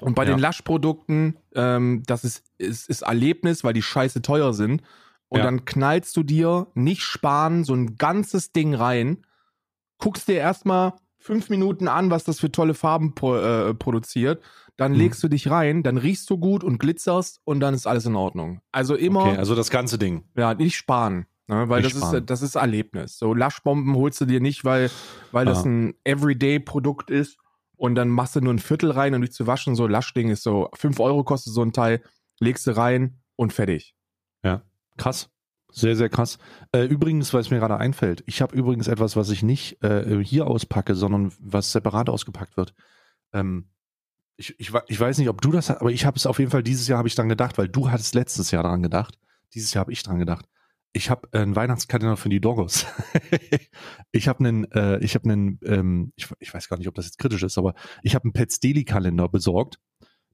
Und 0.01 0.15
bei 0.15 0.23
Ja. 0.25 0.31
den 0.31 0.39
Lasch-Produkten, 0.39 1.37
ähm, 1.55 2.03
das 2.07 2.23
ist, 2.23 2.43
ist, 2.57 2.89
ist 2.89 3.01
Erlebnis, 3.03 3.63
weil 3.63 3.73
die 3.73 3.81
scheiße 3.81 4.21
teuer 4.21 4.53
sind. 4.53 4.81
Und 5.29 5.39
Ja. 5.39 5.45
dann 5.45 5.63
knallst 5.65 6.15
du 6.17 6.23
dir 6.23 6.67
nicht 6.73 7.03
sparen, 7.03 7.63
so 7.63 7.73
ein 7.73 7.95
ganzes 7.97 8.51
Ding 8.51 8.73
rein, 8.73 9.25
guckst 9.97 10.27
dir 10.27 10.35
erstmal 10.35 10.93
fünf 11.19 11.49
Minuten 11.49 11.87
an, 11.87 12.09
was 12.09 12.23
das 12.23 12.39
für 12.39 12.51
tolle 12.51 12.73
Farben 12.73 13.13
pro, 13.13 13.35
äh, 13.37 13.73
produziert. 13.75 14.41
Dann 14.75 14.93
Mhm. 14.93 14.97
legst 14.97 15.23
du 15.23 15.27
dich 15.27 15.49
rein, 15.51 15.83
dann 15.83 15.97
riechst 15.97 16.27
du 16.29 16.37
gut 16.37 16.63
und 16.63 16.79
glitzerst 16.79 17.39
und 17.43 17.59
dann 17.59 17.73
ist 17.75 17.85
alles 17.85 18.05
in 18.07 18.15
Ordnung. 18.15 18.61
Also 18.71 18.95
immer, 18.95 19.25
Okay, 19.25 19.37
also 19.37 19.53
das 19.53 19.69
ganze 19.69 19.97
Ding. 19.99 20.23
ja, 20.35 20.53
nicht 20.55 20.75
sparen. 20.75 21.27
Ne, 21.47 21.67
weil 21.69 21.81
Nicht 21.81 21.95
das 21.95 22.01
ist, 22.01 22.07
sparen. 22.07 22.25
das 22.25 22.41
ist 22.41 22.55
Erlebnis. 22.55 23.17
So 23.19 23.33
Laschbomben 23.33 23.95
holst 23.95 24.19
du 24.21 24.25
dir 24.25 24.39
nicht, 24.39 24.63
weil, 24.65 24.89
weil 25.31 25.45
das 25.45 25.65
ein 25.65 25.93
Everyday-Produkt 26.05 27.11
ist 27.11 27.37
und 27.81 27.95
dann 27.95 28.09
machst 28.09 28.35
du 28.35 28.41
nur 28.41 28.53
ein 28.53 28.59
Viertel 28.59 28.91
rein 28.91 29.15
und 29.15 29.21
nicht 29.21 29.33
zu 29.33 29.47
waschen. 29.47 29.75
So 29.75 29.87
Laschding 29.87 30.29
ist 30.29 30.43
so, 30.43 30.69
fünf 30.75 30.99
Euro 30.99 31.23
kostet 31.23 31.51
so 31.51 31.63
ein 31.63 31.73
Teil, 31.73 32.03
legst 32.39 32.67
du 32.67 32.77
rein 32.77 33.23
und 33.35 33.53
fertig. 33.53 33.95
Krass. 34.97 35.31
Sehr, 35.71 35.95
sehr 35.95 36.09
krass. 36.09 36.37
Äh, 36.73 36.83
übrigens, 36.83 37.33
weil 37.33 37.41
es 37.41 37.49
mir 37.49 37.57
gerade 37.57 37.77
einfällt, 37.77 38.23
ich 38.27 38.43
habe 38.43 38.55
übrigens 38.55 38.87
etwas, 38.87 39.15
was 39.15 39.31
ich 39.31 39.41
nicht 39.41 39.83
äh, 39.83 40.23
hier 40.23 40.45
auspacke, 40.45 40.93
sondern 40.93 41.33
was 41.39 41.71
separat 41.71 42.07
ausgepackt 42.07 42.55
wird. 42.55 42.75
Ähm, 43.33 43.71
ich, 44.37 44.59
ich, 44.59 44.71
ich 44.87 44.99
weiß 44.99 45.17
nicht, 45.17 45.29
ob 45.29 45.41
du 45.41 45.51
das 45.51 45.71
hast, 45.71 45.81
aber 45.81 45.89
ich 45.89 46.05
habe 46.05 46.17
es 46.17 46.27
auf 46.27 46.37
jeden 46.37 46.51
Fall 46.51 46.61
dieses 46.61 46.87
Jahr 46.87 46.99
habe 46.99 47.07
ich 47.07 47.15
dran 47.15 47.29
gedacht, 47.29 47.57
weil 47.57 47.67
du 47.67 47.89
hattest 47.89 48.13
letztes 48.13 48.51
Jahr 48.51 48.61
daran 48.61 48.83
gedacht. 48.83 49.17
Dieses 49.55 49.73
Jahr 49.73 49.81
habe 49.81 49.91
ich 49.91 50.03
dran 50.03 50.19
gedacht. 50.19 50.45
Ich 50.93 51.09
habe 51.09 51.29
äh, 51.31 51.39
einen 51.39 51.55
Weihnachtskalender 51.55 52.17
für 52.17 52.29
die 52.29 52.41
Doggos. 52.41 52.85
ich 54.11 54.27
habe 54.27 54.39
einen, 54.39 54.71
äh, 54.71 54.99
ich 54.99 55.15
habe 55.15 55.29
einen, 55.29 55.59
ähm, 55.63 56.11
ich, 56.15 56.27
ich 56.39 56.53
weiß 56.53 56.67
gar 56.67 56.77
nicht, 56.77 56.87
ob 56.87 56.95
das 56.95 57.05
jetzt 57.05 57.17
kritisch 57.17 57.43
ist, 57.43 57.57
aber 57.57 57.75
ich 58.03 58.15
habe 58.15 58.25
einen 58.25 58.33
Pets 58.33 58.59
Daily 58.59 58.83
Kalender 58.83 59.29
besorgt, 59.29 59.79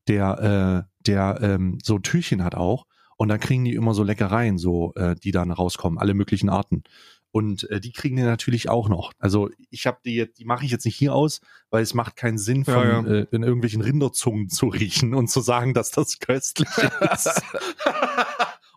der, 0.08 0.88
äh, 0.88 1.04
der 1.06 1.40
ähm, 1.42 1.78
so 1.84 2.00
Türchen 2.00 2.44
hat 2.44 2.56
auch. 2.56 2.86
Und 3.18 3.30
dann 3.30 3.40
kriegen 3.40 3.66
die 3.66 3.74
immer 3.74 3.96
so 3.96 4.04
Leckereien, 4.04 4.60
so 4.60 4.94
äh, 4.96 5.16
die 5.16 5.32
dann 5.32 5.52
rauskommen, 5.52 5.98
alle 5.98 6.14
möglichen 6.14 6.50
Arten. 6.50 6.84
Und 7.32 7.70
äh, 7.70 7.80
die 7.80 7.92
kriegen 7.92 8.16
die 8.16 8.24
natürlich 8.24 8.70
auch 8.70 8.90
noch. 8.90 9.12
Also 9.20 9.50
ich 9.70 9.86
habe 9.86 10.00
die 10.06 10.16
jetzt, 10.16 10.40
die 10.40 10.46
mache 10.46 10.66
ich 10.66 10.72
jetzt 10.72 10.86
nicht 10.86 10.96
hier 10.96 11.14
aus, 11.14 11.42
weil 11.70 11.84
es 11.84 11.94
macht 11.94 12.16
keinen 12.16 12.38
Sinn, 12.38 12.64
von 12.66 12.74
Ja, 12.74 13.02
ja. 13.02 13.08
Äh, 13.08 13.28
in 13.32 13.44
irgendwelchen 13.44 13.82
Rinderzungen 13.82 14.50
zu 14.50 14.68
riechen 14.68 15.14
und 15.14 15.30
zu 15.30 15.42
sagen, 15.42 15.74
dass 15.74 15.92
das 15.92 16.20
köstlich 16.20 16.70
ist. 17.14 17.42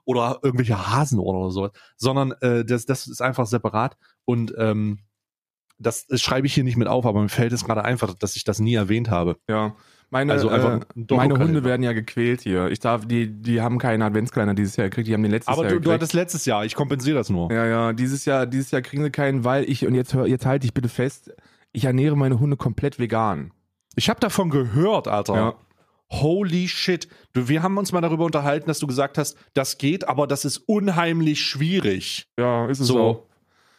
Oder 0.05 0.39
irgendwelche 0.43 0.91
Hasen 0.91 1.19
oder 1.19 1.51
so. 1.51 1.71
Sondern 1.97 2.33
äh, 2.41 2.65
das, 2.65 2.87
das 2.87 3.07
ist 3.07 3.23
einfach 3.23 3.47
separat. 3.47 3.97
Und 4.25 4.55
ähm, 4.59 5.01
das, 5.79 6.07
das 6.07 6.21
schreibe 6.21 6.47
ich 6.47 6.55
hier 6.55 6.65
nicht 6.65 6.77
mit 6.77 6.89
auf, 6.89 7.07
aber 7.07 7.23
mir 7.23 7.29
fällt 7.29 7.53
es 7.53 7.65
gerade 7.65 7.85
einfach, 7.85 8.15
dass 8.15 8.37
ich 8.37 8.45
das 8.45 8.61
nie 8.61 8.75
erwähnt 8.75 9.11
habe. 9.11 9.37
Ja. 9.49 9.75
Meine, 10.11 10.33
Also 10.33 10.49
einfach 10.49 10.81
äh, 10.81 10.85
ein 10.97 11.07
meine. 11.09 11.39
Hunde 11.39 11.63
werden 11.63 11.85
ja 11.85 11.93
gequält 11.93 12.41
hier. 12.41 12.69
Ich 12.69 12.81
darf, 12.81 13.07
die, 13.07 13.31
die 13.31 13.61
haben 13.61 13.79
keinen 13.79 14.03
Adventskalender 14.03 14.55
dieses 14.55 14.77
Jahr 14.77 14.89
gekriegt, 14.89 15.07
die 15.07 15.15
haben 15.15 15.23
den 15.23 15.31
letztes 15.31 15.53
Aber 15.53 15.63
Jahr 15.63 15.75
du, 15.75 15.81
du 15.81 15.93
hattest 15.93 16.15
letztes 16.15 16.45
Jahr, 16.47 16.65
ich 16.65 16.75
kompensiere 16.75 17.17
das 17.17 17.31
nur. 17.31 17.51
Ja, 17.53 17.65
ja, 17.65 17.93
dieses 17.93 18.25
Jahr, 18.25 18.47
dieses 18.47 18.73
Jahr 18.73 18.83
kriegen 18.83 19.05
sie 19.05 19.11
keinen, 19.11 19.45
weil 19.45 19.71
ich, 19.71 19.87
und 19.87 19.95
jetzt 19.95 20.13
hör, 20.13 20.27
jetzt 20.27 20.47
halte 20.47 20.67
ich 20.67 20.75
bitte 20.75 20.89
fest, 20.89 21.33
ich 21.73 21.85
ernähre 21.85 22.17
meine 22.17 22.41
Hunde 22.41 22.57
komplett 22.57 22.99
vegan. 22.99 23.53
Ich 23.95 24.11
habe 24.11 24.19
davon 24.19 24.51
gehört, 24.51 25.07
Alter. 25.07 25.35
Ja. 25.35 25.55
Holy 26.11 26.69
shit. 26.69 27.09
Du, 27.33 27.49
wir 27.49 27.63
haben 27.63 27.79
uns 27.79 27.93
mal 27.93 28.01
darüber 28.01 28.25
unterhalten, 28.25 28.67
dass 28.67 28.79
du 28.81 28.87
gesagt 28.87 29.17
hast, 29.19 29.37
das 29.55 29.79
geht, 29.79 30.09
aber 30.09 30.27
das 30.27 30.45
ist 30.45 30.59
unheimlich 30.59 31.41
schwierig. 31.41 32.27
Ja, 32.39 32.67
ist 32.67 32.81
es 32.81 32.89
So. 32.89 32.95
so. 32.95 33.27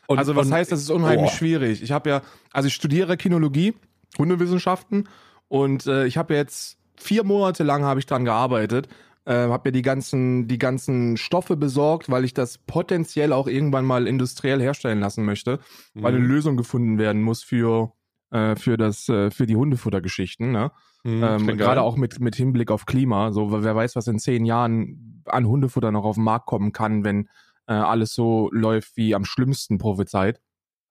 Und, 0.08 0.18
also 0.18 0.36
was 0.36 0.48
und, 0.48 0.53
heißt, 0.53 0.72
das 0.72 0.82
ist 0.82 0.90
unheimlich 0.90 1.32
Oh. 1.32 1.36
schwierig. 1.36 1.82
Ich 1.84 1.91
habe 1.91 2.10
ja, 2.10 2.22
also 2.52 2.68
ich 2.68 2.74
studiere 2.74 3.18
Kinologie, 3.18 3.74
Hundewissenschaften 4.18 5.08
und 5.48 5.86
äh, 5.88 6.06
ich 6.06 6.18
habe 6.18 6.34
jetzt 6.36 6.78
vier 6.98 7.24
Monate 7.24 7.64
lang 7.64 7.84
habe 7.84 7.99
ich 7.99 8.06
dran 8.06 8.26
gearbeitet, 8.26 8.88
äh, 9.26 9.34
habe 9.34 9.70
mir 9.70 9.72
die 9.72 9.82
ganzen, 9.82 10.48
die 10.48 10.58
ganzen 10.58 11.16
Stoffe 11.18 11.56
besorgt, 11.56 12.10
weil 12.10 12.26
ich 12.26 12.34
das 12.34 12.58
potenziell 12.58 13.32
auch 13.34 13.48
irgendwann 13.48 13.86
mal 13.86 14.08
industriell 14.08 14.60
herstellen 14.62 14.99
lassen 14.99 15.24
möchte, 15.26 15.60
weil 15.94 16.14
eine 16.16 16.24
Mhm. 16.24 16.30
Lösung 16.32 16.58
gefunden 16.58 16.98
werden 16.98 17.22
muss 17.22 17.44
für 17.44 17.94
äh, 18.32 18.56
für 18.56 18.78
das 18.78 19.08
äh, 19.10 19.30
für 19.32 19.45
die 19.45 19.56
Hundefuttergeschichten. 19.56 20.52
Ne? 20.52 20.72
Mhm, 21.03 21.23
Ähm, 21.23 21.57
Gerade 21.57 21.82
auch 21.82 21.98
mit, 21.98 22.19
mit 22.19 22.36
Hinblick 22.36 22.72
auf 22.72 22.86
Klima. 22.86 23.32
So, 23.32 23.64
wer 23.64 23.76
weiß, 23.76 23.95
was 23.95 24.07
in 24.07 24.19
zehn 24.19 24.45
Jahren 24.45 25.23
an 25.26 25.48
Hundefutter 25.48 25.91
noch 25.91 26.03
auf 26.06 26.15
den 26.15 26.23
Markt 26.23 26.45
kommen 26.45 26.72
kann, 26.72 27.03
wenn 27.03 27.28
äh, 27.68 27.73
alles 27.73 28.14
so 28.14 28.49
läuft 28.52 28.98
wie 28.98 29.15
am 29.15 29.26
schlimmsten 29.26 29.78
prophezeit. 29.78 30.41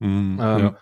Mhm, 0.01 0.39
Ähm, 0.41 0.59
ja. 0.61 0.77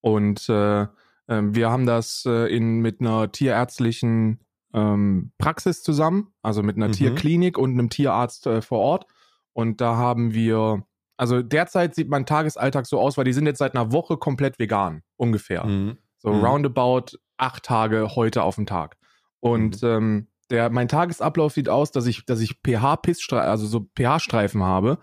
Und 0.00 0.48
äh, 0.48 0.86
ähm, 1.28 1.54
wir 1.54 1.70
haben 1.70 1.86
das 1.86 2.24
äh, 2.26 2.54
in, 2.54 2.80
mit 2.80 3.00
einer 3.00 3.30
tierärztlichen 3.32 4.40
ähm, 4.74 5.32
Praxis 5.38 5.82
zusammen, 5.82 6.34
also 6.42 6.62
mit 6.62 6.76
einer 6.76 6.88
Mhm. 6.88 6.92
Tierklinik 6.92 7.56
und 7.56 7.72
einem 7.72 7.88
Tierarzt 7.88 8.46
äh, 8.46 8.60
vor 8.60 8.80
Ort. 8.80 9.06
Und 9.52 9.80
da 9.80 9.96
haben 9.96 10.34
wir, 10.34 10.84
also 11.16 11.40
derzeit 11.42 11.94
sieht 11.94 12.08
mein 12.10 12.26
Tagesalltag 12.26 12.86
so 12.86 12.98
aus, 13.00 13.16
weil 13.16 13.24
die 13.24 13.32
sind 13.32 13.46
jetzt 13.46 13.58
seit 13.58 13.74
einer 13.74 13.92
Woche 13.92 14.16
komplett 14.16 14.58
vegan, 14.58 15.02
ungefähr. 15.16 15.64
Mhm. 15.64 15.98
So 16.18 16.30
Mhm. 16.30 16.44
roundabout 16.44 17.16
acht 17.36 17.62
Tage 17.64 18.14
heute 18.16 18.42
auf 18.42 18.56
den 18.56 18.66
Tag. 18.66 18.96
Und 19.40 19.82
Mhm. 19.82 19.88
ähm, 19.88 20.26
der, 20.50 20.70
mein 20.70 20.88
Tagesablauf 20.88 21.52
sieht 21.52 21.68
aus, 21.68 21.90
dass 21.90 22.06
ich, 22.06 22.24
dass 22.26 22.40
ich 22.40 22.56
pH-Pissstreifen, 22.64 23.48
also 23.50 23.66
so 23.66 23.86
pH-Streifen 23.96 24.62
habe 24.62 24.98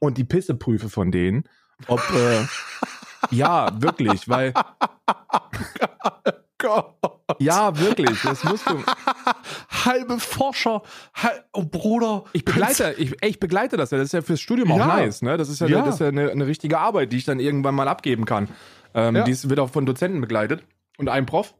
und 0.00 0.18
die 0.18 0.24
Pisse 0.24 0.54
prüfe 0.54 0.88
von 0.88 1.10
denen. 1.12 1.44
Ob, 1.88 2.00
äh, 2.14 2.44
ja, 3.30 3.70
wirklich, 3.80 4.28
weil, 4.28 4.52
Gott. 6.58 6.94
ja, 7.40 7.76
wirklich, 7.78 8.20
das 8.22 8.44
musst 8.44 8.68
du. 8.68 8.82
Halbe 9.84 10.18
Forscher. 10.20 10.82
Hal 11.14 11.44
oh, 11.52 11.64
Bruder. 11.64 12.24
Ich 12.32 12.44
begleite, 12.44 12.94
ich, 12.98 13.14
ich 13.22 13.40
begleite 13.40 13.76
das 13.76 13.90
ja, 13.90 13.98
das 13.98 14.06
ist 14.06 14.12
ja 14.12 14.22
fürs 14.22 14.40
Studium 14.40 14.70
auch 14.72 14.78
Ja. 14.78 14.86
nice, 14.86 15.22
ne? 15.22 15.36
Das 15.36 15.48
ist 15.48 15.60
ja, 15.60 15.66
Ja. 15.66 15.78
Eine, 15.78 15.86
das 15.86 15.94
ist 15.96 16.00
ja 16.00 16.08
eine, 16.08 16.30
eine 16.30 16.46
richtige 16.46 16.78
Arbeit, 16.78 17.12
die 17.12 17.16
ich 17.16 17.24
dann 17.24 17.40
irgendwann 17.40 17.74
mal 17.74 17.88
abgeben 17.88 18.24
kann. 18.26 18.48
Ähm, 18.94 19.16
Ja. 19.16 19.24
Dies 19.24 19.48
wird 19.48 19.58
auch 19.58 19.70
von 19.70 19.86
Dozenten 19.86 20.20
begleitet 20.20 20.62
und 20.98 21.08
einem 21.08 21.26
Prof. 21.26 21.54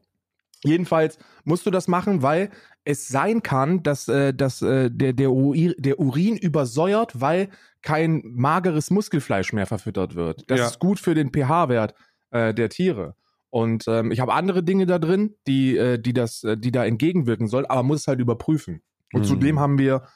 Jedenfalls 0.63 1.17
musst 1.43 1.65
du 1.65 1.71
das 1.71 1.87
machen, 1.87 2.21
weil 2.21 2.49
es 2.85 3.07
sein 3.07 3.43
kann, 3.43 3.83
dass, 3.83 4.07
äh, 4.07 4.33
dass 4.33 4.61
äh, 4.61 4.89
der, 4.89 5.13
der, 5.13 5.31
Uri, 5.31 5.75
der 5.77 5.99
Urin 5.99 6.37
übersäuert, 6.37 7.19
weil 7.19 7.49
kein 7.81 8.21
mageres 8.25 8.89
Muskelfleisch 8.89 9.51
mehr 9.51 9.65
verfüttert 9.65 10.15
wird. 10.15 10.49
Das 10.49 10.59
Ja. 10.59 10.67
ist 10.67 10.79
gut 10.79 10.99
für 10.99 11.15
den 11.15 11.31
pH-Wert 11.33 11.95
äh, 12.31 12.53
der 12.53 12.69
Tiere. 12.69 13.15
Und 13.49 13.85
ähm, 13.87 14.11
ich 14.11 14.19
habe 14.19 14.33
andere 14.33 14.63
Dinge 14.63 14.85
da 14.85 14.99
drin, 14.99 15.35
die, 15.47 15.77
äh, 15.77 15.99
die, 15.99 16.13
das, 16.13 16.43
äh, 16.43 16.57
die 16.57 16.71
da 16.71 16.85
entgegenwirken 16.85 17.47
soll, 17.47 17.65
aber 17.67 17.83
muss 17.83 18.01
es 18.01 18.07
halt 18.07 18.19
überprüfen. 18.19 18.81
Und 19.13 19.21
Mhm. 19.21 19.25
zudem 19.25 19.59
haben 19.59 19.77
wir, 19.77 20.07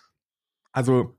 also 0.72 1.18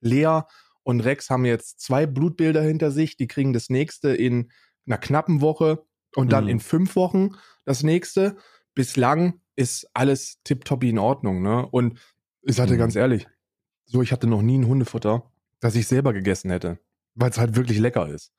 Lea 0.00 0.42
und 0.84 1.00
Rex 1.00 1.30
haben 1.30 1.44
jetzt 1.44 1.80
zwei 1.80 2.06
Blutbilder 2.06 2.62
hinter 2.62 2.90
sich, 2.90 3.16
die 3.16 3.26
kriegen 3.26 3.52
das 3.52 3.68
nächste 3.70 4.10
in 4.14 4.50
einer 4.86 4.98
knappen 4.98 5.40
Woche 5.40 5.84
und 6.18 6.32
dann 6.32 6.44
Mhm. 6.44 6.50
in 6.50 6.60
fünf 6.60 6.96
Wochen 6.96 7.30
das 7.64 7.82
nächste. 7.82 8.36
Bislang 8.74 9.40
ist 9.56 9.88
alles 9.94 10.40
tipptoppi 10.44 10.88
in 10.90 10.98
Ordnung, 10.98 11.42
ne? 11.42 11.66
Und 11.66 11.98
ich 12.42 12.56
sagte 12.56 12.74
Mhm. 12.74 12.78
ganz 12.78 12.96
ehrlich, 12.96 13.26
so, 13.86 14.02
ich 14.02 14.12
hatte 14.12 14.26
noch 14.26 14.42
nie 14.42 14.58
ein 14.58 14.66
Hundefutter, 14.66 15.30
das 15.60 15.74
ich 15.76 15.86
selber 15.86 16.12
gegessen 16.12 16.50
hätte, 16.50 16.78
weil 17.14 17.30
es 17.30 17.38
halt 17.38 17.56
wirklich 17.56 17.78
lecker 17.78 18.08
ist. 18.08 18.32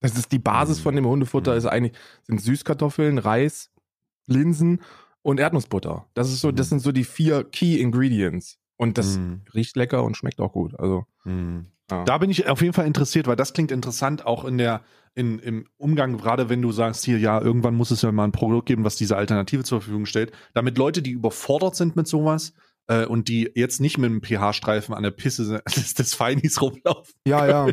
Das 0.00 0.16
ist 0.16 0.30
die 0.30 0.38
Basis 0.38 0.78
Mhm. 0.78 0.82
von 0.82 0.96
dem 0.96 1.06
Hundefutter, 1.06 1.52
Mhm. 1.52 1.58
ist 1.58 1.66
eigentlich, 1.66 1.92
sind 2.24 2.40
Süßkartoffeln, 2.40 3.18
Reis, 3.18 3.70
Linsen 4.26 4.82
und 5.22 5.40
Erdnussbutter. 5.40 6.06
Das 6.14 6.30
ist 6.30 6.40
so, 6.40 6.52
das 6.52 6.66
Mhm. 6.66 6.70
sind 6.70 6.78
so 6.80 6.92
die 6.92 7.04
vier 7.04 7.44
Key 7.44 7.80
Ingredients. 7.80 8.58
Und 8.76 8.98
das 8.98 9.16
Mhm. 9.18 9.42
riecht 9.54 9.74
lecker 9.76 10.04
und 10.04 10.16
schmeckt 10.18 10.38
auch 10.40 10.52
gut. 10.52 10.78
Also, 10.78 11.06
ja. 11.24 12.04
Da 12.04 12.18
bin 12.18 12.30
ich 12.30 12.46
auf 12.48 12.60
jeden 12.60 12.74
Fall 12.74 12.86
interessiert, 12.86 13.26
weil 13.26 13.36
das 13.36 13.52
klingt 13.54 13.72
interessant, 13.72 14.26
auch 14.26 14.44
in 14.44 14.58
der, 14.58 14.82
in, 15.16 15.38
im 15.38 15.66
Umgang, 15.78 16.18
gerade 16.18 16.48
wenn 16.50 16.62
du 16.62 16.70
sagst, 16.72 17.04
hier, 17.04 17.18
ja, 17.18 17.40
irgendwann 17.40 17.74
muss 17.74 17.90
es 17.90 18.02
ja 18.02 18.12
mal 18.12 18.24
ein 18.24 18.32
Produkt 18.32 18.66
geben, 18.66 18.84
was 18.84 18.96
diese 18.96 19.16
Alternative 19.16 19.64
zur 19.64 19.80
Verfügung 19.80 20.04
stellt, 20.04 20.30
damit 20.52 20.76
Leute, 20.76 21.00
die 21.00 21.10
überfordert 21.10 21.74
sind 21.74 21.96
mit 21.96 22.06
sowas 22.06 22.52
äh, 22.86 23.06
und 23.06 23.28
die 23.28 23.50
jetzt 23.54 23.80
nicht 23.80 23.96
mit 23.96 24.10
einem 24.10 24.22
pH-Streifen 24.22 24.94
an 24.94 25.02
der 25.02 25.12
Pisse 25.12 25.62
des, 25.76 25.94
des 25.94 26.14
Feinis 26.14 26.60
rumlaufen, 26.60 27.14
ja, 27.26 27.46
ja. 27.46 27.68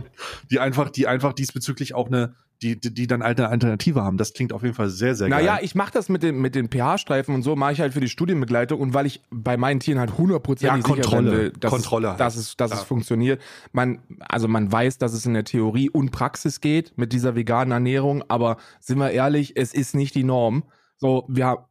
die 0.49 0.59
einfach, 0.59 0.89
die 0.89 1.05
einfach 1.05 1.33
diesbezüglich 1.33 1.93
auch 1.93 2.07
eine, 2.07 2.33
die, 2.63 2.79
die, 2.79 2.93
die 2.93 3.05
dann 3.07 3.21
eine 3.21 3.49
Alternative 3.49 4.01
haben. 4.01 4.17
Das 4.17 4.33
klingt 4.33 4.53
auf 4.53 4.63
jeden 4.63 4.73
Fall 4.73 4.89
sehr, 4.89 5.13
sehr 5.15 5.27
Naja, 5.29 5.55
geil. 5.55 5.65
ich 5.65 5.75
mache 5.75 5.91
das 5.91 6.07
mit, 6.09 6.23
dem, 6.23 6.39
mit 6.41 6.55
den 6.55 6.69
pH-Streifen 6.69 7.35
und 7.35 7.43
so, 7.43 7.55
mache 7.55 7.73
ich 7.73 7.81
halt 7.81 7.93
für 7.93 7.99
die 7.99 8.07
Studienbegleitung 8.09 8.79
und 8.79 8.93
weil 8.93 9.05
ich 9.05 9.21
bei 9.29 9.57
meinen 9.57 9.79
Tieren 9.81 9.99
halt 9.99 10.17
hundertprozentig 10.17 10.87
Ja, 10.87 10.95
sicher 10.95 11.09
sein 11.09 11.25
will, 11.25 11.51
dass, 11.59 11.69
Kontrolle 11.69 12.07
es, 12.07 12.11
halt. 12.11 12.19
dass, 12.21 12.35
es, 12.37 12.55
dass 12.57 12.71
Ja. 12.71 12.77
es 12.77 12.83
funktioniert. 12.83 13.41
Man, 13.73 13.99
also 14.19 14.47
man 14.47 14.71
weiß, 14.71 14.97
dass 14.97 15.11
es 15.13 15.25
in 15.25 15.33
der 15.33 15.43
Theorie 15.43 15.89
und 15.89 16.11
Praxis 16.11 16.61
geht 16.61 16.97
mit 16.97 17.11
dieser 17.13 17.35
veganen 17.35 17.71
Ernährung, 17.73 18.23
aber 18.29 18.55
sind 18.79 18.97
wir 18.99 19.11
ehrlich, 19.11 19.57
es 19.57 19.73
ist 19.73 19.93
nicht 19.93 20.15
die 20.15 20.23
Norm. 20.23 20.63
So, 20.95 21.25
wir 21.27 21.45
haben, 21.47 21.65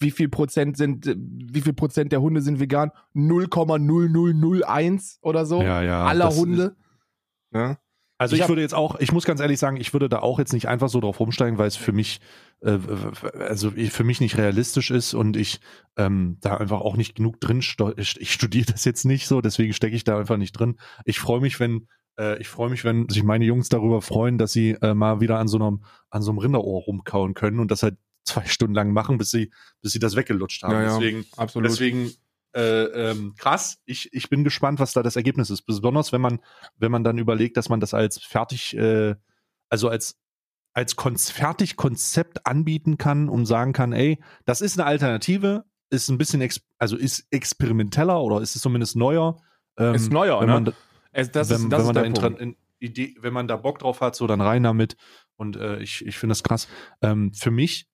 wie 0.00 0.10
viel 0.10 0.28
Prozent 0.30 0.76
sind, 0.78 1.14
wie 1.16 1.60
viel 1.60 1.74
Prozent 1.74 2.12
der 2.12 2.22
Hunde 2.22 2.40
sind 2.40 2.60
vegan? 2.60 2.90
0,0001 3.14 5.18
oder 5.22 5.44
so 5.46 5.60
ja, 5.62 5.82
ja. 5.82 6.04
aller 6.06 6.34
Hunde. 6.34 6.74
Ja. 7.52 7.76
Also 8.20 8.36
Ich 8.36 8.42
ich, 8.42 8.48
würde 8.48 8.60
jetzt 8.62 8.74
auch, 8.74 9.00
ich 9.00 9.12
muss 9.12 9.24
ganz 9.24 9.40
ehrlich 9.40 9.58
sagen, 9.58 9.78
ich 9.78 9.92
würde 9.92 10.08
da 10.08 10.18
auch 10.18 10.38
jetzt 10.38 10.52
nicht 10.52 10.68
einfach 10.68 10.88
so 10.88 11.00
drauf 11.00 11.18
rumsteigen, 11.18 11.58
weil 11.58 11.68
es 11.68 11.76
für 11.76 11.92
mich, 11.92 12.20
äh, 12.60 12.78
also 13.38 13.70
für 13.70 14.04
mich 14.04 14.20
nicht 14.20 14.36
realistisch 14.36 14.90
ist 14.90 15.14
und 15.14 15.36
ich 15.36 15.60
ähm, 15.96 16.36
da 16.40 16.58
einfach 16.58 16.82
auch 16.82 16.96
nicht 16.96 17.14
genug 17.14 17.40
drin, 17.40 17.62
ich 17.96 18.32
studiere 18.32 18.72
das 18.72 18.84
jetzt 18.84 19.04
nicht 19.04 19.26
so, 19.26 19.40
deswegen 19.40 19.72
stecke 19.72 19.96
ich 19.96 20.04
da 20.04 20.18
einfach 20.18 20.36
nicht 20.36 20.52
drin. 20.52 20.78
Ich 21.04 21.18
freue 21.18 21.40
mich, 21.40 21.58
wenn 21.60 21.88
Äh, 22.18 22.40
ich 22.40 22.48
freue 22.48 22.70
mich, 22.70 22.84
wenn 22.84 23.08
sich 23.08 23.22
meine 23.22 23.44
Jungs 23.46 23.68
darüber 23.68 24.02
freuen, 24.02 24.36
dass 24.36 24.52
sie 24.52 24.76
äh, 24.82 24.94
mal 24.94 25.20
wieder 25.20 25.38
an 25.38 25.48
so 25.48 25.56
einem, 25.56 25.84
an 26.10 26.22
so 26.22 26.30
einem 26.30 26.38
Rinderohr 26.38 26.82
rumkauen 26.82 27.34
können 27.34 27.60
und 27.60 27.70
das 27.70 27.82
halt 27.82 27.96
zwei 28.24 28.44
Stunden 28.46 28.74
lang 28.74 28.92
machen, 28.92 29.16
bis 29.16 29.30
sie, 29.30 29.50
bis 29.80 29.92
sie 29.92 29.98
das 29.98 30.16
weggelutscht 30.16 30.62
haben. 30.62 30.72
Ja, 30.74 30.82
ja, 30.82 30.98
deswegen, 30.98 31.24
absolut. 31.36 31.70
deswegen 31.70 32.12
äh, 32.54 32.84
ähm, 32.84 33.34
krass. 33.36 33.78
Ich, 33.84 34.12
ich 34.12 34.28
bin 34.28 34.44
gespannt, 34.44 34.80
was 34.80 34.92
da 34.92 35.02
das 35.02 35.16
Ergebnis 35.16 35.50
ist. 35.50 35.62
Besonders 35.62 36.12
wenn 36.12 36.20
man, 36.20 36.40
wenn 36.76 36.90
man 36.90 37.04
dann 37.04 37.18
überlegt, 37.18 37.56
dass 37.56 37.68
man 37.68 37.80
das 37.80 37.94
als 37.94 38.18
fertig, 38.18 38.76
äh, 38.76 39.14
also 39.68 39.88
als 39.88 40.18
als 40.72 40.96
Konz 40.96 41.30
fertig 41.30 41.76
Konzept 41.76 42.46
anbieten 42.46 42.96
kann 42.96 43.28
und 43.28 43.46
sagen 43.46 43.72
kann, 43.72 43.92
ey, 43.92 44.20
das 44.44 44.60
ist 44.60 44.78
eine 44.78 44.86
Alternative, 44.86 45.64
ist 45.90 46.08
ein 46.08 46.18
bisschen, 46.18 46.48
also 46.78 46.96
ist 46.96 47.26
experimenteller 47.30 48.22
oder 48.22 48.40
ist 48.40 48.54
es 48.54 48.62
zumindest 48.62 48.96
neuer. 48.96 49.36
Ähm, 49.76 49.94
ist 49.94 50.12
neuer, 50.12 50.40
wenn 50.40 50.46
ne? 50.46 50.52
man, 50.52 50.72
Es, 51.12 51.30
das 51.32 51.50
wenn, 51.50 51.62
ist, 51.62 51.68
das 51.70 51.78
wenn 51.80 51.86
man 51.86 52.14
da 52.14 52.26
in 52.28 52.56
Idee, 52.78 53.14
wenn 53.20 53.32
man 53.32 53.48
da 53.48 53.56
Bock 53.56 53.80
drauf 53.80 54.00
hat, 54.00 54.14
so 54.14 54.26
dann 54.26 54.40
rein 54.40 54.62
damit. 54.62 54.96
Und 55.36 55.56
äh, 55.56 55.80
ich, 55.80 56.04
ich 56.06 56.16
finde 56.16 56.32
das 56.32 56.42
krass. 56.42 56.68
Ähm, 57.02 57.32
für 57.34 57.50
mich 57.50 57.89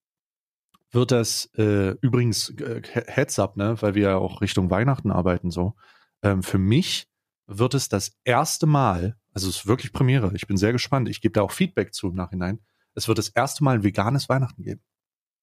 wird 0.97 1.12
das 1.12 1.48
äh, 1.56 1.90
übrigens 2.01 2.51
äh, 2.59 2.82
Heads 3.06 3.39
up, 3.39 3.56
ne, 3.56 3.81
weil 3.81 3.94
wir 3.94 4.02
ja 4.02 4.16
auch 4.16 4.40
Richtung 4.40 4.70
Weihnachten 4.70 5.12
arbeiten 5.12 5.52
so. 5.52 5.77
Ähm, 6.23 6.43
für 6.43 6.59
mich 6.59 7.09
wird 7.47 7.74
es 7.74 7.89
das 7.89 8.16
erste 8.24 8.66
Mal, 8.66 9.16
also 9.32 9.48
es 9.48 9.59
ist 9.59 9.66
wirklich 9.68 9.93
Premiere. 9.93 10.32
Ich 10.35 10.48
bin 10.48 10.56
sehr 10.56 10.73
gespannt. 10.73 11.09
Ich 11.09 11.20
gebe 11.20 11.32
da 11.32 11.43
auch 11.43 11.52
Feedback 11.52 11.94
zu 11.94 12.09
im 12.09 12.14
Nachhinein. 12.16 12.59
Es 12.94 13.06
wird 13.06 13.18
das 13.18 13.28
erste 13.28 13.62
Mal 13.62 13.77
ein 13.77 13.85
veganes 13.85 14.28
Weihnachten 14.28 14.62
geben. 14.62 14.82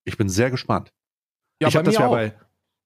Ich 0.03 0.17
bin 0.17 0.27
sehr 0.27 0.51
gespannt. 0.51 0.91
Ja, 1.61 1.69
ich 1.69 1.75
habe 1.77 1.85
das 1.85 1.95
ja 1.95 2.09
bei, 2.09 2.35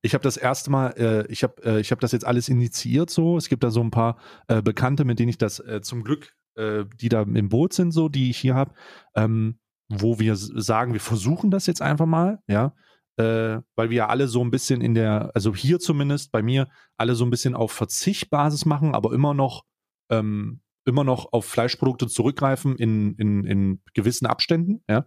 ich 0.02 0.14
habe 0.14 0.24
das 0.24 0.38
erste 0.38 0.70
Mal, 0.70 0.90
äh, 0.98 1.28
ich 1.32 1.44
habe, 1.44 1.64
äh, 1.64 1.80
ich 1.80 1.92
habe 1.92 2.02
das 2.02 2.12
jetzt 2.12 2.26
alles 2.26 2.50
initiiert 2.50 3.10
so. 3.10 3.38
Es 3.38 3.50
gibt 3.50 3.64
da 3.64 3.72
so 3.72 3.82
ein 3.82 3.92
paar 3.92 4.20
äh, 4.48 4.62
Bekannte, 4.62 5.06
mit 5.06 5.18
denen 5.18 5.30
ich 5.30 5.38
das 5.38 5.60
äh, 5.60 5.82
zum 5.82 6.04
Glück, 6.04 6.36
äh, 6.56 6.84
die 7.00 7.10
da 7.10 7.24
im 7.24 7.50
Boot 7.50 7.74
sind, 7.74 7.92
so, 7.92 8.10
die 8.10 8.30
ich 8.30 8.38
hier 8.38 8.56
habe, 8.56 8.74
ähm, 9.16 9.58
wo 9.90 10.20
wir 10.20 10.36
sagen, 10.36 10.94
wir 10.94 11.00
versuchen 11.00 11.52
das 11.52 11.66
jetzt 11.66 11.82
einfach 11.82 12.06
mal, 12.06 12.40
ja, 12.48 12.74
äh, 13.18 13.62
weil 13.76 13.90
wir 13.90 13.98
ja 13.98 14.08
alle 14.08 14.28
so 14.28 14.44
ein 14.44 14.52
bisschen 14.52 14.82
in 14.82 14.94
der, 14.94 15.32
also 15.34 15.56
hier 15.56 15.80
zumindest 15.80 16.32
bei 16.32 16.42
mir, 16.42 16.68
alle 16.98 17.16
so 17.16 17.26
ein 17.26 17.30
bisschen 17.30 17.56
auf 17.56 17.72
Verzichtbasis 17.72 18.66
machen, 18.66 18.94
aber 18.94 19.14
immer 19.14 19.34
noch, 19.34 19.64
ähm, 20.10 20.62
immer 20.86 21.04
noch 21.04 21.34
auf 21.34 21.46
Fleischprodukte 21.46 22.08
zurückgreifen 22.08 22.76
in, 22.78 23.16
in, 23.16 23.44
in 23.46 23.82
gewissen 23.94 24.26
Abständen, 24.26 24.84
ja, 24.90 25.06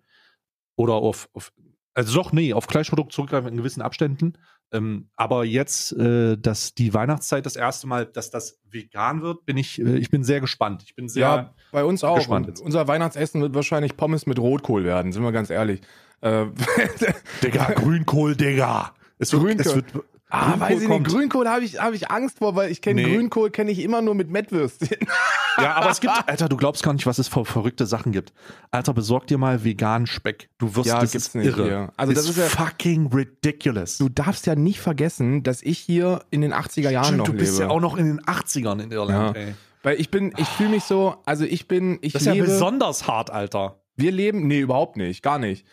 oder 0.76 0.94
auf, 0.94 1.28
auf 1.32 1.52
also 1.94 2.14
doch, 2.14 2.32
nee, 2.32 2.52
auf 2.52 2.64
Fleischprodukte 2.64 3.14
zurückgreifen 3.14 3.50
in 3.50 3.56
gewissen 3.56 3.82
Abständen. 3.82 4.34
Ähm, 4.72 5.08
aber 5.16 5.44
jetzt, 5.44 5.92
äh, 5.92 6.36
dass 6.36 6.74
die 6.74 6.94
Weihnachtszeit 6.94 7.44
das 7.44 7.56
erste 7.56 7.86
Mal, 7.86 8.06
dass 8.06 8.30
das 8.30 8.60
vegan 8.70 9.20
wird, 9.22 9.44
bin 9.44 9.56
ich, 9.56 9.80
äh, 9.80 9.96
ich 9.96 10.10
bin 10.10 10.22
sehr 10.22 10.40
gespannt. 10.40 10.82
Ich 10.86 10.94
bin 10.94 11.08
sehr, 11.08 11.22
Ja, 11.22 11.54
bei 11.72 11.84
uns 11.84 12.04
auch. 12.04 12.16
gespannt 12.16 12.60
unser 12.60 12.86
Weihnachtsessen 12.86 13.40
wird 13.40 13.54
wahrscheinlich 13.54 13.96
Pommes 13.96 14.26
mit 14.26 14.38
Rotkohl 14.38 14.84
werden, 14.84 15.12
sind 15.12 15.22
wir 15.22 15.32
ganz 15.32 15.50
ehrlich. 15.50 15.80
Äh, 16.20 16.46
Digga, 17.42 17.72
Grünkohl, 17.72 18.36
Digga. 18.36 18.94
Es 19.18 19.32
wird, 19.32 19.42
Grünkohl. 19.42 19.66
Es 19.66 19.74
wird, 19.74 19.86
ah, 20.30 20.50
Grünkohl 20.50 20.60
weiß 20.60 20.70
ich 20.70 20.78
nicht. 20.80 20.88
kommt. 20.88 21.08
Grünkohl 21.08 21.48
habe 21.48 21.64
ich, 21.64 21.78
hab 21.80 21.92
ich 21.92 22.10
Angst 22.10 22.38
vor, 22.38 22.54
weil 22.56 22.70
ich 22.70 22.80
kenne 22.82 23.02
Nee. 23.02 23.14
Grünkohl 23.14 23.50
kenne 23.50 23.70
ich 23.70 23.80
immer 23.80 24.00
nur 24.02 24.14
mit 24.14 24.30
Mettwürstchen. 24.30 24.98
Ja, 25.58 25.74
aber 25.74 25.90
es 25.90 26.00
gibt, 26.00 26.12
Alter, 26.26 26.48
du 26.48 26.56
glaubst 26.56 26.82
gar 26.82 26.92
nicht, 26.94 27.06
was 27.06 27.18
es 27.18 27.28
für 27.28 27.44
verrückte 27.44 27.84
Sachen 27.86 28.12
gibt. 28.12 28.32
Alter, 28.70 28.94
besorg 28.94 29.26
dir 29.26 29.36
mal 29.38 29.64
veganen 29.64 30.06
Speck. 30.06 30.48
Du 30.58 30.74
wirst, 30.76 30.86
Ja, 30.88 31.00
das 31.00 31.12
gibt's 31.12 31.28
ist 31.28 31.34
nicht 31.34 31.46
irre. 31.46 31.64
hier. 31.64 31.92
Also 31.96 32.12
das 32.12 32.28
ist 32.28 32.38
ja- 32.38 32.44
fucking 32.44 33.08
ridiculous. 33.12 33.98
Du 33.98 34.08
darfst 34.08 34.46
ja 34.46 34.54
nicht 34.54 34.80
vergessen, 34.80 35.42
dass 35.42 35.62
ich 35.62 35.78
hier 35.78 36.22
in 36.30 36.40
den 36.40 36.52
80er 36.54 36.90
Jahren 36.90 37.04
Stimmt, 37.04 37.18
noch 37.18 37.26
du 37.26 37.32
bist 37.34 37.52
lebe. 37.58 37.64
ja 37.64 37.70
auch 37.70 37.80
noch 37.80 37.96
in 37.96 38.06
den 38.06 38.20
80ern 38.24 38.80
in 38.80 38.90
Irland, 38.90 39.36
Ja. 39.36 39.42
ey. 39.42 39.54
weil 39.82 40.00
ich 40.00 40.10
bin, 40.10 40.32
ich 40.36 40.48
fühle 40.48 40.70
mich 40.70 40.84
so, 40.84 41.16
also 41.26 41.44
ich 41.44 41.66
bin, 41.68 41.98
ich 42.02 42.12
Das 42.14 42.22
ist 42.22 42.26
ja 42.26 42.32
lebe, 42.34 42.46
besonders 42.46 43.06
hart, 43.06 43.30
Alter. 43.30 43.80
wir 43.96 44.12
leben, 44.12 44.46
nee, 44.46 44.60
überhaupt 44.60 44.96
nicht, 44.96 45.22
gar 45.22 45.38
nicht. 45.38 45.66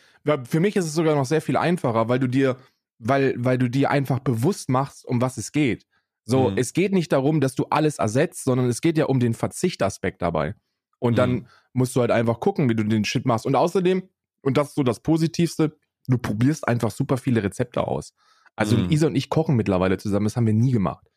Für 0.50 0.60
mich 0.60 0.76
ist 0.76 0.84
es 0.86 0.94
sogar 0.94 1.16
noch 1.16 1.26
sehr 1.26 1.42
viel 1.42 1.56
einfacher, 1.56 2.10
weil 2.10 2.20
du 2.20 2.28
dir, 2.28 2.58
weil, 2.99 3.36
weil 3.38 3.57
du 3.57 3.69
dir 3.69 3.90
einfach 3.91 4.19
bewusst 4.19 4.69
machst, 4.69 5.06
um 5.06 5.22
was 5.22 5.38
es 5.38 5.52
geht. 5.52 5.86
So, 6.26 6.49
Mhm. 6.52 6.57
es 6.57 6.74
geht 6.74 6.91
nicht 6.94 7.11
darum, 7.11 7.40
dass 7.41 7.56
du 7.56 7.65
alles 7.69 7.99
ersetzt, 7.99 8.44
sondern 8.44 8.68
es 8.68 8.82
geht 8.82 8.98
ja 8.98 9.06
um 9.06 9.19
den 9.19 9.34
Verzichtaspekt 9.34 10.22
dabei. 10.22 10.56
Und 10.99 11.18
dann 11.18 11.32
Mhm. 11.32 11.48
musst 11.74 11.95
du 11.95 12.02
halt 12.02 12.11
einfach 12.11 12.40
gucken, 12.40 12.69
wie 12.69 12.76
du 12.76 12.84
den 12.84 13.06
Shit 13.06 13.26
machst. 13.26 13.45
Und 13.45 13.56
außerdem, 13.56 14.03
und 14.41 14.57
das 14.57 14.69
ist 14.69 14.76
so 14.76 14.84
das 14.84 14.99
Positivste, 14.99 15.78
du 16.07 16.18
probierst 16.18 16.68
einfach 16.68 16.91
super 16.91 17.18
viele 17.18 17.44
Rezepte 17.44 17.88
aus. 17.88 18.14
Also 18.56 18.76
Mhm. 18.78 18.90
Isa 18.90 19.07
und 19.07 19.15
ich 19.15 19.30
kochen 19.30 19.56
mittlerweile 19.56 19.98
zusammen, 19.98 20.26
das 20.26 20.36
haben 20.36 20.48
wir 20.48 20.53
nie 20.53 20.72
gemacht. 20.72 21.07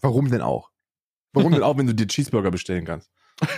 Warum 0.00 0.30
denn 0.30 0.42
auch? 0.42 0.70
Warum 1.32 1.52
denn 1.52 1.62
auch, 1.62 1.76
wenn 1.78 1.86
du 1.86 1.94
dir 1.94 2.06
Cheeseburger 2.06 2.50
bestellen 2.50 2.84
kannst? 2.84 3.10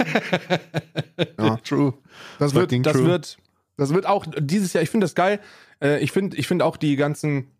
Ja. 1.38 1.56
True. 1.64 1.94
Das 2.38 2.54
wird, 2.54 2.72
das 2.86 2.92
true. 2.94 3.04
wird, 3.06 3.38
das 3.76 3.92
wird 3.94 4.06
auch 4.06 4.26
dieses 4.38 4.72
Jahr, 4.72 4.82
ich 4.82 4.90
finde 4.90 5.04
das 5.04 5.14
geil. 5.14 5.40
Äh, 5.82 6.00
ich 6.00 6.12
finde, 6.12 6.36
ich 6.36 6.46
finde 6.46 6.64
auch 6.64 6.76
die 6.76 6.96
ganzen 6.96 7.50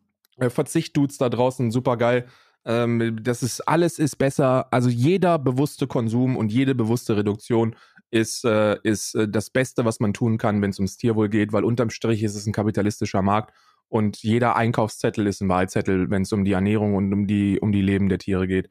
Verzicht-Dudes 0.49 1.19
da 1.19 1.29
draußen 1.29 1.71
super 1.71 1.97
geil. 1.97 2.27
Ähm, 2.65 3.19
das 3.23 3.43
ist, 3.43 3.61
alles 3.63 3.99
ist 3.99 4.17
besser. 4.17 4.73
Also 4.73 4.89
jeder 4.89 5.39
bewusste 5.39 5.87
Konsum 5.87 6.37
und 6.37 6.53
jede 6.53 6.75
bewusste 6.75 7.17
Reduktion 7.17 7.75
ist, 8.11 8.45
äh, 8.45 8.79
ist 8.83 9.15
äh, 9.15 9.29
das 9.29 9.51
Beste, 9.51 9.85
was 9.85 10.01
man 10.01 10.13
tun 10.13 10.39
kann, 10.39 10.63
wenn 10.63 10.71
es 10.71 10.79
ums 10.79 10.97
Tierwohl 10.97 11.29
geht, 11.29 11.53
weil 11.53 11.65
unterm 11.65 11.91
Strich 11.91 12.23
ist 12.23 12.35
es 12.35 12.47
ein 12.47 12.53
kapitalistischer 12.53 13.23
Markt 13.23 13.55
und 13.89 14.23
jeder 14.23 14.57
Einkaufszettel 14.57 15.27
ist 15.27 15.41
ein 15.41 15.49
Wahlzettel, 15.49 16.11
wenn 16.11 16.23
es 16.23 16.33
um 16.33 16.45
die 16.45 16.53
Ernährung 16.53 16.95
und 16.95 17.13
um 17.13 17.27
die, 17.27 17.59
um 17.61 17.73
die 17.73 17.83
Leben 17.83 18.09
der 18.09 18.19
Tiere 18.19 18.47
geht. 18.47 18.69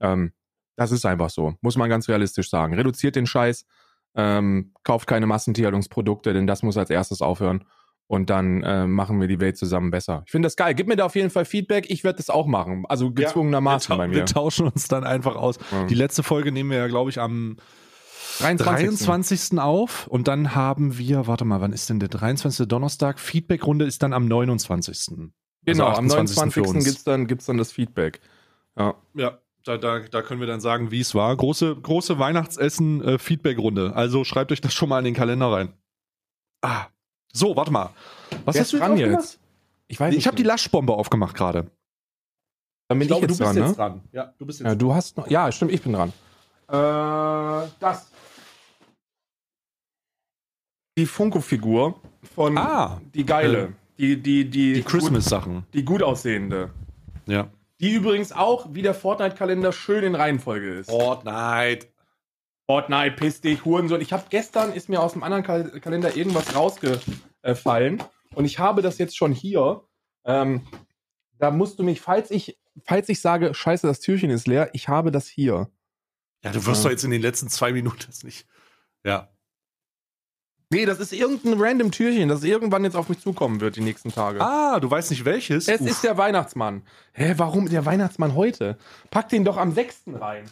Ähm, 0.00 0.32
das 0.76 0.92
ist 0.92 1.06
einfach 1.06 1.30
so, 1.30 1.54
muss 1.60 1.76
man 1.76 1.90
ganz 1.90 2.08
realistisch 2.08 2.50
sagen. 2.50 2.74
Reduziert 2.74 3.16
den 3.16 3.26
Scheiß, 3.26 3.66
ähm, 4.14 4.72
kauft 4.84 5.06
keine 5.08 5.26
Massentierhaltungsprodukte, 5.26 6.32
denn 6.32 6.46
das 6.46 6.62
muss 6.62 6.76
als 6.76 6.90
erstes 6.90 7.22
aufhören. 7.22 7.64
Und 8.08 8.30
dann 8.30 8.62
äh, 8.62 8.86
machen 8.86 9.20
wir 9.20 9.28
die 9.28 9.38
Welt 9.38 9.58
zusammen 9.58 9.90
besser. 9.90 10.22
Ich 10.24 10.32
finde 10.32 10.46
das 10.46 10.56
geil. 10.56 10.74
Gib 10.74 10.88
mir 10.88 10.96
da 10.96 11.04
auf 11.04 11.14
jeden 11.14 11.28
Fall 11.28 11.44
Feedback. 11.44 11.90
Ich 11.90 12.04
werde 12.04 12.16
das 12.16 12.30
auch 12.30 12.46
machen. 12.46 12.84
Also 12.88 13.12
gezwungenermaßen 13.12 13.92
wir, 13.92 13.98
bei 13.98 14.08
mir. 14.08 14.14
wir 14.16 14.24
tauschen 14.24 14.66
uns 14.66 14.88
dann 14.88 15.04
einfach 15.04 15.36
aus. 15.36 15.58
Ja. 15.70 15.84
Die 15.84 15.94
letzte 15.94 16.22
Folge 16.22 16.50
nehmen 16.50 16.70
wir 16.70 16.78
ja, 16.78 16.86
glaube 16.86 17.10
ich, 17.10 17.20
am 17.20 17.58
23. 18.38 19.06
23. 19.06 19.58
auf 19.58 20.06
und 20.06 20.26
dann 20.26 20.54
haben 20.54 20.96
wir, 20.96 21.26
warte 21.26 21.44
mal, 21.44 21.60
wann 21.60 21.72
ist 21.72 21.90
denn 21.90 22.00
der 22.00 22.08
23. 22.08 22.66
Donnerstag? 22.66 23.18
Feedbackrunde 23.18 23.84
ist 23.84 24.02
dann 24.02 24.12
am 24.14 24.26
29. 24.26 25.30
Genau, 25.64 25.86
Also 25.86 25.98
am 25.98 26.06
28. 26.06 26.36
für 26.54 26.60
29. 26.60 26.76
uns. 26.76 26.84
gibt's 26.84 27.04
dann, 27.04 27.26
gibt's 27.26 27.46
dann 27.46 27.58
das 27.58 27.72
Feedback. 27.72 28.20
Ja. 28.78 28.94
Ja, 29.14 29.38
da, 29.64 29.76
da, 29.76 30.00
da 30.00 30.22
können 30.22 30.40
wir 30.40 30.46
dann 30.46 30.60
sagen, 30.60 30.90
wie 30.90 31.00
es 31.00 31.14
war. 31.14 31.36
Große, 31.36 31.76
große 31.76 32.18
Weihnachtsessen, 32.18 33.02
äh. 33.02 33.90
Also 33.92 34.24
schreibt 34.24 34.52
euch 34.52 34.60
das 34.60 34.72
schon 34.72 34.88
mal 34.88 34.98
in 34.98 35.04
den 35.04 35.14
Kalender 35.14 35.52
rein. 35.52 35.74
Ah, 36.62 36.86
so, 37.38 37.56
warte 37.56 37.70
mal. 37.70 37.90
Was 38.44 38.54
Wer 38.54 38.62
hast 38.62 38.72
du 38.72 38.78
dran 38.78 38.92
aufgemacht? 38.92 39.20
jetzt? 39.22 39.40
Ich 39.86 39.98
weiß 40.00 40.14
Ich 40.14 40.26
habe 40.26 40.36
die 40.36 40.42
Laschbombe 40.42 40.92
aufgemacht 40.92 41.36
gerade. 41.36 41.70
Dann 42.88 42.98
bin 42.98 43.08
ich, 43.08 43.16
jetzt 43.20 43.40
dran, 43.40 43.54
ne? 43.54 43.72
dran. 43.74 44.02
Ja, 44.12 44.32
du 44.38 44.46
bist 44.46 44.60
jetzt 44.60 44.68
Ja, 44.68 44.74
du 44.74 44.94
hast 44.94 45.16
noch. 45.16 45.28
Ja, 45.28 45.50
stimmt, 45.52 45.72
ich 45.72 45.82
bin 45.82 45.92
dran. 45.92 46.12
Äh, 46.68 47.68
das. 47.80 48.10
Die 50.96 51.06
Funko-Figur 51.06 52.00
von 52.34 52.58
Ah, 52.58 53.00
die 53.14 53.24
geile. 53.24 53.74
die, 53.98 54.20
die, 54.20 54.48
die, 54.48 54.72
die 54.74 54.82
Christmas-Sachen. 54.82 55.64
Die 55.72 55.84
gut 55.84 56.02
aussehende. 56.02 56.70
Ja. 57.26 57.48
Die 57.80 57.92
übrigens 57.92 58.32
auch, 58.32 58.66
wie 58.72 58.82
der 58.82 58.94
Fortnite-Kalender, 58.94 59.72
schön 59.72 60.02
in 60.02 60.14
Reihenfolge 60.14 60.78
ist. 60.78 60.90
Fortnite. 60.90 61.86
Fortnite, 62.68 63.12
piss 63.16 63.40
dich, 63.40 63.64
Hurensohn. 63.64 64.00
Ich 64.00 64.12
habe 64.12 64.24
gestern, 64.28 64.72
ist 64.72 64.88
mir 64.88 65.00
aus 65.00 65.12
dem 65.12 65.22
anderen 65.22 65.42
Kal 65.44 65.70
Kalender 65.80 66.16
irgendwas 66.16 66.54
rausgefallen. 67.44 68.02
Und 68.34 68.44
ich 68.44 68.58
habe 68.58 68.82
das 68.82 68.98
jetzt 68.98 69.16
schon 69.16 69.32
hier. 69.32 69.82
Ähm, 70.24 70.66
da 71.38 71.50
musst 71.50 71.78
du 71.78 71.82
mich, 71.84 72.00
falls 72.00 72.30
ich, 72.30 72.58
falls 72.84 73.08
ich 73.08 73.20
sage, 73.20 73.54
scheiße, 73.54 73.86
das 73.86 74.00
Türchen 74.00 74.30
ist 74.30 74.46
leer, 74.46 74.70
ich 74.74 74.88
habe 74.88 75.10
das 75.10 75.26
hier. 75.28 75.70
Ja, 76.44 76.52
du 76.52 76.64
wirst 76.66 76.82
Ja. 76.82 76.84
doch 76.84 76.90
jetzt 76.90 77.04
in 77.04 77.10
den 77.10 77.22
letzten 77.22 77.48
zwei 77.48 77.72
Minuten 77.72 78.04
das 78.06 78.22
nicht. 78.24 78.46
Ja. 79.04 79.28
Nee, 80.70 80.84
das 80.84 81.00
ist 81.00 81.12
irgendein 81.14 81.54
random 81.58 81.90
Türchen, 81.92 82.28
das 82.28 82.44
irgendwann 82.44 82.84
jetzt 82.84 82.94
auf 82.96 83.08
mich 83.08 83.20
zukommen 83.20 83.60
wird 83.62 83.76
die 83.76 83.80
nächsten 83.80 84.12
Tage. 84.12 84.40
Ah, 84.42 84.78
du 84.80 84.90
weißt 84.90 85.10
nicht 85.10 85.24
welches? 85.24 85.66
es 85.66 85.80
Uff. 85.80 85.88
ist 85.88 86.04
der 86.04 86.18
Weihnachtsmann. 86.18 86.82
Hä, 87.14 87.34
warum 87.38 87.70
der 87.70 87.86
Weihnachtsmann 87.86 88.34
heute? 88.34 88.76
Pack 89.10 89.30
den 89.30 89.44
doch 89.46 89.56
am 89.56 89.72
6. 89.72 90.02
rein. 90.20 90.44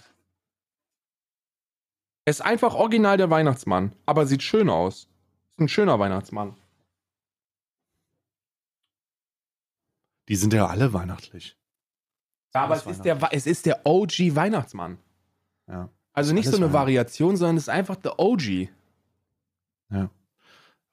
Es 2.25 2.37
ist 2.37 2.41
einfach 2.41 2.75
original 2.75 3.19
der 3.19 3.29
Weihnachtsmann, 3.29 3.93
aber 4.07 4.27
sieht 4.27 4.43
schön 4.43 4.71
aus. 4.71 5.03
Ist 5.57 5.61
ein 5.61 5.69
schöner 5.69 5.99
Weihnachtsmann. 5.99 6.57
Die 10.29 10.37
sind 10.37 10.53
ja 10.53 10.67
alle 10.67 10.93
weihnachtlich. 10.93 11.57
Ja, 12.55 12.65
aber 12.65 12.77
es 12.77 12.87
ist, 12.87 13.03
der, 13.05 13.19
es 13.33 13.47
ist 13.47 13.67
der 13.67 13.85
OG 13.85 14.35
Weihnachtsmann. 14.35 14.99
Ja. 15.69 15.91
Also 16.13 16.33
nicht 16.33 16.47
Alles 16.47 16.59
so 16.59 16.65
eine. 16.65 16.73
Variation, 16.73 17.37
sondern 17.37 17.57
es 17.57 17.65
ist 17.65 17.69
einfach 17.69 17.97
der 17.97 18.19
OG. 18.19 18.69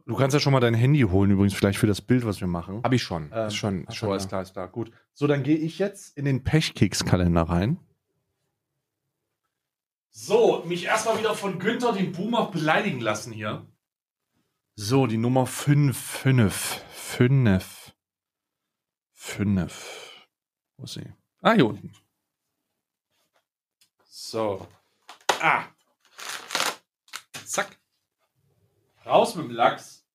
Du 0.05 0.15
kannst 0.15 0.33
ja 0.33 0.39
schon 0.39 0.51
mal 0.51 0.59
dein 0.59 0.73
Handy 0.73 0.99
holen, 1.01 1.31
übrigens, 1.31 1.53
vielleicht 1.53 1.79
für 1.79 1.87
das 1.87 2.01
Bild, 2.01 2.25
was 2.25 2.41
wir 2.41 2.47
machen. 2.47 2.81
Hab 2.83 2.91
ich 2.91 3.01
schon. 3.01 3.31
Ähm, 3.33 3.47
ist 3.47 3.55
schon, 3.55 3.85
ist 3.85 3.95
schon 3.95 4.09
alles 4.09 4.23
da. 4.23 4.29
klar, 4.29 4.41
ist 4.41 4.53
klar. 4.53 4.67
Gut. 4.67 4.91
So, 5.13 5.27
dann 5.27 5.43
gehe 5.43 5.57
ich 5.57 5.79
jetzt 5.79 6.17
in 6.17 6.25
den 6.25 6.43
Pechkeks-Kalender 6.43 7.43
rein. 7.43 7.79
So, 10.09 10.63
mich 10.65 10.85
erstmal 10.85 11.17
wieder 11.19 11.33
von 11.35 11.57
Günther 11.57 11.93
den 11.93 12.11
Boomer 12.11 12.51
beleidigen 12.51 12.99
lassen 12.99 13.31
hier. 13.31 13.65
So, 14.75 15.07
die 15.07 15.17
Nummer 15.17 15.45
5, 15.45 15.97
5, 15.97 16.83
5, 16.91 17.82
5. 19.23 20.27
Wo 20.77 20.83
ist 20.83 20.93
sie? 20.93 21.13
Ah, 21.41 21.53
hier 21.53 21.65
unten. 21.65 21.91
So. 24.05 24.67
Ah. 25.39 25.63
Zack. 27.45 27.79
Raus 29.05 29.35
mit 29.35 29.45
dem 29.45 29.51
Lachs. 29.51 30.05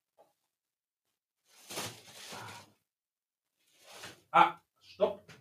Ah, 4.31 4.61
stopp. 4.83 5.33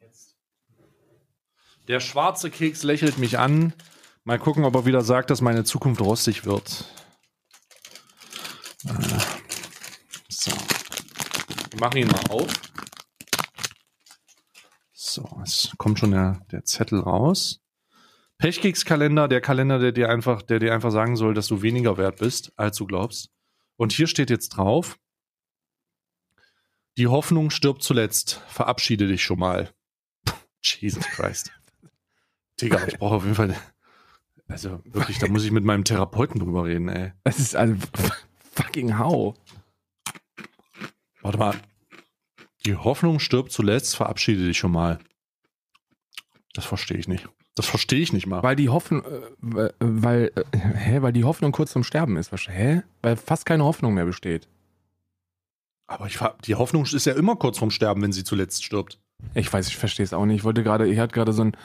Jetzt. 0.00 0.36
Der 1.88 2.00
schwarze 2.00 2.50
Keks 2.50 2.82
lächelt 2.82 3.16
mich 3.18 3.38
an. 3.38 3.72
Mal 4.24 4.38
gucken, 4.38 4.64
ob 4.64 4.74
er 4.74 4.84
wieder 4.86 5.02
sagt, 5.02 5.30
dass 5.30 5.40
meine 5.40 5.64
Zukunft 5.64 6.02
rostig 6.02 6.44
wird. 6.44 6.84
Äh, 8.84 9.18
So. 10.28 10.52
Wir 11.82 11.88
machen 11.88 11.98
ihn 11.98 12.08
mal 12.10 12.30
auf. 12.30 12.52
So, 14.92 15.40
es 15.42 15.72
kommt 15.78 15.98
schon 15.98 16.12
der, 16.12 16.40
der 16.52 16.64
Zettel 16.64 17.00
raus. 17.00 17.60
Pechkekskalender, 18.38 19.26
der 19.26 19.40
Kalender, 19.40 19.80
der 19.80 19.90
dir 19.90 20.08
einfach, 20.08 20.42
der 20.42 20.60
dir 20.60 20.72
einfach 20.72 20.92
sagen 20.92 21.16
soll, 21.16 21.34
dass 21.34 21.48
du 21.48 21.60
weniger 21.60 21.96
wert 21.96 22.20
bist, 22.20 22.52
als 22.54 22.76
du 22.76 22.86
glaubst. 22.86 23.32
Und 23.74 23.90
hier 23.90 24.06
steht 24.06 24.30
jetzt 24.30 24.50
drauf: 24.50 24.96
Die 26.98 27.08
Hoffnung 27.08 27.50
stirbt 27.50 27.82
zuletzt. 27.82 28.40
Verabschiede 28.46 29.08
dich 29.08 29.24
schon 29.24 29.40
mal. 29.40 29.74
Jesus 30.62 31.04
Christ. 31.06 31.50
Digga, 32.60 32.86
ich 32.86 32.96
brauche 32.96 33.16
auf 33.16 33.24
jeden 33.24 33.34
Fall. 33.34 33.56
Also 34.46 34.78
wirklich, 34.84 35.18
da 35.18 35.26
muss 35.26 35.44
ich 35.44 35.50
mit 35.50 35.64
meinem 35.64 35.82
Therapeuten 35.82 36.38
drüber 36.38 36.64
reden, 36.64 36.88
ey. 36.88 37.12
Es 37.24 37.40
ist 37.40 37.56
also 37.56 37.74
fucking 38.54 39.00
how. 39.00 39.34
Warte 41.22 41.38
mal. 41.38 41.60
Die 42.66 42.76
Hoffnung 42.76 43.18
stirbt 43.18 43.52
zuletzt, 43.52 43.96
verabschiede 43.96 44.44
dich 44.46 44.58
schon 44.58 44.72
mal. 44.72 44.98
Das 46.54 46.64
verstehe 46.64 46.98
ich 46.98 47.08
nicht. 47.08 47.28
Das 47.54 47.66
verstehe 47.66 48.00
ich 48.00 48.12
nicht 48.12 48.26
mal. 48.26 48.42
Weil 48.42 48.56
die 48.56 48.68
Hoffnung, 48.70 49.04
äh, 49.04 49.20
weil, 49.40 49.74
weil, 49.80 50.32
äh, 50.52 50.58
hä, 50.58 51.02
weil 51.02 51.12
die 51.12 51.24
Hoffnung 51.24 51.52
kurz 51.52 51.72
zum 51.72 51.84
Sterben 51.84 52.16
ist. 52.16 52.30
Hä? 52.48 52.82
Weil 53.02 53.16
fast 53.16 53.44
keine 53.46 53.64
Hoffnung 53.64 53.94
mehr 53.94 54.06
besteht. 54.06 54.48
Aber 55.86 56.06
ich, 56.06 56.18
die 56.46 56.54
Hoffnung 56.54 56.84
ist 56.84 57.04
ja 57.04 57.12
immer 57.14 57.36
kurz 57.36 57.58
vorm 57.58 57.70
Sterben, 57.70 58.00
wenn 58.02 58.12
sie 58.12 58.24
zuletzt 58.24 58.64
stirbt. 58.64 58.98
Ich 59.34 59.52
weiß, 59.52 59.68
ich 59.68 59.76
verstehe 59.76 60.04
es 60.04 60.14
auch 60.14 60.24
nicht. 60.24 60.36
Ich 60.38 60.44
wollte 60.44 60.62
gerade, 60.62 60.86
ich 60.88 60.98
hatte 60.98 61.12
gerade 61.12 61.32
so 61.34 61.44
ein, 61.44 61.56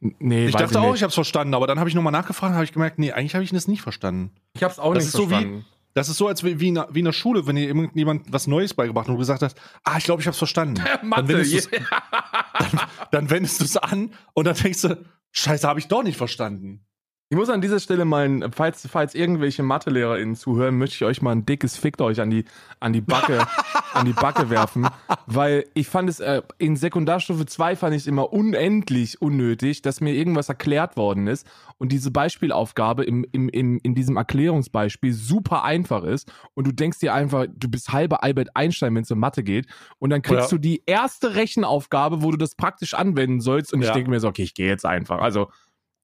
nee, 0.00 0.46
Ich 0.46 0.54
dachte 0.56 0.80
auch, 0.80 0.86
nicht. 0.86 0.96
ich 0.96 1.02
habe 1.02 1.10
es 1.10 1.14
verstanden, 1.14 1.54
aber 1.54 1.66
dann 1.68 1.78
habe 1.78 1.88
ich 1.88 1.94
nochmal 1.94 2.12
nachgefragt 2.12 2.50
und 2.50 2.54
habe 2.56 2.64
ich 2.64 2.72
gemerkt, 2.72 2.98
nee, 2.98 3.12
eigentlich 3.12 3.34
habe 3.34 3.44
ich 3.44 3.50
das 3.50 3.68
nicht 3.68 3.82
verstanden. 3.82 4.32
ich 4.54 4.62
hab's 4.64 4.78
auch 4.80 4.94
Das 4.94 5.04
nicht 5.04 5.14
ist 5.14 5.16
so 5.16 5.26
wie- 5.30 5.34
verstanden. 5.34 5.64
Das 5.96 6.10
ist 6.10 6.18
so, 6.18 6.28
als 6.28 6.44
wie 6.44 6.60
wie 6.60 6.68
in, 6.68 6.74
der, 6.74 6.88
wie 6.92 6.98
in 6.98 7.06
der 7.06 7.12
Schule, 7.12 7.46
wenn 7.46 7.56
dir 7.56 7.66
irgendjemand 7.66 8.30
was 8.30 8.46
Neues 8.46 8.74
beigebracht 8.74 9.04
hat 9.06 9.08
und 9.08 9.14
du 9.14 9.18
gesagt 9.20 9.40
hast, 9.40 9.58
ah, 9.82 9.96
ich 9.96 10.04
glaube, 10.04 10.20
ich 10.20 10.26
habe 10.26 10.32
es 10.34 10.38
verstanden. 10.38 10.74
dann 10.84 11.08
Mathe, 11.08 11.28
wendest 11.28 11.54
du's- 11.54 11.72
yeah. 11.72 12.02
dann, 12.58 12.80
dann 13.12 13.30
wendest 13.30 13.60
du 13.60 13.64
es 13.64 13.78
an 13.78 14.12
und 14.34 14.44
dann 14.46 14.54
denkst 14.56 14.82
du, 14.82 15.04
scheiße, 15.32 15.66
habe 15.66 15.80
ich 15.80 15.88
doch 15.88 16.02
nicht 16.02 16.18
verstanden. 16.18 16.85
Ich 17.28 17.36
muss 17.36 17.48
an 17.50 17.60
dieser 17.60 17.80
Stelle 17.80 18.04
mal, 18.04 18.48
falls, 18.52 18.86
falls 18.86 19.16
irgendwelche 19.16 19.64
MathelehrerInnen 19.64 20.36
zuhören, 20.36 20.78
möchte 20.78 20.94
ich 20.94 21.04
euch 21.04 21.22
mal 21.22 21.32
ein 21.32 21.44
dickes 21.44 21.76
Fickt 21.76 22.00
euch 22.00 22.20
an 22.20 22.30
die, 22.30 22.44
an 22.78 22.92
die 22.92 23.00
Backe, 23.00 23.44
an 23.94 24.04
die 24.06 24.12
Backe 24.12 24.48
werfen, 24.48 24.86
weil 25.26 25.64
ich 25.74 25.88
fand 25.88 26.08
es, 26.08 26.20
äh, 26.20 26.42
in 26.58 26.76
Sekundarstufe 26.76 27.44
2 27.44 27.74
fand 27.74 27.96
ich 27.96 28.02
es 28.02 28.06
immer 28.06 28.32
unendlich 28.32 29.20
unnötig, 29.20 29.82
dass 29.82 30.00
mir 30.00 30.12
irgendwas 30.14 30.48
erklärt 30.50 30.96
worden 30.96 31.26
ist 31.26 31.48
und 31.78 31.90
diese 31.90 32.12
Beispielaufgabe 32.12 33.02
im, 33.02 33.26
im, 33.32 33.48
im, 33.48 33.80
in 33.82 33.96
diesem 33.96 34.16
Erklärungsbeispiel 34.16 35.12
super 35.12 35.64
einfach 35.64 36.04
ist 36.04 36.30
und 36.54 36.68
du 36.68 36.72
denkst 36.72 37.00
dir 37.00 37.12
einfach, 37.12 37.46
du 37.52 37.68
bist 37.68 37.92
halber 37.92 38.22
Albert 38.22 38.50
Einstein, 38.54 38.94
wenn 38.94 39.02
es 39.02 39.10
um 39.10 39.18
Mathe 39.18 39.42
geht 39.42 39.66
und 39.98 40.10
dann 40.10 40.22
kriegst 40.22 40.52
Ja. 40.52 40.58
du 40.58 40.58
die 40.58 40.84
erste 40.86 41.34
Rechenaufgabe, 41.34 42.22
wo 42.22 42.30
du 42.30 42.36
das 42.36 42.54
praktisch 42.54 42.94
anwenden 42.94 43.40
sollst 43.40 43.72
und 43.72 43.80
ich 43.80 43.88
Ja. 43.88 43.94
denke 43.94 44.10
mir 44.10 44.20
so, 44.20 44.28
okay, 44.28 44.44
ich 44.44 44.54
gehe 44.54 44.68
jetzt 44.68 44.86
einfach. 44.86 45.20
Also, 45.20 45.50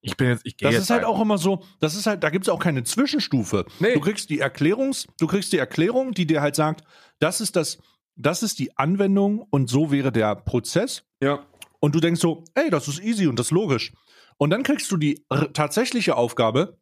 ich 0.02 0.16
bin 0.16 0.28
jetzt, 0.28 0.42
ich 0.44 0.56
gehe 0.56 0.68
Das 0.68 0.74
jetzt 0.74 0.82
ist 0.84 0.90
halt 0.90 1.04
einfach. 1.04 1.14
auch 1.16 1.22
immer 1.22 1.38
so, 1.38 1.62
das 1.80 1.94
ist 1.94 2.06
halt, 2.06 2.22
da 2.22 2.30
gibt 2.30 2.44
es 2.44 2.48
auch 2.48 2.58
keine 2.58 2.84
Zwischenstufe. 2.84 3.64
Nee. 3.78 3.94
Du 3.94 4.00
kriegst 4.00 4.28
die 4.30 4.40
Erklärungs, 4.40 5.06
du 5.18 5.26
kriegst 5.26 5.52
die 5.52 5.58
Erklärung, 5.58 6.12
die 6.12 6.26
dir 6.26 6.42
halt 6.42 6.56
sagt, 6.56 6.84
das 7.20 7.40
ist 7.40 7.56
das, 7.56 7.78
das 8.16 8.42
ist 8.42 8.58
die 8.58 8.76
Anwendung 8.76 9.46
und 9.50 9.70
so 9.70 9.90
wäre 9.90 10.12
der 10.12 10.34
Prozess. 10.34 11.04
Ja. 11.22 11.46
Und 11.80 11.94
du 11.94 12.00
denkst 12.00 12.20
so, 12.20 12.44
ey, 12.54 12.68
das 12.68 12.88
ist 12.88 13.00
easy 13.02 13.26
und 13.26 13.38
das 13.38 13.46
ist 13.46 13.52
logisch. 13.52 13.92
Und 14.36 14.50
dann 14.50 14.62
kriegst 14.64 14.90
du 14.90 14.96
die 14.96 15.24
tatsächliche 15.54 16.16
Aufgabe, 16.16 16.78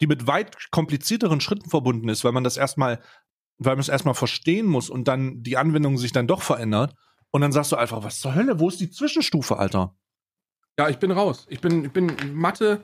die 0.00 0.06
mit 0.06 0.26
weit 0.26 0.70
komplizierteren 0.70 1.40
Schritten 1.40 1.70
verbunden 1.70 2.08
ist, 2.08 2.24
weil 2.24 2.32
man 2.32 2.44
das 2.44 2.56
erstmal, 2.56 3.00
weil 3.58 3.74
man 3.76 3.80
es 3.80 3.88
erstmal 3.88 4.14
verstehen 4.14 4.66
muss 4.66 4.90
und 4.90 5.08
dann 5.08 5.42
die 5.42 5.56
Anwendung 5.56 5.98
sich 5.98 6.12
dann 6.12 6.26
doch 6.26 6.42
verändert. 6.42 6.94
Und 7.30 7.40
dann 7.42 7.52
sagst 7.52 7.72
du 7.72 7.76
einfach, 7.76 8.02
was 8.02 8.20
zur 8.20 8.34
Hölle, 8.34 8.60
wo 8.60 8.68
ist 8.68 8.80
die 8.80 8.90
Zwischenstufe, 8.90 9.58
Alter? 9.58 9.94
Ja, 10.78 10.88
ich 10.88 10.98
bin 10.98 11.10
raus. 11.10 11.46
Ich 11.48 11.60
bin, 11.60 11.84
ich 11.84 11.92
bin 11.92 12.12
Mathe. 12.34 12.82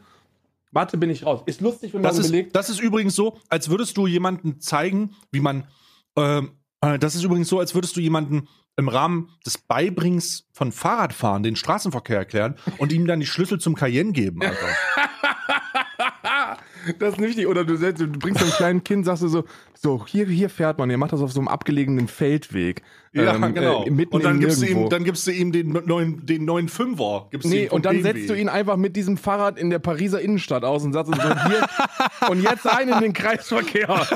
Mathe 0.71 0.97
bin 0.97 1.11
ich 1.11 1.27
raus. 1.27 1.43
Ist 1.47 1.61
lustig, 1.61 1.93
wenn 1.93 2.01
man 2.01 2.11
Das 2.11 2.19
ist, 2.19 2.29
überlegt. 2.29 2.57
das 2.57 2.71
ist 2.71 2.81
übrigens 2.81 3.15
so, 3.15 3.39
als 3.49 3.69
würdest 3.69 3.97
du 3.97 4.07
jemanden 4.07 4.61
zeigen, 4.61 5.15
wie 5.31 5.41
man. 5.41 5.65
Ähm, 6.17 6.53
äh, 6.81 6.99
das 6.99 7.15
ist 7.15 7.25
übrigens 7.25 7.49
so, 7.49 7.59
als 7.59 7.75
würdest 7.75 7.97
du 7.97 8.01
jemanden 8.01 8.49
im 8.77 8.89
Rahmen 8.89 9.29
des 9.45 9.59
Beibringens 9.59 10.47
von 10.53 10.73
Fahrradfahren 10.73 11.43
den 11.43 11.57
Straßenverkehr 11.57 12.17
erklären 12.17 12.57
und 12.79 12.91
ihm 12.93 13.07
dann 13.07 13.21
die 13.21 13.27
Schlüssel 13.27 13.61
zum 13.61 13.75
Cayenne 13.75 14.13
geben, 14.13 14.41
Alter. 14.43 14.67
Das 16.99 17.15
ist 17.15 17.21
nicht 17.21 17.39
die, 17.39 17.47
oder 17.47 17.65
du, 17.65 17.77
du 17.77 18.07
bringst 18.19 18.43
einem 18.43 18.51
kleinen 18.51 18.85
Kind, 18.85 19.05
sagst 19.05 19.23
du 19.23 19.29
so, 19.29 19.45
so, 19.75 20.05
hier, 20.05 20.27
hier 20.27 20.51
fährt 20.51 20.79
man, 20.79 20.91
ihr 20.91 20.99
macht 20.99 21.13
das 21.13 21.21
auf 21.21 21.33
so 21.33 21.39
einem 21.39 21.47
abgelegenen 21.47 22.09
Feldweg. 22.09 22.83
Ja, 23.15 23.35
Ähm, 23.35 23.53
genau. 23.55 23.85
äh, 23.85 23.91
mitten 23.91 24.15
und 24.15 24.25
dann 24.25 24.37
in 24.37 24.41
gibst, 24.41 24.63
du 24.63 24.67
ihm, 24.67 24.89
dann 24.89 25.05
gibst 25.05 25.27
du 25.27 25.33
ihm 25.33 25.53
den 25.53 25.69
neuen, 25.85 26.25
den 26.25 26.47
neuen 26.47 26.69
Fünfer. 26.69 27.27
Gibst 27.31 27.47
Nee, 27.47 27.69
und 27.69 27.85
dann 27.85 27.97
BMW. 28.03 28.13
setzt 28.21 28.31
du 28.31 28.35
ihn 28.35 28.49
einfach 28.49 28.77
mit 28.77 28.97
diesem 28.97 29.19
Fahrrad 29.19 29.59
in 29.59 29.69
der 29.69 29.81
Pariser 29.81 30.19
Innenstadt 30.23 30.65
aus 30.65 30.83
und 30.83 30.95
sagst 30.95 31.13
so, 31.15 31.21
hier, 31.23 31.67
und 32.31 32.41
jetzt 32.43 32.65
rein 32.65 32.89
in 32.89 33.01
den 33.01 33.13
Kreisverkehr. 33.13 33.89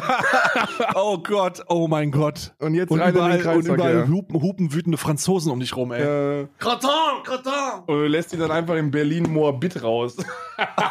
Oh 0.94 1.18
Gott, 1.18 1.62
oh 1.68 1.88
mein 1.88 2.10
Gott. 2.10 2.54
Und 2.58 2.74
jetzt 2.74 2.90
Und 2.90 3.00
rein 3.00 3.10
in 3.10 3.14
überall, 3.16 3.30
den 3.32 3.36
und 3.38 3.42
Kreisverkehr. 3.44 3.90
überall 3.92 4.08
hupen, 4.08 4.40
hupen 4.40 4.72
wütende 4.72 4.96
Franzosen 4.98 5.52
um 5.52 5.60
dich 5.60 5.76
rum, 5.76 5.92
ey. 5.92 6.42
Äh, 6.42 6.46
Kraton, 6.58 7.22
Kraton. 7.24 7.80
und 7.86 7.94
du 7.98 8.06
lässt 8.06 8.32
ihn 8.32 8.40
dann 8.40 8.50
einfach 8.50 8.76
in 8.76 8.90
Berlin 8.90 9.24
Moabit 9.32 9.82
raus. 9.82 10.16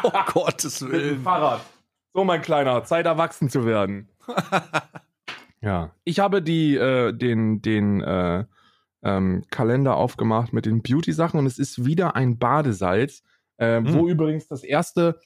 Oh 0.04 0.10
Gottes 0.32 0.80
Mit 0.80 0.92
dem 0.92 0.98
Willen. 1.00 1.22
Fahrrad. 1.22 1.60
So, 2.14 2.22
mein 2.24 2.40
Kleiner, 2.40 2.84
Zeit 2.84 3.04
erwachsen 3.06 3.50
zu 3.50 3.66
werden. 3.66 4.08
Ja. 5.66 5.90
Ich 6.04 6.18
habe 6.20 6.40
die, 6.42 6.76
äh, 6.76 7.12
den, 7.12 7.60
den 7.60 8.00
äh, 8.00 8.44
ähm, 9.02 9.44
Kalender 9.50 9.96
aufgemacht 9.96 10.52
mit 10.52 10.64
den 10.64 10.82
Beauty-Sachen 10.82 11.38
und 11.38 11.46
es 11.46 11.58
ist 11.58 11.84
wieder 11.84 12.16
ein 12.16 12.38
Badesalz, 12.38 13.22
äh, 13.58 13.76
Hm. 13.78 13.92
wo 13.94 14.08
übrigens 14.08 14.46
das 14.48 14.62
erste 14.64 15.20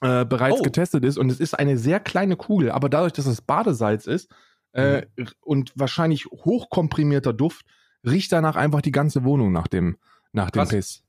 äh, 0.00 0.24
bereits 0.24 0.58
Oh. 0.60 0.62
getestet 0.62 1.04
ist 1.04 1.16
und 1.16 1.30
es 1.30 1.40
ist 1.40 1.54
eine 1.58 1.78
sehr 1.78 2.00
kleine 2.00 2.36
Kugel, 2.36 2.70
aber 2.72 2.88
dadurch, 2.88 3.12
dass 3.12 3.26
es 3.26 3.40
Badesalz 3.40 4.06
ist 4.06 4.30
äh, 4.72 5.06
und 5.40 5.72
wahrscheinlich 5.76 6.26
hochkomprimierter 6.26 7.32
Duft, 7.32 7.64
riecht 8.04 8.32
danach 8.32 8.56
einfach 8.56 8.82
die 8.82 8.92
ganze 8.92 9.24
Wohnung 9.24 9.52
nach 9.52 9.68
dem, 9.68 9.96
nach 10.32 10.50
dem 10.50 10.60
Krass. 10.60 10.68
Piss. 10.70 11.02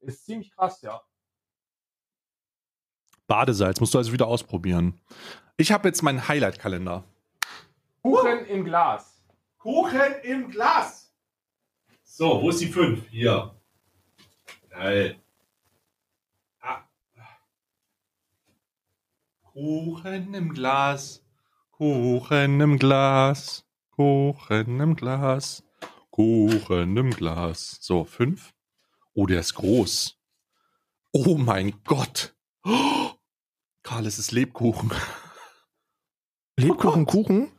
Ist 0.00 0.24
ziemlich 0.24 0.50
krass, 0.56 0.80
ja. 0.82 1.02
Badesalz 3.26 3.80
musst 3.80 3.94
du 3.94 3.98
also 3.98 4.12
wieder 4.12 4.26
ausprobieren. 4.26 5.00
Ich 5.56 5.70
habe 5.72 5.88
jetzt 5.88 6.02
meinen 6.02 6.26
Highlight-Kalender. 6.26 7.04
Kuchen 8.02 8.46
im 8.46 8.64
Glas. 8.64 9.22
Kuchen 9.58 10.14
im 10.24 10.50
Glas. 10.50 11.14
So, 12.02 12.42
wo 12.42 12.50
ist 12.50 12.60
die 12.60 12.66
5? 12.66 13.08
Hier. 13.08 13.54
Geil. 14.70 15.22
Ah. 16.60 16.82
Kuchen 19.42 20.34
im 20.34 20.52
Glas. 20.52 21.24
Kuchen 21.70 22.60
im 22.60 22.78
Glas. 22.78 23.64
Kuchen 23.92 24.80
im 24.80 24.96
Glas. 24.96 25.62
Kuchen 26.10 26.96
im 26.96 27.10
Glas. 27.10 27.78
So, 27.80 28.04
5. 28.04 28.52
Oh, 29.14 29.26
der 29.26 29.40
ist 29.40 29.54
groß. 29.54 30.18
Oh 31.12 31.36
mein 31.38 31.82
Gott. 31.84 32.34
Oh, 32.64 33.10
Karl, 33.82 34.06
es 34.06 34.18
ist 34.18 34.32
Lebkuchen. 34.32 34.90
Lebkuchen, 36.56 37.02
Oh. 37.02 37.06
Kuchen? 37.06 37.52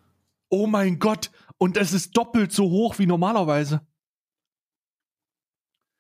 Oh 0.53 0.67
mein 0.67 0.99
Gott. 0.99 1.31
Und 1.57 1.77
es 1.77 1.93
ist 1.93 2.15
doppelt 2.15 2.51
so 2.51 2.69
hoch 2.69 2.99
wie 2.99 3.07
normalerweise. 3.07 3.81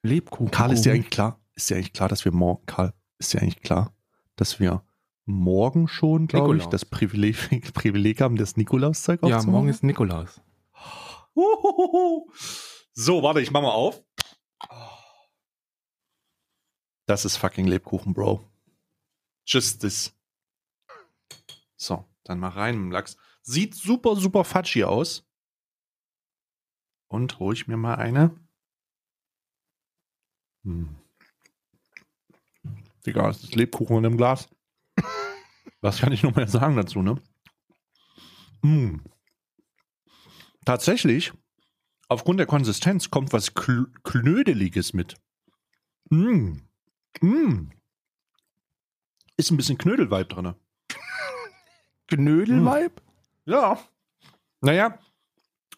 Lebkuchen. 0.03 0.51
Karl, 0.51 0.73
ist 0.73 0.85
dir 0.85 0.93
eigentlich 0.93 1.09
klar? 1.09 1.39
Ist 1.55 1.71
dir 1.71 1.75
eigentlich 1.75 1.93
klar, 1.93 2.07
dass 2.07 2.23
wir 2.23 2.31
morgen, 2.31 2.63
Karl, 2.67 2.93
ist 3.17 3.33
dir 3.33 3.41
eigentlich 3.41 3.61
klar, 3.63 3.95
dass 4.35 4.59
wir 4.59 4.85
morgen 5.25 5.87
schon, 5.87 6.27
glaube 6.27 6.55
ich, 6.57 6.67
das 6.67 6.85
Privileg, 6.85 7.35
Privileg 7.73 8.21
haben, 8.21 8.35
das 8.35 8.55
Nikolauszeug 8.55 9.21
Ja, 9.23 9.37
aufzumachen? 9.37 9.51
morgen 9.51 9.69
ist 9.69 9.81
Nikolaus. 9.81 10.39
Uhuhuhu. 11.33 12.29
So, 12.93 13.23
warte, 13.23 13.41
ich 13.41 13.49
mach 13.49 13.63
mal 13.63 13.71
auf. 13.71 14.03
Das 17.07 17.25
ist 17.25 17.37
fucking 17.37 17.65
Lebkuchen, 17.65 18.13
Bro. 18.13 18.47
Justice. 19.47 20.11
So, 21.75 22.05
dann 22.23 22.39
mal 22.39 22.49
rein 22.49 22.75
im 22.75 22.91
Lachs. 22.91 23.17
Sieht 23.43 23.75
super, 23.75 24.15
super 24.15 24.45
fatschig 24.45 24.85
aus. 24.85 25.27
Und 27.09 27.39
hole 27.39 27.55
ich 27.55 27.67
mir 27.67 27.77
mal 27.77 27.95
eine. 27.95 28.35
Hm. 30.63 30.95
Digga, 33.05 33.29
es 33.29 33.43
ist 33.43 33.55
Lebkuchen 33.55 33.97
in 33.97 34.05
einem 34.05 34.17
Glas. 34.17 34.49
Was 35.81 35.99
kann 35.99 36.13
ich 36.13 36.23
noch 36.23 36.35
mehr 36.35 36.47
sagen 36.47 36.77
dazu, 36.77 37.01
ne? 37.01 37.21
Hm. 38.61 39.03
Tatsächlich, 40.63 41.33
aufgrund 42.07 42.39
der 42.39 42.47
Konsistenz 42.47 43.11
kommt 43.11 43.33
was 43.33 43.53
Kl 43.53 43.87
Knödeliges 44.03 44.93
mit. 44.93 45.15
Mm. 46.09 46.59
Mm. 47.19 47.71
Ist 49.35 49.51
ein 49.51 49.57
bisschen 49.57 49.77
Knödelvibe 49.77 50.25
drin. 50.25 50.55
Knödelweib? 52.07 53.01
Ja. 53.45 53.79
Naja, 54.61 54.97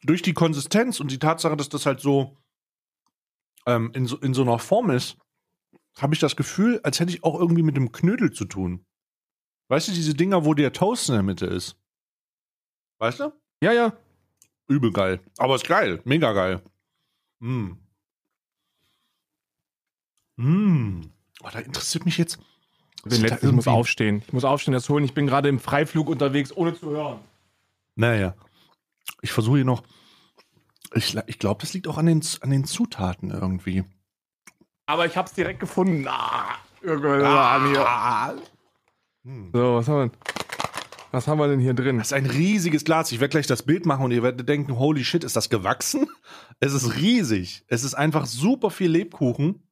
durch 0.03 0.21
die 0.21 0.33
Konsistenz 0.33 0.99
und 0.99 1.11
die 1.11 1.19
Tatsache, 1.19 1.57
dass 1.57 1.69
das 1.69 1.85
halt 1.85 1.99
so, 1.99 2.37
ähm, 3.65 3.91
in, 3.93 4.05
so 4.05 4.17
in 4.17 4.33
so 4.33 4.43
einer 4.43 4.59
Form 4.59 4.91
ist, 4.91 5.17
habe 5.97 6.13
ich 6.13 6.19
das 6.19 6.35
Gefühl, 6.35 6.79
als 6.83 6.99
hätte 6.99 7.11
ich 7.11 7.23
auch 7.23 7.39
irgendwie 7.39 7.63
mit 7.63 7.77
dem 7.77 7.91
Knödel 7.91 8.31
zu 8.31 8.45
tun. 8.45 8.85
Weißt 9.69 9.87
du, 9.87 9.93
diese 9.93 10.13
Dinger, 10.13 10.45
wo 10.45 10.53
der 10.53 10.73
Toast 10.73 11.09
in 11.09 11.15
der 11.15 11.23
Mitte 11.23 11.47
ist? 11.47 11.75
Weißt 12.99 13.19
du? 13.19 13.31
Ja, 13.61 13.71
ja. 13.71 13.93
Übel 14.67 14.91
geil. 14.91 15.19
Aber 15.37 15.55
ist 15.55 15.67
geil. 15.67 16.01
Mega 16.05 16.33
geil. 16.33 16.61
Mm. 17.39 17.73
Mm. 20.37 21.01
Oh, 21.41 21.49
da 21.51 21.59
interessiert 21.59 22.05
mich 22.05 22.17
jetzt. 22.17 22.39
Den 23.05 23.21
letzten, 23.21 23.47
ich 23.47 23.53
muss 23.53 23.67
aufstehen. 23.67 24.23
Ich 24.25 24.33
muss 24.33 24.43
aufstehen, 24.43 24.73
das 24.73 24.89
holen. 24.89 25.03
Ich 25.03 25.13
bin 25.13 25.27
gerade 25.27 25.47
im 25.49 25.59
Freiflug 25.59 26.09
unterwegs, 26.09 26.55
ohne 26.55 26.73
zu 26.73 26.89
hören. 26.89 27.19
Naja. 27.95 28.35
Ich 29.21 29.31
versuche 29.31 29.57
hier 29.57 29.65
noch. 29.65 29.83
Ich, 30.93 31.15
ich 31.27 31.39
glaube, 31.39 31.61
das 31.61 31.73
liegt 31.73 31.87
auch 31.87 31.97
an 31.97 32.05
den, 32.05 32.21
an 32.41 32.49
den 32.49 32.65
Zutaten 32.65 33.31
irgendwie. 33.31 33.83
Aber 34.85 35.05
ich 35.05 35.17
hab's 35.17 35.33
direkt 35.33 35.59
gefunden. 35.59 36.05
Ah, 36.07 36.57
hier. 36.81 38.43
Hm. 39.23 39.49
So, 39.51 39.75
was 39.75 39.87
haben 39.87 39.97
wir 39.97 40.09
denn? 40.09 40.17
Was 41.11 41.27
haben 41.27 41.39
wir 41.39 41.47
denn 41.47 41.61
hier 41.61 41.73
drin? 41.73 41.97
Das 41.97 42.07
ist 42.07 42.13
ein 42.13 42.25
riesiges 42.25 42.83
Glas. 42.83 43.11
Ich 43.11 43.21
werde 43.21 43.31
gleich 43.31 43.47
das 43.47 43.63
Bild 43.63 43.85
machen 43.85 44.03
und 44.03 44.11
ihr 44.11 44.21
werdet 44.21 44.49
denken, 44.49 44.77
holy 44.77 45.03
shit, 45.03 45.23
ist 45.23 45.35
das 45.35 45.49
gewachsen? 45.49 46.07
Es 46.59 46.73
ist 46.73 46.97
riesig. 46.97 47.63
Es 47.67 47.83
ist 47.83 47.93
einfach 47.93 48.25
super 48.25 48.69
viel 48.69 48.91
Lebkuchen. 48.91 49.67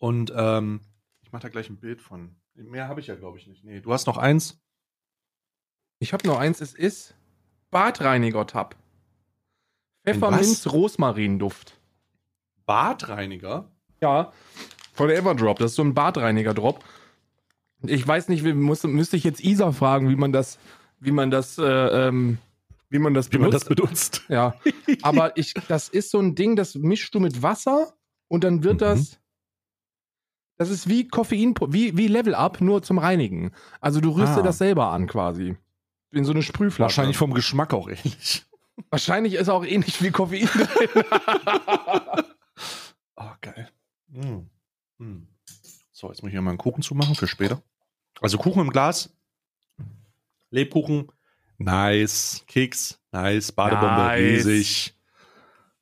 Und 0.00 0.32
ähm, 0.36 0.80
ich 1.22 1.32
mache 1.32 1.42
da 1.42 1.48
gleich 1.48 1.70
ein 1.70 1.80
Bild 1.80 2.02
von. 2.02 2.36
Mehr 2.54 2.88
habe 2.88 3.00
ich 3.00 3.06
ja, 3.06 3.16
glaube 3.16 3.38
ich, 3.38 3.46
nicht. 3.46 3.64
Nee, 3.64 3.80
du 3.80 3.92
hast 3.92 4.06
noch 4.06 4.18
eins. 4.18 4.62
Ich 6.04 6.12
habe 6.12 6.26
noch 6.28 6.38
eins, 6.38 6.60
es 6.60 6.74
ist 6.74 7.14
Badreiniger-Tab. 7.70 8.76
Ein 10.04 10.12
Pfefferminz-Rosmarin-Duft. 10.12 11.78
Badreiniger. 12.66 13.70
Ja, 14.02 14.30
von 14.92 15.08
Everdrop. 15.08 15.58
Das 15.60 15.70
ist 15.70 15.76
so 15.76 15.82
ein 15.82 15.94
Badreiniger-Drop. 15.94 16.84
Ich 17.86 18.06
weiß 18.06 18.28
nicht, 18.28 18.44
wie, 18.44 18.52
muss, 18.52 18.82
müsste 18.84 19.16
ich 19.16 19.24
jetzt 19.24 19.42
Isa 19.42 19.72
fragen, 19.72 20.10
wie 20.10 20.16
man 20.16 20.30
das, 20.30 20.58
wie 21.00 21.10
man 21.10 21.30
das, 21.30 21.56
äh, 21.56 21.62
ähm, 21.64 22.36
wie 22.90 22.98
man 22.98 23.14
das 23.14 23.32
Wie 23.32 23.38
man 23.38 23.48
benutzt. 23.48 23.70
das 23.70 23.74
benutzt. 23.74 24.22
Ja, 24.28 24.56
aber 25.02 25.38
ich, 25.38 25.54
das 25.68 25.88
ist 25.88 26.10
so 26.10 26.18
ein 26.20 26.34
Ding, 26.34 26.54
das 26.54 26.74
mischst 26.74 27.14
du 27.14 27.20
mit 27.20 27.42
Wasser 27.42 27.94
und 28.28 28.44
dann 28.44 28.62
wird 28.62 28.74
Mhm. 28.74 28.78
das. 28.78 29.18
Das 30.58 30.68
ist 30.68 30.86
wie 30.86 31.08
Koffein, 31.08 31.54
wie, 31.68 31.96
wie 31.96 32.08
Level 32.08 32.34
Up, 32.34 32.60
nur 32.60 32.82
zum 32.82 32.98
Reinigen. 32.98 33.52
Also 33.80 34.02
du 34.02 34.10
rührst 34.10 34.34
Ah. 34.34 34.36
dir 34.36 34.42
das 34.42 34.58
selber 34.58 34.88
an 34.90 35.06
quasi. 35.06 35.56
In 36.14 36.24
so 36.24 36.32
eine 36.32 36.42
Sprühflasche. 36.42 36.80
Wahrscheinlich 36.96 37.16
vom 37.16 37.34
Geschmack 37.34 37.74
auch 37.74 37.88
ähnlich. 37.88 38.44
Wahrscheinlich 38.90 39.34
ist 39.34 39.48
auch 39.48 39.64
ähnlich 39.64 40.00
wie 40.02 40.10
Koffein 40.10 40.46
drin. 40.46 41.04
Oh, 43.16 43.30
geil. 43.40 43.70
Mm. 44.08 44.48
Mm. 44.98 45.26
So, 45.92 46.08
jetzt 46.08 46.22
muss 46.22 46.28
ich 46.28 46.32
hier 46.32 46.42
mal 46.42 46.50
einen 46.50 46.58
Kuchen 46.58 46.82
zumachen 46.82 47.14
für 47.14 47.26
später. 47.26 47.62
Also 48.20 48.38
Kuchen 48.38 48.62
im 48.62 48.70
Glas. 48.70 49.12
Lebkuchen. 50.50 51.10
Nice. 51.58 52.44
Keks. 52.46 53.00
Nice. 53.12 53.52
Badebombe. 53.52 53.96
Nice. 53.96 54.46
Riesig. 54.46 54.94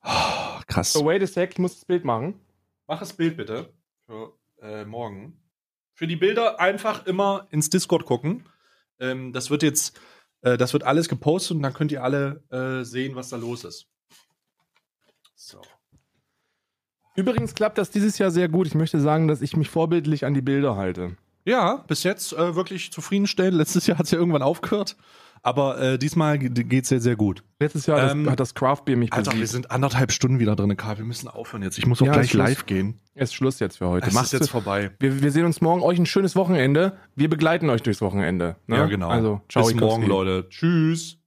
Oh, 0.03 0.59
krass. 0.67 0.93
so, 0.93 1.05
wait 1.05 1.23
a 1.23 1.27
sec, 1.27 1.51
ich 1.53 1.59
muss 1.59 1.75
das 1.75 1.85
Bild 1.85 2.03
machen. 2.03 2.39
Mach 2.87 2.99
das 2.99 3.13
Bild 3.13 3.37
bitte. 3.37 3.71
Für 4.05 4.33
äh, 4.61 4.83
morgen. 4.83 5.39
Für 5.93 6.07
die 6.07 6.15
Bilder 6.15 6.59
einfach 6.59 7.05
immer 7.05 7.47
ins 7.51 7.69
Discord 7.69 8.05
gucken. 8.05 8.45
Ähm, 8.99 9.31
das 9.31 9.49
wird 9.49 9.63
jetzt, 9.63 9.99
äh, 10.43 10.57
das 10.57 10.73
wird 10.73 10.83
alles 10.83 11.09
gepostet 11.09 11.57
und 11.57 11.63
dann 11.63 11.73
könnt 11.73 11.91
ihr 11.91 12.03
alle 12.03 12.43
äh, 12.51 12.83
sehen, 12.83 13.15
was 13.15 13.29
da 13.29 13.37
los 13.37 13.63
ist. 13.63 13.87
So. 15.35 15.59
Übrigens 17.15 17.53
klappt 17.53 17.77
das 17.77 17.89
dieses 17.89 18.17
Jahr 18.17 18.31
sehr 18.31 18.49
gut. 18.49 18.67
Ich 18.67 18.75
möchte 18.75 18.99
sagen, 18.99 19.27
dass 19.27 19.41
ich 19.41 19.55
mich 19.55 19.69
vorbildlich 19.69 20.25
an 20.25 20.33
die 20.33 20.41
Bilder 20.41 20.75
halte. 20.75 21.15
Ja, 21.45 21.83
bis 21.87 22.03
jetzt 22.03 22.33
äh, 22.33 22.55
wirklich 22.55 22.91
zufriedenstellend. 22.91 23.57
Letztes 23.57 23.87
Jahr 23.87 23.97
hat 23.97 24.05
es 24.05 24.11
ja 24.11 24.17
irgendwann 24.17 24.41
aufgehört. 24.41 24.95
Aber 25.45 25.77
äh, 25.81 25.97
diesmal 25.99 26.39
geht 26.39 26.83
es 26.83 26.89
sehr, 26.89 27.01
sehr 27.01 27.17
gut. 27.17 27.43
Letztes 27.59 27.85
Jahr 27.85 28.11
Ähm, 28.11 28.23
das, 28.23 28.31
hat 28.31 28.39
das 28.39 28.55
Craft 28.55 28.83
Beer 28.85 28.95
mich 28.95 29.11
Alter, 29.11 29.31
wir 29.33 29.41
besiegt. 29.41 29.51
sind 29.51 29.71
anderthalb 29.71 30.13
Stunden 30.13 30.39
wieder 30.39 30.55
drin, 30.55 30.75
Karl. 30.77 30.97
Wir 30.97 31.05
müssen 31.05 31.27
aufhören 31.27 31.63
jetzt. 31.63 31.77
Ich 31.77 31.85
muss 31.85 32.01
auch 32.01 32.05
Ja, 32.05 32.13
gleich 32.13 32.33
live 32.33 32.65
gehen. 32.65 32.99
Es 33.13 33.29
ist 33.29 33.33
Schluss 33.35 33.59
jetzt 33.59 33.77
für 33.77 33.89
heute. 33.89 34.07
Es 34.07 34.13
Macht's 34.13 34.31
ist 34.33 34.39
jetzt 34.39 34.49
vorbei. 34.49 34.91
wir, 34.99 35.21
wir 35.21 35.31
sehen 35.31 35.45
uns 35.45 35.59
morgen. 35.59 35.81
Euch 35.81 35.99
ein 35.99 36.05
schönes 36.05 36.35
Wochenende. 36.37 36.97
Wir 37.15 37.29
begleiten 37.29 37.69
euch 37.69 37.83
durchs 37.83 38.01
Wochenende. 38.01 38.55
Ne? 38.67 38.77
Ja, 38.77 38.85
genau. 38.85 39.09
Also, 39.09 39.41
ciao. 39.49 39.65
Bis 39.65 39.75
morgen. 39.75 40.07
Leute. 40.07 40.47
Tschüss. 40.49 41.19